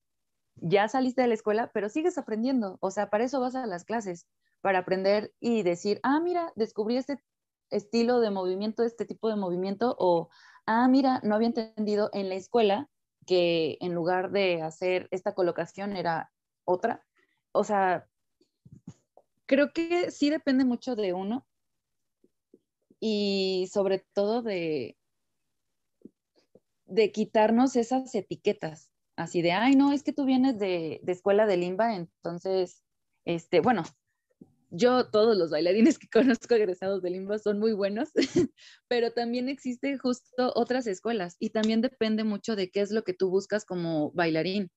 ya 0.56 0.88
saliste 0.88 1.22
de 1.22 1.28
la 1.28 1.34
escuela, 1.34 1.70
pero 1.72 1.88
sigues 1.88 2.18
aprendiendo. 2.18 2.78
O 2.80 2.90
sea, 2.90 3.10
para 3.10 3.24
eso 3.24 3.40
vas 3.40 3.54
a 3.54 3.66
las 3.66 3.84
clases, 3.84 4.26
para 4.60 4.80
aprender 4.80 5.32
y 5.40 5.62
decir, 5.62 6.00
ah, 6.02 6.20
mira, 6.20 6.52
descubrí 6.56 6.96
este 6.96 7.22
estilo 7.70 8.20
de 8.20 8.30
movimiento, 8.30 8.82
este 8.82 9.04
tipo 9.04 9.28
de 9.28 9.36
movimiento, 9.36 9.96
o, 9.98 10.28
ah, 10.66 10.88
mira, 10.88 11.20
no 11.22 11.34
había 11.34 11.48
entendido 11.48 12.10
en 12.12 12.28
la 12.28 12.34
escuela 12.34 12.88
que 13.26 13.78
en 13.80 13.94
lugar 13.94 14.30
de 14.30 14.62
hacer 14.62 15.08
esta 15.10 15.34
colocación 15.34 15.96
era 15.96 16.32
otra. 16.64 17.06
O 17.52 17.64
sea, 17.64 18.08
creo 19.46 19.72
que 19.72 20.10
sí 20.10 20.30
depende 20.30 20.64
mucho 20.64 20.96
de 20.96 21.12
uno 21.12 21.46
y 23.00 23.68
sobre 23.72 24.04
todo 24.12 24.42
de, 24.42 24.96
de 26.86 27.12
quitarnos 27.12 27.76
esas 27.76 28.14
etiquetas, 28.14 28.92
así 29.16 29.42
de, 29.42 29.52
ay, 29.52 29.74
no, 29.74 29.92
es 29.92 30.02
que 30.02 30.12
tú 30.12 30.24
vienes 30.24 30.58
de, 30.58 31.00
de 31.02 31.12
escuela 31.12 31.46
de 31.46 31.56
limba, 31.56 31.96
entonces, 31.96 32.84
este, 33.24 33.60
bueno, 33.60 33.84
yo, 34.70 35.10
todos 35.10 35.36
los 35.36 35.50
bailarines 35.50 35.98
que 35.98 36.08
conozco 36.12 36.54
egresados 36.54 37.02
de 37.02 37.10
Limba 37.10 37.38
son 37.38 37.58
muy 37.58 37.72
buenos, 37.72 38.10
pero 38.88 39.12
también 39.12 39.48
existe 39.48 39.98
justo 39.98 40.52
otras 40.54 40.86
escuelas 40.86 41.36
y 41.38 41.50
también 41.50 41.80
depende 41.80 42.24
mucho 42.24 42.56
de 42.56 42.70
qué 42.70 42.80
es 42.80 42.90
lo 42.90 43.02
que 43.04 43.14
tú 43.14 43.30
buscas 43.30 43.64
como 43.64 44.12
bailarín, 44.12 44.70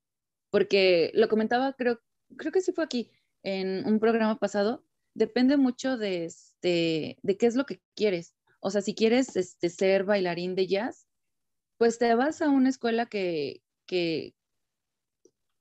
porque 0.49 1.11
lo 1.13 1.29
comentaba, 1.29 1.73
creo, 1.73 1.99
creo 2.37 2.51
que 2.51 2.61
sí 2.61 2.73
fue 2.73 2.83
aquí, 2.83 3.11
en 3.43 3.85
un 3.85 3.99
programa 3.99 4.39
pasado, 4.39 4.85
depende 5.13 5.57
mucho 5.57 5.97
de, 5.97 6.25
este, 6.25 7.17
de 7.21 7.37
qué 7.37 7.45
es 7.45 7.55
lo 7.55 7.65
que 7.65 7.81
quieres. 7.95 8.33
O 8.59 8.71
sea, 8.71 8.81
si 8.81 8.95
quieres 8.95 9.35
este, 9.35 9.69
ser 9.69 10.05
bailarín 10.05 10.55
de 10.55 10.67
jazz, 10.67 11.07
pues 11.77 11.99
te 11.99 12.15
vas 12.15 12.41
a 12.41 12.49
una 12.49 12.69
escuela 12.69 13.05
que, 13.05 13.61
que 13.85 14.33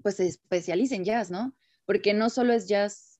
pues 0.03 0.17
se 0.17 0.27
especialice 0.29 0.95
en 0.95 1.05
jazz, 1.05 1.31
¿no? 1.31 1.57
Porque 1.85 2.15
no 2.15 2.31
solo 2.31 2.53
es 2.53 2.69
jazz 2.69 3.12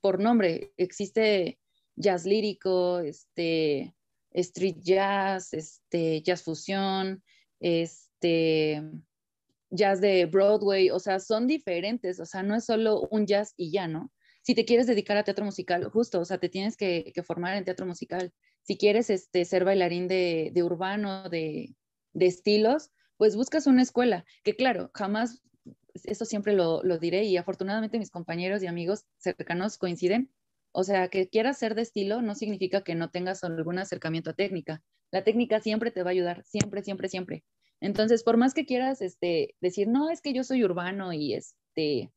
por 0.00 0.20
nombre. 0.20 0.72
Existe 0.76 1.58
jazz 1.96 2.24
lírico, 2.24 3.00
este, 3.00 3.94
street 4.32 4.76
jazz, 4.80 5.52
este, 5.52 6.22
jazz 6.22 6.42
fusión, 6.42 7.22
este, 7.60 8.82
jazz 9.70 10.00
de 10.00 10.26
Broadway, 10.26 10.90
o 10.90 10.98
sea, 10.98 11.20
son 11.20 11.46
diferentes, 11.46 12.20
o 12.20 12.26
sea, 12.26 12.42
no 12.42 12.56
es 12.56 12.64
solo 12.64 13.08
un 13.10 13.26
jazz 13.26 13.54
y 13.56 13.70
ya, 13.70 13.88
¿no? 13.88 14.12
Si 14.42 14.54
te 14.54 14.64
quieres 14.64 14.86
dedicar 14.86 15.16
a 15.16 15.24
teatro 15.24 15.44
musical, 15.44 15.84
justo, 15.90 16.20
o 16.20 16.24
sea, 16.24 16.38
te 16.38 16.48
tienes 16.48 16.76
que, 16.76 17.12
formar 17.26 17.56
en 17.56 17.64
teatro 17.64 17.84
musical. 17.84 18.32
Si 18.62 18.78
quieres 18.78 19.10
este, 19.10 19.44
ser 19.44 19.64
bailarín 19.64 20.08
de, 20.08 20.52
urbano, 20.62 21.28
de, 21.28 21.74
de, 22.14 22.26
estilos, 22.26 22.90
pues 23.18 23.36
buscas 23.36 23.66
una 23.66 23.82
escuela, 23.82 24.24
que 24.44 24.56
claro, 24.56 24.90
jamás 24.94 25.42
eso 26.04 26.24
siempre 26.24 26.52
lo, 26.54 26.82
diré 26.98 27.24
y 27.24 27.36
afortunadamente 27.36 27.98
mis 27.98 28.10
compañeros 28.10 28.62
y 28.62 28.66
amigos 28.66 29.04
cercanos 29.18 29.78
coinciden. 29.78 30.30
O 30.72 30.84
sea, 30.84 31.08
que 31.08 31.28
quieras 31.28 31.58
ser 31.58 31.74
de 31.74 31.82
estilo 31.82 32.22
no 32.22 32.34
significa 32.34 32.82
que 32.82 32.94
no 32.94 33.10
tengas 33.10 33.42
algún 33.44 33.78
acercamiento 33.78 34.30
a 34.30 34.34
técnica. 34.34 34.82
La 35.10 35.24
técnica 35.24 35.60
siempre 35.60 35.90
te 35.90 36.02
va 36.02 36.10
a 36.10 36.12
ayudar, 36.12 36.44
siempre, 36.44 36.82
siempre, 36.82 37.08
siempre. 37.08 37.44
Entonces, 37.80 38.22
por 38.22 38.36
más 38.36 38.54
que 38.54 38.66
quieras 38.66 39.00
este, 39.00 39.54
decir, 39.60 39.88
no, 39.88 40.10
es 40.10 40.20
que 40.20 40.32
yo 40.32 40.44
soy 40.44 40.64
urbano 40.64 41.12
y, 41.12 41.34
este, 41.34 42.12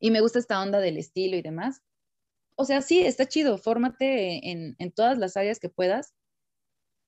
y 0.00 0.10
me 0.10 0.20
gusta 0.20 0.38
esta 0.38 0.60
onda 0.60 0.80
del 0.80 0.96
estilo 0.96 1.36
y 1.36 1.42
demás, 1.42 1.82
o 2.56 2.64
sea, 2.64 2.82
sí, 2.82 3.00
está 3.00 3.26
chido, 3.26 3.56
fórmate 3.58 4.50
en, 4.50 4.74
en 4.78 4.90
todas 4.90 5.16
las 5.18 5.36
áreas 5.36 5.60
que 5.60 5.68
puedas, 5.68 6.14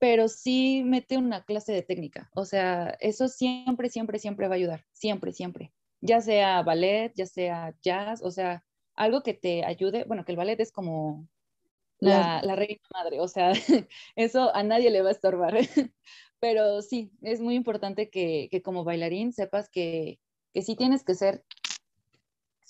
pero 0.00 0.28
sí 0.28 0.82
mete 0.84 1.18
una 1.18 1.44
clase 1.44 1.72
de 1.72 1.82
técnica. 1.82 2.30
O 2.34 2.46
sea, 2.46 2.96
eso 3.00 3.28
siempre, 3.28 3.90
siempre, 3.90 4.18
siempre 4.18 4.48
va 4.48 4.54
a 4.54 4.56
ayudar. 4.56 4.86
Siempre, 4.92 5.32
siempre. 5.32 5.72
Ya 6.00 6.22
sea 6.22 6.62
ballet, 6.62 7.12
ya 7.14 7.26
sea 7.26 7.76
jazz, 7.82 8.22
o 8.22 8.30
sea, 8.30 8.64
algo 8.94 9.22
que 9.22 9.34
te 9.34 9.62
ayude. 9.62 10.04
Bueno, 10.04 10.24
que 10.24 10.32
el 10.32 10.38
ballet 10.38 10.58
es 10.58 10.72
como 10.72 11.28
la, 11.98 12.40
reina 12.56 12.80
madre, 12.94 13.20
o 13.20 13.28
sea, 13.28 13.52
eso 14.16 14.54
a 14.56 14.62
nadie 14.62 14.90
le 14.90 15.02
va 15.02 15.10
a 15.10 15.12
estorbar. 15.12 15.54
Pero 16.40 16.80
sí, 16.80 17.12
es 17.20 17.42
muy 17.42 17.54
importante 17.54 18.08
que, 18.08 18.48
como 18.64 18.84
bailarín 18.84 19.34
sepas 19.34 19.68
que, 19.68 20.18
que 20.54 20.62
sí 20.62 20.76
tienes 20.76 21.04
que 21.04 21.14
ser 21.14 21.44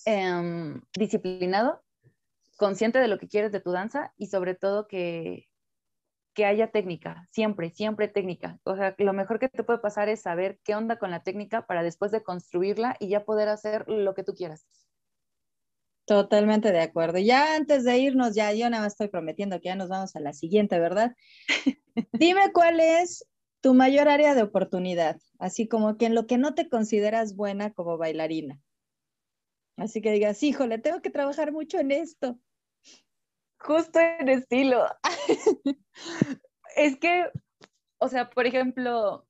em, 0.05 0.83
disciplinado, 0.99 1.81
consciente 2.57 2.99
de 2.99 3.07
lo 3.07 3.21
que 3.21 3.29
quieres 3.29 3.53
de 3.53 3.61
tu 3.61 3.71
danza 3.71 4.13
y 4.17 4.27
sobre 4.27 4.57
todo 4.57 4.89
que, 4.89 5.50
que 6.35 6.45
haya 6.45 6.71
técnica, 6.71 7.27
siempre, 7.31 7.71
siempre 7.71 8.09
técnica. 8.09 8.59
O 8.65 8.77
sea, 8.77 8.95
lo 8.99 9.13
mejor 9.13 9.39
que 9.39 9.49
te 9.49 9.65
puede 9.65 9.79
pasar 9.79 10.09
es 10.09 10.23
saber 10.23 10.59
qué 10.65 10.75
onda 10.75 10.99
con 10.99 11.11
la 11.11 11.23
técnica 11.23 11.67
para 11.67 11.83
después 11.83 12.13
de 12.13 12.23
construirla 12.23 12.97
y 13.01 13.09
ya 13.09 13.25
poder 13.25 13.49
hacer 13.49 13.85
lo 13.89 14.15
que 14.15 14.25
tú 14.25 14.35
quieras. 14.35 14.67
Totalmente 16.07 16.73
de 16.73 16.81
acuerdo. 16.81 17.19
Ya 17.19 17.55
antes 17.55 17.85
de 17.85 17.99
irnos, 17.99 18.35
ya 18.35 18.53
yo 18.53 18.69
nada 18.69 18.85
más 18.85 18.95
estoy 18.95 19.09
prometiendo 19.09 19.61
que 19.61 19.67
ya 19.67 19.77
nos 19.77 19.89
vamos 19.89 20.17
a 20.17 20.21
la 20.21 20.33
siguiente, 20.33 20.79
¿verdad? 20.79 21.15
Dime 22.13 22.53
cuál 22.53 22.81
es 22.81 23.27
tu 23.61 23.75
mayor 23.75 24.09
área 24.09 24.35
de 24.35 24.43
oportunidad, 24.43 25.21
así 25.39 25.69
como 25.69 25.97
que 25.97 26.07
en 26.07 26.15
lo 26.15 26.27
que 26.27 26.39
no 26.39 26.55
te 26.55 26.69
consideras 26.69 27.37
buena 27.37 27.73
como 27.73 27.99
bailarina. 27.99 28.61
Así 29.77 30.01
que 30.01 30.13
digas, 30.13 30.43
híjole, 30.43 30.79
tengo 30.79 31.01
que 31.01 31.11
trabajar 31.11 31.53
mucho 31.53 31.79
en 31.79 31.91
esto 31.91 32.39
justo 33.61 34.01
en 34.01 34.29
estilo. 34.29 34.87
es 36.77 36.99
que, 36.99 37.31
o 37.99 38.09
sea, 38.09 38.31
por 38.31 38.47
ejemplo, 38.47 39.27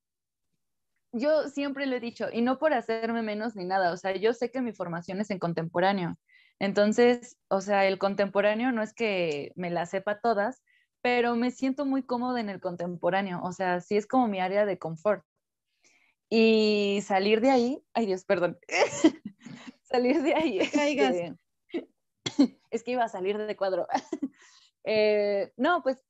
yo 1.13 1.49
siempre 1.49 1.87
lo 1.87 1.97
he 1.97 2.01
dicho, 2.01 2.29
y 2.33 2.43
no 2.43 2.59
por 2.59 2.73
hacerme 2.73 3.23
menos 3.23 3.57
ni 3.57 3.65
nada, 3.65 3.93
o 3.93 3.97
sea, 3.97 4.15
yo 4.17 4.33
sé 4.33 4.51
que 4.51 4.63
mi 4.63 4.73
formación 4.73 5.21
es 5.21 5.31
en 5.31 5.39
contemporáneo. 5.39 6.17
Entonces, 6.59 7.37
o 7.49 7.61
sea, 7.61 7.87
el 7.87 7.99
contemporáneo 7.99 8.71
no 8.71 8.83
es 8.83 8.95
que 8.95 9.53
me 9.57 9.71
la 9.71 9.87
sepa 9.87 10.21
todas, 10.21 10.63
pero 11.03 11.35
me 11.35 11.51
siento 11.51 11.87
muy 11.87 12.03
cómoda 12.03 12.41
en 12.41 12.51
el 12.51 12.61
contemporáneo, 12.61 13.41
o 13.43 13.53
sea, 13.53 13.81
sí 13.81 13.97
es 13.97 14.07
como 14.07 14.29
mi 14.29 14.41
área 14.41 14.67
de 14.67 14.79
confort. 14.79 15.25
Y 16.29 17.01
salir 17.03 17.41
de 17.41 17.51
ahí, 17.51 17.83
ay 17.93 18.07
Dios, 18.07 18.25
perdón, 18.25 18.59
salir 19.83 20.23
de 20.23 20.35
ahí. 20.35 20.59
Este, 20.61 21.35
es 22.71 22.83
que 22.83 22.93
iba 22.93 23.05
a 23.05 23.09
salir 23.09 23.39
de 23.39 23.57
cuadro. 23.57 23.87
Eh, 24.83 25.53
no, 25.59 25.83
pues 25.83 26.03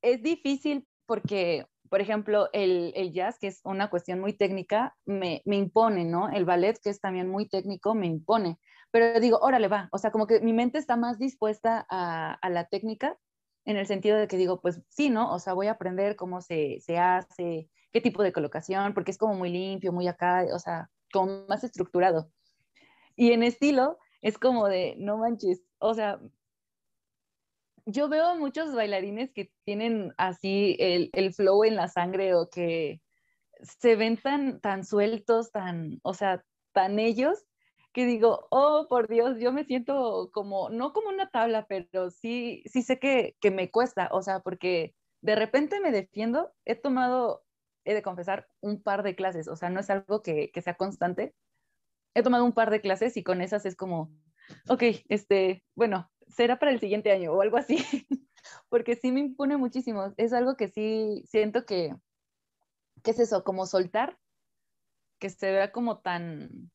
es 0.00 0.22
difícil 0.22 0.86
porque, 1.04 1.66
por 1.90 2.00
ejemplo, 2.00 2.48
el, 2.52 3.12
jazz, 3.12 3.40
que 3.40 3.48
es 3.48 3.60
una 3.64 3.90
cuestión 3.90 4.20
muy 4.20 4.34
técnica, 4.34 4.96
me, 5.04 5.42
me, 5.44 5.56
impone, 5.56 6.04
¿no? 6.04 6.30
El 6.30 6.44
ballet, 6.44 6.78
que 6.80 6.90
es 6.90 7.00
también 7.00 7.28
muy 7.28 7.48
técnico, 7.48 7.92
me 7.92 8.06
impone. 8.06 8.60
Pero 8.92 9.18
digo, 9.18 9.38
órale, 9.38 9.66
va. 9.66 9.88
O 9.90 9.98
sea, 9.98 10.12
como 10.12 10.28
que 10.28 10.38
mi 10.38 10.52
mente 10.52 10.78
está 10.78 10.96
más 10.96 11.18
dispuesta 11.18 11.84
a, 11.90 12.34
a 12.34 12.50
la 12.50 12.66
técnica 12.66 13.18
en 13.64 13.76
el 13.76 13.86
sentido 13.86 14.18
de 14.18 14.28
que 14.28 14.36
digo, 14.36 14.60
pues 14.60 14.80
sí, 14.88 15.10
¿no? 15.10 15.32
O 15.32 15.38
sea, 15.38 15.54
voy 15.54 15.68
a 15.68 15.72
aprender 15.72 16.16
cómo 16.16 16.40
se, 16.40 16.78
se 16.80 16.98
hace, 16.98 17.68
qué 17.92 18.00
tipo 18.00 18.22
de 18.22 18.32
colocación, 18.32 18.94
porque 18.94 19.10
es 19.10 19.18
como 19.18 19.34
muy 19.34 19.50
limpio, 19.50 19.92
muy 19.92 20.06
acá, 20.06 20.46
o 20.52 20.58
sea, 20.58 20.90
como 21.12 21.46
más 21.48 21.64
estructurado. 21.64 22.30
Y 23.16 23.32
en 23.32 23.42
estilo, 23.42 23.98
es 24.24 24.38
como 24.38 24.68
de, 24.68 24.94
no 24.96 25.18
manches, 25.18 25.62
o 25.78 25.92
sea, 25.92 26.18
yo 27.84 28.08
veo 28.08 28.36
muchos 28.36 28.74
bailarines 28.74 29.30
que 29.32 29.52
tienen 29.64 30.14
así 30.16 30.76
el, 30.80 31.10
el, 31.12 31.34
flow 31.34 31.64
en 31.64 31.76
la 31.76 31.88
sangre 31.88 32.34
o 32.34 32.48
que 32.48 33.02
se 33.60 33.96
ven 33.96 34.16
tan, 34.16 34.60
tan 34.60 34.86
sueltos, 34.86 35.52
tan, 35.52 36.00
o 36.02 36.14
sea, 36.14 36.42
tan 36.72 36.98
ellos, 36.98 37.44
que 37.92 38.06
digo, 38.06 38.46
oh, 38.50 38.86
por 38.88 39.08
Dios, 39.08 39.38
yo 39.40 39.52
me 39.52 39.64
siento 39.66 40.30
como, 40.32 40.70
no 40.70 40.94
como 40.94 41.10
una 41.10 41.28
tabla, 41.28 41.66
pero 41.68 42.10
sí, 42.10 42.62
sí 42.64 42.80
sé 42.80 42.98
que, 42.98 43.36
que 43.40 43.50
me 43.50 43.70
cuesta, 43.70 44.08
o 44.10 44.22
sea, 44.22 44.40
porque 44.40 44.94
de 45.20 45.34
repente 45.34 45.80
me 45.80 45.92
defiendo, 45.92 46.50
he 46.64 46.76
tomado, 46.76 47.44
he 47.84 47.92
de 47.92 48.02
confesar, 48.02 48.48
un 48.62 48.82
par 48.82 49.02
de 49.02 49.16
clases, 49.16 49.48
o 49.48 49.56
sea, 49.56 49.68
no 49.68 49.80
es 49.80 49.90
algo 49.90 50.22
que, 50.22 50.50
que 50.50 50.62
sea 50.62 50.76
constante, 50.76 51.34
he 52.14 52.22
tomado 52.22 52.44
un 52.44 52.52
par 52.52 52.70
de 52.70 52.80
clases 52.80 53.16
y 53.16 53.24
con 53.24 53.42
esas 53.42 53.66
es 53.66 53.76
como, 53.76 54.10
ok, 54.68 54.82
este, 55.08 55.64
bueno, 55.74 56.10
será 56.28 56.58
para 56.58 56.72
el 56.72 56.80
siguiente 56.80 57.10
año 57.12 57.32
o 57.32 57.42
algo 57.42 57.56
así, 57.56 57.76
porque 58.68 58.96
sí 58.96 59.12
me 59.12 59.20
impone 59.20 59.56
muchísimo. 59.56 60.12
Es 60.16 60.32
algo 60.32 60.56
que 60.56 60.68
sí 60.68 61.24
siento 61.26 61.66
que, 61.66 61.94
¿qué 63.02 63.10
es 63.10 63.18
eso? 63.18 63.44
Como 63.44 63.66
soltar, 63.66 64.18
que 65.18 65.30
se 65.30 65.50
vea 65.50 65.72
como 65.72 65.98
tan... 65.98 66.70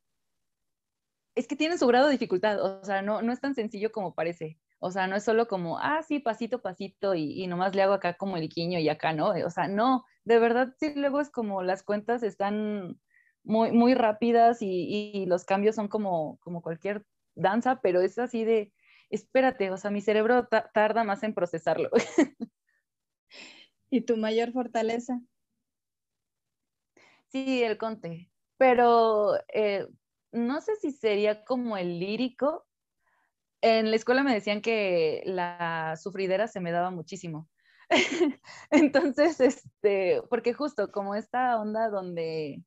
Es 1.35 1.47
que 1.47 1.55
tiene 1.55 1.77
su 1.77 1.87
grado 1.87 2.07
de 2.07 2.13
dificultad, 2.13 2.61
o 2.61 2.83
sea, 2.83 3.01
no, 3.01 3.21
no 3.21 3.31
es 3.31 3.39
tan 3.39 3.55
sencillo 3.55 3.91
como 3.91 4.13
parece. 4.13 4.59
O 4.79 4.91
sea, 4.91 5.07
no 5.07 5.15
es 5.15 5.23
solo 5.23 5.47
como, 5.47 5.77
ah, 5.77 6.01
sí, 6.03 6.19
pasito, 6.19 6.61
pasito, 6.61 7.15
y, 7.15 7.41
y 7.41 7.47
nomás 7.47 7.75
le 7.75 7.81
hago 7.81 7.93
acá 7.93 8.15
como 8.15 8.35
el 8.37 8.49
quiño 8.49 8.79
y 8.79 8.89
acá, 8.89 9.13
¿no? 9.13 9.29
O 9.29 9.49
sea, 9.49 9.67
no, 9.67 10.05
de 10.23 10.39
verdad 10.39 10.73
sí, 10.79 10.93
luego 10.95 11.21
es 11.21 11.29
como 11.29 11.63
las 11.63 11.83
cuentas 11.83 12.23
están 12.23 12.99
muy, 13.43 13.71
muy 13.71 13.93
rápidas 13.93 14.61
y, 14.61 15.11
y 15.13 15.25
los 15.25 15.45
cambios 15.45 15.75
son 15.75 15.87
como, 15.87 16.37
como 16.39 16.61
cualquier 16.61 17.05
danza, 17.35 17.81
pero 17.81 18.01
es 18.01 18.17
así 18.19 18.43
de, 18.45 18.73
espérate, 19.09 19.71
o 19.71 19.77
sea, 19.77 19.91
mi 19.91 20.01
cerebro 20.01 20.47
tarda 20.47 21.03
más 21.03 21.23
en 21.23 21.33
procesarlo. 21.33 21.89
¿Y 23.89 24.01
tu 24.01 24.17
mayor 24.17 24.51
fortaleza? 24.51 25.19
Sí, 27.27 27.63
el 27.63 27.77
conte, 27.77 28.31
pero 28.57 29.35
eh, 29.53 29.87
no 30.31 30.61
sé 30.61 30.75
si 30.77 30.91
sería 30.91 31.43
como 31.43 31.77
el 31.77 31.99
lírico. 31.99 32.65
En 33.61 33.89
la 33.89 33.95
escuela 33.95 34.23
me 34.23 34.33
decían 34.33 34.61
que 34.61 35.21
la 35.25 35.95
sufridera 35.97 36.47
se 36.47 36.59
me 36.59 36.71
daba 36.71 36.91
muchísimo. 36.91 37.49
Entonces, 38.71 39.39
este, 39.39 40.21
porque 40.29 40.53
justo 40.53 40.91
como 40.91 41.15
esta 41.15 41.59
onda 41.59 41.89
donde 41.89 42.63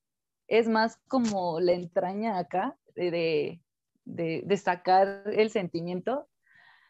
es 0.48 0.68
más 0.68 0.96
como 1.08 1.60
la 1.60 1.72
entraña 1.72 2.38
acá 2.38 2.76
de, 2.94 3.60
de, 4.04 4.56
sacar 4.56 5.22
el 5.26 5.50
sentimiento, 5.50 6.28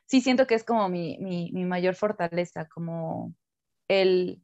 sí 0.06 0.20
siento 0.20 0.46
que 0.46 0.54
es 0.54 0.64
como 0.64 0.88
mi, 0.88 1.18
mi, 1.18 1.52
mi 1.52 1.64
mayor 1.64 1.94
fortaleza, 1.94 2.68
como 2.68 3.34
el, 3.88 4.42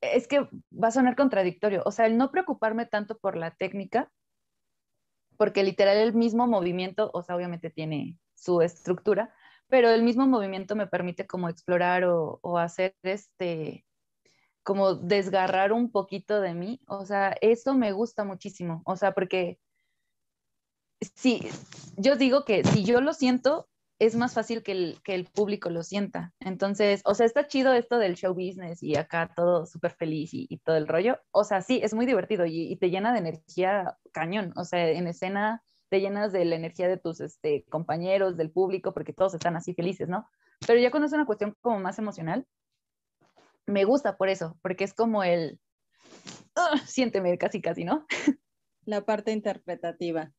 es 0.00 0.26
que 0.28 0.48
va 0.72 0.88
a 0.88 0.92
sonar 0.92 1.16
contradictorio, 1.16 1.82
o 1.84 1.90
sea, 1.90 2.06
el 2.06 2.16
no 2.16 2.30
preocuparme 2.30 2.86
tanto 2.86 3.18
por 3.18 3.36
la 3.36 3.52
técnica, 3.52 4.10
porque 5.36 5.62
literal 5.64 5.96
el 5.96 6.14
mismo 6.14 6.46
movimiento, 6.46 7.10
o 7.12 7.22
sea, 7.22 7.36
obviamente 7.36 7.70
tiene 7.70 8.18
su 8.34 8.62
estructura, 8.62 9.34
pero 9.68 9.90
el 9.90 10.02
mismo 10.02 10.26
movimiento 10.26 10.76
me 10.76 10.86
permite 10.86 11.26
como 11.26 11.48
explorar 11.48 12.04
o, 12.04 12.38
o 12.42 12.58
hacer 12.58 12.94
este, 13.02 13.84
como 14.64 14.94
desgarrar 14.94 15.72
un 15.72 15.90
poquito 15.92 16.40
de 16.40 16.54
mí, 16.54 16.80
o 16.86 17.06
sea, 17.06 17.36
eso 17.40 17.74
me 17.74 17.92
gusta 17.92 18.24
muchísimo, 18.24 18.82
o 18.86 18.96
sea, 18.96 19.12
porque 19.12 19.58
sí, 21.14 21.40
yo 21.96 22.16
digo 22.16 22.44
que 22.44 22.64
si 22.64 22.84
yo 22.84 23.00
lo 23.00 23.12
siento, 23.12 23.68
es 23.98 24.16
más 24.16 24.34
fácil 24.34 24.62
que 24.62 24.72
el, 24.72 25.00
que 25.04 25.14
el 25.14 25.26
público 25.26 25.70
lo 25.70 25.82
sienta. 25.82 26.32
Entonces, 26.40 27.00
o 27.04 27.14
sea, 27.14 27.26
está 27.26 27.46
chido 27.46 27.72
esto 27.72 27.98
del 27.98 28.16
show 28.16 28.34
business 28.34 28.82
y 28.82 28.96
acá 28.96 29.32
todo 29.34 29.66
súper 29.66 29.92
feliz 29.92 30.30
y, 30.32 30.58
todo 30.64 30.76
el 30.76 30.88
rollo. 30.88 31.18
O 31.30 31.44
sea, 31.44 31.62
sí, 31.62 31.80
es 31.82 31.94
muy 31.94 32.06
divertido 32.06 32.44
y, 32.46 32.76
te 32.76 32.90
llena 32.90 33.12
de 33.12 33.20
energía 33.20 33.96
cañón. 34.12 34.52
O 34.56 34.64
sea, 34.64 34.90
en 34.90 35.06
escena 35.06 35.62
te 35.90 36.00
llenas 36.00 36.32
de 36.32 36.44
la 36.44 36.56
energía 36.56 36.88
de 36.88 36.96
tus 36.96 37.20
este, 37.20 37.64
compañeros, 37.70 38.36
del 38.36 38.50
público, 38.50 38.92
porque 38.92 39.12
todos 39.12 39.34
están 39.34 39.56
así 39.56 39.74
felices, 39.74 40.08
¿no? 40.08 40.28
Pero 40.66 40.80
ya 40.80 40.90
cuando 40.90 41.06
es 41.06 41.12
una 41.12 41.26
cuestión 41.26 41.56
como 41.60 41.78
más 41.78 41.98
emocional, 41.98 42.46
me 43.66 43.84
gusta 43.84 44.16
por 44.16 44.28
eso, 44.28 44.58
porque 44.62 44.84
es 44.84 44.94
como 44.94 45.22
el, 45.22 45.60
¡ah! 46.56 46.80
siénteme 46.86 47.36
casi, 47.38 47.60
casi, 47.60 47.84
¿no? 47.84 48.06
La 48.84 49.04
parte 49.04 49.32
interpretativa. 49.32 50.32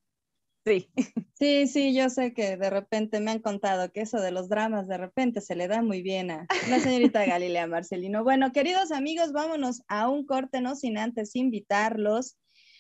Sí. 0.66 0.90
Sí, 1.38 1.68
sí, 1.68 1.94
yo 1.94 2.10
sé 2.10 2.34
que 2.34 2.56
de 2.56 2.70
repente 2.70 3.20
me 3.20 3.30
han 3.30 3.40
contado 3.40 3.92
que 3.92 4.00
eso 4.00 4.22
de 4.22 4.32
los 4.32 4.48
dramas 4.48 4.88
de 4.88 4.98
repente 4.98 5.42
se 5.42 5.54
le 5.54 5.68
da 5.68 5.82
muy 5.82 6.02
bien 6.02 6.32
a 6.32 6.48
la 6.70 6.80
señorita 6.80 7.26
Galilea 7.40 7.68
Marcelino. 7.68 8.24
Bueno, 8.24 8.54
queridos 8.54 8.94
amigos, 8.94 9.34
vámonos 9.34 9.82
a 9.90 10.08
un 10.08 10.26
corte, 10.26 10.62
no 10.62 10.76
sin 10.76 10.98
antes 10.98 11.36
invitarlos. 11.36 12.38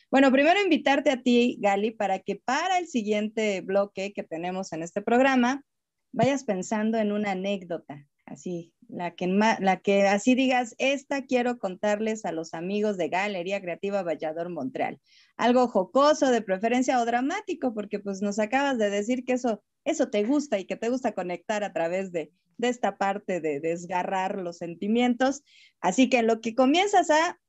Bueno, 0.09 0.31
primero 0.31 0.61
invitarte 0.61 1.11
a 1.11 1.21
ti, 1.21 1.57
Gali, 1.59 1.91
para 1.91 2.19
que 2.19 2.37
para 2.37 2.77
el 2.77 2.87
siguiente 2.87 3.59
bloque 3.59 4.13
que 4.13 4.23
tenemos 4.23 4.71
en 4.71 4.83
este 4.83 5.01
programa, 5.01 5.65
vayas 6.13 6.45
pensando 6.45 6.97
en 6.97 7.11
una 7.11 7.31
anécdota, 7.31 8.07
así, 8.25 8.73
la 8.89 9.15
que, 9.15 9.27
la 9.27 9.77
que 9.81 10.07
así 10.07 10.35
digas, 10.35 10.75
esta 10.77 11.25
quiero 11.25 11.57
contarles 11.59 12.25
a 12.25 12.31
los 12.31 12.53
amigos 12.53 12.97
de 12.97 13.09
Galería 13.09 13.61
Creativa 13.61 14.03
Vallador 14.03 14.49
Montreal. 14.49 14.99
Algo 15.37 15.67
jocoso, 15.67 16.31
de 16.31 16.41
preferencia 16.41 16.99
o 16.99 17.05
dramático, 17.05 17.73
porque 17.73 17.99
pues 17.99 18.21
nos 18.21 18.39
acabas 18.39 18.77
de 18.77 18.89
decir 18.89 19.25
que 19.25 19.33
eso, 19.33 19.63
eso 19.83 20.09
te 20.09 20.23
gusta 20.23 20.59
y 20.59 20.65
que 20.65 20.75
te 20.75 20.89
gusta 20.89 21.13
conectar 21.13 21.63
a 21.63 21.73
través 21.73 22.11
de, 22.11 22.31
de 22.57 22.69
esta 22.69 22.97
parte 22.97 23.41
de 23.41 23.59
desgarrar 23.59 24.37
los 24.37 24.57
sentimientos. 24.57 25.43
Así 25.81 26.09
que 26.09 26.19
en 26.19 26.27
lo 26.27 26.41
que 26.41 26.55
comienzas 26.55 27.09
a 27.09 27.39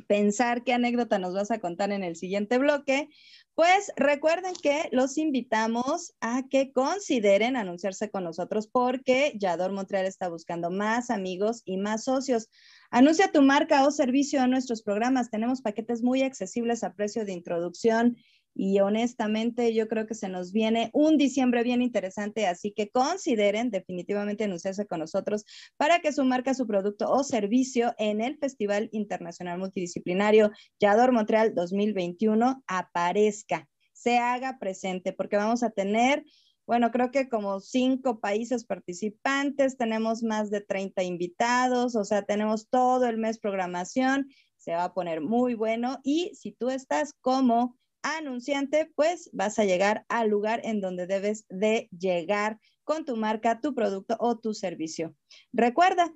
pensar 0.00 0.64
qué 0.64 0.72
anécdota 0.72 1.18
nos 1.18 1.34
vas 1.34 1.50
a 1.50 1.58
contar 1.58 1.92
en 1.92 2.02
el 2.02 2.16
siguiente 2.16 2.58
bloque, 2.58 3.08
pues 3.54 3.92
recuerden 3.96 4.54
que 4.54 4.88
los 4.92 5.18
invitamos 5.18 6.14
a 6.20 6.44
que 6.48 6.72
consideren 6.72 7.56
anunciarse 7.56 8.10
con 8.10 8.24
nosotros 8.24 8.68
porque 8.68 9.32
Yador 9.36 9.72
Montreal 9.72 10.06
está 10.06 10.28
buscando 10.28 10.70
más 10.70 11.10
amigos 11.10 11.62
y 11.64 11.76
más 11.76 12.04
socios. 12.04 12.48
Anuncia 12.90 13.32
tu 13.32 13.42
marca 13.42 13.86
o 13.86 13.90
servicio 13.90 14.42
en 14.42 14.50
nuestros 14.50 14.82
programas. 14.82 15.30
Tenemos 15.30 15.60
paquetes 15.60 16.02
muy 16.02 16.22
accesibles 16.22 16.82
a 16.84 16.94
precio 16.94 17.24
de 17.24 17.32
introducción 17.32 18.16
y 18.54 18.80
honestamente 18.80 19.74
yo 19.74 19.88
creo 19.88 20.06
que 20.06 20.14
se 20.14 20.28
nos 20.28 20.52
viene 20.52 20.90
un 20.92 21.16
diciembre 21.16 21.62
bien 21.62 21.82
interesante, 21.82 22.46
así 22.46 22.72
que 22.72 22.90
consideren 22.90 23.70
definitivamente 23.70 24.44
anunciarse 24.44 24.86
con 24.86 25.00
nosotros 25.00 25.44
para 25.76 26.00
que 26.00 26.12
su 26.12 26.24
marca, 26.24 26.54
su 26.54 26.66
producto 26.66 27.10
o 27.10 27.24
servicio 27.24 27.94
en 27.98 28.20
el 28.20 28.38
Festival 28.38 28.88
Internacional 28.92 29.58
Multidisciplinario 29.58 30.50
Yador 30.78 31.12
Montreal 31.12 31.54
2021 31.54 32.62
aparezca, 32.66 33.68
se 33.92 34.18
haga 34.18 34.58
presente, 34.58 35.12
porque 35.12 35.36
vamos 35.36 35.62
a 35.62 35.70
tener 35.70 36.24
bueno, 36.66 36.92
creo 36.92 37.10
que 37.10 37.28
como 37.28 37.58
cinco 37.58 38.20
países 38.20 38.64
participantes, 38.64 39.76
tenemos 39.76 40.22
más 40.22 40.50
de 40.50 40.60
30 40.60 41.02
invitados, 41.02 41.96
o 41.96 42.04
sea, 42.04 42.22
tenemos 42.22 42.68
todo 42.68 43.06
el 43.06 43.18
mes 43.18 43.40
programación, 43.40 44.28
se 44.56 44.72
va 44.74 44.84
a 44.84 44.94
poner 44.94 45.20
muy 45.20 45.54
bueno 45.54 45.98
y 46.04 46.32
si 46.36 46.52
tú 46.52 46.70
estás 46.70 47.12
como 47.20 47.76
anunciante, 48.02 48.90
pues 48.94 49.30
vas 49.32 49.58
a 49.58 49.64
llegar 49.64 50.04
al 50.08 50.28
lugar 50.28 50.60
en 50.64 50.80
donde 50.80 51.06
debes 51.06 51.46
de 51.48 51.88
llegar 51.96 52.58
con 52.84 53.04
tu 53.04 53.16
marca, 53.16 53.60
tu 53.60 53.74
producto 53.74 54.16
o 54.18 54.38
tu 54.38 54.54
servicio. 54.54 55.14
Recuerda, 55.52 56.12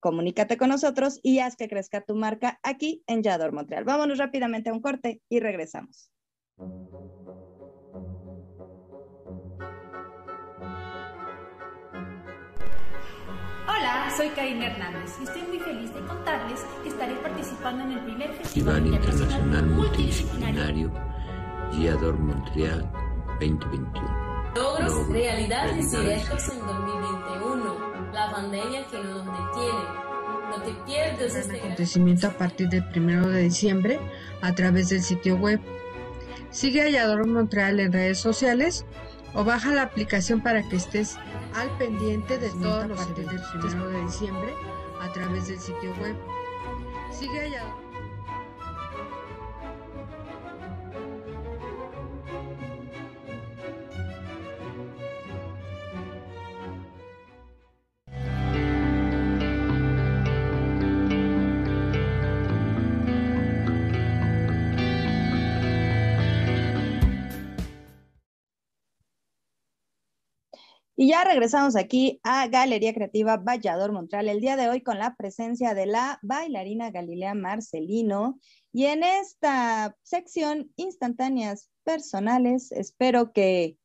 comunícate 0.00 0.56
con 0.56 0.68
nosotros 0.68 1.18
y 1.22 1.38
haz 1.38 1.56
que 1.56 1.68
crezca 1.68 2.02
tu 2.02 2.14
marca 2.14 2.58
aquí 2.62 3.02
en 3.06 3.22
Yador 3.22 3.52
Montreal. 3.52 3.84
Vámonos 3.84 4.18
rápidamente 4.18 4.70
a 4.70 4.72
un 4.72 4.80
corte 4.80 5.22
y 5.28 5.40
regresamos. 5.40 6.10
Hola, 13.66 14.12
soy 14.14 14.28
Karina 14.30 14.66
Hernández 14.66 15.16
y 15.20 15.24
estoy 15.24 15.42
muy 15.42 15.58
feliz 15.60 15.94
de 15.94 16.00
contarles 16.00 16.60
que 16.82 16.88
estaré 16.88 17.14
participando 17.16 17.84
en 17.84 17.92
el 17.92 18.04
primer 18.04 18.32
Festival 18.34 18.86
Internacional 18.86 19.66
Multidisciplinario 19.66 20.92
Guiador 21.72 22.18
Montreal 22.18 22.90
2021. 23.40 24.52
Logros, 24.56 25.08
realidades 25.08 25.92
y 25.92 25.96
retos 25.96 26.48
en 26.48 26.66
2021. 26.66 28.12
La 28.12 28.30
pandemia 28.32 28.86
que 28.86 28.98
no 28.98 29.24
nos 29.24 29.26
detiene. 29.26 30.10
No 30.50 30.62
te 30.62 30.72
pierdas 30.84 31.36
este 31.36 31.58
acontecimiento 31.58 32.26
a 32.26 32.30
partir 32.30 32.68
del 32.68 32.84
1 32.94 33.28
de 33.28 33.42
diciembre 33.42 34.00
a 34.42 34.52
través 34.52 34.88
del 34.88 35.02
sitio 35.02 35.36
web. 35.36 35.60
Sigue 36.50 36.98
a 36.98 37.16
Montreal 37.24 37.78
en 37.78 37.92
redes 37.92 38.18
sociales 38.18 38.84
o 39.34 39.44
baja 39.44 39.72
la 39.72 39.82
aplicación 39.82 40.40
para 40.40 40.68
que 40.68 40.76
estés 40.76 41.16
al 41.54 41.70
pendiente 41.78 42.38
de 42.38 42.50
todo 42.50 42.80
a 42.80 42.88
partir 42.88 43.28
del 43.28 43.40
1 43.74 43.88
de 43.88 44.02
diciembre 44.02 44.54
a 45.00 45.12
través 45.12 45.46
del 45.46 45.60
sitio 45.60 45.94
web. 46.00 46.16
Sigue 47.12 47.56
a 47.56 47.89
ya 71.10 71.24
regresamos 71.24 71.74
aquí 71.74 72.20
a 72.22 72.46
Galería 72.46 72.94
Creativa 72.94 73.36
Vallador 73.36 73.90
Montreal 73.90 74.28
el 74.28 74.40
día 74.40 74.56
de 74.56 74.68
hoy 74.68 74.80
con 74.80 74.96
la 74.96 75.16
presencia 75.16 75.74
de 75.74 75.86
la 75.86 76.20
bailarina 76.22 76.92
Galilea 76.92 77.34
Marcelino. 77.34 78.38
Y 78.72 78.84
en 78.84 79.02
esta 79.02 79.96
sección 80.04 80.72
instantáneas 80.76 81.68
personales, 81.82 82.70
espero 82.70 83.32
que 83.32 83.76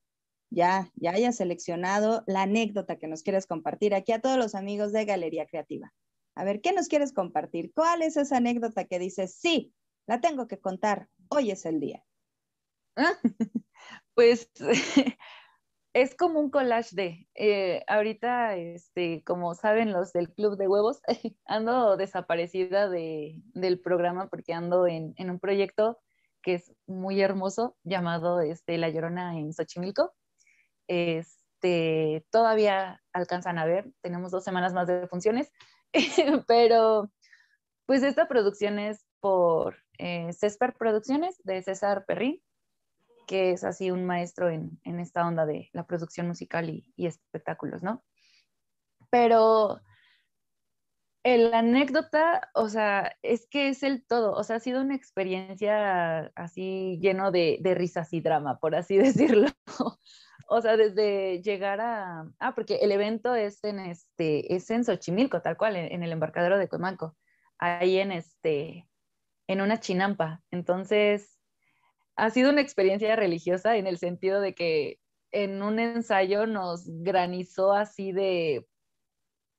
ya, 0.52 0.92
ya 0.94 1.14
hayas 1.14 1.38
seleccionado 1.38 2.24
la 2.28 2.44
anécdota 2.44 3.00
que 3.00 3.08
nos 3.08 3.24
quieres 3.24 3.48
compartir 3.48 3.96
aquí 3.96 4.12
a 4.12 4.22
todos 4.22 4.38
los 4.38 4.54
amigos 4.54 4.92
de 4.92 5.06
Galería 5.06 5.48
Creativa. 5.48 5.92
A 6.36 6.44
ver, 6.44 6.62
¿qué 6.62 6.74
nos 6.74 6.88
quieres 6.88 7.12
compartir? 7.12 7.72
¿Cuál 7.74 8.04
es 8.04 8.18
esa 8.18 8.38
anécdota 8.38 8.86
que 8.86 9.00
dices, 9.00 9.36
sí, 9.36 9.74
la 10.06 10.22
tengo 10.22 10.48
que 10.48 10.60
contar, 10.60 11.10
hoy 11.30 11.50
es 11.50 11.66
el 11.66 11.80
día? 11.80 12.06
pues 14.14 14.52
es 15.96 16.14
como 16.14 16.42
un 16.42 16.50
collage 16.50 16.94
de, 16.94 17.26
eh, 17.36 17.86
ahorita, 17.88 18.58
este, 18.58 19.24
como 19.24 19.56
saben 19.56 19.94
los 19.94 20.12
del 20.12 20.30
Club 20.30 20.58
de 20.58 20.68
Huevos, 20.68 21.00
ando 21.46 21.96
desaparecida 21.96 22.90
de, 22.90 23.42
del 23.54 23.80
programa 23.80 24.28
porque 24.28 24.52
ando 24.52 24.88
en, 24.88 25.14
en, 25.16 25.30
un 25.30 25.40
proyecto 25.40 25.98
que 26.42 26.56
es 26.56 26.74
muy 26.86 27.22
hermoso 27.22 27.78
llamado 27.86 28.42
este, 28.42 28.78
La 28.78 28.90
Llorona 28.90 29.40
en 29.40 29.54
Xochimilco. 29.54 30.14
Este, 30.90 32.26
todavía 32.30 33.02
alcanzan 33.14 33.58
a 33.58 33.66
ver, 33.66 33.90
tenemos 34.02 34.32
dos 34.32 34.44
semanas 34.44 34.74
más 34.74 34.88
de 34.88 35.08
funciones, 35.08 35.50
pero 36.46 37.10
pues 37.86 38.04
esta 38.04 38.28
producción 38.28 38.80
es 38.80 39.06
por 39.22 39.78
eh, 39.98 40.34
César 40.34 40.76
Producciones 40.78 41.40
de 41.46 41.64
César 41.64 42.04
Perrín, 42.06 42.42
que 43.26 43.52
es 43.52 43.64
así 43.64 43.92
un 43.92 44.06
maestro 44.06 44.50
en, 44.50 44.80
en 44.84 45.00
esta 45.00 45.28
onda 45.28 45.46
de 45.46 45.70
la 45.74 45.86
producción 45.86 46.28
musical 46.28 46.70
y, 46.70 46.94
y 46.96 47.08
espectáculos, 47.08 47.84
¿no? 47.84 48.04
Pero 49.10 49.82
la 51.26 51.60
anécdota, 51.60 52.52
o 52.54 52.70
sea, 52.70 53.16
es 53.24 53.48
que 53.48 53.70
es 53.70 53.82
el 53.82 54.06
todo, 54.06 54.34
o 54.34 54.44
sea, 54.44 54.58
ha 54.58 54.60
sido 54.60 54.82
una 54.82 54.96
experiencia 54.96 56.32
así 56.36 57.00
lleno 57.02 57.32
de, 57.32 57.58
de 57.62 57.74
risas 57.74 58.14
y 58.14 58.22
drama, 58.22 58.60
por 58.60 58.76
así 58.76 58.98
decirlo. 58.98 59.48
o 60.48 60.62
sea, 60.62 60.78
desde 60.78 61.42
llegar 61.42 61.82
a, 61.82 62.26
ah, 62.40 62.54
porque 62.54 62.76
el 62.76 62.92
evento 62.92 63.34
es 63.34 63.64
en 63.64 63.80
este, 63.80 64.54
es 64.56 64.70
en 64.70 64.86
Xochimilco, 64.86 65.42
tal 65.42 65.58
cual, 65.58 65.76
en, 65.76 66.04
el 66.04 66.12
embarcadero 66.12 66.60
de 66.60 66.70
Cuemanco, 66.70 67.18
ahí 67.58 67.98
en 67.98 68.12
este, 68.12 68.88
en 69.48 69.62
una 69.62 69.80
chinampa. 69.80 70.44
Entonces, 70.52 71.35
ha 72.16 72.30
sido 72.30 72.50
una 72.50 72.62
experiencia 72.62 73.16
religiosa 73.16 73.78
en 73.78 73.88
el 73.88 73.98
sentido 73.98 74.42
de 74.42 74.56
que 74.56 75.00
en 75.32 75.62
un 75.62 75.80
ensayo 75.80 76.48
nos 76.48 76.86
granizó 76.88 77.74
así 77.74 78.12
de 78.12 78.66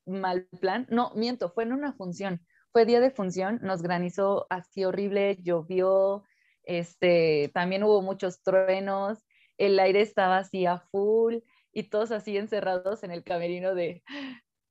mal 0.06 0.48
plan. 0.60 0.86
No, 0.90 1.12
miento, 1.14 1.50
fue 1.50 1.64
en 1.64 1.72
una 1.72 1.92
función. 1.92 2.46
Fue 2.72 2.86
día 2.86 3.00
de 3.00 3.10
función, 3.10 3.58
nos 3.62 3.82
granizó 3.82 4.46
así 4.50 4.84
horrible, 4.84 5.38
llovió, 5.42 6.24
este, 6.62 7.50
también 7.54 7.84
hubo 7.84 8.02
muchos 8.02 8.42
truenos, 8.42 9.18
el 9.56 9.78
aire 9.78 10.02
estaba 10.02 10.38
así 10.38 10.66
a 10.66 10.78
full 10.78 11.36
y 11.72 11.84
todos 11.84 12.10
así 12.10 12.36
encerrados 12.36 13.02
en 13.02 13.12
el 13.12 13.24
camerino 13.24 13.74
de 13.74 14.02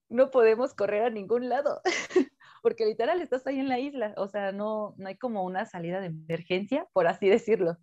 no 0.09 0.29
podemos 0.29 0.73
correr 0.73 1.03
a 1.03 1.09
ningún 1.09 1.49
lado, 1.49 1.81
porque 2.65 2.87
literal 2.87 3.21
estás 3.21 3.45
ahí 3.45 3.59
en 3.59 3.69
la 3.69 3.77
isla, 3.77 4.15
o 4.17 4.27
sea, 4.27 4.51
no, 4.51 4.95
no 4.97 5.07
hay 5.07 5.15
como 5.17 5.43
una 5.43 5.67
salida 5.67 5.99
de 5.99 6.07
emergencia, 6.07 6.87
por 6.93 7.05
así 7.05 7.29
decirlo. 7.29 7.77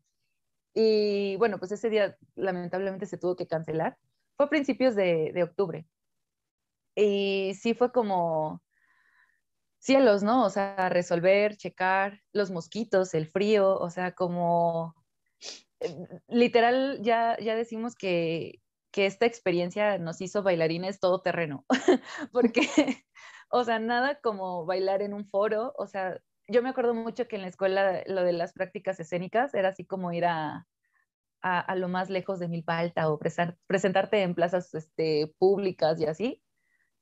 Y 0.74 1.36
bueno, 1.36 1.60
pues 1.60 1.70
ese 1.70 1.88
día 1.88 2.16
lamentablemente 2.34 3.06
se 3.06 3.16
tuvo 3.16 3.36
que 3.36 3.46
cancelar. 3.46 3.96
Fue 4.36 4.46
a 4.46 4.48
principios 4.48 4.96
de, 4.96 5.30
de 5.32 5.44
octubre. 5.44 5.86
Y 6.96 7.52
sí 7.60 7.74
fue 7.74 7.92
como 7.92 8.60
cielos, 9.78 10.24
¿no? 10.24 10.44
O 10.44 10.50
sea, 10.50 10.88
resolver, 10.88 11.56
checar 11.56 12.20
los 12.32 12.50
mosquitos, 12.50 13.14
el 13.14 13.28
frío, 13.28 13.78
o 13.78 13.88
sea, 13.88 14.16
como 14.16 14.96
eh, 15.78 15.96
literal 16.26 16.98
ya, 17.02 17.36
ya 17.38 17.54
decimos 17.54 17.94
que, 17.94 18.60
que 18.90 19.06
esta 19.06 19.26
experiencia 19.26 19.98
nos 19.98 20.20
hizo 20.20 20.42
bailarines 20.42 20.98
todo 20.98 21.22
terreno, 21.22 21.66
porque, 22.32 22.66
o 23.52 23.64
sea, 23.64 23.78
nada 23.78 24.18
como 24.20 24.64
bailar 24.64 25.02
en 25.02 25.12
un 25.12 25.26
foro, 25.26 25.74
o 25.76 25.86
sea, 25.86 26.18
yo 26.48 26.62
me 26.62 26.70
acuerdo 26.70 26.94
mucho 26.94 27.28
que 27.28 27.36
en 27.36 27.42
la 27.42 27.48
escuela 27.48 28.02
lo 28.06 28.24
de 28.24 28.32
las 28.32 28.54
prácticas 28.54 28.98
escénicas 28.98 29.54
era 29.54 29.68
así 29.68 29.84
como 29.84 30.10
ir 30.12 30.24
a, 30.24 30.66
a, 31.42 31.76
lo 31.76 31.88
más 31.88 32.08
lejos 32.08 32.38
de 32.38 32.48
Milpa 32.48 32.78
Alta 32.78 33.10
o 33.10 33.20
presentarte 33.66 34.22
en 34.22 34.34
plazas 34.34 34.72
este, 34.74 35.34
públicas 35.38 36.00
y 36.00 36.06
así, 36.06 36.42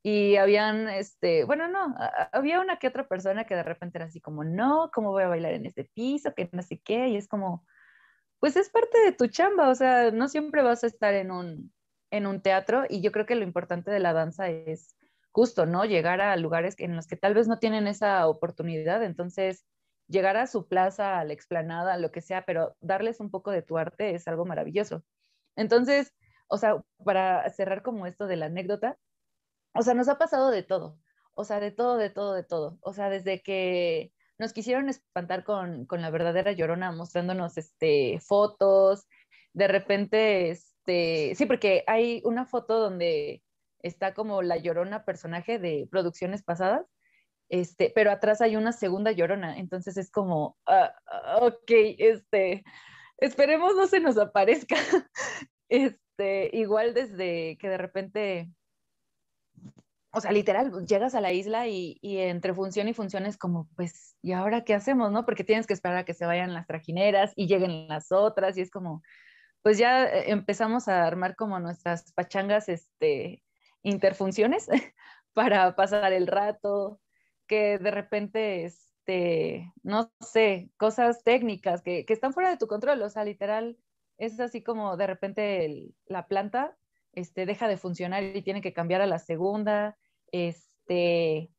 y 0.03 0.37
habían, 0.37 0.89
este, 0.89 1.45
bueno, 1.45 1.69
no, 1.69 1.95
había 2.33 2.61
una 2.61 2.79
que 2.79 2.89
otra 2.89 3.07
persona 3.07 3.45
que 3.45 3.55
de 3.55 3.63
repente 3.63 3.99
era 3.99 4.07
así 4.07 4.21
como, 4.21 4.43
no, 4.43 4.91
¿cómo 4.93 5.13
voy 5.13 5.23
a 5.23 5.29
bailar 5.29 5.53
en 5.53 5.67
este 5.67 5.85
piso? 5.85 6.35
Que 6.35 6.49
no 6.53 6.63
sé 6.63 6.81
qué, 6.81 7.09
y 7.09 7.17
es 7.17 7.29
como, 7.29 7.65
pues 8.41 8.57
es 8.57 8.71
parte 8.71 8.99
de 9.05 9.13
tu 9.13 9.29
chamba, 9.29 9.69
o 9.69 9.75
sea, 9.77 10.11
no 10.11 10.29
siempre 10.29 10.63
vas 10.63 10.83
a 10.83 10.89
estar 10.89 11.15
en 11.15 11.31
un, 11.31 11.73
en 12.11 12.27
un 12.27 12.43
teatro 12.43 12.87
y 12.89 13.03
yo 13.03 13.13
creo 13.13 13.27
que 13.27 13.37
lo 13.37 13.45
importante 13.45 13.93
de 13.93 14.01
la 14.01 14.13
danza 14.13 14.49
es 14.49 14.97
justo, 15.33 15.67
¿no? 15.67 15.85
Llegar 15.85 16.21
a 16.21 16.37
lugares 16.37 16.75
en 16.79 16.97
los 16.97 17.07
que 17.07 17.17
tal 17.17 17.35
vez 17.35 17.49
no 17.49 17.59
tienen 17.59 17.87
esa 17.87 18.27
oportunidad, 18.29 19.03
entonces 19.03 19.65
llegar 20.09 20.37
a 20.37 20.47
su 20.47 20.67
plaza, 20.67 21.19
a 21.21 21.25
la 21.25 21.33
explanada, 21.33 21.97
lo 21.97 22.11
que 22.11 22.21
sea, 22.21 22.45
pero 22.45 22.77
darles 22.81 23.21
un 23.21 23.31
poco 23.31 23.51
de 23.53 23.63
tu 23.63 23.79
arte 23.79 24.15
es 24.15 24.27
algo 24.29 24.45
maravilloso. 24.45 25.05
Entonces, 25.57 26.13
o 26.49 26.59
sea, 26.59 26.83
para 27.05 27.49
cerrar 27.51 27.83
como 27.83 28.07
esto 28.07 28.27
de 28.27 28.37
la 28.37 28.47
anécdota, 28.47 28.99
o 29.75 29.83
sea, 29.83 29.95
nos 29.95 30.09
ha 30.09 30.19
pasado 30.19 30.51
de 30.51 30.63
todo, 30.65 30.99
o 31.35 31.45
sea, 31.45 31.61
de 31.61 31.71
todo, 31.71 31.97
de 31.97 32.11
todo, 32.11 32.35
de 32.35 32.43
todo. 32.45 32.79
O 32.83 32.93
sea, 32.93 33.09
desde 33.09 33.41
que 33.43 34.13
nos 34.39 34.53
quisieron 34.53 34.89
espantar 34.89 35.45
con, 35.45 35.87
la 35.89 36.11
verdadera 36.11 36.53
llorona 36.53 36.93
mostrándonos 36.93 37.57
este, 37.57 38.19
fotos, 38.21 39.07
de 39.53 39.69
repente, 39.69 40.51
este, 40.51 41.35
sí, 41.37 41.47
porque 41.47 41.85
hay 41.87 42.23
una 42.25 42.47
foto 42.47 42.81
donde 42.81 43.43
está 43.83 44.15
como 44.15 44.43
la 44.43 44.57
llorona 44.57 45.05
personaje 45.05 45.59
de 45.59 45.89
producciones 45.91 46.43
pasadas, 46.43 46.87
este, 47.49 47.93
pero 47.95 48.11
atrás 48.11 48.41
hay 48.41 48.57
una 48.57 48.73
segunda 48.73 49.13
llorona, 49.13 49.59
entonces 49.59 49.97
es 49.97 50.11
como, 50.11 50.57
ah, 50.67 50.93
ok, 51.43 51.71
este, 51.99 52.65
esperemos 53.19 53.75
no 53.77 53.87
se 53.87 54.01
nos 54.01 54.19
aparezca. 54.19 54.77
Este, 55.73 56.51
igual 56.53 56.95
desde 56.95 57.57
que 57.59 57.69
de 57.69 57.79
repente 57.79 58.51
o 60.13 60.21
sea, 60.21 60.33
literal, 60.33 60.87
llegas 60.87 61.15
a 61.15 61.21
la 61.21 61.33
isla 61.33 61.69
y, 61.69 61.99
entre 62.03 62.55
función 62.55 62.89
y 62.89 62.95
función 62.95 63.27
es 63.27 63.39
como, 63.39 63.69
pues, 63.77 64.17
¿y 64.23 64.33
ahora 64.33 64.65
qué 64.65 64.75
hacemos, 64.75 65.13
no? 65.13 65.25
Porque 65.25 65.45
tienes 65.45 65.67
que 65.67 65.75
esperar 65.75 65.99
a 65.99 66.05
que 66.05 66.15
se 66.15 66.27
vayan 66.27 66.53
las 66.53 66.67
trajineras 66.67 67.33
y 67.37 67.47
lleguen 67.47 67.87
las 67.89 68.11
otras 68.11 68.59
y 68.59 68.63
es 68.63 68.71
como, 68.71 69.03
pues 69.63 69.79
ya 69.79 70.05
eh, 70.05 70.31
empezamos 70.31 70.89
a 70.89 71.07
armar 71.07 71.37
como 71.37 71.61
nuestras 71.61 72.13
pachangas, 72.13 72.69
este, 72.69 73.43
interfunciones 73.83 74.69
para 75.33 75.75
pasar 75.77 76.13
el 76.13 76.27
rato, 76.27 77.01
que 77.47 77.79
de 77.79 77.91
repente, 77.91 78.65
este, 78.65 79.73
no 79.83 80.13
sé, 80.21 80.71
cosas 80.77 81.25
técnicas 81.25 81.83
que, 81.83 82.05
están 82.09 82.33
fuera 82.33 82.51
de 82.51 82.57
tu 82.57 82.67
control, 82.67 83.03
o 83.03 83.11
sea, 83.11 83.25
literal, 83.25 83.79
es 84.19 84.39
así 84.39 84.63
como 84.63 84.97
de 84.97 85.07
repente 85.07 85.95
la 86.07 86.27
planta 86.29 86.77
este, 87.13 87.47
deja 87.47 87.69
de 87.69 87.77
funcionar 87.77 88.23
y 88.23 88.43
tiene 88.43 88.61
que 88.61 88.73
cambiar 88.73 89.01
a 89.01 89.07
la 89.07 89.19
segunda, 89.19 89.99
este, 90.31 91.51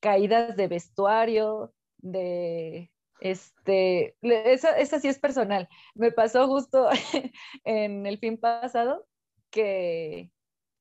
caídas 0.00 0.56
de 0.56 0.68
vestuario, 0.68 1.72
de, 1.98 2.90
este, 3.20 4.16
esa, 4.22 4.78
esa 4.78 5.00
sí 5.00 5.08
es 5.08 5.18
personal. 5.18 5.68
Me 5.94 6.12
pasó 6.12 6.46
justo 6.48 6.88
en 7.64 8.06
el 8.06 8.18
fin 8.18 8.38
pasado 8.38 9.06
que, 9.50 10.30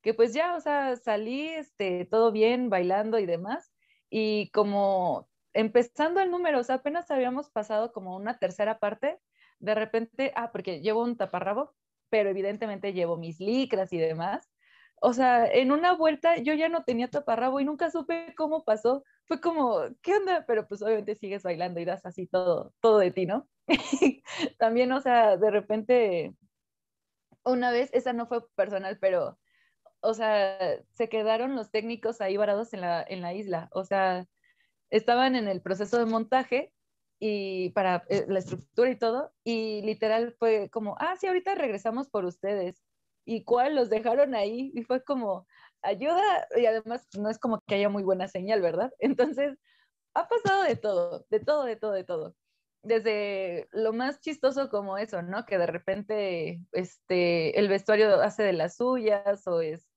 que 0.05 0.13
pues 0.13 0.35
ya, 0.35 0.55
o 0.55 0.61
sea, 0.61 0.95
salí, 0.97 1.47
este, 1.47 2.05
todo 2.05 2.31
bien, 2.31 2.69
bailando 2.69 3.17
y 3.17 3.25
demás, 3.25 3.73
y 4.07 4.51
como 4.51 5.27
empezando 5.51 6.19
el 6.21 6.29
número, 6.29 6.59
o 6.59 6.63
sea, 6.63 6.75
apenas 6.75 7.09
habíamos 7.09 7.49
pasado 7.49 7.91
como 7.91 8.15
una 8.15 8.37
tercera 8.37 8.77
parte, 8.77 9.19
de 9.57 9.73
repente, 9.73 10.31
ah, 10.35 10.51
porque 10.51 10.81
llevo 10.81 11.01
un 11.01 11.17
taparrabo, 11.17 11.73
pero 12.09 12.29
evidentemente 12.29 12.93
llevo 12.93 13.17
mis 13.17 13.39
licras 13.39 13.91
y 13.93 13.97
demás. 13.97 14.51
O 15.01 15.11
sea, 15.13 15.47
en 15.47 15.71
una 15.71 15.93
vuelta 15.93 16.37
yo 16.37 16.53
ya 16.53 16.69
no 16.69 16.83
tenía 16.83 17.09
taparrabo 17.09 17.59
y 17.59 17.65
nunca 17.65 17.89
supe 17.89 18.35
cómo 18.37 18.63
pasó. 18.63 19.03
Fue 19.27 19.41
como, 19.41 19.81
¿qué 20.03 20.17
onda? 20.17 20.45
Pero 20.45 20.67
pues 20.67 20.83
obviamente 20.83 21.15
sigues 21.15 21.41
bailando 21.41 21.79
y 21.79 21.85
das 21.85 22.05
así 22.05 22.27
todo, 22.27 22.73
todo 22.79 22.99
de 22.99 23.09
ti, 23.09 23.25
¿no? 23.25 23.49
También, 24.59 24.91
o 24.91 25.01
sea, 25.01 25.35
de 25.37 25.49
repente, 25.49 26.35
una 27.43 27.71
vez, 27.71 27.89
esa 27.93 28.13
no 28.13 28.27
fue 28.27 28.47
personal, 28.55 28.99
pero, 29.01 29.39
o 30.05 30.13
sea, 30.13 30.57
se 30.93 31.09
quedaron 31.09 31.55
los 31.55 31.71
técnicos 31.71 32.21
ahí 32.21 32.37
varados 32.37 32.73
en 32.73 32.81
la, 32.81 33.03
en 33.07 33.21
la 33.21 33.33
isla. 33.33 33.69
O 33.71 33.83
sea, 33.83 34.27
estaban 34.89 35.35
en 35.35 35.47
el 35.47 35.61
proceso 35.61 35.97
de 35.97 36.05
montaje 36.05 36.73
y 37.19 37.69
para 37.71 38.03
eh, 38.09 38.25
la 38.27 38.39
estructura 38.39 38.89
y 38.89 38.97
todo, 38.97 39.31
y 39.43 39.81
literal 39.83 40.35
fue 40.37 40.69
como, 40.69 40.95
ah, 40.99 41.15
sí, 41.19 41.27
ahorita 41.27 41.55
regresamos 41.55 42.09
por 42.09 42.25
ustedes. 42.25 42.83
¿Y 43.25 43.43
cuál? 43.43 43.75
Los 43.75 43.89
dejaron 43.89 44.35
ahí 44.35 44.71
y 44.75 44.83
fue 44.83 45.03
como, 45.03 45.47
ayuda, 45.81 46.47
y 46.57 46.65
además 46.65 47.07
no 47.17 47.29
es 47.29 47.39
como 47.39 47.61
que 47.67 47.75
haya 47.75 47.89
muy 47.89 48.03
buena 48.03 48.27
señal, 48.27 48.61
¿verdad? 48.61 48.91
Entonces, 48.99 49.57
ha 50.13 50.27
pasado 50.27 50.63
de 50.63 50.75
todo, 50.75 51.25
de 51.29 51.39
todo, 51.39 51.63
de 51.65 51.75
todo, 51.75 51.91
de 51.93 52.03
todo. 52.03 52.35
Desde 52.83 53.67
lo 53.71 53.93
más 53.93 54.19
chistoso 54.21 54.69
como 54.69 54.97
eso, 54.97 55.21
¿no? 55.23 55.45
Que 55.45 55.57
de 55.57 55.65
repente 55.67 56.61
este, 56.71 57.59
el 57.59 57.67
vestuario 57.67 58.21
hace 58.21 58.43
de 58.43 58.53
las 58.53 58.77
suyas 58.77 59.47
o 59.47 59.61
este, 59.61 59.87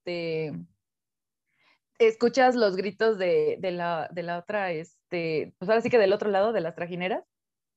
escuchas 1.98 2.54
los 2.54 2.76
gritos 2.76 3.18
de, 3.18 3.56
de, 3.60 3.70
la, 3.70 4.08
de 4.12 4.22
la 4.22 4.38
otra, 4.38 4.72
este, 4.72 5.54
pues 5.58 5.68
ahora 5.68 5.80
sí 5.80 5.90
que 5.90 5.98
del 5.98 6.12
otro 6.12 6.30
lado 6.30 6.52
de 6.52 6.60
las 6.60 6.74
trajineras, 6.74 7.24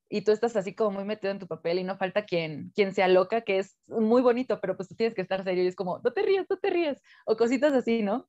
y 0.10 0.24
tú 0.24 0.32
estás 0.32 0.56
así 0.58 0.76
como 0.76 0.92
muy 0.92 1.06
metido 1.06 1.32
en 1.32 1.40
tu 1.40 1.48
papel 1.48 1.80
y 1.80 1.84
no 1.86 1.98
falta 1.98 2.26
quien, 2.26 2.72
quien 2.76 2.94
sea 2.94 3.08
loca, 3.08 3.42
que 3.42 3.60
es 3.60 3.78
muy 3.88 4.22
bonito, 4.22 4.60
pero 4.60 4.76
pues 4.76 4.90
tú 4.90 4.96
tienes 4.96 5.16
que 5.16 5.22
estar 5.22 5.44
serio 5.44 5.64
y 5.64 5.68
es 5.68 5.76
como, 5.76 6.02
no 6.04 6.12
te 6.12 6.22
rías, 6.22 6.46
no 6.50 6.58
te 6.58 6.70
rías, 6.70 7.02
o 7.26 7.38
cositas 7.38 7.74
así, 7.74 8.04
¿no? 8.04 8.28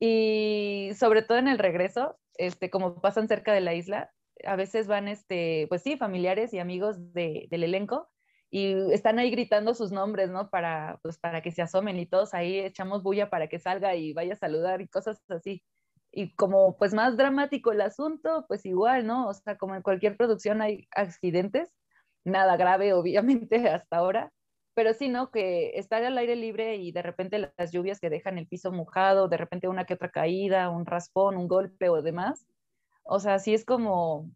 Y 0.00 0.90
sobre 0.96 1.22
todo 1.22 1.38
en 1.38 1.48
el 1.48 1.58
regreso, 1.58 2.18
este, 2.38 2.70
como 2.70 3.00
pasan 3.00 3.28
cerca 3.28 3.52
de 3.52 3.60
la 3.60 3.74
isla, 3.74 4.10
a 4.44 4.56
veces 4.56 4.86
van, 4.86 5.06
este, 5.06 5.66
pues 5.68 5.82
sí, 5.82 5.96
familiares 5.96 6.54
y 6.54 6.58
amigos 6.58 7.12
de, 7.12 7.46
del 7.50 7.64
elenco, 7.64 8.08
y 8.54 8.92
están 8.92 9.18
ahí 9.18 9.30
gritando 9.30 9.72
sus 9.74 9.92
nombres, 9.92 10.30
¿no? 10.30 10.50
Para, 10.50 10.98
pues, 11.02 11.18
para 11.18 11.40
que 11.40 11.50
se 11.50 11.62
asomen 11.62 11.98
y 11.98 12.04
todos 12.04 12.34
ahí 12.34 12.58
echamos 12.58 13.02
bulla 13.02 13.30
para 13.30 13.48
que 13.48 13.58
salga 13.58 13.96
y 13.96 14.12
vaya 14.12 14.34
a 14.34 14.36
saludar 14.36 14.82
y 14.82 14.88
cosas 14.88 15.24
así. 15.30 15.64
Y 16.12 16.34
como 16.34 16.76
pues 16.76 16.92
más 16.92 17.16
dramático 17.16 17.72
el 17.72 17.80
asunto, 17.80 18.44
pues 18.48 18.66
igual, 18.66 19.06
¿no? 19.06 19.26
O 19.28 19.32
sea, 19.32 19.56
como 19.56 19.74
en 19.74 19.80
cualquier 19.80 20.18
producción 20.18 20.60
hay 20.60 20.86
accidentes, 20.94 21.72
nada 22.24 22.58
grave 22.58 22.92
obviamente 22.92 23.70
hasta 23.70 23.96
ahora, 23.96 24.30
pero 24.74 24.92
sí, 24.92 25.08
¿no? 25.08 25.30
Que 25.30 25.70
estar 25.78 26.04
al 26.04 26.18
aire 26.18 26.36
libre 26.36 26.76
y 26.76 26.92
de 26.92 27.00
repente 27.00 27.50
las 27.56 27.72
lluvias 27.72 28.00
que 28.00 28.10
dejan 28.10 28.36
el 28.36 28.48
piso 28.48 28.70
mojado, 28.70 29.28
de 29.28 29.38
repente 29.38 29.66
una 29.66 29.86
que 29.86 29.94
otra 29.94 30.10
caída, 30.10 30.68
un 30.68 30.84
raspón, 30.84 31.38
un 31.38 31.48
golpe 31.48 31.88
o 31.88 32.02
demás, 32.02 32.46
o 33.02 33.18
sea, 33.18 33.38
sí 33.38 33.54
es 33.54 33.64
como... 33.64 34.30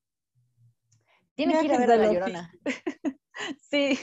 Tiene 1.34 1.58
que 1.60 1.66
ir 1.66 1.74
a 1.74 1.78
ver 1.78 1.88
la 1.98 2.12
llorona. 2.12 2.50
sí. 3.70 3.98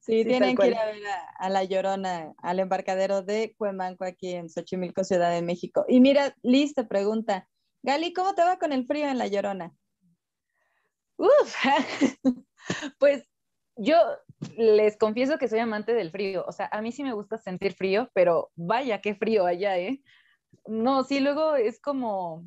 Sí, 0.00 0.24
tienen 0.24 0.54
que 0.56 0.68
ir 0.68 0.76
a 0.76 0.84
ver 0.84 1.02
a, 1.38 1.48
La 1.48 1.64
Llorona, 1.64 2.34
al 2.38 2.60
embarcadero 2.60 3.22
de 3.22 3.54
Cuemanco 3.56 4.04
aquí 4.04 4.34
en 4.34 4.50
Xochimilco, 4.50 5.02
Ciudad 5.02 5.30
de 5.30 5.42
México. 5.42 5.84
Y 5.88 6.00
mira, 6.00 6.36
Liz 6.42 6.74
te 6.74 6.84
pregunta, 6.84 7.48
Gali, 7.82 8.12
¿cómo 8.12 8.34
te 8.34 8.44
va 8.44 8.58
con 8.58 8.72
el 8.72 8.86
frío 8.86 9.08
en 9.08 9.18
La 9.18 9.26
Llorona? 9.26 9.72
Uf, 11.16 11.56
pues 12.98 13.28
yo 13.76 13.96
les 14.56 14.96
confieso 14.96 15.38
que 15.38 15.48
soy 15.48 15.58
amante 15.58 15.94
del 15.94 16.10
frío. 16.10 16.44
O 16.46 16.52
sea, 16.52 16.68
a 16.70 16.82
mí 16.82 16.92
sí 16.92 17.02
me 17.02 17.14
gusta 17.14 17.38
sentir 17.38 17.72
frío, 17.72 18.10
pero 18.14 18.50
vaya 18.54 19.00
qué 19.00 19.14
frío 19.14 19.46
allá, 19.46 19.78
¿eh? 19.78 20.02
No, 20.66 21.02
sí, 21.02 21.20
luego 21.20 21.56
es 21.56 21.80
como, 21.80 22.44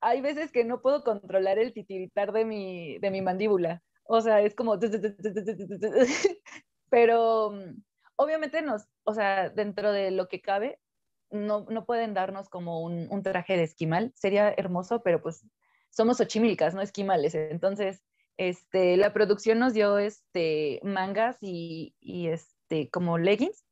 hay 0.00 0.20
veces 0.20 0.52
que 0.52 0.64
no 0.64 0.80
puedo 0.80 1.04
controlar 1.04 1.58
el 1.58 1.72
titiritar 1.72 2.32
de 2.32 2.44
mi, 2.44 2.98
de 2.98 3.10
mi 3.10 3.22
mandíbula. 3.22 3.82
O 4.12 4.20
sea, 4.20 4.40
es 4.40 4.56
como... 4.56 4.76
Pero 6.90 7.54
obviamente 8.16 8.60
nos, 8.60 8.88
o 9.04 9.14
sea, 9.14 9.50
dentro 9.50 9.92
de 9.92 10.10
lo 10.10 10.26
que 10.26 10.42
cabe, 10.42 10.80
no, 11.30 11.64
no 11.68 11.86
pueden 11.86 12.12
darnos 12.12 12.48
como 12.48 12.82
un, 12.82 13.06
un, 13.08 13.22
traje 13.22 13.56
de 13.56 13.62
esquimal. 13.62 14.12
Sería 14.16 14.52
hermoso, 14.56 15.02
pero 15.04 15.22
pues 15.22 15.46
somos 15.90 16.20
ochimilcas, 16.20 16.74
no 16.74 16.82
esquimales. 16.82 17.36
Entonces, 17.36 18.02
este, 18.36 18.96
la 18.96 19.12
producción 19.12 19.60
nos 19.60 19.74
dio 19.74 19.98
este, 19.98 20.80
mangas 20.82 21.36
y, 21.40 21.94
y 22.00 22.26
este, 22.26 22.90
como 22.90 23.16
leggings, 23.16 23.64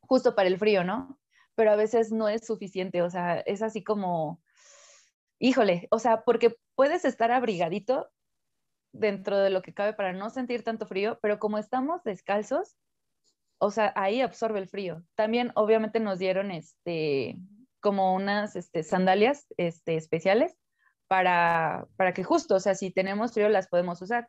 justo 0.00 0.34
para 0.34 0.48
el 0.48 0.58
frío, 0.58 0.82
¿no? 0.82 1.20
Pero 1.54 1.70
a 1.70 1.76
veces 1.76 2.10
no 2.10 2.28
es 2.28 2.44
suficiente, 2.44 3.02
o 3.02 3.10
sea, 3.10 3.38
es 3.38 3.62
así 3.62 3.84
como, 3.84 4.42
híjole, 5.38 5.86
o 5.92 6.00
sea, 6.00 6.24
porque 6.24 6.56
puedes 6.74 7.04
estar 7.04 7.30
abrigadito 7.30 8.10
dentro 8.94 9.38
de 9.38 9.50
lo 9.50 9.60
que 9.62 9.74
cabe 9.74 9.92
para 9.92 10.12
no 10.12 10.30
sentir 10.30 10.62
tanto 10.62 10.86
frío, 10.86 11.18
pero 11.20 11.38
como 11.38 11.58
estamos 11.58 12.02
descalzos, 12.04 12.76
o 13.58 13.70
sea, 13.70 13.92
ahí 13.96 14.20
absorbe 14.20 14.60
el 14.60 14.68
frío. 14.68 15.04
También 15.14 15.52
obviamente 15.54 16.00
nos 16.00 16.18
dieron 16.18 16.50
este 16.50 17.36
como 17.80 18.14
unas 18.14 18.56
este, 18.56 18.82
sandalias 18.82 19.46
este, 19.58 19.96
especiales 19.96 20.56
para, 21.06 21.86
para 21.96 22.14
que 22.14 22.24
justo, 22.24 22.54
o 22.54 22.60
sea, 22.60 22.74
si 22.74 22.90
tenemos 22.90 23.34
frío 23.34 23.50
las 23.50 23.68
podemos 23.68 24.00
usar. 24.00 24.28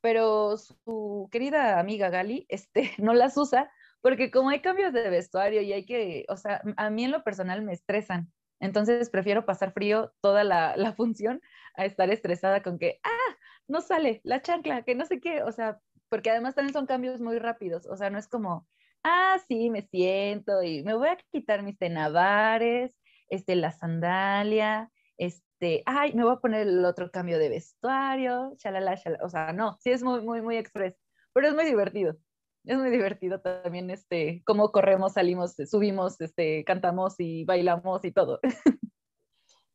Pero 0.00 0.56
su 0.56 1.28
querida 1.30 1.78
amiga 1.78 2.10
Gali 2.10 2.46
este, 2.48 2.92
no 2.98 3.14
las 3.14 3.36
usa 3.36 3.70
porque 4.00 4.30
como 4.30 4.50
hay 4.50 4.60
cambios 4.60 4.92
de 4.92 5.10
vestuario 5.10 5.60
y 5.60 5.72
hay 5.72 5.84
que, 5.84 6.24
o 6.28 6.36
sea, 6.36 6.62
a 6.76 6.90
mí 6.90 7.04
en 7.04 7.12
lo 7.12 7.24
personal 7.24 7.62
me 7.62 7.72
estresan. 7.72 8.32
Entonces 8.60 9.10
prefiero 9.10 9.44
pasar 9.44 9.72
frío 9.72 10.12
toda 10.20 10.44
la, 10.44 10.76
la 10.76 10.92
función 10.94 11.40
a 11.74 11.84
estar 11.84 12.10
estresada 12.10 12.62
con 12.62 12.78
que, 12.78 13.00
ah, 13.04 13.36
no 13.68 13.80
sale, 13.80 14.20
la 14.24 14.42
chancla, 14.42 14.82
que 14.82 14.94
no 14.94 15.04
sé 15.04 15.20
qué, 15.20 15.42
o 15.42 15.52
sea, 15.52 15.80
porque 16.08 16.30
además 16.30 16.54
también 16.54 16.72
son 16.72 16.86
cambios 16.86 17.20
muy 17.20 17.38
rápidos, 17.38 17.86
o 17.86 17.96
sea, 17.96 18.10
no 18.10 18.18
es 18.18 18.28
como, 18.28 18.66
ah, 19.04 19.38
sí, 19.46 19.70
me 19.70 19.82
siento 19.82 20.62
y 20.62 20.82
me 20.82 20.94
voy 20.94 21.08
a 21.08 21.18
quitar 21.30 21.62
mis 21.62 21.78
tenavares, 21.78 22.94
este, 23.28 23.56
la 23.56 23.70
sandalia, 23.72 24.90
este, 25.18 25.82
ay, 25.86 26.14
me 26.14 26.24
voy 26.24 26.34
a 26.34 26.40
poner 26.40 26.66
el 26.66 26.84
otro 26.84 27.10
cambio 27.10 27.38
de 27.38 27.50
vestuario, 27.50 28.54
chalala, 28.56 28.96
chalala, 28.96 29.24
o 29.24 29.28
sea, 29.28 29.52
no, 29.52 29.76
sí 29.80 29.90
es 29.90 30.02
muy, 30.02 30.22
muy, 30.22 30.40
muy 30.42 30.56
express, 30.56 30.96
pero 31.32 31.48
es 31.48 31.54
muy 31.54 31.64
divertido. 31.64 32.16
Es 32.64 32.76
muy 32.76 32.90
divertido 32.90 33.40
también, 33.40 33.88
este, 33.90 34.42
cómo 34.44 34.72
corremos, 34.72 35.14
salimos, 35.14 35.54
subimos, 35.70 36.20
este, 36.20 36.64
cantamos 36.64 37.14
y 37.18 37.44
bailamos 37.44 38.04
y 38.04 38.12
todo. 38.12 38.40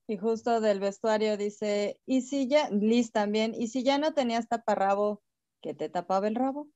Y 0.07 0.17
justo 0.17 0.59
del 0.59 0.79
vestuario 0.79 1.37
dice, 1.37 1.99
y 2.05 2.23
si 2.23 2.47
ya, 2.47 2.69
Liz 2.69 3.11
también, 3.11 3.53
y 3.55 3.67
si 3.67 3.83
ya 3.83 3.97
no 3.97 4.13
tenías 4.13 4.49
taparrabo, 4.49 5.21
¿qué 5.61 5.73
te 5.73 5.87
tapaba 5.89 6.27
el 6.27 6.35
rabo? 6.35 6.67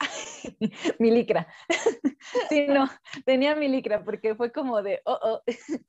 mi 0.98 1.10
licra. 1.10 1.46
sí, 2.50 2.66
no, 2.68 2.88
tenía 3.24 3.56
mi 3.56 3.68
licra 3.68 4.04
porque 4.04 4.34
fue 4.34 4.52
como 4.52 4.82
de, 4.82 5.00
oh, 5.06 5.18
oh. 5.22 5.42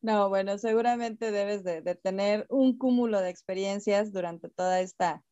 no, 0.00 0.28
bueno, 0.28 0.58
seguramente 0.58 1.30
debes 1.30 1.62
de, 1.62 1.80
de, 1.80 1.94
tener 1.94 2.46
un 2.48 2.76
cúmulo 2.76 3.20
de 3.20 3.30
experiencias 3.30 4.12
durante 4.12 4.48
toda 4.48 4.80
esta, 4.80 5.22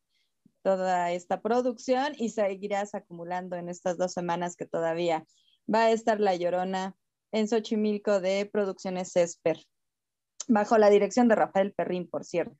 toda 0.61 1.11
esta 1.11 1.41
producción 1.41 2.13
y 2.15 2.29
seguirás 2.29 2.95
acumulando 2.95 3.57
en 3.57 3.67
estas 3.67 3.97
dos 3.97 4.13
semanas 4.13 4.55
que 4.55 4.65
todavía 4.65 5.25
va 5.73 5.85
a 5.85 5.91
estar 5.91 6.21
La 6.21 6.35
Llorona 6.35 6.95
en 7.37 7.47
Xochimilco 7.47 8.19
de 8.19 8.49
Producciones 8.51 9.15
Esper, 9.15 9.57
bajo 10.47 10.77
la 10.77 10.89
dirección 10.89 11.27
de 11.27 11.35
Rafael 11.35 11.73
Perrín, 11.73 12.09
por 12.09 12.23
cierto. 12.23 12.57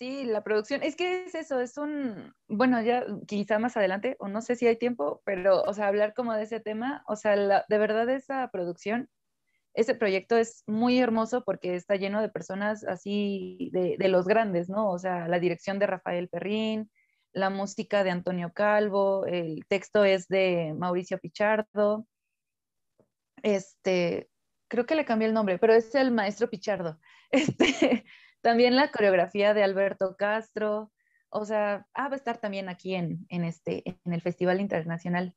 Sí, 0.00 0.24
la 0.24 0.44
producción, 0.44 0.82
es 0.84 0.94
que 0.94 1.24
es 1.24 1.34
eso, 1.34 1.60
es 1.60 1.76
un, 1.76 2.32
bueno, 2.46 2.80
ya 2.82 3.04
quizá 3.26 3.58
más 3.58 3.76
adelante, 3.76 4.16
o 4.20 4.28
no 4.28 4.42
sé 4.42 4.54
si 4.54 4.66
hay 4.66 4.76
tiempo, 4.76 5.22
pero, 5.24 5.62
o 5.62 5.74
sea, 5.74 5.88
hablar 5.88 6.14
como 6.14 6.32
de 6.34 6.44
ese 6.44 6.60
tema, 6.60 7.02
o 7.08 7.16
sea, 7.16 7.34
de 7.36 7.78
verdad 7.78 8.08
esa 8.08 8.48
producción, 8.52 9.08
ese 9.74 9.96
proyecto 9.96 10.36
es 10.36 10.62
muy 10.66 10.98
hermoso 11.00 11.42
porque 11.44 11.74
está 11.74 11.96
lleno 11.96 12.20
de 12.20 12.28
personas 12.28 12.84
así, 12.84 13.70
de, 13.72 13.96
de 13.98 14.08
los 14.08 14.26
grandes, 14.26 14.68
¿no? 14.68 14.90
O 14.90 14.98
sea, 14.98 15.26
la 15.26 15.40
dirección 15.40 15.80
de 15.80 15.88
Rafael 15.88 16.28
Perrín, 16.28 16.90
la 17.32 17.50
música 17.50 18.04
de 18.04 18.10
Antonio 18.10 18.52
Calvo, 18.52 19.26
el 19.26 19.64
texto 19.68 20.04
es 20.04 20.28
de 20.28 20.74
Mauricio 20.76 21.18
Pichardo, 21.18 22.06
este, 23.42 24.28
creo 24.68 24.86
que 24.86 24.94
le 24.94 25.04
cambié 25.04 25.28
el 25.28 25.34
nombre, 25.34 25.58
pero 25.58 25.72
es 25.72 25.94
el 25.94 26.10
maestro 26.10 26.50
Pichardo. 26.50 26.98
Este, 27.30 28.06
también 28.40 28.74
la 28.74 28.90
coreografía 28.90 29.52
de 29.52 29.62
Alberto 29.62 30.16
Castro, 30.16 30.90
o 31.28 31.44
sea, 31.44 31.86
ah, 31.92 32.08
va 32.08 32.14
a 32.14 32.16
estar 32.16 32.38
también 32.38 32.70
aquí 32.70 32.94
en, 32.94 33.26
en, 33.28 33.44
este, 33.44 33.82
en 33.86 34.12
el 34.14 34.22
Festival 34.22 34.62
Internacional 34.62 35.34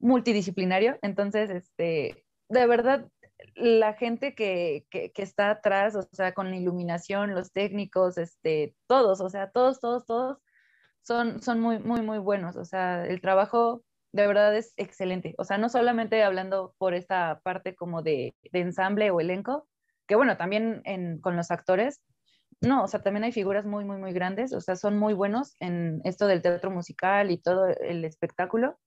Multidisciplinario. 0.00 0.98
Entonces, 1.00 1.48
este, 1.50 2.26
de 2.48 2.66
verdad, 2.66 3.08
la 3.54 3.94
gente 3.94 4.34
que, 4.34 4.86
que, 4.90 5.12
que, 5.12 5.22
está 5.22 5.50
atrás, 5.50 5.94
o 5.94 6.02
sea, 6.12 6.34
con 6.34 6.50
la 6.50 6.56
iluminación, 6.56 7.36
los 7.36 7.52
técnicos, 7.52 8.18
este, 8.18 8.74
todos, 8.88 9.20
o 9.20 9.28
sea, 9.28 9.50
todos, 9.50 9.78
todos, 9.78 10.04
todos 10.06 10.38
son, 11.02 11.42
son 11.42 11.60
muy, 11.60 11.78
muy, 11.78 12.02
muy 12.02 12.18
buenos. 12.18 12.56
O 12.56 12.64
sea, 12.64 13.06
el 13.06 13.20
trabajo 13.20 13.84
de 14.12 14.26
verdad 14.26 14.54
es 14.56 14.74
excelente. 14.76 15.34
O 15.38 15.44
sea, 15.44 15.58
no 15.58 15.68
solamente 15.68 16.22
hablando 16.22 16.74
por 16.78 16.94
esta 16.94 17.40
parte 17.42 17.74
como 17.74 18.02
de, 18.02 18.34
de 18.52 18.60
ensamble 18.60 19.10
o 19.10 19.20
elenco, 19.20 19.68
que 20.06 20.16
bueno, 20.16 20.36
también 20.36 20.82
en, 20.84 21.20
con 21.20 21.36
los 21.36 21.50
actores, 21.50 22.02
no, 22.60 22.84
o 22.84 22.88
sea, 22.88 23.02
también 23.02 23.24
hay 23.24 23.32
figuras 23.32 23.64
muy, 23.64 23.84
muy, 23.84 23.96
muy 23.96 24.12
grandes, 24.12 24.52
o 24.52 24.60
sea, 24.60 24.76
son 24.76 24.98
muy 24.98 25.14
buenos 25.14 25.56
en 25.58 26.00
esto 26.04 26.26
del 26.26 26.42
teatro 26.42 26.70
musical 26.70 27.30
y 27.30 27.38
todo 27.38 27.66
el 27.66 28.04
espectáculo, 28.04 28.78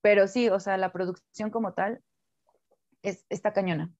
pero 0.00 0.28
sí, 0.28 0.48
o 0.48 0.60
sea, 0.60 0.76
la 0.76 0.92
producción 0.92 1.50
como 1.50 1.74
tal 1.74 2.02
es, 3.02 3.26
está 3.28 3.52
cañona. 3.52 3.92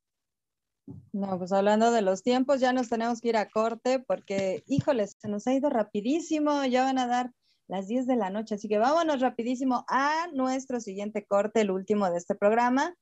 No, 1.13 1.39
pues 1.39 1.53
hablando 1.53 1.93
de 1.93 2.03
los 2.03 2.23
tiempos, 2.23 2.61
ya 2.61 2.73
nos 2.73 2.89
tenemos 2.89 3.21
que 3.21 3.29
ir 3.29 3.37
a 3.37 3.49
corte 3.49 4.01
porque, 4.01 4.63
híjoles, 4.67 5.17
se 5.19 5.29
nos 5.29 5.47
ha 5.47 5.53
ido 5.53 5.69
rapidísimo, 5.71 6.65
ya 6.65 6.85
van 6.85 6.99
a 6.99 7.07
dar 7.07 7.33
las 7.71 7.87
10 7.87 8.07
de 8.07 8.17
la 8.17 8.31
noche. 8.31 8.57
Así 8.57 8.69
que 8.69 8.79
vámonos 8.79 9.21
rapidísimo 9.21 9.85
a 9.89 10.27
nuestro 10.33 10.81
siguiente 10.81 11.25
corte, 11.25 11.61
el 11.61 11.71
último 11.71 12.11
de 12.11 12.19
este 12.19 12.35
programa. 12.35 12.95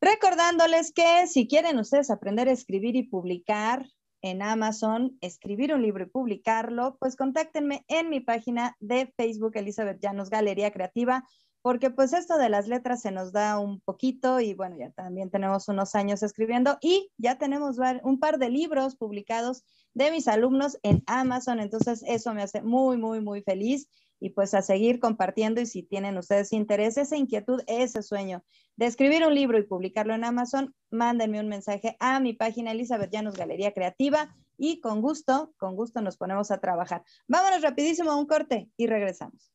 Recordándoles 0.00 0.92
que 0.92 1.26
si 1.26 1.48
quieren 1.48 1.78
ustedes 1.78 2.10
aprender 2.10 2.48
a 2.48 2.52
escribir 2.52 2.96
y 2.96 3.04
publicar 3.04 3.86
en 4.20 4.42
Amazon, 4.42 5.16
escribir 5.22 5.72
un 5.74 5.82
libro 5.82 6.04
y 6.04 6.10
publicarlo, 6.10 6.98
pues 7.00 7.16
contáctenme 7.16 7.84
en 7.88 8.10
mi 8.10 8.20
página 8.20 8.76
de 8.78 9.12
Facebook, 9.16 9.52
Elizabeth 9.54 10.00
Llanos 10.00 10.28
Galería 10.28 10.70
Creativa, 10.70 11.24
porque 11.62 11.90
pues 11.90 12.12
esto 12.12 12.38
de 12.38 12.48
las 12.48 12.68
letras 12.68 13.02
se 13.02 13.10
nos 13.10 13.32
da 13.32 13.58
un 13.58 13.80
poquito 13.80 14.40
y 14.40 14.54
bueno, 14.54 14.76
ya 14.78 14.90
también 14.90 15.30
tenemos 15.30 15.68
unos 15.68 15.94
años 15.94 16.22
escribiendo 16.22 16.78
y 16.80 17.10
ya 17.18 17.38
tenemos 17.38 17.76
un 18.02 18.20
par 18.20 18.38
de 18.38 18.50
libros 18.50 18.96
publicados 18.96 19.64
de 19.94 20.10
mis 20.10 20.28
alumnos 20.28 20.78
en 20.82 21.02
Amazon. 21.06 21.60
Entonces, 21.60 22.04
eso 22.06 22.32
me 22.34 22.42
hace 22.42 22.62
muy, 22.62 22.96
muy, 22.96 23.20
muy 23.20 23.42
feliz 23.42 23.88
y 24.20 24.30
pues 24.30 24.54
a 24.54 24.62
seguir 24.62 24.98
compartiendo 25.00 25.60
y 25.60 25.66
si 25.66 25.82
tienen 25.82 26.18
ustedes 26.18 26.52
interés, 26.52 26.96
esa 26.96 27.16
inquietud, 27.16 27.62
ese 27.66 28.02
sueño 28.02 28.44
de 28.76 28.86
escribir 28.86 29.26
un 29.26 29.34
libro 29.34 29.58
y 29.58 29.64
publicarlo 29.64 30.14
en 30.14 30.24
Amazon, 30.24 30.74
mándenme 30.90 31.40
un 31.40 31.48
mensaje 31.48 31.96
a 32.00 32.20
mi 32.20 32.32
página 32.32 32.72
Elizabeth 32.72 33.10
Llanos 33.10 33.36
Galería 33.36 33.72
Creativa 33.72 34.34
y 34.56 34.80
con 34.80 35.00
gusto, 35.00 35.52
con 35.56 35.76
gusto 35.76 36.00
nos 36.00 36.16
ponemos 36.16 36.50
a 36.50 36.58
trabajar. 36.58 37.02
Vámonos 37.28 37.62
rapidísimo 37.62 38.10
a 38.10 38.16
un 38.16 38.26
corte 38.26 38.70
y 38.76 38.86
regresamos. 38.86 39.52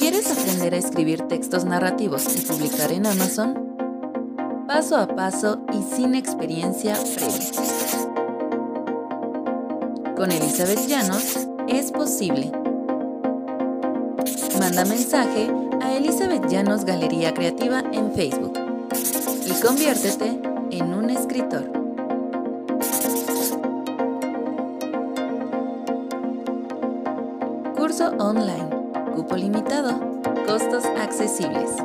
¿Quieres 0.00 0.32
aprender 0.32 0.72
a 0.72 0.78
escribir 0.78 1.28
textos 1.28 1.66
narrativos 1.66 2.24
y 2.34 2.40
publicar 2.46 2.90
en 2.90 3.04
Amazon? 3.04 3.76
Paso 4.66 4.96
a 4.96 5.06
paso 5.06 5.60
y 5.74 5.82
sin 5.94 6.14
experiencia 6.14 6.94
previa. 7.16 7.50
Con 10.16 10.32
Elizabeth 10.32 10.86
Llanos 10.86 11.46
es 11.68 11.92
posible. 11.92 12.50
Manda 14.58 14.86
mensaje 14.86 15.50
a 15.82 15.94
Elizabeth 15.94 16.48
Llanos 16.48 16.86
Galería 16.86 17.34
Creativa 17.34 17.80
en 17.92 18.10
Facebook 18.14 18.54
y 19.44 19.52
conviértete 19.60 20.40
en 20.70 20.94
un 20.94 21.10
escritor. 21.10 21.70
Curso 27.76 28.08
online 28.18 28.79
Cupo 29.20 29.36
limitado. 29.36 30.00
Costos 30.46 30.82
accesibles. 30.86 31.76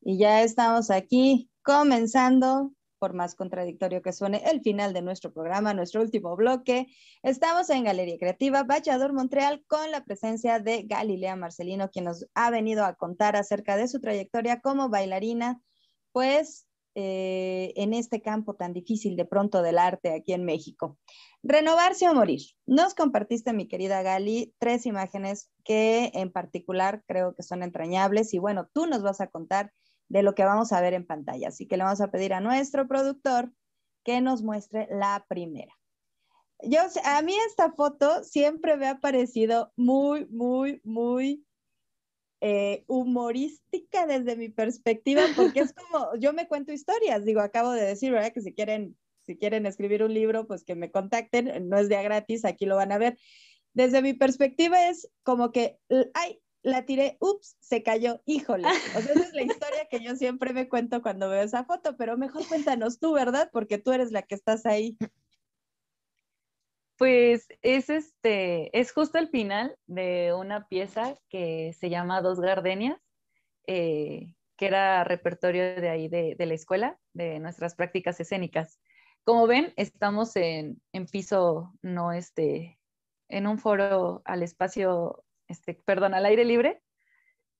Y 0.00 0.18
ya 0.18 0.42
estamos 0.42 0.90
aquí 0.90 1.48
comenzando 1.62 2.72
por 2.98 3.14
más 3.14 3.34
contradictorio 3.34 4.02
que 4.02 4.12
suene, 4.12 4.42
el 4.50 4.60
final 4.60 4.92
de 4.92 5.02
nuestro 5.02 5.32
programa, 5.32 5.74
nuestro 5.74 6.00
último 6.00 6.36
bloque. 6.36 6.86
Estamos 7.22 7.70
en 7.70 7.84
Galería 7.84 8.18
Creativa 8.18 8.62
Vallador 8.62 9.12
Montreal 9.12 9.64
con 9.66 9.90
la 9.90 10.04
presencia 10.04 10.60
de 10.60 10.82
Galilea 10.84 11.36
Marcelino, 11.36 11.90
quien 11.90 12.06
nos 12.06 12.26
ha 12.34 12.50
venido 12.50 12.84
a 12.84 12.94
contar 12.94 13.36
acerca 13.36 13.76
de 13.76 13.88
su 13.88 14.00
trayectoria 14.00 14.60
como 14.60 14.88
bailarina, 14.88 15.60
pues 16.12 16.66
eh, 16.96 17.72
en 17.74 17.92
este 17.92 18.22
campo 18.22 18.54
tan 18.54 18.72
difícil 18.72 19.16
de 19.16 19.24
pronto 19.24 19.62
del 19.62 19.78
arte 19.78 20.12
aquí 20.14 20.32
en 20.32 20.44
México. 20.44 20.96
Renovarse 21.42 22.08
o 22.08 22.14
morir. 22.14 22.40
Nos 22.66 22.94
compartiste, 22.94 23.52
mi 23.52 23.66
querida 23.66 24.00
Gali, 24.02 24.54
tres 24.58 24.86
imágenes 24.86 25.50
que 25.64 26.12
en 26.14 26.30
particular 26.30 27.02
creo 27.08 27.34
que 27.34 27.42
son 27.42 27.64
entrañables 27.64 28.32
y 28.32 28.38
bueno, 28.38 28.68
tú 28.72 28.86
nos 28.86 29.02
vas 29.02 29.20
a 29.20 29.26
contar 29.26 29.72
de 30.14 30.22
lo 30.22 30.36
que 30.36 30.44
vamos 30.44 30.72
a 30.72 30.80
ver 30.80 30.94
en 30.94 31.04
pantalla. 31.04 31.48
Así 31.48 31.66
que 31.66 31.76
le 31.76 31.82
vamos 31.82 32.00
a 32.00 32.12
pedir 32.12 32.34
a 32.34 32.40
nuestro 32.40 32.86
productor 32.86 33.52
que 34.04 34.20
nos 34.20 34.44
muestre 34.44 34.86
la 34.88 35.26
primera. 35.28 35.74
Yo, 36.62 36.78
a 37.04 37.20
mí 37.22 37.34
esta 37.48 37.72
foto 37.72 38.22
siempre 38.22 38.76
me 38.76 38.86
ha 38.86 39.00
parecido 39.00 39.72
muy, 39.74 40.26
muy, 40.26 40.80
muy 40.84 41.44
eh, 42.40 42.84
humorística 42.86 44.06
desde 44.06 44.36
mi 44.36 44.50
perspectiva, 44.50 45.22
porque 45.34 45.60
es 45.60 45.72
como, 45.72 46.14
yo 46.20 46.32
me 46.32 46.46
cuento 46.46 46.72
historias, 46.72 47.24
digo, 47.24 47.40
acabo 47.40 47.72
de 47.72 47.82
decir, 47.82 48.12
¿verdad? 48.12 48.32
Que 48.32 48.40
si 48.40 48.54
quieren, 48.54 48.96
si 49.26 49.36
quieren 49.36 49.66
escribir 49.66 50.04
un 50.04 50.14
libro, 50.14 50.46
pues 50.46 50.62
que 50.62 50.76
me 50.76 50.92
contacten, 50.92 51.68
no 51.68 51.76
es 51.76 51.88
de 51.88 52.00
gratis, 52.00 52.44
aquí 52.44 52.66
lo 52.66 52.76
van 52.76 52.92
a 52.92 52.98
ver. 52.98 53.18
Desde 53.72 54.00
mi 54.00 54.14
perspectiva 54.14 54.88
es 54.88 55.10
como 55.24 55.50
que, 55.50 55.80
ay, 56.14 56.40
la 56.64 56.86
tiré, 56.86 57.18
ups, 57.20 57.56
se 57.60 57.82
cayó, 57.82 58.22
híjole. 58.24 58.66
O 58.66 59.00
sea, 59.00 59.12
esa 59.12 59.22
es 59.22 59.34
la 59.34 59.42
historia 59.42 59.86
que 59.90 60.00
yo 60.00 60.16
siempre 60.16 60.52
me 60.54 60.68
cuento 60.68 61.02
cuando 61.02 61.28
veo 61.28 61.42
esa 61.42 61.64
foto, 61.64 61.96
pero 61.96 62.16
mejor 62.16 62.46
cuéntanos 62.48 62.98
tú, 62.98 63.12
¿verdad? 63.12 63.50
Porque 63.52 63.78
tú 63.78 63.92
eres 63.92 64.10
la 64.10 64.22
que 64.22 64.34
estás 64.34 64.64
ahí. 64.66 64.96
Pues 66.96 67.48
es 67.60 67.90
este, 67.90 68.76
es 68.78 68.92
justo 68.92 69.18
el 69.18 69.28
final 69.28 69.76
de 69.86 70.32
una 70.32 70.66
pieza 70.68 71.14
que 71.28 71.74
se 71.78 71.90
llama 71.90 72.22
Dos 72.22 72.40
Gardenias, 72.40 72.98
eh, 73.66 74.34
que 74.56 74.66
era 74.66 75.04
repertorio 75.04 75.62
de 75.80 75.88
ahí 75.90 76.08
de, 76.08 76.36
la 76.38 76.54
escuela, 76.54 76.98
de 77.12 77.40
nuestras 77.40 77.74
prácticas 77.74 78.20
escénicas. 78.20 78.80
Como 79.24 79.46
ven, 79.46 79.74
estamos 79.76 80.34
en, 80.36 80.80
en 80.92 81.06
piso, 81.06 81.74
no 81.82 82.12
este, 82.12 82.78
en 83.28 83.46
un 83.48 83.58
foro 83.58 84.22
al 84.24 84.42
espacio 84.42 85.24
este, 85.48 85.74
perdón, 85.74 86.14
al 86.14 86.26
aire 86.26 86.44
libre. 86.44 86.82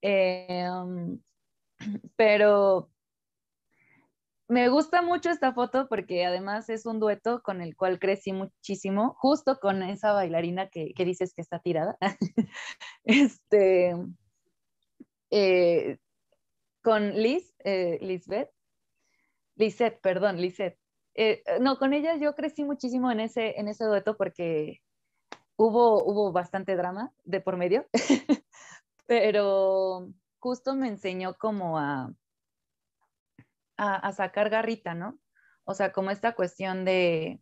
Em, 0.03 1.19
pero 2.17 2.91
me 4.49 4.69
gusta 4.69 5.01
mucho 5.01 5.31
esta 5.31 5.55
foto 5.55 5.89
porque 5.89 6.25
además 6.27 6.69
es 6.69 6.85
un 6.85 7.01
dueto 7.01 7.43
con 7.43 7.63
el 7.63 7.77
cual 7.77 7.99
crecí 7.99 8.33
muchísimo, 8.33 9.15
justo 9.19 9.59
con 9.59 9.83
esa 9.83 10.13
bailarina 10.13 10.69
que, 10.69 10.93
dices 10.99 11.33
que 11.35 11.43
está 11.43 11.61
tirada. 11.61 11.97
este, 13.05 13.95
eh, 15.31 15.99
con 16.83 17.15
Liz, 17.15 17.55
eh, 17.65 17.99
Lisbeth, 18.03 18.51
Lisette, 19.57 20.01
perdón, 20.03 20.41
Lisette. 20.41 20.79
Eh, 21.15 21.43
no, 21.61 21.79
con 21.79 21.95
ella 21.95 22.17
yo 22.17 22.35
crecí 22.35 22.65
muchísimo 22.65 23.11
en 23.11 23.21
ese, 23.21 23.59
en 23.59 23.69
ese 23.69 23.85
dueto 23.85 24.17
porque 24.17 24.83
hubo, 25.57 26.05
hubo 26.05 26.33
bastante 26.33 26.77
drama 26.77 27.13
de 27.25 27.41
por 27.41 27.57
medio, 27.57 27.87
pero 29.07 30.09
justo 30.39 30.75
me 30.75 30.89
enseñó 30.89 31.35
como 31.35 31.79
a, 31.79 32.13
a, 33.77 34.13
sacar 34.13 34.51
garrita, 34.51 34.95
¿no? 34.95 35.19
O 35.65 35.75
sea, 35.75 35.93
como 35.93 36.11
esta 36.11 36.35
cuestión 36.35 36.85
de, 36.85 37.41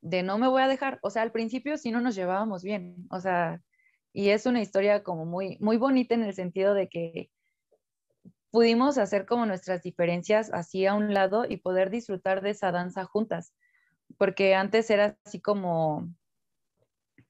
de 0.00 0.22
no 0.22 0.38
me 0.38 0.48
voy 0.48 0.62
a 0.62 0.68
dejar, 0.68 0.98
o 1.02 1.10
sea, 1.10 1.22
al 1.22 1.32
principio 1.32 1.76
sí 1.76 1.90
no 1.90 2.00
nos 2.00 2.14
llevábamos 2.14 2.62
bien, 2.62 3.06
o 3.10 3.20
sea, 3.20 3.60
y 4.12 4.30
es 4.30 4.46
una 4.46 4.60
historia 4.60 5.02
como 5.02 5.24
muy, 5.24 5.56
muy 5.60 5.76
bonita 5.76 6.14
en 6.14 6.24
el 6.24 6.34
sentido 6.34 6.74
de 6.74 6.88
que 6.88 7.30
pudimos 8.50 8.98
hacer 8.98 9.26
como 9.26 9.46
nuestras 9.46 9.82
diferencias 9.82 10.50
así 10.52 10.86
a 10.86 10.94
un 10.94 11.14
lado 11.14 11.44
y 11.48 11.58
poder 11.58 11.90
disfrutar 11.90 12.40
de 12.40 12.50
esa 12.50 12.72
danza 12.72 13.04
juntas, 13.04 13.54
porque 14.18 14.54
antes 14.54 14.90
era 14.90 15.16
así 15.24 15.40
como, 15.40 16.08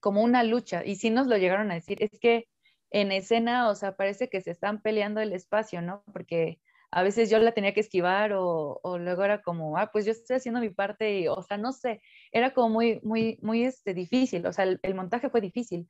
como 0.00 0.22
una 0.22 0.42
lucha. 0.42 0.84
Y 0.84 0.96
sí 0.96 1.10
nos 1.10 1.26
lo 1.26 1.36
llegaron 1.36 1.70
a 1.70 1.74
decir, 1.74 2.02
es 2.02 2.18
que 2.20 2.48
en 2.90 3.12
escena, 3.12 3.68
o 3.68 3.74
sea, 3.74 3.96
parece 3.96 4.28
que 4.28 4.40
se 4.40 4.50
están 4.50 4.82
peleando 4.82 5.20
el 5.20 5.32
espacio, 5.32 5.82
¿no? 5.82 6.02
Porque 6.12 6.60
a 6.90 7.02
veces 7.02 7.30
yo 7.30 7.38
la 7.38 7.52
tenía 7.52 7.72
que 7.72 7.80
esquivar 7.80 8.32
o, 8.34 8.80
luego 8.98 9.24
era 9.24 9.42
como, 9.42 9.76
ah, 9.78 9.90
pues 9.92 10.04
yo 10.04 10.12
estoy 10.12 10.36
haciendo 10.36 10.60
mi 10.60 10.70
parte 10.70 11.20
y, 11.20 11.28
o 11.28 11.42
sea, 11.42 11.56
no 11.56 11.72
sé, 11.72 12.02
era 12.32 12.52
como 12.52 12.70
muy, 12.70 13.00
muy, 13.04 13.38
muy 13.42 13.64
este, 13.64 13.94
difícil, 13.94 14.44
o 14.46 14.52
sea, 14.52 14.64
el, 14.64 14.80
el 14.82 14.94
montaje 14.94 15.30
fue 15.30 15.40
difícil. 15.40 15.88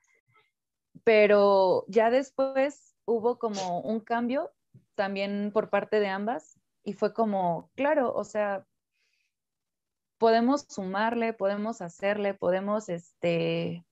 Pero 1.05 1.85
ya 1.89 2.11
después 2.11 2.97
hubo 3.07 3.39
como 3.39 3.81
un 3.81 4.01
cambio 4.01 4.51
también 4.95 5.51
por 5.53 5.71
parte 5.71 6.01
de 6.01 6.09
ambas 6.09 6.61
y 6.85 6.93
fue 6.93 7.15
como, 7.15 7.71
claro, 7.75 8.13
o 8.15 8.25
sea, 8.25 8.67
podemos 10.19 10.67
sumarle, 10.69 11.33
podemos 11.33 11.81
hacerle, 11.81 12.35
podemos, 12.35 12.91
este, 12.91 13.87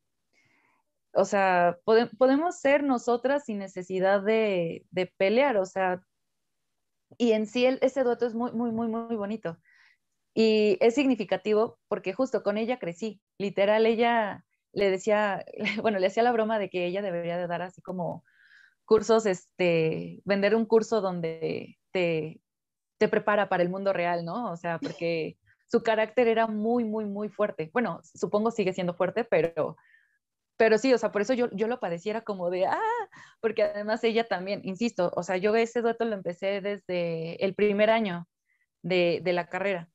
o 1.15 1.25
sea, 1.25 1.79
podemos 1.85 2.61
ser 2.61 2.83
nosotras 2.83 3.45
sin 3.45 3.59
necesidad 3.59 4.23
de, 4.23 4.87
pelear, 5.17 5.57
o 5.57 5.67
sea, 5.67 6.03
y 7.17 7.33
en 7.33 7.47
sí 7.47 7.67
ese 7.67 8.05
dueto 8.05 8.27
es 8.27 8.35
muy, 8.35 8.53
muy, 8.53 8.71
muy, 8.71 8.89
muy 8.89 9.17
bonito. 9.17 9.59
Y 10.35 10.79
es 10.81 10.95
significativo 10.95 11.79
porque 11.89 12.13
justo 12.13 12.43
con 12.43 12.59
ella 12.59 12.79
crecí, 12.79 13.21
literal, 13.39 13.87
ella 13.87 14.45
le 14.73 14.91
decía, 14.91 15.45
bueno, 15.83 15.99
le 15.99 16.07
hacía 16.07 16.23
la 16.23 16.33
broma 16.33 16.59
de 16.59 16.71
que 16.71 16.87
ella 16.87 17.03
debería 17.03 17.39
de 17.39 17.47
dar 17.47 17.63
así 17.63 17.83
como 17.83 18.25
cursos, 18.85 19.27
este, 19.27 20.21
vender 20.25 20.55
un 20.55 20.67
curso 20.67 21.01
donde 21.01 21.79
te, 21.91 22.41
te 22.99 23.09
prepara 23.09 23.49
para 23.49 23.63
el 23.63 23.71
mundo 23.71 23.93
real, 23.93 24.25
¿no? 24.25 24.51
O 24.51 24.57
sea, 24.57 24.79
porque 24.79 25.39
su 25.67 25.83
carácter 25.83 26.29
era 26.29 26.47
muy, 26.47 26.85
muy, 26.85 27.05
muy 27.05 27.29
fuerte. 27.29 27.71
Bueno, 27.73 28.01
supongo 28.03 28.51
sigue 28.51 28.73
siendo 28.73 28.95
fuerte, 28.95 29.25
pero 29.25 29.77
pero 30.59 30.77
sí, 30.77 30.93
o 30.93 30.99
sea, 30.99 31.13
por 31.13 31.23
eso 31.23 31.35
yo, 31.35 31.49
yo 31.53 31.69
lo 31.69 31.81
padeciera 31.81 32.23
como 32.23 32.51
de, 32.51 32.67
ah, 32.67 33.09
porque 33.41 33.63
además 33.63 34.03
ella 34.05 34.25
también, 34.27 34.61
insisto, 34.65 35.13
o 35.17 35.23
sea, 35.23 35.37
yo 35.39 35.55
ese 35.57 35.83
dueto 35.83 36.05
lo 36.05 36.15
empecé 36.15 36.61
desde 36.61 37.43
el 37.45 37.55
primer 37.55 37.91
año 37.91 38.29
de, 38.83 39.21
de, 39.23 39.33
la 39.33 39.49
carrera 39.49 39.89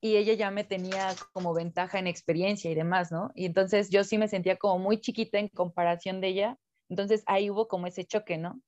y 0.00 0.16
ella 0.16 0.34
ya 0.34 0.50
me 0.52 0.64
tenía 0.64 1.08
como 1.32 1.54
ventaja 1.54 1.98
en 1.98 2.06
experiencia 2.06 2.70
y 2.70 2.74
demás, 2.76 3.10
¿no? 3.12 3.32
Y 3.34 3.46
entonces 3.46 3.90
yo 3.90 4.04
sí 4.04 4.18
me 4.18 4.28
sentía 4.28 4.56
como 4.56 4.78
muy 4.78 5.00
chiquita 5.00 5.38
en 5.38 5.48
comparación 5.48 6.20
de 6.20 6.28
ella, 6.28 6.58
entonces 6.88 7.24
ahí 7.26 7.50
hubo 7.50 7.68
como 7.68 7.88
ese 7.88 8.04
choque, 8.04 8.38
¿no? 8.38 8.60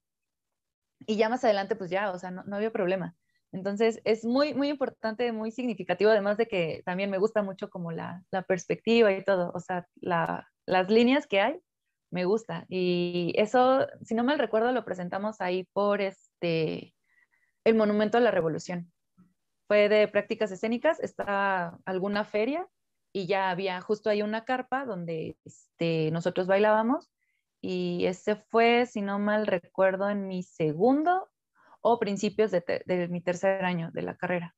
Y 1.07 1.17
ya 1.17 1.29
más 1.29 1.45
adelante, 1.45 1.77
pues 1.77 1.91
ya, 1.91 2.11
o 2.11 2.19
sea, 2.19 2.33
no, 2.33 2.43
no 2.45 2.57
había 2.57 2.73
problema. 2.73 3.17
Entonces 3.53 4.01
es 4.05 4.25
muy, 4.25 4.55
muy 4.55 4.69
importante, 4.71 5.31
muy 5.33 5.53
significativo, 5.53 6.11
además 6.11 6.37
de 6.37 6.49
que 6.49 6.83
también 6.85 7.11
me 7.11 7.19
gusta 7.19 7.43
mucho 7.43 7.71
como 7.71 7.93
la, 7.93 8.25
la 8.33 8.43
perspectiva 8.43 9.13
y 9.13 9.25
todo, 9.25 9.53
o 9.55 9.61
sea, 9.61 9.87
la, 10.01 10.49
las 10.69 10.91
líneas 10.91 11.27
que 11.27 11.41
hay, 11.41 11.61
me 12.11 12.25
gusta. 12.25 12.67
Y 12.69 13.33
eso, 13.37 13.87
si 14.03 14.15
no 14.15 14.23
mal 14.23 14.39
recuerdo, 14.39 14.71
lo 14.73 14.85
presentamos 14.85 15.41
ahí 15.41 15.65
por 15.73 16.01
este, 16.01 16.95
el 17.65 17.75
Monumento 17.75 18.19
a 18.19 18.21
la 18.21 18.31
Revolución. 18.31 18.93
fue 19.67 19.89
de 19.89 20.09
prácticas 20.09 20.51
escénicas, 20.53 21.01
estaba 21.01 21.79
alguna 21.85 22.25
feria 22.25 22.67
y 23.13 23.27
ya 23.27 23.51
había 23.51 23.81
justo 23.81 24.11
ahí 24.11 24.23
una 24.23 24.45
carpa 24.45 24.85
donde 24.85 25.37
este, 25.45 26.11
nosotros 26.11 26.47
bailábamos 26.47 27.11
y 27.61 28.07
ese 28.07 28.37
fue, 28.37 28.87
si 28.87 29.03
no 29.03 29.19
mal 29.19 29.47
recuerdo, 29.47 30.09
en 30.11 30.29
mi 30.29 30.43
segundo 30.43 31.29
o 31.81 31.99
principios 31.99 32.51
de, 32.51 32.83
de 32.87 33.09
mi 33.09 33.21
tercer 33.21 33.65
año 33.65 33.91
de 33.93 34.03
la 34.03 34.17
carrera, 34.17 34.55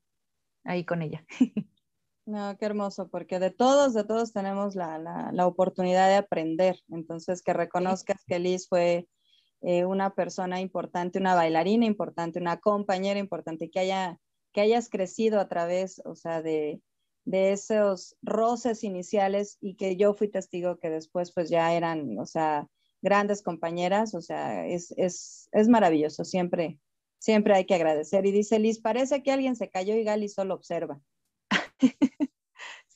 ahí 0.64 0.84
con 0.84 1.02
ella. 1.02 1.24
No, 2.26 2.56
qué 2.58 2.66
hermoso, 2.66 3.08
porque 3.08 3.38
de 3.38 3.50
todos, 3.50 3.94
de 3.94 4.04
todos 4.04 4.32
tenemos 4.32 4.76
la, 4.76 4.98
la, 4.98 5.30
la 5.32 5.46
oportunidad 5.46 6.08
de 6.08 6.16
aprender. 6.16 6.78
Entonces, 6.88 7.42
que 7.42 7.52
reconozcas 7.52 8.22
que 8.26 8.38
Liz 8.38 8.68
fue 8.68 9.08
eh, 9.62 9.84
una 9.84 10.14
persona 10.14 10.60
importante, 10.60 11.18
una 11.18 11.34
bailarina 11.34 11.86
importante, 11.86 12.38
una 12.38 12.60
compañera 12.60 13.18
importante, 13.18 13.70
que, 13.70 13.80
haya, 13.80 14.18
que 14.52 14.60
hayas 14.60 14.88
crecido 14.88 15.40
a 15.40 15.48
través, 15.48 16.00
o 16.04 16.14
sea, 16.14 16.40
de, 16.40 16.80
de 17.24 17.52
esos 17.52 18.16
roces 18.22 18.84
iniciales 18.84 19.58
y 19.60 19.74
que 19.76 19.96
yo 19.96 20.14
fui 20.14 20.28
testigo 20.28 20.78
que 20.78 20.90
después 20.90 21.32
pues 21.32 21.50
ya 21.50 21.74
eran, 21.74 22.18
o 22.18 22.26
sea, 22.26 22.68
grandes 23.02 23.42
compañeras, 23.42 24.14
o 24.14 24.20
sea, 24.20 24.66
es, 24.66 24.92
es, 24.96 25.48
es 25.52 25.68
maravilloso, 25.68 26.24
siempre, 26.24 26.78
siempre 27.18 27.54
hay 27.54 27.66
que 27.66 27.74
agradecer. 27.74 28.24
Y 28.26 28.32
dice 28.32 28.58
Liz, 28.58 28.80
parece 28.80 29.22
que 29.22 29.32
alguien 29.32 29.56
se 29.56 29.70
cayó 29.70 29.94
y 29.94 30.04
Gali 30.04 30.28
solo 30.28 30.54
observa. 30.54 31.00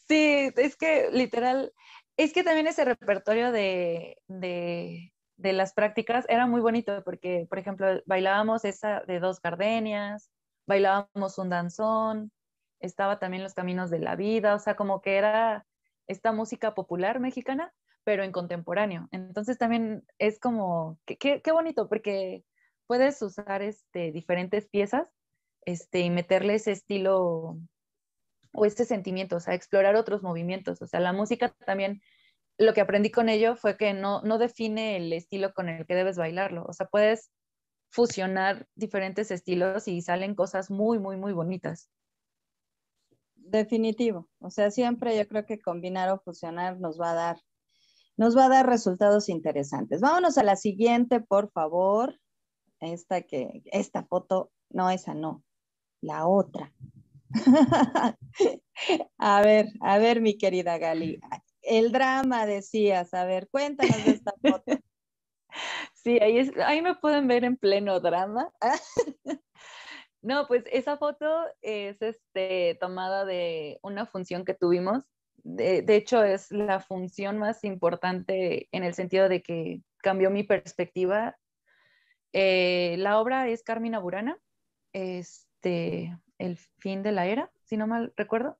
Sí, 0.07 0.51
es 0.57 0.77
que 0.77 1.09
literal, 1.13 1.73
es 2.19 2.35
que 2.35 2.45
también 2.45 2.67
ese 2.67 2.85
repertorio 2.85 3.53
de, 3.53 4.19
de, 4.29 5.13
las 5.39 5.73
prácticas 5.73 6.27
era 6.29 6.47
muy 6.47 6.61
bonito 6.61 7.03
porque, 7.05 7.47
por 7.49 7.59
ejemplo, 7.59 7.87
bailábamos 8.05 8.67
esa 8.67 9.01
de 9.07 9.19
dos 9.19 9.41
gardenias, 9.41 10.31
bailábamos 10.67 11.39
un 11.39 11.49
danzón, 11.49 12.33
estaba 12.81 13.19
también 13.19 13.43
los 13.43 13.55
caminos 13.55 13.89
de 13.91 14.01
la 14.01 14.15
vida, 14.15 14.55
o 14.55 14.59
sea, 14.59 14.77
como 14.77 15.01
que 15.01 15.17
era 15.17 15.67
esta 16.07 16.33
música 16.33 16.75
popular 16.75 17.19
mexicana, 17.19 17.73
pero 18.05 18.25
en 18.25 18.33
contemporáneo. 18.33 19.09
Entonces 19.11 19.57
también 19.57 20.05
es 20.19 20.39
como, 20.39 20.99
qué, 21.07 21.41
qué 21.43 21.53
bonito, 21.53 21.89
porque 21.89 22.45
puedes 22.87 23.23
usar 23.23 23.63
este, 23.63 24.13
diferentes 24.13 24.69
piezas 24.69 25.09
este, 25.63 26.01
y 26.01 26.11
meterle 26.11 26.57
ese 26.57 26.73
estilo 26.73 27.59
o 28.55 28.65
este 28.65 28.85
sentimiento, 28.85 29.37
o 29.37 29.41
sea, 29.41 29.55
explorar 29.55 29.97
otros 29.97 30.23
movimientos. 30.23 30.81
O 30.81 30.87
sea, 30.87 31.01
la 31.01 31.13
música 31.13 31.55
también, 31.67 32.01
lo 32.59 32.73
que 32.73 32.81
aprendí 32.81 33.11
con 33.11 33.29
ello 33.29 33.57
fue 33.57 33.77
que 33.77 33.93
no, 33.93 34.23
no 34.23 34.39
define 34.39 34.97
el 34.97 35.13
estilo 35.13 35.53
con 35.53 35.69
el 35.69 35.87
que 35.87 35.95
debes 35.95 36.17
bailarlo. 36.17 36.65
O 36.67 36.73
sea, 36.73 36.87
puedes 36.87 37.31
fusionar 37.91 38.67
diferentes 38.75 39.31
estilos 39.31 39.87
y 39.89 40.03
salen 40.03 40.35
cosas 40.35 40.71
muy, 40.71 40.99
muy, 40.99 41.17
muy 41.17 41.33
bonitas. 41.33 41.91
Definitivo. 43.35 44.29
O 44.41 44.51
sea, 44.51 44.71
siempre 44.71 45.17
yo 45.17 45.29
creo 45.29 45.47
que 45.47 45.61
combinar 45.61 46.11
o 46.11 46.19
fusionar 46.19 46.81
nos 46.81 47.01
va 47.01 47.13
a 47.13 47.15
dar, 47.15 47.41
nos 48.17 48.37
va 48.37 48.47
a 48.47 48.49
dar 48.49 48.67
resultados 48.67 49.29
interesantes. 49.29 50.01
Vámonos 50.01 50.39
a 50.39 50.43
la 50.43 50.57
siguiente, 50.57 51.21
por 51.21 51.51
favor. 51.51 52.19
Esta 52.81 53.23
que, 53.23 53.63
esta 53.67 54.05
foto, 54.05 54.51
no, 54.71 54.91
esa 54.91 55.15
no, 55.15 55.45
la 56.01 56.27
otra. 56.27 56.73
a 59.19 59.43
ver, 59.43 59.69
a 59.81 59.99
ver, 59.99 60.21
mi 60.21 60.37
querida 60.37 60.79
Gali. 60.79 61.21
El 61.63 61.93
drama, 61.93 62.47
decías. 62.47 63.15
A 63.15 63.25
ver, 63.25 63.49
cuéntanos 63.49 64.05
de 64.05 64.11
esta 64.11 64.33
foto. 64.43 64.65
Sí, 65.93 66.19
ahí, 66.21 66.37
es, 66.37 66.53
ahí 66.59 66.83
me 66.83 66.97
pueden 66.97 67.29
ver 67.29 67.45
en 67.45 67.57
pleno 67.57 68.01
drama. 68.01 68.51
no, 70.21 70.49
pues 70.49 70.65
esa 70.73 70.97
foto 70.97 71.27
es 71.63 72.03
este, 72.03 72.77
tomada 72.81 73.25
de 73.25 73.79
una 73.83 74.05
función 74.05 74.45
que 74.45 74.53
tuvimos. 74.53 75.05
De, 75.37 75.83
de, 75.83 75.97
hecho, 75.97 76.25
es 76.25 76.51
la 76.51 76.81
función 76.81 77.39
más 77.39 77.63
importante 77.63 78.69
en 78.73 78.83
el 78.83 78.95
sentido 78.95 79.29
de 79.29 79.43
que 79.43 79.81
cambió 79.99 80.29
mi 80.29 80.43
perspectiva. 80.43 81.37
Eh, 82.33 82.97
la 82.99 83.21
obra 83.21 83.49
es 83.49 83.63
Carmina 83.63 84.01
Burana. 84.01 84.37
Este, 84.93 86.19
el 86.39 86.59
fin 86.79 87.03
de 87.03 87.13
la 87.13 87.27
era, 87.27 87.51
si 87.65 87.77
no 87.77 87.87
mal 87.87 88.13
recuerdo. 88.17 88.59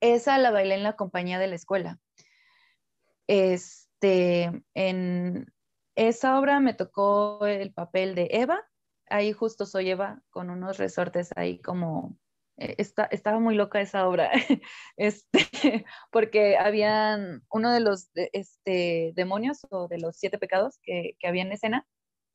Esa 0.00 0.38
la 0.38 0.50
bailé 0.50 0.74
en 0.74 0.82
la 0.82 0.96
compañía 0.96 1.38
de 1.38 1.46
la 1.46 1.56
escuela. 1.56 1.98
Este, 3.26 4.50
en 4.74 5.52
esa 5.94 6.38
obra 6.38 6.60
me 6.60 6.74
tocó 6.74 7.46
el 7.46 7.72
papel 7.72 8.14
de 8.14 8.28
Eva. 8.32 8.66
Ahí 9.08 9.32
justo 9.32 9.66
soy 9.66 9.90
Eva 9.90 10.22
con 10.30 10.50
unos 10.50 10.78
resortes 10.78 11.30
ahí 11.36 11.60
como 11.60 12.16
eh, 12.60 12.74
Está, 12.78 13.04
estaba 13.04 13.40
muy 13.40 13.54
loca 13.54 13.80
esa 13.80 14.06
obra, 14.06 14.30
este, 14.96 15.40
porque 16.12 16.58
habían 16.58 17.42
uno 17.50 17.72
de 17.72 17.80
los 17.80 18.10
este, 18.14 19.12
demonios 19.16 19.60
o 19.70 19.88
de 19.88 19.98
los 19.98 20.16
siete 20.16 20.38
pecados 20.38 20.78
que, 20.82 21.16
que 21.18 21.26
había 21.26 21.42
en 21.42 21.52
escena, 21.52 21.86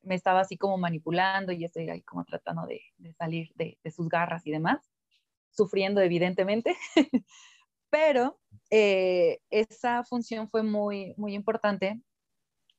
me 0.06 0.14
estaba 0.14 0.40
así 0.40 0.56
como 0.56 0.78
manipulando 0.78 1.52
y 1.52 1.64
estoy 1.64 1.90
ahí 1.90 2.02
como 2.02 2.24
tratando 2.24 2.66
de, 2.66 2.80
salir 3.18 3.50
de, 3.56 3.78
de, 3.82 3.90
sus 3.90 4.08
garras 4.08 4.46
y 4.46 4.52
demás, 4.52 4.88
sufriendo 5.50 6.00
evidentemente, 6.00 6.76
pero 7.90 8.38
eh, 8.70 9.40
esa 9.50 10.04
función 10.04 10.48
fue 10.48 10.62
muy, 10.62 11.14
muy 11.16 11.34
importante 11.34 12.00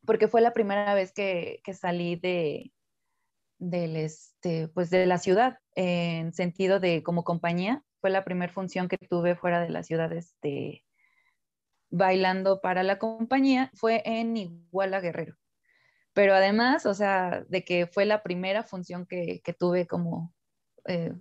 porque 0.05 0.30
fue 0.30 0.41
la 0.41 0.53
primera 0.53 0.93
vez 0.93 1.11
que, 1.11 1.59
que 1.63 1.73
salí 1.73 2.15
de, 2.15 2.71
del 3.59 3.97
este, 3.97 4.69
pues 4.69 4.89
de 4.89 5.05
la 5.05 5.17
ciudad, 5.17 5.59
en 5.75 6.34
sentido 6.34 6.80
de 6.80 7.03
como 7.03 7.25
compañía, 7.25 7.84
fue 7.99 8.09
la 8.09 8.23
primera 8.23 8.53
función 8.53 8.88
que 8.88 8.97
tuve 8.97 9.36
fuera 9.36 9.59
de 9.59 9.69
la 9.69 9.84
ciudad, 9.84 10.13
este, 10.13 10.86
bailando 11.89 12.61
para 12.61 12.84
la 12.84 12.99
compañía, 12.99 13.69
fue 13.75 14.01
en 14.05 14.38
Iguala 14.38 15.01
Guerrero 15.01 15.36
pero 16.18 16.34
además, 16.34 16.88
o 16.88 16.95
sea, 16.95 17.45
de 17.47 17.63
que 17.63 17.86
fue 17.86 18.07
la 18.07 18.24
primera 18.24 18.63
función 18.63 19.05
que, 19.05 19.39
que 19.43 19.53
tuve 19.53 19.86
como, 19.86 20.34
eh, 20.88 21.13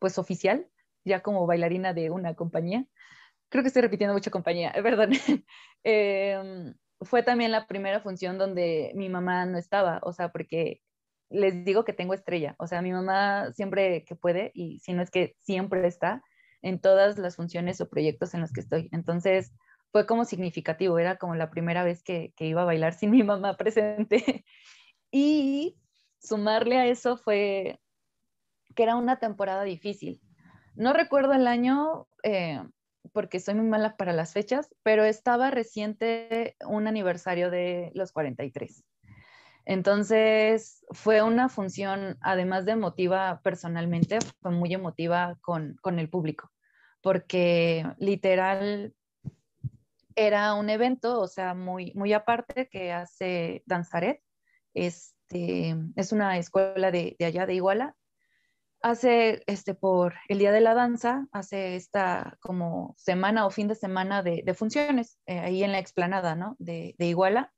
pues 0.00 0.18
oficial, 0.18 0.68
ya 1.04 1.22
como 1.22 1.46
bailarina 1.46 1.94
de 1.94 2.10
una 2.10 2.34
compañía. 2.34 2.84
Creo 3.48 3.62
que 3.62 3.68
estoy 3.68 3.82
repitiendo 3.82 4.14
mucha 4.14 4.32
compañía, 4.32 4.72
perdón. 4.82 5.12
eh, 5.84 6.74
fue 7.00 7.22
también 7.22 7.52
la 7.52 7.68
primera 7.68 8.00
función 8.00 8.38
donde 8.38 8.90
mi 8.96 9.08
mamá 9.08 9.46
no 9.46 9.56
estaba, 9.56 10.00
o 10.02 10.12
sea, 10.12 10.32
porque 10.32 10.80
les 11.30 11.64
digo 11.64 11.84
que 11.84 11.92
tengo 11.92 12.12
estrella, 12.12 12.56
o 12.58 12.66
sea, 12.66 12.82
mi 12.82 12.90
mamá 12.90 13.52
siempre 13.52 14.02
que 14.04 14.16
puede, 14.16 14.50
y 14.52 14.80
si 14.80 14.94
no 14.94 15.02
es 15.02 15.12
que 15.12 15.36
siempre 15.42 15.86
está 15.86 16.24
en 16.60 16.80
todas 16.80 17.18
las 17.18 17.36
funciones 17.36 17.80
o 17.80 17.88
proyectos 17.88 18.34
en 18.34 18.40
los 18.40 18.52
que 18.52 18.62
estoy. 18.62 18.88
Entonces, 18.90 19.52
fue 19.92 20.06
como 20.06 20.24
significativo, 20.24 20.98
era 20.98 21.16
como 21.16 21.34
la 21.34 21.50
primera 21.50 21.84
vez 21.84 22.02
que, 22.02 22.32
que 22.36 22.46
iba 22.46 22.62
a 22.62 22.66
bailar 22.66 22.94
sin 22.94 23.10
mi 23.10 23.22
mamá 23.22 23.56
presente. 23.56 24.44
y 25.10 25.76
sumarle 26.20 26.78
a 26.78 26.86
eso 26.86 27.16
fue 27.16 27.80
que 28.74 28.82
era 28.82 28.96
una 28.96 29.18
temporada 29.18 29.64
difícil. 29.64 30.20
No 30.74 30.92
recuerdo 30.92 31.32
el 31.32 31.46
año 31.46 32.06
eh, 32.22 32.62
porque 33.12 33.40
soy 33.40 33.54
muy 33.54 33.66
mala 33.66 33.96
para 33.96 34.12
las 34.12 34.32
fechas, 34.32 34.74
pero 34.82 35.04
estaba 35.04 35.50
reciente 35.50 36.56
un 36.64 36.86
aniversario 36.86 37.50
de 37.50 37.90
los 37.94 38.12
43. 38.12 38.84
Entonces 39.64 40.84
fue 40.90 41.22
una 41.22 41.48
función, 41.48 42.16
además 42.20 42.64
de 42.64 42.72
emotiva 42.72 43.40
personalmente, 43.42 44.18
fue 44.40 44.50
muy 44.50 44.72
emotiva 44.72 45.36
con, 45.42 45.76
con 45.82 45.98
el 45.98 46.08
público, 46.08 46.50
porque 47.02 47.84
literal 47.98 48.94
era 50.18 50.54
un 50.54 50.68
evento, 50.68 51.20
o 51.20 51.28
sea, 51.28 51.54
muy, 51.54 51.92
muy 51.94 52.12
aparte 52.12 52.68
que 52.68 52.92
hace 52.92 53.62
Danzaret. 53.66 54.20
Este, 54.74 55.76
es 55.96 56.12
una 56.12 56.38
escuela 56.38 56.90
de, 56.90 57.16
de, 57.18 57.24
allá 57.24 57.46
de 57.46 57.54
Iguala. 57.54 57.96
Hace, 58.82 59.42
este, 59.46 59.74
por 59.74 60.14
el 60.28 60.38
Día 60.38 60.52
de 60.52 60.60
la 60.60 60.74
Danza, 60.74 61.26
hace 61.32 61.76
esta 61.76 62.36
como 62.40 62.94
semana 62.96 63.46
o 63.46 63.50
fin 63.50 63.68
de 63.68 63.74
semana 63.74 64.22
de, 64.22 64.42
funciones 64.54 65.18
eh, 65.26 65.38
ahí 65.38 65.64
en 65.64 65.72
la 65.72 65.78
explanada, 65.78 66.34
¿no? 66.34 66.56
De, 66.58 66.94
de 66.98 67.06
Iguala. 67.06 67.52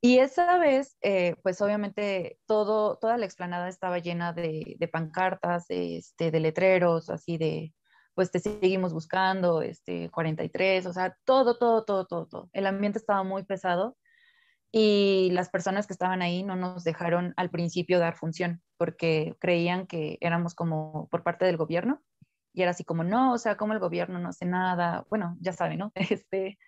Y 0.00 0.18
esa 0.18 0.58
vez, 0.58 0.96
eh, 1.00 1.34
pues 1.42 1.60
obviamente 1.60 2.38
todo, 2.46 2.98
toda 2.98 3.16
la 3.18 3.26
explanada 3.26 3.68
estaba 3.68 3.98
llena 3.98 4.32
de, 4.32 4.76
de 4.78 4.88
pancartas, 4.88 5.66
este, 5.70 6.30
de 6.30 6.40
letreros, 6.40 7.10
así 7.10 7.36
de, 7.36 7.74
pues 8.18 8.32
te 8.32 8.40
seguimos 8.40 8.92
buscando, 8.92 9.62
este, 9.62 10.10
43, 10.10 10.86
o 10.86 10.92
sea, 10.92 11.16
todo, 11.24 11.56
todo, 11.56 11.84
todo, 11.84 12.04
todo, 12.04 12.26
todo. 12.26 12.50
El 12.52 12.66
ambiente 12.66 12.98
estaba 12.98 13.22
muy 13.22 13.44
pesado 13.44 13.96
y 14.72 15.30
las 15.30 15.50
personas 15.50 15.86
que 15.86 15.92
estaban 15.92 16.20
ahí 16.20 16.42
no 16.42 16.56
nos 16.56 16.82
dejaron 16.82 17.32
al 17.36 17.48
principio 17.50 18.00
dar 18.00 18.16
función 18.16 18.60
porque 18.76 19.36
creían 19.38 19.86
que 19.86 20.18
éramos 20.20 20.56
como 20.56 21.06
por 21.12 21.22
parte 21.22 21.44
del 21.44 21.56
gobierno 21.56 22.02
y 22.52 22.62
era 22.62 22.72
así 22.72 22.82
como, 22.82 23.04
no, 23.04 23.34
o 23.34 23.38
sea, 23.38 23.56
como 23.56 23.72
el 23.72 23.78
gobierno 23.78 24.18
no 24.18 24.30
hace 24.30 24.46
nada, 24.46 25.06
bueno, 25.08 25.36
ya 25.40 25.52
saben, 25.52 25.78
¿no? 25.78 25.92
Este, 26.10 26.58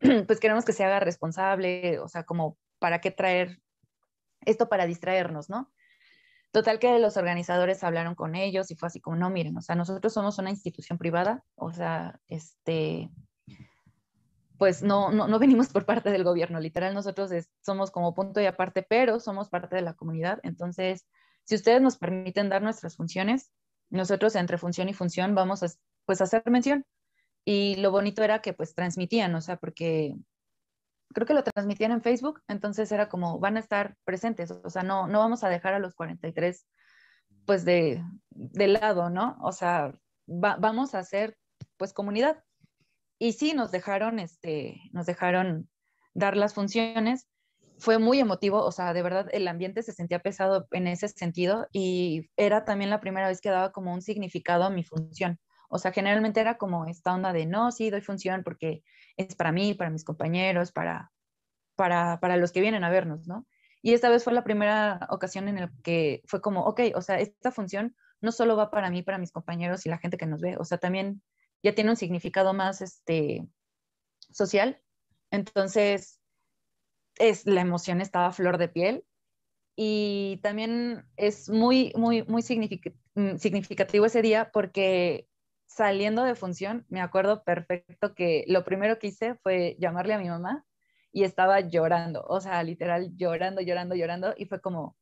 pues 0.28 0.38
queremos 0.38 0.64
que 0.64 0.72
se 0.72 0.84
haga 0.84 1.00
responsable, 1.00 1.98
o 1.98 2.06
sea, 2.06 2.22
como, 2.22 2.56
¿para 2.78 3.00
qué 3.00 3.10
traer 3.10 3.58
esto 4.42 4.68
para 4.68 4.86
distraernos, 4.86 5.50
¿no? 5.50 5.72
Total 6.54 6.78
que 6.78 7.00
los 7.00 7.16
organizadores 7.16 7.82
hablaron 7.82 8.14
con 8.14 8.36
ellos 8.36 8.70
y 8.70 8.76
fue 8.76 8.86
así 8.86 9.00
como, 9.00 9.16
no, 9.16 9.28
miren, 9.28 9.56
o 9.56 9.60
sea, 9.60 9.74
nosotros 9.74 10.12
somos 10.12 10.38
una 10.38 10.50
institución 10.50 10.98
privada, 10.98 11.42
o 11.56 11.72
sea, 11.72 12.20
este, 12.28 13.10
pues 14.56 14.80
no, 14.84 15.10
no, 15.10 15.26
no 15.26 15.40
venimos 15.40 15.70
por 15.70 15.84
parte 15.84 16.12
del 16.12 16.22
gobierno, 16.22 16.60
literal, 16.60 16.94
nosotros 16.94 17.32
somos 17.60 17.90
como 17.90 18.14
punto 18.14 18.40
y 18.40 18.46
aparte, 18.46 18.86
pero 18.88 19.18
somos 19.18 19.48
parte 19.48 19.74
de 19.74 19.82
la 19.82 19.94
comunidad, 19.94 20.38
entonces, 20.44 21.08
si 21.42 21.56
ustedes 21.56 21.82
nos 21.82 21.96
permiten 21.96 22.50
dar 22.50 22.62
nuestras 22.62 22.94
funciones, 22.94 23.50
nosotros 23.90 24.36
entre 24.36 24.56
función 24.56 24.88
y 24.88 24.94
función 24.94 25.34
vamos 25.34 25.64
a, 25.64 25.66
pues, 26.06 26.20
hacer 26.20 26.44
mención. 26.46 26.86
Y 27.44 27.74
lo 27.76 27.90
bonito 27.90 28.22
era 28.22 28.42
que 28.42 28.52
pues 28.52 28.76
transmitían, 28.76 29.34
o 29.34 29.40
sea, 29.40 29.56
porque 29.56 30.14
creo 31.14 31.26
que 31.26 31.34
lo 31.34 31.44
transmitían 31.44 31.92
en 31.92 32.02
Facebook, 32.02 32.42
entonces 32.48 32.92
era 32.92 33.08
como, 33.08 33.38
van 33.38 33.56
a 33.56 33.60
estar 33.60 33.96
presentes, 34.04 34.50
o 34.50 34.68
sea, 34.68 34.82
no, 34.82 35.06
no 35.06 35.20
vamos 35.20 35.44
a 35.44 35.48
dejar 35.48 35.72
a 35.72 35.78
los 35.78 35.94
43 35.94 36.66
pues 37.46 37.64
de, 37.64 38.02
de 38.30 38.68
lado, 38.68 39.10
¿no? 39.10 39.36
O 39.40 39.52
sea, 39.52 39.94
vamos 40.26 40.94
a 40.94 40.98
hacer 40.98 41.36
pues 41.76 41.92
comunidad. 41.92 42.42
Y 43.18 43.32
sí, 43.32 43.54
nos 43.54 43.70
dejaron, 43.70 44.18
este, 44.18 44.80
nos 44.92 45.06
dejaron 45.06 45.68
dar 46.14 46.36
las 46.36 46.54
funciones. 46.54 47.26
Fue 47.78 47.98
muy 47.98 48.20
emotivo, 48.20 48.64
o 48.64 48.72
sea, 48.72 48.92
de 48.92 49.02
verdad 49.02 49.28
el 49.32 49.48
ambiente 49.48 49.82
se 49.82 49.92
sentía 49.92 50.20
pesado 50.20 50.66
en 50.70 50.86
ese 50.86 51.08
sentido 51.08 51.66
y 51.72 52.30
era 52.36 52.64
también 52.64 52.90
la 52.90 53.00
primera 53.00 53.28
vez 53.28 53.40
que 53.40 53.50
daba 53.50 53.72
como 53.72 53.92
un 53.92 54.00
significado 54.00 54.64
a 54.64 54.70
mi 54.70 54.84
función. 54.84 55.38
O 55.74 55.78
sea, 55.78 55.90
generalmente 55.90 56.40
era 56.40 56.56
como 56.56 56.86
esta 56.86 57.12
onda 57.12 57.32
de, 57.32 57.46
no, 57.46 57.72
sí, 57.72 57.90
doy 57.90 58.00
función 58.00 58.44
porque 58.44 58.84
es 59.16 59.34
para 59.34 59.50
mí, 59.50 59.74
para 59.74 59.90
mis 59.90 60.04
compañeros, 60.04 60.70
para, 60.70 61.10
para, 61.74 62.20
para 62.20 62.36
los 62.36 62.52
que 62.52 62.60
vienen 62.60 62.84
a 62.84 62.90
vernos, 62.90 63.26
¿no? 63.26 63.44
Y 63.82 63.92
esta 63.92 64.08
vez 64.08 64.22
fue 64.22 64.32
la 64.32 64.44
primera 64.44 65.00
ocasión 65.10 65.48
en 65.48 65.56
la 65.56 65.72
que 65.82 66.22
fue 66.26 66.40
como, 66.40 66.64
ok, 66.64 66.80
o 66.94 67.02
sea, 67.02 67.18
esta 67.18 67.50
función 67.50 67.96
no 68.20 68.30
solo 68.30 68.56
va 68.56 68.70
para 68.70 68.88
mí, 68.88 69.02
para 69.02 69.18
mis 69.18 69.32
compañeros 69.32 69.84
y 69.84 69.88
la 69.88 69.98
gente 69.98 70.16
que 70.16 70.26
nos 70.26 70.40
ve, 70.40 70.56
o 70.58 70.64
sea, 70.64 70.78
también 70.78 71.20
ya 71.60 71.74
tiene 71.74 71.90
un 71.90 71.96
significado 71.96 72.54
más 72.54 72.80
este, 72.80 73.44
social. 74.30 74.80
Entonces, 75.32 76.20
es, 77.16 77.46
la 77.46 77.62
emoción 77.62 78.00
estaba 78.00 78.26
a 78.26 78.32
flor 78.32 78.58
de 78.58 78.68
piel 78.68 79.04
y 79.74 80.38
también 80.40 81.04
es 81.16 81.50
muy, 81.50 81.92
muy, 81.96 82.22
muy 82.22 82.42
mm, 82.42 83.36
significativo 83.38 84.06
ese 84.06 84.22
día 84.22 84.52
porque 84.52 85.26
saliendo 85.66 86.24
de 86.24 86.34
función, 86.34 86.86
me 86.88 87.00
acuerdo 87.00 87.42
perfecto 87.44 88.14
que 88.14 88.44
lo 88.48 88.64
primero 88.64 88.98
que 88.98 89.08
hice 89.08 89.36
fue 89.36 89.76
llamarle 89.78 90.14
a 90.14 90.18
mi 90.18 90.28
mamá 90.28 90.64
y 91.12 91.24
estaba 91.24 91.60
llorando, 91.60 92.24
o 92.28 92.40
sea, 92.40 92.62
literal 92.62 93.10
llorando, 93.16 93.60
llorando, 93.60 93.94
llorando 93.94 94.34
y 94.36 94.46
fue 94.46 94.60
como, 94.60 94.96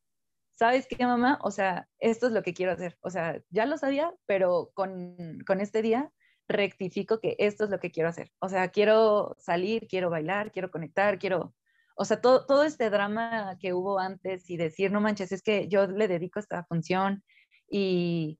¿sabes 0.55 0.87
qué, 0.87 1.05
mamá? 1.07 1.39
O 1.43 1.51
sea, 1.51 1.89
esto 1.99 2.27
es 2.27 2.33
lo 2.33 2.43
que 2.43 2.55
quiero 2.55 2.73
hacer. 2.73 2.97
O 3.01 3.11
sea, 3.11 3.41
ya 3.51 3.67
lo 3.67 3.79
sabía, 3.79 4.15
pero 4.27 4.71
con, 4.75 5.39
con 5.47 5.61
este 5.61 5.83
día 5.83 6.11
rectifico 6.49 7.21
que 7.21 7.37
esto 7.39 7.65
es 7.65 7.71
lo 7.71 7.81
que 7.81 7.91
quiero 7.91 8.09
hacer. 8.11 8.31
O 8.41 8.49
sea, 8.49 8.69
quiero 8.69 9.37
salir, 9.39 9.89
quiero 9.89 10.11
bailar, 10.11 10.53
quiero 10.53 10.71
conectar, 10.71 11.19
quiero, 11.19 11.55
o 11.97 12.05
sea, 12.05 12.21
todo, 12.21 12.47
todo 12.47 12.65
este 12.65 12.91
drama 12.91 13.57
que 13.61 13.73
hubo 13.73 13.99
antes 13.99 14.49
y 14.51 14.57
decir, 14.57 14.93
no 14.93 15.01
manches, 15.01 15.33
es 15.33 15.43
que 15.43 15.69
yo 15.69 15.87
le 15.87 16.09
dedico 16.09 16.39
esta 16.39 16.65
función 16.65 17.25
y, 17.69 18.39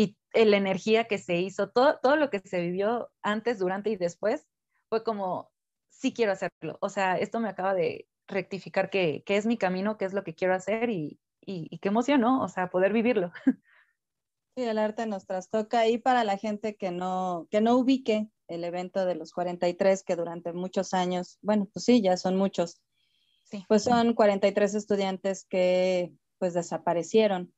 y 0.00 0.16
la 0.32 0.56
energía 0.56 1.04
que 1.04 1.18
se 1.18 1.36
hizo, 1.36 1.70
todo, 1.70 1.98
todo 2.02 2.16
lo 2.16 2.30
que 2.30 2.40
se 2.40 2.60
vivió 2.60 3.10
antes, 3.22 3.58
durante 3.58 3.90
y 3.90 3.96
después, 3.96 4.46
fue 4.88 5.04
como, 5.04 5.50
sí 5.88 6.12
quiero 6.14 6.32
hacerlo. 6.32 6.78
O 6.80 6.88
sea, 6.88 7.18
esto 7.18 7.40
me 7.40 7.48
acaba 7.48 7.74
de 7.74 8.08
rectificar 8.26 8.88
que, 8.88 9.22
es 9.26 9.46
mi 9.46 9.58
camino, 9.58 9.98
qué 9.98 10.06
es 10.06 10.14
lo 10.14 10.24
que 10.24 10.34
quiero 10.34 10.54
hacer 10.54 10.88
y, 10.88 11.20
y, 11.40 11.78
qué 11.78 11.88
emoción, 11.88 12.20
¿no? 12.22 12.42
O 12.42 12.48
sea, 12.48 12.70
poder 12.70 12.92
vivirlo. 12.92 13.32
Sí, 14.56 14.64
el 14.64 14.78
arte 14.78 15.06
nos 15.06 15.26
trastoca 15.26 15.86
y 15.86 15.98
para 15.98 16.24
la 16.24 16.36
gente 16.36 16.76
que 16.76 16.90
no, 16.90 17.46
que 17.52 17.60
no 17.60 17.76
ubique 17.76 18.28
el 18.48 18.64
evento 18.64 19.06
de 19.06 19.14
los 19.14 19.32
43, 19.32 20.02
que 20.02 20.16
durante 20.16 20.52
muchos 20.52 20.92
años, 20.92 21.38
bueno, 21.40 21.68
pues 21.72 21.84
sí, 21.84 22.02
ya 22.02 22.16
son 22.16 22.36
muchos, 22.36 22.82
sí. 23.44 23.64
pues 23.68 23.84
son 23.84 24.12
43 24.12 24.74
estudiantes 24.74 25.46
que 25.48 26.12
pues 26.38 26.54
desaparecieron 26.54 27.54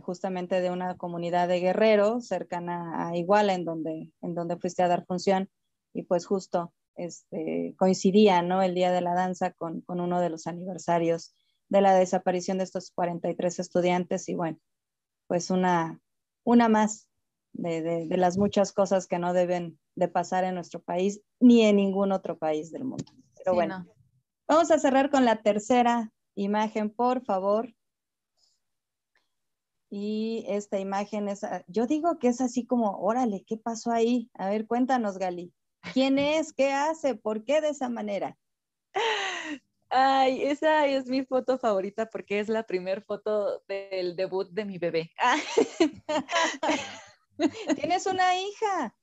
justamente 0.00 0.60
de 0.60 0.70
una 0.70 0.96
comunidad 0.96 1.48
de 1.48 1.60
guerreros 1.60 2.26
cercana 2.26 3.08
a 3.08 3.16
Iguala, 3.16 3.54
en 3.54 3.64
donde, 3.64 4.10
en 4.20 4.34
donde 4.34 4.56
fuiste 4.56 4.82
a 4.82 4.88
dar 4.88 5.04
función, 5.06 5.50
y 5.92 6.04
pues 6.04 6.26
justo 6.26 6.72
este, 6.96 7.74
coincidía, 7.78 8.42
¿no? 8.42 8.62
El 8.62 8.74
día 8.74 8.90
de 8.90 9.00
la 9.00 9.14
danza 9.14 9.52
con, 9.52 9.84
uno 9.86 10.20
de 10.20 10.30
los 10.30 10.46
aniversarios 10.46 11.34
de 11.68 11.80
la 11.80 11.94
desaparición 11.94 12.58
de 12.58 12.64
estos 12.64 12.90
43 12.90 13.58
estudiantes, 13.58 14.28
y 14.28 14.34
bueno, 14.34 14.58
pues 15.26 15.50
una, 15.50 16.00
una 16.44 16.68
más 16.68 17.08
de, 17.52 18.06
las 18.10 18.38
muchas 18.38 18.72
cosas 18.72 19.06
que 19.06 19.18
no 19.18 19.32
deben 19.32 19.78
de 19.94 20.08
pasar 20.08 20.44
en 20.44 20.54
nuestro 20.54 20.82
país 20.82 21.20
ni 21.40 21.62
en 21.62 21.76
ningún 21.76 22.12
otro 22.12 22.38
país 22.38 22.70
del 22.72 22.84
mundo. 22.84 23.04
Pero 23.36 23.54
bueno, 23.54 23.86
vamos 24.48 24.70
a 24.70 24.78
cerrar 24.78 25.10
con 25.10 25.24
la 25.24 25.42
tercera 25.42 26.12
imagen, 26.34 26.90
por 26.90 27.24
favor. 27.24 27.74
Y 29.94 30.46
esta 30.48 30.78
imagen 30.78 31.28
es, 31.28 31.44
ah, 31.44 31.62
yo 31.66 31.86
digo 31.86 32.18
que 32.18 32.28
es 32.28 32.40
así 32.40 32.64
como, 32.64 32.98
órale, 33.00 33.44
¿qué 33.46 33.58
pasó 33.58 33.90
ahí? 33.90 34.30
A 34.32 34.48
ver, 34.48 34.66
cuéntanos, 34.66 35.18
Gali. 35.18 35.52
¿Quién 35.92 36.18
es? 36.18 36.54
¿Qué 36.54 36.72
hace? 36.72 37.14
¿Por 37.14 37.44
qué 37.44 37.60
de 37.60 37.68
esa 37.68 37.90
manera? 37.90 38.38
Ay, 39.90 40.44
esa 40.44 40.86
es 40.86 41.08
mi 41.08 41.26
foto 41.26 41.58
favorita 41.58 42.08
porque 42.08 42.40
es 42.40 42.48
la 42.48 42.62
primera 42.62 43.02
foto 43.02 43.62
del 43.68 44.16
debut 44.16 44.48
de 44.48 44.64
mi 44.64 44.78
bebé. 44.78 45.10
Tienes 47.76 48.06
una 48.06 48.34
hija. 48.34 48.96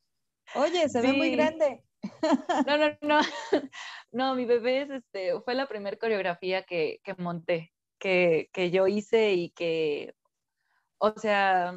Oye, 0.56 0.90
se 0.90 1.02
ve 1.02 1.14
muy 1.14 1.30
grande. 1.30 1.84
No, 2.66 2.78
no, 2.80 2.98
no. 3.02 3.22
No, 4.12 4.34
mi 4.34 4.46
bebé 4.46 4.82
es, 4.82 4.90
este, 4.90 5.40
fue 5.42 5.54
la 5.54 5.68
primera 5.68 5.98
coreografía 5.98 6.64
que, 6.64 7.00
que 7.04 7.14
monté, 7.14 7.76
que, 8.00 8.50
que, 8.54 8.72
yo 8.72 8.88
hice 8.88 9.34
y 9.34 9.52
que 9.52 10.16
o 11.00 11.14
sea, 11.18 11.74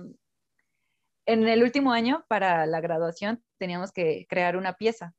en 1.27 1.49
el 1.49 1.63
último 1.63 1.93
año 1.93 2.25
para 2.29 2.67
la 2.67 2.81
graduación 2.81 3.43
teníamos 3.59 3.93
que 3.93 4.27
crear 4.29 4.57
una 4.57 4.75
pieza. 4.75 5.15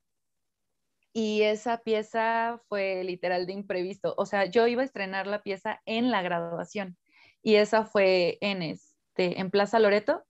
Y 1.13 1.43
esa 1.43 1.77
pieza 1.77 2.59
fue 2.67 3.03
literal 3.03 3.45
de 3.45 3.53
imprevisto. 3.53 4.15
O 4.17 4.25
sea, 4.25 4.45
yo 4.45 4.67
iba 4.67 4.81
a 4.81 4.85
estrenar 4.85 5.27
la 5.27 5.43
pieza 5.43 5.81
en 5.85 6.11
la 6.11 6.21
graduación 6.23 6.97
y 7.43 7.55
esa 7.55 7.85
fue 7.85 8.37
en, 8.41 8.63
este, 8.63 9.39
en 9.39 9.51
Plaza 9.51 9.79
Loreto. 9.79 10.23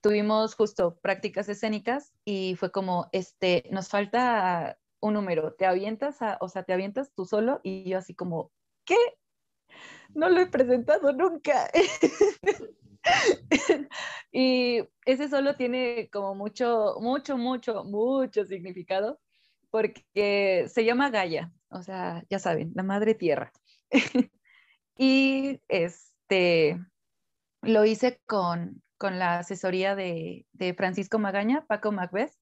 Tuvimos 0.00 0.54
justo 0.54 0.98
prácticas 1.00 1.48
escénicas 1.48 2.12
y 2.24 2.54
fue 2.56 2.70
como, 2.70 3.08
este, 3.12 3.64
nos 3.70 3.88
falta 3.88 4.78
un 5.00 5.14
número, 5.14 5.54
te 5.54 5.66
avientas, 5.66 6.18
o 6.40 6.48
sea, 6.48 6.62
te 6.62 6.72
avientas 6.72 7.12
tú 7.14 7.24
solo 7.24 7.60
y 7.62 7.88
yo 7.90 7.98
así 7.98 8.14
como, 8.14 8.52
¿qué? 8.84 8.96
No 10.14 10.28
lo 10.28 10.40
he 10.40 10.46
presentado 10.46 11.12
nunca. 11.12 11.70
y 14.32 14.82
ese 15.04 15.28
solo 15.28 15.54
tiene 15.54 16.08
como 16.10 16.34
mucho, 16.34 16.96
mucho, 17.00 17.36
mucho, 17.36 17.84
mucho 17.84 18.44
significado 18.44 19.20
porque 19.70 20.66
se 20.68 20.84
llama 20.84 21.10
Gaia, 21.10 21.52
o 21.68 21.82
sea, 21.82 22.22
ya 22.30 22.38
saben, 22.38 22.70
la 22.76 22.84
madre 22.84 23.14
tierra. 23.14 23.52
y 24.96 25.60
este, 25.66 26.78
lo 27.60 27.84
hice 27.84 28.20
con, 28.24 28.84
con 28.98 29.18
la 29.18 29.40
asesoría 29.40 29.96
de, 29.96 30.46
Francisco 30.76 31.18
Magaña, 31.18 31.66
Paco 31.66 31.90
Macbeth, 31.90 32.32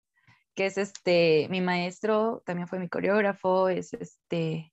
que 0.55 0.67
es 0.67 0.77
este, 0.77 1.49
mi 1.49 1.63
maestro, 1.63 2.43
también 2.45 2.69
fue 2.69 2.79
mi 2.79 2.91
coreógrafo, 2.91 3.71
es 3.71 3.95
este, 3.95 4.71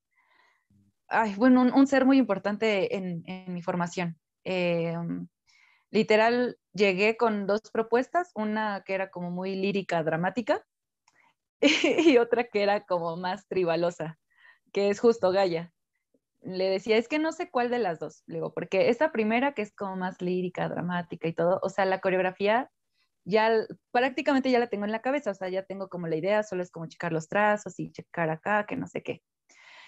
ay, 1.07 1.35
bueno, 1.35 1.61
un, 1.61 1.87
ser 1.87 2.05
muy 2.05 2.17
importante 2.17 2.93
en, 2.93 3.23
mi 3.47 3.61
formación. 3.61 4.19
Eh, 4.43 4.97
literal 5.91 6.57
llegué 6.73 7.17
con 7.17 7.47
dos 7.47 7.61
propuestas, 7.71 8.31
una 8.35 8.83
que 8.85 8.93
era 8.93 9.09
como 9.09 9.31
muy 9.31 9.55
lírica, 9.55 10.03
dramática, 10.03 10.65
y 11.61 12.17
otra 12.17 12.45
que 12.45 12.63
era 12.63 12.85
como 12.85 13.17
más 13.17 13.47
tribalosa, 13.47 14.17
que 14.71 14.89
es 14.89 14.99
justo 14.99 15.31
Gaia. 15.31 15.73
Le 16.41 16.69
decía, 16.69 16.97
es 16.97 17.09
que 17.09 17.19
no 17.19 17.33
sé 17.33 17.51
cuál 17.51 17.69
de 17.69 17.79
las 17.79 17.99
dos, 17.99 18.23
le 18.25 18.35
digo, 18.35 18.53
porque 18.53 18.89
esa 18.89 19.11
primera 19.11 19.53
que 19.53 19.61
es 19.61 19.75
como 19.75 19.97
más 19.97 20.21
lírica, 20.21 20.69
dramática 20.69 21.27
y 21.27 21.33
todo, 21.33 21.59
o 21.63 21.69
sea, 21.69 21.85
la 21.85 21.99
coreografía 21.99 22.71
ya 23.25 23.51
prácticamente 23.91 24.49
ya 24.49 24.59
la 24.59 24.67
tengo 24.67 24.85
en 24.85 24.91
la 24.91 25.01
cabeza, 25.01 25.31
o 25.31 25.33
sea, 25.33 25.49
ya 25.49 25.63
tengo 25.63 25.89
como 25.89 26.07
la 26.07 26.15
idea, 26.15 26.43
solo 26.43 26.63
es 26.63 26.71
como 26.71 26.87
checar 26.87 27.11
los 27.11 27.27
trazos 27.27 27.79
y 27.79 27.91
checar 27.91 28.29
acá, 28.29 28.65
que 28.65 28.77
no 28.77 28.87
sé 28.87 29.03
qué. 29.03 29.21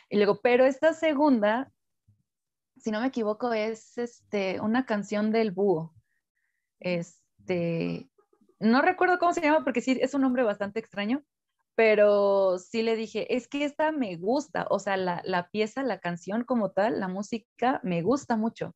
Y 0.10 0.18
luego, 0.18 0.42
pero 0.42 0.66
esta 0.66 0.94
segunda 0.94 1.72
si 2.82 2.92
no 2.92 3.00
me 3.00 3.08
equivoco, 3.08 3.54
es 3.54 3.98
este, 3.98 4.60
una 4.60 4.86
canción 4.86 5.32
del 5.32 5.52
búho. 5.52 5.94
Este, 6.80 8.10
no 8.60 8.82
recuerdo 8.82 9.20
cómo 9.20 9.34
se 9.34 9.42
llama 9.42 9.64
porque 9.64 9.82
sí 9.82 10.00
es 10.02 10.14
un 10.14 10.22
nombre 10.22 10.44
bastante 10.44 10.80
extraño, 10.80 11.24
pero 11.76 12.58
sí 12.58 12.82
le 12.82 12.96
dije, 12.96 13.36
es 13.36 13.48
que 13.48 13.66
esta 13.66 13.92
me 13.92 14.18
gusta, 14.18 14.66
o 14.70 14.80
sea, 14.80 14.98
la, 14.98 15.22
la 15.26 15.50
pieza, 15.50 15.84
la 15.84 16.00
canción 16.00 16.44
como 16.44 16.72
tal, 16.72 17.00
la 17.00 17.08
música 17.08 17.80
me 17.84 18.02
gusta 18.02 18.36
mucho, 18.36 18.76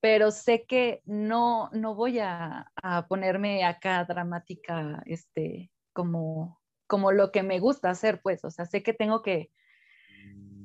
pero 0.00 0.32
sé 0.32 0.66
que 0.66 1.02
no, 1.04 1.70
no 1.72 1.94
voy 1.94 2.18
a, 2.18 2.72
a 2.82 3.06
ponerme 3.06 3.64
acá 3.64 4.04
dramática, 4.04 5.02
este, 5.06 5.70
como, 5.92 6.60
como 6.88 7.12
lo 7.12 7.30
que 7.30 7.44
me 7.44 7.60
gusta 7.60 7.90
hacer, 7.90 8.20
pues, 8.22 8.44
o 8.44 8.50
sea, 8.50 8.66
sé 8.66 8.82
que 8.82 8.92
tengo 8.92 9.22
que, 9.22 9.50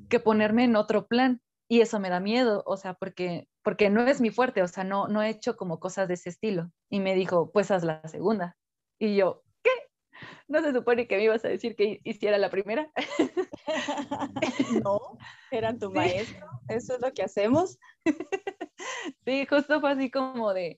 que 0.10 0.20
ponerme 0.20 0.64
en 0.64 0.76
otro 0.76 1.08
plan 1.08 1.42
y 1.72 1.80
eso 1.80 2.02
me 2.02 2.10
da 2.10 2.20
miedo, 2.20 2.64
o 2.66 2.76
sea, 2.76 2.96
porque, 2.96 3.48
porque 3.64 3.90
no 3.90 4.06
es 4.06 4.20
mi 4.20 4.30
fuerte, 4.30 4.62
o 4.62 4.68
sea, 4.68 4.84
no, 4.84 5.08
no 5.08 5.24
he 5.24 5.30
hecho 5.30 5.56
como 5.56 5.80
cosas 5.80 6.10
de 6.10 6.16
ese 6.16 6.28
estilo. 6.28 6.70
Y 6.90 7.00
me 7.00 7.16
dijo, 7.16 7.50
pues 7.54 7.72
haz 7.72 7.86
la 7.86 8.06
segunda. 8.10 8.58
Y 9.00 9.16
yo, 9.16 9.46
¿qué? 9.64 9.70
¿No 10.50 10.62
se 10.62 10.74
supone 10.74 11.08
que 11.08 11.16
me 11.16 11.24
ibas 11.24 11.46
a 11.46 11.48
decir 11.48 11.78
que 11.78 12.02
hiciera 12.04 12.38
la 12.38 12.50
primera? 12.50 12.92
no, 14.84 15.18
eran 15.50 15.80
tu 15.80 15.90
maestro, 15.94 16.46
eso 16.68 16.96
es 16.96 17.02
lo 17.02 17.14
que 17.14 17.24
hacemos. 17.24 17.80
sí, 19.26 19.46
justo 19.50 19.80
fue 19.80 19.92
así 19.92 20.12
como 20.12 20.54
de, 20.54 20.78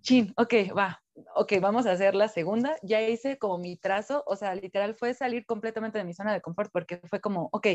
chin, 0.00 0.34
ok, 0.36 0.54
va, 0.76 1.04
ok, 1.36 1.52
vamos 1.60 1.86
a 1.86 1.92
hacer 1.92 2.16
la 2.16 2.26
segunda. 2.26 2.76
Ya 2.82 3.00
hice 3.00 3.38
como 3.38 3.58
mi 3.58 3.76
trazo, 3.76 4.24
o 4.26 4.34
sea, 4.34 4.56
literal 4.56 4.96
fue 4.96 5.14
salir 5.14 5.46
completamente 5.46 5.98
de 5.98 6.04
mi 6.04 6.14
zona 6.14 6.32
de 6.32 6.40
confort 6.40 6.72
porque 6.72 7.00
fue 7.08 7.20
como, 7.20 7.48
ok, 7.52 7.68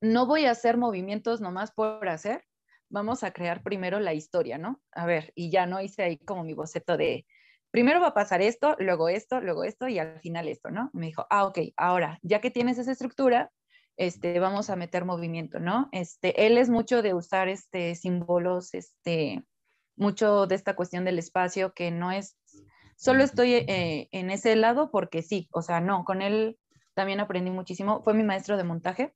no 0.00 0.26
voy 0.26 0.46
a 0.46 0.50
hacer 0.50 0.76
movimientos 0.76 1.40
nomás 1.40 1.72
por 1.72 2.08
hacer, 2.08 2.44
vamos 2.88 3.24
a 3.24 3.32
crear 3.32 3.62
primero 3.62 4.00
la 4.00 4.14
historia, 4.14 4.58
¿no? 4.58 4.80
A 4.92 5.06
ver, 5.06 5.32
y 5.34 5.50
ya 5.50 5.66
no 5.66 5.80
hice 5.80 6.02
ahí 6.02 6.18
como 6.18 6.44
mi 6.44 6.54
boceto 6.54 6.96
de, 6.96 7.26
primero 7.70 8.00
va 8.00 8.08
a 8.08 8.14
pasar 8.14 8.42
esto, 8.42 8.76
luego 8.78 9.08
esto, 9.08 9.40
luego 9.40 9.64
esto 9.64 9.88
y 9.88 9.98
al 9.98 10.20
final 10.20 10.48
esto, 10.48 10.70
¿no? 10.70 10.90
Me 10.92 11.06
dijo, 11.06 11.26
ah, 11.30 11.44
ok, 11.44 11.58
ahora, 11.76 12.18
ya 12.22 12.40
que 12.40 12.50
tienes 12.50 12.78
esa 12.78 12.92
estructura, 12.92 13.50
este, 13.96 14.38
vamos 14.40 14.70
a 14.70 14.76
meter 14.76 15.04
movimiento, 15.04 15.58
¿no? 15.58 15.88
Este, 15.92 16.46
él 16.46 16.58
es 16.58 16.68
mucho 16.68 17.02
de 17.02 17.14
usar 17.14 17.48
este, 17.48 17.94
símbolos, 17.94 18.74
este, 18.74 19.44
mucho 19.96 20.46
de 20.46 20.54
esta 20.54 20.76
cuestión 20.76 21.04
del 21.04 21.18
espacio 21.18 21.72
que 21.72 21.90
no 21.90 22.12
es, 22.12 22.36
solo 22.96 23.24
estoy 23.24 23.54
eh, 23.54 24.08
en 24.12 24.30
ese 24.30 24.54
lado 24.56 24.90
porque 24.90 25.22
sí, 25.22 25.48
o 25.52 25.62
sea, 25.62 25.80
no, 25.80 26.04
con 26.04 26.22
él 26.22 26.58
también 26.94 27.20
aprendí 27.20 27.50
muchísimo, 27.50 28.02
fue 28.02 28.14
mi 28.14 28.22
maestro 28.22 28.56
de 28.56 28.64
montaje, 28.64 29.14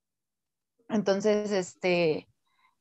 entonces, 0.90 1.52
este, 1.52 2.28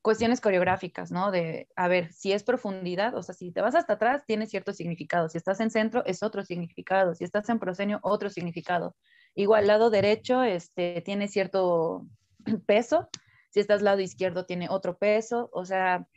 cuestiones 0.01 0.41
coreográficas, 0.41 1.11
¿no? 1.11 1.31
De, 1.31 1.67
a 1.75 1.87
ver, 1.87 2.11
si 2.13 2.31
es 2.31 2.43
profundidad, 2.43 3.15
o 3.15 3.23
sea, 3.23 3.35
si 3.35 3.51
te 3.51 3.61
vas 3.61 3.75
hasta 3.75 3.93
atrás, 3.93 4.23
tiene 4.25 4.47
cierto 4.47 4.73
significado. 4.73 5.29
Si 5.29 5.37
estás 5.37 5.59
en 5.59 5.71
centro, 5.71 6.03
es 6.05 6.23
otro 6.23 6.43
significado. 6.43 7.15
Si 7.15 7.23
estás 7.23 7.49
en 7.49 7.59
proscenio, 7.59 7.99
otro 8.01 8.29
significado. 8.29 8.95
Igual, 9.35 9.67
lado 9.67 9.89
derecho, 9.89 10.43
este, 10.43 11.01
tiene 11.01 11.27
cierto 11.27 12.07
peso. 12.65 13.09
Si 13.51 13.59
estás 13.59 13.81
lado 13.81 13.99
izquierdo, 13.99 14.45
tiene 14.45 14.67
otro 14.69 14.97
peso. 14.97 15.49
O 15.53 15.65
sea, 15.65 16.07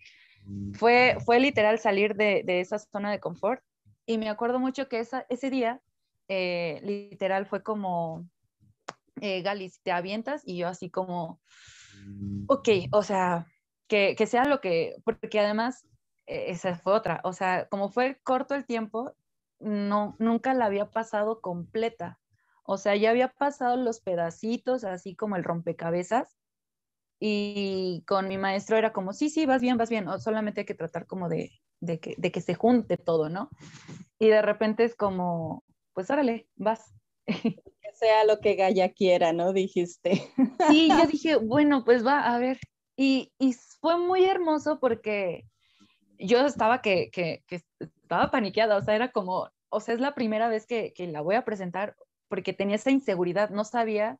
fue, 0.74 1.16
fue 1.24 1.40
literal 1.40 1.78
salir 1.78 2.14
de, 2.14 2.42
de 2.44 2.60
esa 2.60 2.78
zona 2.78 3.10
de 3.10 3.20
confort. 3.20 3.62
Y 4.06 4.18
me 4.18 4.28
acuerdo 4.28 4.58
mucho 4.58 4.88
que 4.88 4.98
esa, 4.98 5.26
ese 5.28 5.50
día, 5.50 5.80
eh, 6.28 6.80
literal, 6.82 7.46
fue 7.46 7.62
como, 7.62 8.28
eh, 9.20 9.42
Galis, 9.42 9.80
te 9.82 9.92
avientas 9.92 10.42
y 10.44 10.56
yo 10.56 10.68
así 10.68 10.90
como 10.90 11.40
ok, 12.48 12.68
o 12.92 13.02
sea, 13.02 13.46
que, 13.88 14.14
que 14.16 14.26
sea 14.26 14.44
lo 14.44 14.60
que, 14.60 14.96
porque 15.04 15.40
además 15.40 15.86
eh, 16.26 16.46
esa 16.48 16.76
fue 16.76 16.94
otra, 16.94 17.20
o 17.24 17.32
sea, 17.32 17.68
como 17.68 17.88
fue 17.88 18.20
corto 18.22 18.54
el 18.54 18.66
tiempo, 18.66 19.14
no, 19.60 20.16
nunca 20.18 20.54
la 20.54 20.66
había 20.66 20.90
pasado 20.90 21.40
completa. 21.40 22.18
O 22.64 22.78
sea, 22.78 22.94
ya 22.96 23.10
había 23.10 23.28
pasado 23.28 23.76
los 23.76 24.00
pedacitos, 24.00 24.84
así 24.84 25.16
como 25.16 25.36
el 25.36 25.44
rompecabezas, 25.44 26.36
y 27.24 28.02
con 28.06 28.26
mi 28.28 28.36
maestro 28.38 28.76
era 28.76 28.92
como, 28.92 29.12
sí, 29.12 29.30
sí, 29.30 29.46
vas 29.46 29.62
bien, 29.62 29.76
vas 29.78 29.90
bien, 29.90 30.08
o 30.08 30.18
solamente 30.18 30.62
hay 30.62 30.66
que 30.66 30.74
tratar 30.74 31.06
como 31.06 31.28
de, 31.28 31.52
de, 31.80 32.00
que, 32.00 32.14
de 32.18 32.32
que 32.32 32.40
se 32.40 32.54
junte 32.54 32.96
todo, 32.96 33.28
¿no? 33.28 33.48
Y 34.18 34.28
de 34.28 34.42
repente 34.42 34.84
es 34.84 34.96
como, 34.96 35.64
pues 35.92 36.10
órale, 36.10 36.48
vas. 36.56 36.94
sea 38.02 38.24
lo 38.24 38.40
que 38.40 38.56
Gaia 38.56 38.92
quiera, 38.92 39.32
¿no? 39.32 39.52
Dijiste. 39.52 40.28
Sí, 40.68 40.88
yo 40.88 41.06
dije, 41.10 41.36
bueno, 41.36 41.84
pues 41.84 42.04
va, 42.04 42.34
a 42.34 42.38
ver. 42.38 42.58
Y, 42.96 43.32
y 43.38 43.54
fue 43.80 43.96
muy 43.96 44.24
hermoso 44.24 44.80
porque 44.80 45.44
yo 46.18 46.44
estaba 46.44 46.82
que, 46.82 47.10
que, 47.10 47.44
que, 47.46 47.62
estaba 47.78 48.30
paniqueada, 48.30 48.76
o 48.76 48.82
sea, 48.82 48.96
era 48.96 49.12
como, 49.12 49.48
o 49.68 49.80
sea, 49.80 49.94
es 49.94 50.00
la 50.00 50.14
primera 50.14 50.48
vez 50.48 50.66
que, 50.66 50.92
que 50.92 51.06
la 51.06 51.20
voy 51.20 51.36
a 51.36 51.44
presentar 51.44 51.96
porque 52.28 52.52
tenía 52.52 52.76
esa 52.76 52.90
inseguridad, 52.90 53.50
no 53.50 53.64
sabía, 53.64 54.18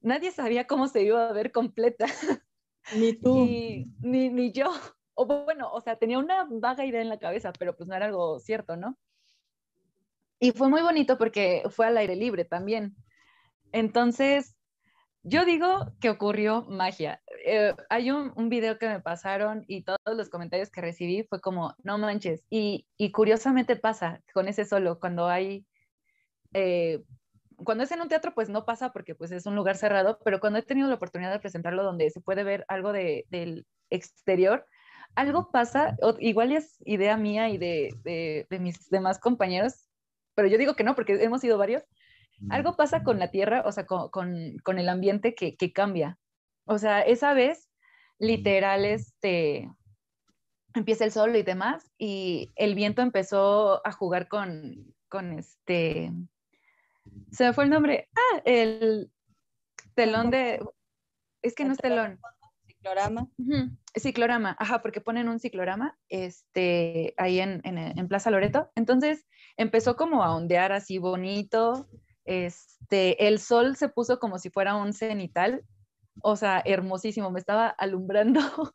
nadie 0.00 0.30
sabía 0.30 0.66
cómo 0.66 0.86
se 0.86 1.02
iba 1.02 1.28
a 1.28 1.32
ver 1.32 1.50
completa. 1.50 2.06
Ni 2.94 3.12
tú. 3.20 3.44
ni, 3.44 4.30
ni 4.30 4.52
yo. 4.52 4.70
O 5.14 5.26
bueno, 5.26 5.72
o 5.72 5.80
sea, 5.80 5.96
tenía 5.96 6.20
una 6.20 6.46
vaga 6.48 6.84
idea 6.84 7.00
en 7.00 7.08
la 7.08 7.18
cabeza, 7.18 7.52
pero 7.58 7.76
pues 7.76 7.88
no 7.88 7.96
era 7.96 8.06
algo 8.06 8.38
cierto, 8.38 8.76
¿no? 8.76 8.96
Y 10.38 10.52
fue 10.52 10.68
muy 10.68 10.82
bonito 10.82 11.18
porque 11.18 11.64
fue 11.70 11.86
al 11.86 11.96
aire 11.96 12.14
libre 12.14 12.44
también. 12.44 12.94
Entonces, 13.72 14.56
yo 15.22 15.44
digo 15.44 15.92
que 16.00 16.10
ocurrió 16.10 16.62
magia. 16.68 17.20
Eh, 17.44 17.74
hay 17.90 18.10
un, 18.10 18.48
video 18.48 18.78
que 18.78 18.88
me 18.88 19.00
pasaron 19.00 19.64
y 19.66 19.82
todos 19.82 19.98
los 20.16 20.28
comentarios 20.30 20.70
que 20.70 20.80
recibí 20.80 21.24
fue 21.24 21.40
como, 21.40 21.74
no 21.82 21.98
manches. 21.98 22.44
Y, 22.50 22.86
y 22.96 23.12
curiosamente 23.12 23.76
pasa 23.76 24.22
con 24.32 24.48
ese 24.48 24.64
solo, 24.64 24.98
cuando 24.98 25.28
hay, 25.28 25.66
eh, 26.54 27.02
cuando 27.56 27.84
es 27.84 27.92
en 27.92 28.00
un 28.00 28.08
teatro, 28.08 28.32
pues 28.34 28.48
no 28.48 28.64
pasa 28.64 28.92
porque 28.92 29.14
pues 29.14 29.32
es 29.32 29.46
un 29.46 29.56
lugar 29.56 29.76
cerrado, 29.76 30.18
pero 30.24 30.40
cuando 30.40 30.60
he 30.60 30.62
tenido 30.62 30.88
la 30.88 30.94
oportunidad 30.94 31.32
de 31.32 31.40
presentarlo 31.40 31.82
donde 31.82 32.10
se 32.10 32.20
puede 32.20 32.44
ver 32.44 32.64
algo 32.68 32.92
de, 32.92 33.26
del 33.28 33.66
exterior, 33.90 34.64
algo 35.14 35.50
pasa, 35.50 35.96
igual 36.20 36.52
es 36.52 36.76
idea 36.84 37.16
mía 37.16 37.48
y 37.48 37.58
de, 37.58 37.90
de, 38.02 38.46
de 38.48 38.58
mis 38.60 38.88
demás 38.88 39.18
compañeros, 39.18 39.88
pero 40.34 40.48
yo 40.48 40.58
digo 40.58 40.74
que 40.74 40.84
no, 40.84 40.94
porque 40.94 41.22
hemos 41.22 41.40
sido 41.40 41.58
varios, 41.58 41.82
algo 42.50 42.76
pasa 42.76 43.02
con 43.02 43.18
la 43.18 43.30
tierra, 43.30 43.62
o 43.66 43.72
sea, 43.72 43.86
con, 43.86 44.10
con, 44.10 44.78
el 44.78 44.88
ambiente 44.88 45.34
que, 45.34 45.56
que, 45.56 45.72
cambia. 45.72 46.18
O 46.64 46.78
sea, 46.78 47.00
esa 47.02 47.34
vez, 47.34 47.68
literal, 48.18 48.84
este, 48.84 49.70
empieza 50.74 51.04
el 51.04 51.12
sol 51.12 51.34
y 51.36 51.42
demás, 51.42 51.90
y 51.98 52.50
el 52.56 52.74
viento 52.74 53.02
empezó 53.02 53.86
a 53.86 53.92
jugar 53.92 54.28
con, 54.28 54.94
con 55.08 55.32
este, 55.32 56.12
se 57.32 57.44
me 57.44 57.52
fue 57.52 57.64
el 57.64 57.70
nombre, 57.70 58.08
ah, 58.14 58.42
el 58.44 59.10
telón 59.94 60.30
de, 60.30 60.60
es 61.42 61.54
que 61.54 61.64
no 61.64 61.72
es 61.72 61.78
telón. 61.78 62.20
Ciclorama. 62.66 63.28
Ciclorama, 63.96 64.56
ajá, 64.58 64.82
porque 64.82 65.00
ponen 65.00 65.28
un 65.28 65.40
ciclorama 65.40 65.98
este, 66.08 67.14
ahí 67.16 67.40
en, 67.40 67.60
en, 67.64 67.78
en 67.78 68.08
Plaza 68.08 68.30
Loreto. 68.30 68.70
Entonces 68.76 69.26
empezó 69.56 69.96
como 69.96 70.22
a 70.22 70.34
ondear 70.34 70.70
así 70.72 70.98
bonito, 70.98 71.88
este, 72.28 73.26
el 73.26 73.38
sol 73.38 73.76
se 73.76 73.88
puso 73.88 74.18
como 74.18 74.38
si 74.38 74.50
fuera 74.50 74.76
un 74.76 74.92
cenital, 74.92 75.64
o 76.22 76.36
sea, 76.36 76.62
hermosísimo, 76.64 77.30
me 77.30 77.40
estaba 77.40 77.68
alumbrando 77.68 78.40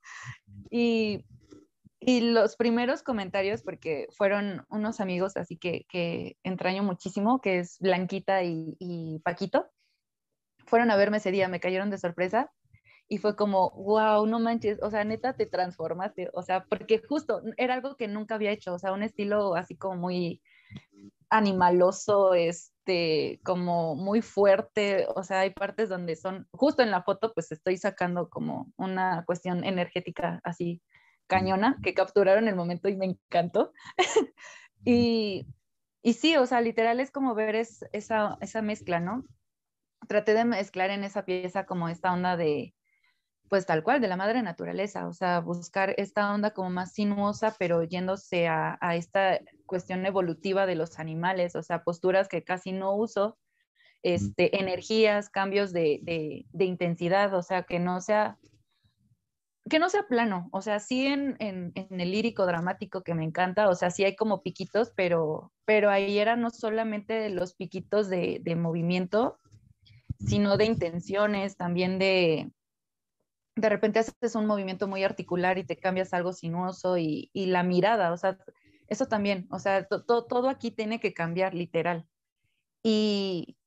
y, 0.71 1.23
y 1.99 2.21
los 2.21 2.55
primeros 2.55 3.03
comentarios, 3.03 3.61
porque 3.61 4.07
fueron 4.17 4.65
unos 4.69 4.99
amigos 4.99 5.38
así 5.38 5.57
que, 5.57 5.85
que 5.88 6.35
entraño 6.43 6.81
muchísimo, 6.81 7.41
que 7.41 7.59
es 7.59 7.77
Blanquita 7.80 8.43
y, 8.43 8.75
y 8.80 9.19
Paquito, 9.19 9.69
fueron 10.65 10.89
a 10.89 10.95
verme 10.95 11.17
ese 11.17 11.31
día, 11.31 11.47
me 11.47 11.59
cayeron 11.59 11.91
de 11.91 11.99
sorpresa 11.99 12.51
y 13.07 13.19
fue 13.19 13.35
como, 13.35 13.69
wow, 13.71 14.25
no 14.25 14.39
manches, 14.39 14.80
o 14.81 14.89
sea, 14.89 15.03
neta 15.03 15.34
te 15.34 15.45
transformaste, 15.45 16.31
o 16.34 16.41
sea, 16.41 16.65
porque 16.65 17.03
justo 17.07 17.43
era 17.57 17.75
algo 17.75 17.97
que 17.97 18.07
nunca 18.07 18.34
había 18.34 18.51
hecho, 18.51 18.73
o 18.73 18.80
sea, 18.80 18.93
un 18.93 19.03
estilo 19.03 19.53
así 19.55 19.75
como 19.75 19.97
muy 19.97 20.41
animaloso, 21.34 22.35
este, 22.35 23.39
como 23.43 23.95
muy 23.95 24.22
fuerte, 24.22 25.07
o 25.15 25.23
sea, 25.23 25.41
hay 25.41 25.49
partes 25.49 25.89
donde 25.89 26.15
son, 26.15 26.47
justo 26.51 26.84
en 26.84 26.91
la 26.91 27.01
foto, 27.01 27.34
pues 27.34 27.51
estoy 27.51 27.77
sacando 27.77 28.30
como 28.30 28.72
una 28.77 29.23
cuestión 29.26 29.64
energética 29.64 30.39
así 30.43 30.81
cañona 31.27 31.77
que 31.81 31.95
capturaron 31.95 32.47
el 32.47 32.55
momento 32.55 32.88
y 32.88 32.95
me 32.95 33.05
encantó. 33.05 33.72
y, 34.85 35.47
y 36.03 36.14
sí, 36.14 36.38
o 36.38 36.45
sea, 36.45 36.61
literal 36.61 36.99
es 36.99 37.10
como 37.10 37.34
ver 37.34 37.55
es, 37.55 37.84
esa, 37.93 38.38
esa 38.39 38.61
mezcla, 38.61 38.99
¿no? 38.99 39.26
Traté 40.07 40.35
de 40.35 40.45
mezclar 40.45 40.91
en 40.91 41.03
esa 41.03 41.26
pieza 41.26 41.65
como 41.65 41.89
esta 41.89 42.14
onda 42.14 42.38
de, 42.38 42.76
pues 43.49 43.65
tal 43.65 43.84
cual, 43.84 44.02
de 44.02 44.07
la 44.07 44.18
madre 44.18 44.41
naturaleza, 44.41 45.07
o 45.07 45.14
sea, 45.14 45.40
buscar 45.40 45.94
esta 45.98 46.34
onda 46.34 46.52
como 46.52 46.70
más 46.70 46.94
sinuosa, 46.94 47.56
pero 47.60 47.84
yéndose 47.84 48.48
a, 48.48 48.78
a, 48.82 48.95
esta 48.95 49.40
cuestión 49.65 50.06
evolutiva 50.06 50.65
de 50.65 50.76
los 50.76 50.99
animales, 50.99 51.56
o 51.56 51.61
sea, 51.61 51.84
posturas 51.84 52.28
que 52.28 52.44
casi 52.44 52.72
no 52.72 52.95
uso, 52.95 53.38
este, 54.02 54.60
energías, 54.60 55.30
cambios 55.30 55.72
de, 55.72 55.99
de, 56.03 56.45
de 56.52 56.65
intensidad, 56.65 57.34
o 57.34 57.41
sea, 57.41 57.64
que 57.64 57.80
no 57.80 58.02
sea, 58.02 58.38
que 59.70 59.80
no 59.80 59.90
sea 59.90 60.07
plano, 60.07 60.49
o 60.52 60.61
sea, 60.61 60.80
sí 60.80 61.06
en, 61.06 61.38
en, 61.40 61.72
en, 61.76 62.02
el 62.02 62.11
lírico 62.11 62.45
dramático 62.45 63.02
que 63.02 63.14
me 63.14 63.24
encanta, 63.24 63.70
o 63.70 63.76
sea, 63.76 63.91
sí 63.91 64.03
hay 64.03 64.15
como 64.15 64.41
piquitos, 64.41 64.91
pero, 64.95 65.53
pero 65.65 65.90
ahí 65.90 66.18
eran 66.20 66.41
no 66.41 66.49
solamente 66.49 67.30
los 67.30 67.56
piquitos 67.56 68.10
de, 68.10 68.40
de 68.41 68.56
movimiento, 68.56 69.40
sino 70.20 70.57
de 70.57 70.65
intenciones, 70.65 71.56
también 71.56 71.98
de, 71.98 72.52
de 73.55 73.69
repente 73.69 73.99
haces 73.99 74.35
un 74.35 74.45
movimiento 74.45 74.88
muy 74.88 75.03
articular 75.03 75.57
y 75.57 75.63
te 75.63 75.77
cambias 75.77 76.13
algo 76.13 76.34
sinuoso 76.34 76.97
y, 76.97 77.30
y 77.34 77.47
la 77.47 77.63
mirada, 77.63 78.11
o 78.11 78.17
sea, 78.17 78.38
eso 78.88 79.07
también, 79.07 79.47
o 79.51 79.59
sea, 79.59 79.88
todo 79.88 80.49
aquí 80.49 80.71
tiene 80.71 80.99
que 80.99 81.13
cambiar, 81.13 81.53
literal. 81.53 82.05
Y, 82.84 83.57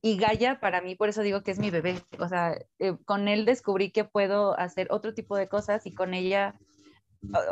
y 0.00 0.16
Gaia 0.16 0.60
para 0.60 0.80
mí, 0.80 0.94
por 0.94 1.08
eso 1.08 1.22
digo 1.22 1.42
que 1.42 1.52
es 1.52 1.58
mi 1.58 1.70
bebé, 1.70 2.02
o 2.18 2.28
sea, 2.28 2.58
eh, 2.78 2.96
con 3.04 3.28
él 3.28 3.44
descubrí 3.44 3.92
que 3.92 4.04
puedo 4.04 4.58
hacer 4.58 4.88
otro 4.90 5.14
tipo 5.14 5.36
de 5.36 5.48
cosas 5.48 5.86
y 5.86 5.94
con 5.94 6.14
ella, 6.14 6.58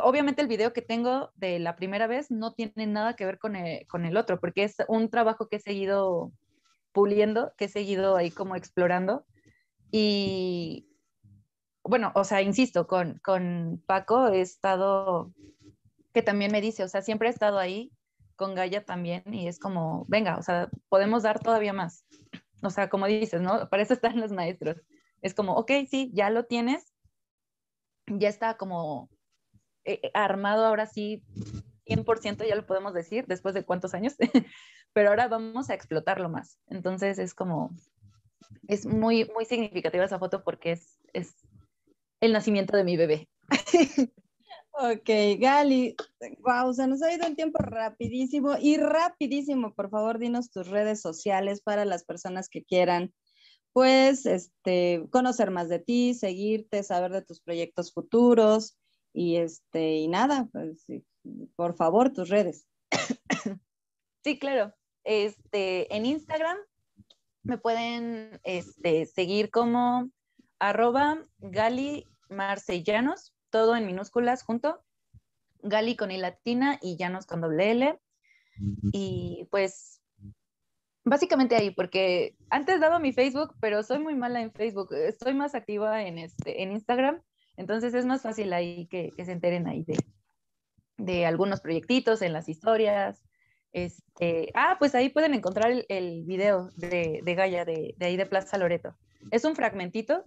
obviamente 0.03 0.43
el 0.43 0.49
video 0.49 0.73
que 0.73 0.82
tengo 0.82 1.31
de 1.37 1.59
la 1.59 1.77
primera 1.77 2.07
vez 2.07 2.31
no 2.31 2.55
tiene 2.55 2.87
nada 2.87 3.15
que 3.15 3.27
ver 3.27 3.39
con 3.39 3.55
el, 3.55 3.87
con 3.87 4.05
el 4.05 4.16
otro, 4.16 4.41
porque 4.41 4.65
es 4.65 4.77
un 4.89 5.11
trabajo 5.11 5.49
que 5.49 5.57
he 5.57 5.61
seguido 5.61 6.32
puliendo, 6.93 7.53
que 7.57 7.66
he 7.66 7.69
seguido 7.69 8.16
ahí 8.16 8.31
como 8.31 8.57
explorando. 8.57 9.24
Y 9.93 10.90
bueno, 11.91 12.12
o 12.15 12.23
sea, 12.23 12.41
insisto, 12.41 12.87
con, 12.87 13.19
con 13.19 13.83
Paco 13.85 14.29
he 14.29 14.41
estado, 14.41 15.35
que 16.15 16.23
también 16.23 16.53
me 16.53 16.61
dice, 16.61 16.85
o 16.85 16.89
sea, 16.89 17.03
siempre 17.03 17.29
he 17.29 17.33
estado 17.33 17.59
ahí 17.59 17.91
con 18.37 18.55
Gaia 18.55 18.85
también 18.85 19.25
y 19.35 19.49
es 19.49 19.59
como, 19.59 20.05
venga, 20.07 20.39
o 20.39 20.43
sea, 20.43 20.71
podemos 20.89 21.25
dar 21.25 21.41
todavía 21.41 21.73
más. 21.73 22.07
O 22.62 22.71
sea, 22.71 22.89
como 22.89 23.07
dices, 23.07 23.41
¿no? 23.41 23.69
Para 23.69 23.83
eso 23.83 23.93
están 23.93 24.21
los 24.21 24.31
maestros. 24.31 24.77
Es 25.21 25.35
como, 25.35 25.57
ok, 25.57 25.73
sí, 25.91 26.12
ya 26.15 26.31
lo 26.31 26.45
tienes, 26.45 26.95
ya 28.07 28.29
está 28.29 28.57
como 28.57 29.11
eh, 29.85 29.99
eh, 30.05 30.11
armado 30.15 30.67
ahora 30.67 30.87
sí, 30.87 31.25
100% 31.87 32.47
ya 32.47 32.55
lo 32.55 32.67
podemos 32.67 32.95
decir, 32.95 33.25
después 33.27 33.53
de 33.53 33.65
cuántos 33.65 33.95
años, 33.95 34.15
pero 34.93 35.09
ahora 35.09 35.27
vamos 35.27 35.71
a 35.71 35.75
explotarlo 35.75 36.29
más. 36.29 36.61
Entonces 36.69 37.19
es 37.19 37.35
como, 37.35 37.75
es 38.69 38.87
muy, 38.87 39.29
muy 39.35 39.45
significativa 39.45 40.05
esa 40.05 40.21
foto 40.21 40.45
porque 40.45 40.71
es, 40.71 41.01
es 41.12 41.35
el 42.21 42.33
nacimiento 42.33 42.77
de 42.77 42.85
mi 42.85 42.97
bebé. 42.97 43.29
ok, 44.73 45.11
Gali, 45.39 45.97
wow, 46.41 46.73
se 46.73 46.87
nos 46.87 47.03
ha 47.03 47.13
ido 47.13 47.27
el 47.27 47.37
tiempo 47.37 47.59
rapidísimo 47.59 48.57
y 48.61 48.77
rapidísimo. 48.77 49.75
Por 49.75 49.91
favor, 49.91 50.19
dinos 50.19 50.51
tus 50.51 50.69
redes 50.69 51.01
sociales 51.01 51.61
para 51.61 51.85
las 51.85 52.05
personas 52.05 52.49
que 52.49 52.65
quieran, 52.65 53.13
pues, 53.73 54.27
este, 54.27 55.07
conocer 55.11 55.51
más 55.51 55.69
de 55.69 55.79
ti, 55.79 56.15
seguirte, 56.15 56.83
saber 56.83 57.13
de 57.13 57.23
tus 57.23 57.41
proyectos 57.41 57.93
futuros 57.93 58.77
y 59.13 59.37
este, 59.37 59.97
y 59.97 60.09
nada, 60.09 60.49
pues, 60.53 60.87
por 61.57 61.77
favor, 61.77 62.13
tus 62.13 62.29
redes. 62.29 62.67
Sí, 64.23 64.39
claro. 64.39 64.75
Este, 65.05 65.95
en 65.97 66.05
Instagram 66.05 66.59
me 67.43 67.57
pueden 67.57 68.39
este, 68.45 69.07
seguir 69.07 69.51
como 69.51 70.11
arroba 70.59 71.27
Gali 71.39 72.07
Marcellanos, 72.31 73.35
todo 73.51 73.77
en 73.77 73.86
minúsculas 73.86 74.43
junto, 74.43 74.82
Gali 75.62 75.97
con 75.97 76.11
I 76.11 76.19
latina 76.19 76.78
y 76.81 76.97
Llanos 76.97 77.27
con 77.27 77.40
doble 77.40 77.70
L. 77.73 78.01
Y 78.93 79.47
pues 79.51 80.01
básicamente 81.05 81.57
ahí, 81.57 81.70
porque 81.70 82.36
antes 82.51 82.81
daba 82.81 82.98
mi 82.98 83.12
Facebook, 83.12 83.55
pero 83.61 83.82
soy 83.82 83.98
muy 83.98 84.15
mala 84.15 84.40
en 84.43 84.52
Facebook, 84.52 84.93
estoy 84.93 85.35
más 85.35 85.55
activa 85.55 86.02
en, 86.02 86.19
este, 86.19 86.62
en 86.62 86.73
Instagram, 86.73 87.23
entonces 87.57 87.94
es 87.94 88.05
más 88.07 88.23
fácil 88.23 88.52
ahí 88.52 88.86
que, 88.86 89.11
se 89.24 89.32
enteren 89.32 89.66
ahí 89.66 89.85
de, 89.85 89.98
de 90.98 91.27
algunos 91.27 91.61
proyectitos 91.61 92.23
en 92.23 92.32
las 92.32 92.48
historias. 92.48 93.23
Este, 93.73 94.51
ah, 94.55 94.77
pues 94.78 94.94
ahí 94.94 95.11
pueden 95.11 95.32
encontrar 95.32 95.85
el, 95.89 96.24
video 96.24 96.70
de, 96.77 97.20
de 97.23 97.35
Gaia, 97.35 97.65
de, 97.65 97.94
de 97.97 98.07
ahí 98.07 98.16
de 98.16 98.27
Plaza 98.27 98.59
Loreto. 98.59 98.97
Es 99.31 99.44
un 99.44 99.55
fragmentito 99.55 100.24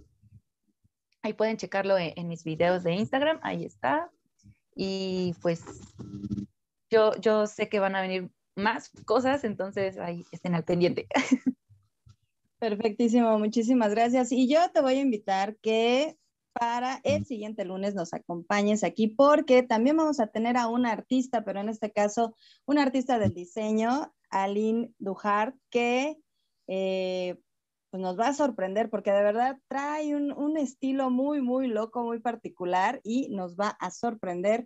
Ahí 1.24 1.34
pueden 1.34 1.58
checarlo 1.58 1.98
en, 1.98 2.28
mis 2.28 2.44
videos 2.44 2.84
de 2.84 2.94
Instagram, 2.94 3.40
ahí 3.44 3.64
está. 3.64 4.12
Y 4.76 5.36
pues 5.42 5.64
yo, 6.90 7.16
yo 7.16 7.48
sé 7.48 7.70
que 7.70 7.80
van 7.80 7.96
a 7.96 8.02
venir 8.02 8.30
más 8.56 8.92
cosas, 9.06 9.46
entonces 9.46 9.98
ahí 9.98 10.26
estén 10.32 10.54
al 10.54 10.66
pendiente. 10.66 11.08
Perfectísimo, 12.60 13.40
muchísimas 13.40 13.92
gracias. 13.92 14.34
Y 14.34 14.50
yo 14.50 14.70
te 14.72 14.82
voy 14.82 14.96
a 14.96 15.02
invitar 15.02 15.56
que 15.58 16.18
para 16.54 17.00
el 17.04 17.26
siguiente 17.26 17.66
lunes 17.66 17.96
nos 17.96 18.14
acompañes 18.14 18.84
aquí 18.84 19.08
porque 19.08 19.64
también 19.64 19.98
vamos 19.98 20.20
a 20.20 20.28
tener 20.28 20.58
a 20.58 20.68
una 20.68 20.92
artista, 20.92 21.44
pero 21.44 21.62
en 21.62 21.70
este 21.70 21.92
caso 21.92 22.36
una 22.66 22.84
artista 22.84 23.18
del 23.18 23.34
diseño, 23.34 24.14
Aline 24.30 24.92
Duhart, 25.00 25.56
que 25.70 26.18
eh, 26.68 27.38
pues 27.94 28.02
nos 28.02 28.20
va 28.20 28.30
a 28.30 28.34
sorprender 28.34 28.90
porque 28.90 29.12
de 29.12 29.22
verdad 29.22 29.60
trae 29.68 30.16
un, 30.16 30.58
estilo 30.58 31.12
muy, 31.12 31.44
muy 31.44 31.68
loco, 31.68 32.04
muy 32.04 32.20
particular 32.20 33.00
y 33.04 33.30
nos 33.30 33.56
va 33.56 33.78
a 33.80 33.92
sorprender. 33.92 34.66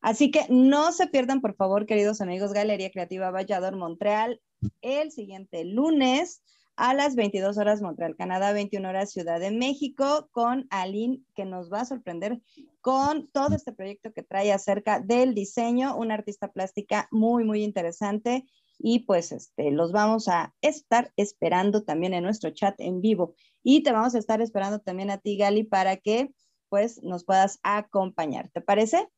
Así 0.00 0.30
que 0.30 0.46
no 0.48 0.92
se 0.92 1.08
pierdan, 1.08 1.40
por 1.40 1.56
favor, 1.56 1.86
queridos 1.86 2.20
amigos, 2.20 2.52
Galería 2.52 2.92
Creativa 2.92 3.32
Vallador 3.32 3.74
Montreal, 3.74 4.40
el 4.80 5.10
siguiente 5.10 5.64
lunes 5.64 6.40
a 6.76 6.94
las 6.94 7.16
22 7.16 7.58
horas 7.58 7.82
Montreal, 7.82 8.14
Canadá, 8.14 8.52
21 8.52 8.88
horas 8.88 9.10
Ciudad 9.10 9.40
de 9.40 9.50
México, 9.50 10.28
con 10.30 10.68
Aline, 10.70 11.18
que 11.34 11.44
nos 11.44 11.72
va 11.72 11.80
a 11.80 11.84
sorprender 11.84 12.40
con 12.80 13.26
todo 13.32 13.56
este 13.56 13.72
proyecto 13.72 14.12
que 14.12 14.22
trae 14.22 14.52
acerca 14.52 15.00
del 15.00 15.34
diseño, 15.34 15.96
una 15.96 16.14
artista 16.14 16.52
plástica 16.52 17.08
muy, 17.10 17.42
muy 17.42 17.64
interesante 17.64 18.46
y 18.78 19.00
pues 19.00 19.32
este, 19.32 19.70
los 19.70 19.92
vamos 19.92 20.28
a 20.28 20.54
estar 20.60 21.12
esperando 21.16 21.84
también 21.84 22.14
en 22.14 22.24
nuestro 22.24 22.50
chat 22.50 22.74
en 22.78 23.00
vivo 23.00 23.34
y 23.62 23.82
te 23.82 23.92
vamos 23.92 24.14
a 24.14 24.18
estar 24.18 24.40
esperando 24.40 24.78
también 24.80 25.10
a 25.10 25.18
ti, 25.18 25.36
Gali, 25.36 25.64
para 25.64 25.96
que 25.96 26.32
pues 26.68 27.02
nos 27.02 27.24
puedas 27.24 27.58
acompañar. 27.62 28.50
¿Te 28.50 28.60
parece? 28.60 29.08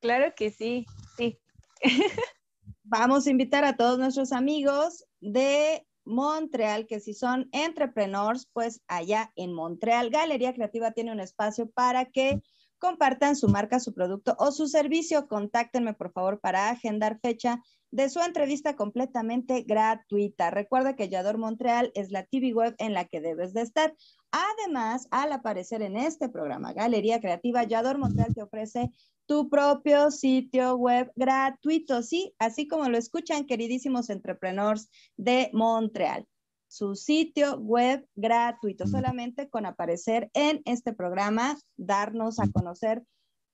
Claro 0.00 0.32
que 0.36 0.50
sí, 0.50 0.86
sí. 1.16 1.38
vamos 2.82 3.26
a 3.26 3.30
invitar 3.30 3.64
a 3.64 3.76
todos 3.76 3.98
nuestros 3.98 4.32
amigos 4.32 5.04
de 5.20 5.86
Montreal, 6.04 6.86
que 6.86 7.00
si 7.00 7.14
son 7.14 7.48
entrepreneurs, 7.52 8.48
pues 8.52 8.82
allá 8.88 9.32
en 9.36 9.52
Montreal, 9.52 10.10
Galería 10.10 10.54
Creativa 10.54 10.90
tiene 10.90 11.12
un 11.12 11.20
espacio 11.20 11.70
para 11.70 12.06
que 12.06 12.42
compartan 12.78 13.36
su 13.36 13.48
marca, 13.48 13.78
su 13.78 13.94
producto 13.94 14.34
o 14.38 14.50
su 14.50 14.66
servicio. 14.66 15.28
Contáctenme, 15.28 15.94
por 15.94 16.12
favor, 16.12 16.40
para 16.40 16.70
agendar 16.70 17.20
fecha 17.20 17.62
de 17.90 18.08
su 18.08 18.20
entrevista 18.20 18.76
completamente 18.76 19.62
gratuita. 19.62 20.50
Recuerda 20.50 20.94
que 20.94 21.08
Yador 21.08 21.38
Montreal 21.38 21.90
es 21.94 22.10
la 22.10 22.24
TV 22.24 22.52
web 22.52 22.74
en 22.78 22.94
la 22.94 23.04
que 23.04 23.20
debes 23.20 23.52
de 23.52 23.62
estar. 23.62 23.94
Además, 24.30 25.08
al 25.10 25.32
aparecer 25.32 25.82
en 25.82 25.96
este 25.96 26.28
programa 26.28 26.72
Galería 26.72 27.20
Creativa, 27.20 27.64
Yador 27.64 27.98
Montreal 27.98 28.34
te 28.34 28.42
ofrece 28.42 28.90
tu 29.26 29.48
propio 29.48 30.10
sitio 30.10 30.76
web 30.76 31.12
gratuito, 31.14 32.02
sí, 32.02 32.34
así 32.38 32.66
como 32.66 32.88
lo 32.88 32.98
escuchan 32.98 33.46
queridísimos 33.46 34.10
entrepreneurs 34.10 34.90
de 35.16 35.50
Montreal. 35.52 36.26
Su 36.66 36.94
sitio 36.94 37.58
web 37.58 38.06
gratuito, 38.14 38.86
solamente 38.86 39.48
con 39.48 39.66
aparecer 39.66 40.30
en 40.34 40.62
este 40.64 40.92
programa, 40.92 41.56
darnos 41.76 42.38
a 42.38 42.48
conocer 42.50 43.02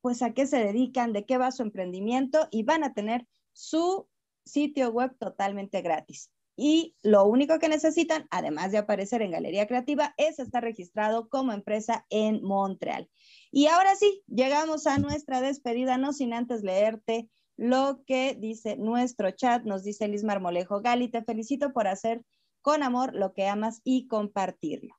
pues 0.03 0.23
a 0.23 0.33
qué 0.33 0.47
se 0.47 0.59
dedican, 0.59 1.13
de 1.13 1.25
qué 1.25 1.37
va 1.37 1.51
su 1.51 1.63
emprendimiento 1.63 2.49
y 2.51 2.63
van 2.63 2.85
a 2.85 2.93
tener 2.95 3.27
su 3.53 4.07
sitio 4.47 4.91
web 4.91 5.15
totalmente 5.19 5.83
gratis. 5.83 6.31
Y 6.57 6.97
lo 7.03 7.27
único 7.27 7.59
que 7.59 7.69
necesitan, 7.69 8.27
además 8.31 8.73
de 8.73 8.79
aparecer 8.79 9.21
en 9.21 9.33
Galería 9.33 9.67
Creativa, 9.67 10.15
es 10.17 10.39
estar 10.39 10.63
registrado 10.63 11.29
como 11.29 11.53
empresa 11.53 12.07
en 12.09 12.43
Montreal. 12.43 13.11
Y 13.51 13.67
ahora 13.67 13.95
sí, 13.95 14.23
llegamos 14.27 14.87
a 14.87 14.99
nuestra 14.99 15.43
despedida, 15.43 15.99
no 15.99 16.15
sin 16.15 16.33
antes 16.33 16.63
leerte 16.63 17.29
lo 17.57 18.03
que 18.07 18.35
dice 18.35 18.77
nuestro 18.77 19.31
chat. 19.33 19.65
Nos 19.65 19.83
dice 19.83 20.09
Liz 20.09 20.25
Marmolejo, 20.25 20.81
Gali, 20.81 21.09
te 21.09 21.23
felicito 21.23 21.75
por 21.75 21.89
hacer 21.89 22.23
con 22.63 22.83
amor 22.83 23.15
lo 23.15 23.35
que 23.35 23.47
amas 23.47 23.83
y 23.85 24.07
compartirlo. 24.07 24.97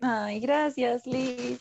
Ay, 0.00 0.40
gracias, 0.40 1.06
Liz. 1.06 1.60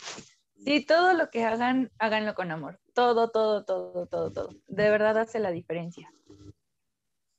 Sí, 0.56 0.84
todo 0.86 1.14
lo 1.14 1.30
que 1.30 1.44
hagan, 1.44 1.92
háganlo 2.00 2.34
con 2.34 2.52
amor. 2.52 2.80
Todo, 2.94 3.30
todo, 3.30 3.64
todo, 3.66 4.08
todo, 4.08 4.32
todo. 4.32 4.50
De 4.68 4.90
verdad 4.90 5.18
hace 5.18 5.40
la 5.40 5.52
diferencia. 5.52 6.12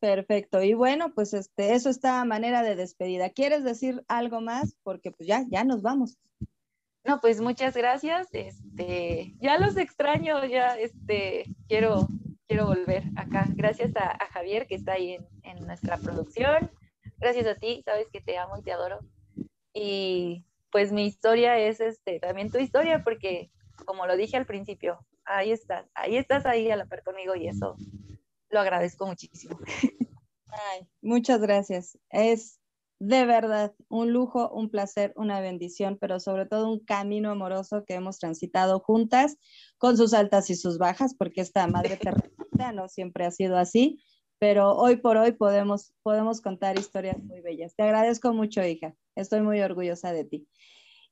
Perfecto. 0.01 0.63
Y 0.63 0.73
bueno, 0.73 1.13
pues 1.15 1.35
este, 1.35 1.75
eso 1.75 1.91
está 1.91 2.21
a 2.21 2.25
manera 2.25 2.63
de 2.63 2.75
despedida. 2.75 3.29
¿Quieres 3.29 3.65
decir 3.65 4.03
algo 4.09 4.41
más? 4.41 4.75
Porque 4.83 5.13
pues 5.13 5.29
ya, 5.29 5.45
ya 5.49 5.63
nos 5.63 5.83
vamos. 5.83 6.17
No, 7.05 7.21
pues 7.21 7.41
muchas 7.41 7.77
gracias. 7.77 8.29
Este, 8.33 9.35
ya 9.41 9.59
los 9.59 9.77
extraño, 9.77 10.45
ya 10.47 10.79
este, 10.79 11.45
quiero, 11.69 12.09
quiero 12.49 12.67
volver 12.67 13.05
acá. 13.15 13.47
Gracias 13.55 13.95
a, 13.97 14.27
Javier 14.33 14.67
que 14.67 14.75
está 14.75 14.93
ahí 14.93 15.13
en, 15.13 15.27
en, 15.43 15.67
nuestra 15.67 15.99
producción. 15.99 16.71
Gracias 17.19 17.47
a 17.47 17.55
ti, 17.55 17.83
sabes 17.85 18.07
que 18.11 18.23
te 18.23 18.39
amo 18.39 18.57
y 18.59 18.63
te 18.63 18.73
adoro. 18.73 19.01
Y 19.75 20.47
pues 20.73 20.93
mi 20.93 21.07
historia 21.07 21.59
es 21.59 21.81
este, 21.81 22.21
también 22.21 22.51
tu 22.51 22.59
historia, 22.59 23.03
porque 23.05 23.51
como 23.85 24.07
lo 24.07 24.17
dije 24.17 24.39
al 24.39 24.47
principio, 24.47 25.05
ahí 25.25 25.53
estás, 25.53 25.87
ahí 25.95 26.17
estás 26.17 26.47
ahí 26.47 26.71
a 26.71 26.77
la 26.77 26.87
par 26.87 27.03
conmigo 27.03 27.35
y 27.35 27.49
eso 27.49 27.77
lo 28.51 28.61
agradezco 28.61 29.07
muchísimo. 29.07 29.59
muchas 31.01 31.41
gracias. 31.41 31.99
Es 32.11 32.61
de 33.01 33.25
verdad, 33.25 33.75
un 33.89 34.13
lujo, 34.13 34.51
un 34.51 34.69
placer, 34.69 35.15
una 35.17 35.41
bendición, 35.41 35.97
pero 35.99 36.21
sobre 36.21 36.45
todo 36.45 36.71
un 36.71 36.81
camino 36.81 37.31
amoroso 37.31 37.85
que 37.87 37.95
hemos 37.95 38.19
transitado 38.19 38.79
juntas, 38.81 39.39
con 39.79 39.97
sus 39.97 40.13
altas 40.13 40.51
y 40.51 40.55
sus 40.55 40.77
bajas, 40.77 41.15
porque 41.15 41.41
esta 41.41 41.67
madre 41.67 41.97
terrena 42.31 42.73
no 42.75 42.89
siempre 42.89 43.25
ha 43.25 43.31
sido 43.31 43.57
así, 43.57 44.03
pero 44.39 44.77
hoy 44.77 44.97
por 44.97 45.17
hoy 45.17 45.33
podemos, 45.33 45.95
podemos 46.03 46.43
contar 46.43 46.79
historias 46.79 47.19
muy 47.23 47.41
bellas. 47.41 47.75
Te 47.75 47.85
agradezco 47.85 48.35
mucho, 48.35 48.63
hija. 48.63 48.95
Estoy 49.17 49.41
muy 49.41 49.61
orgullosa 49.63 50.13
de 50.13 50.25
ti. 50.25 50.47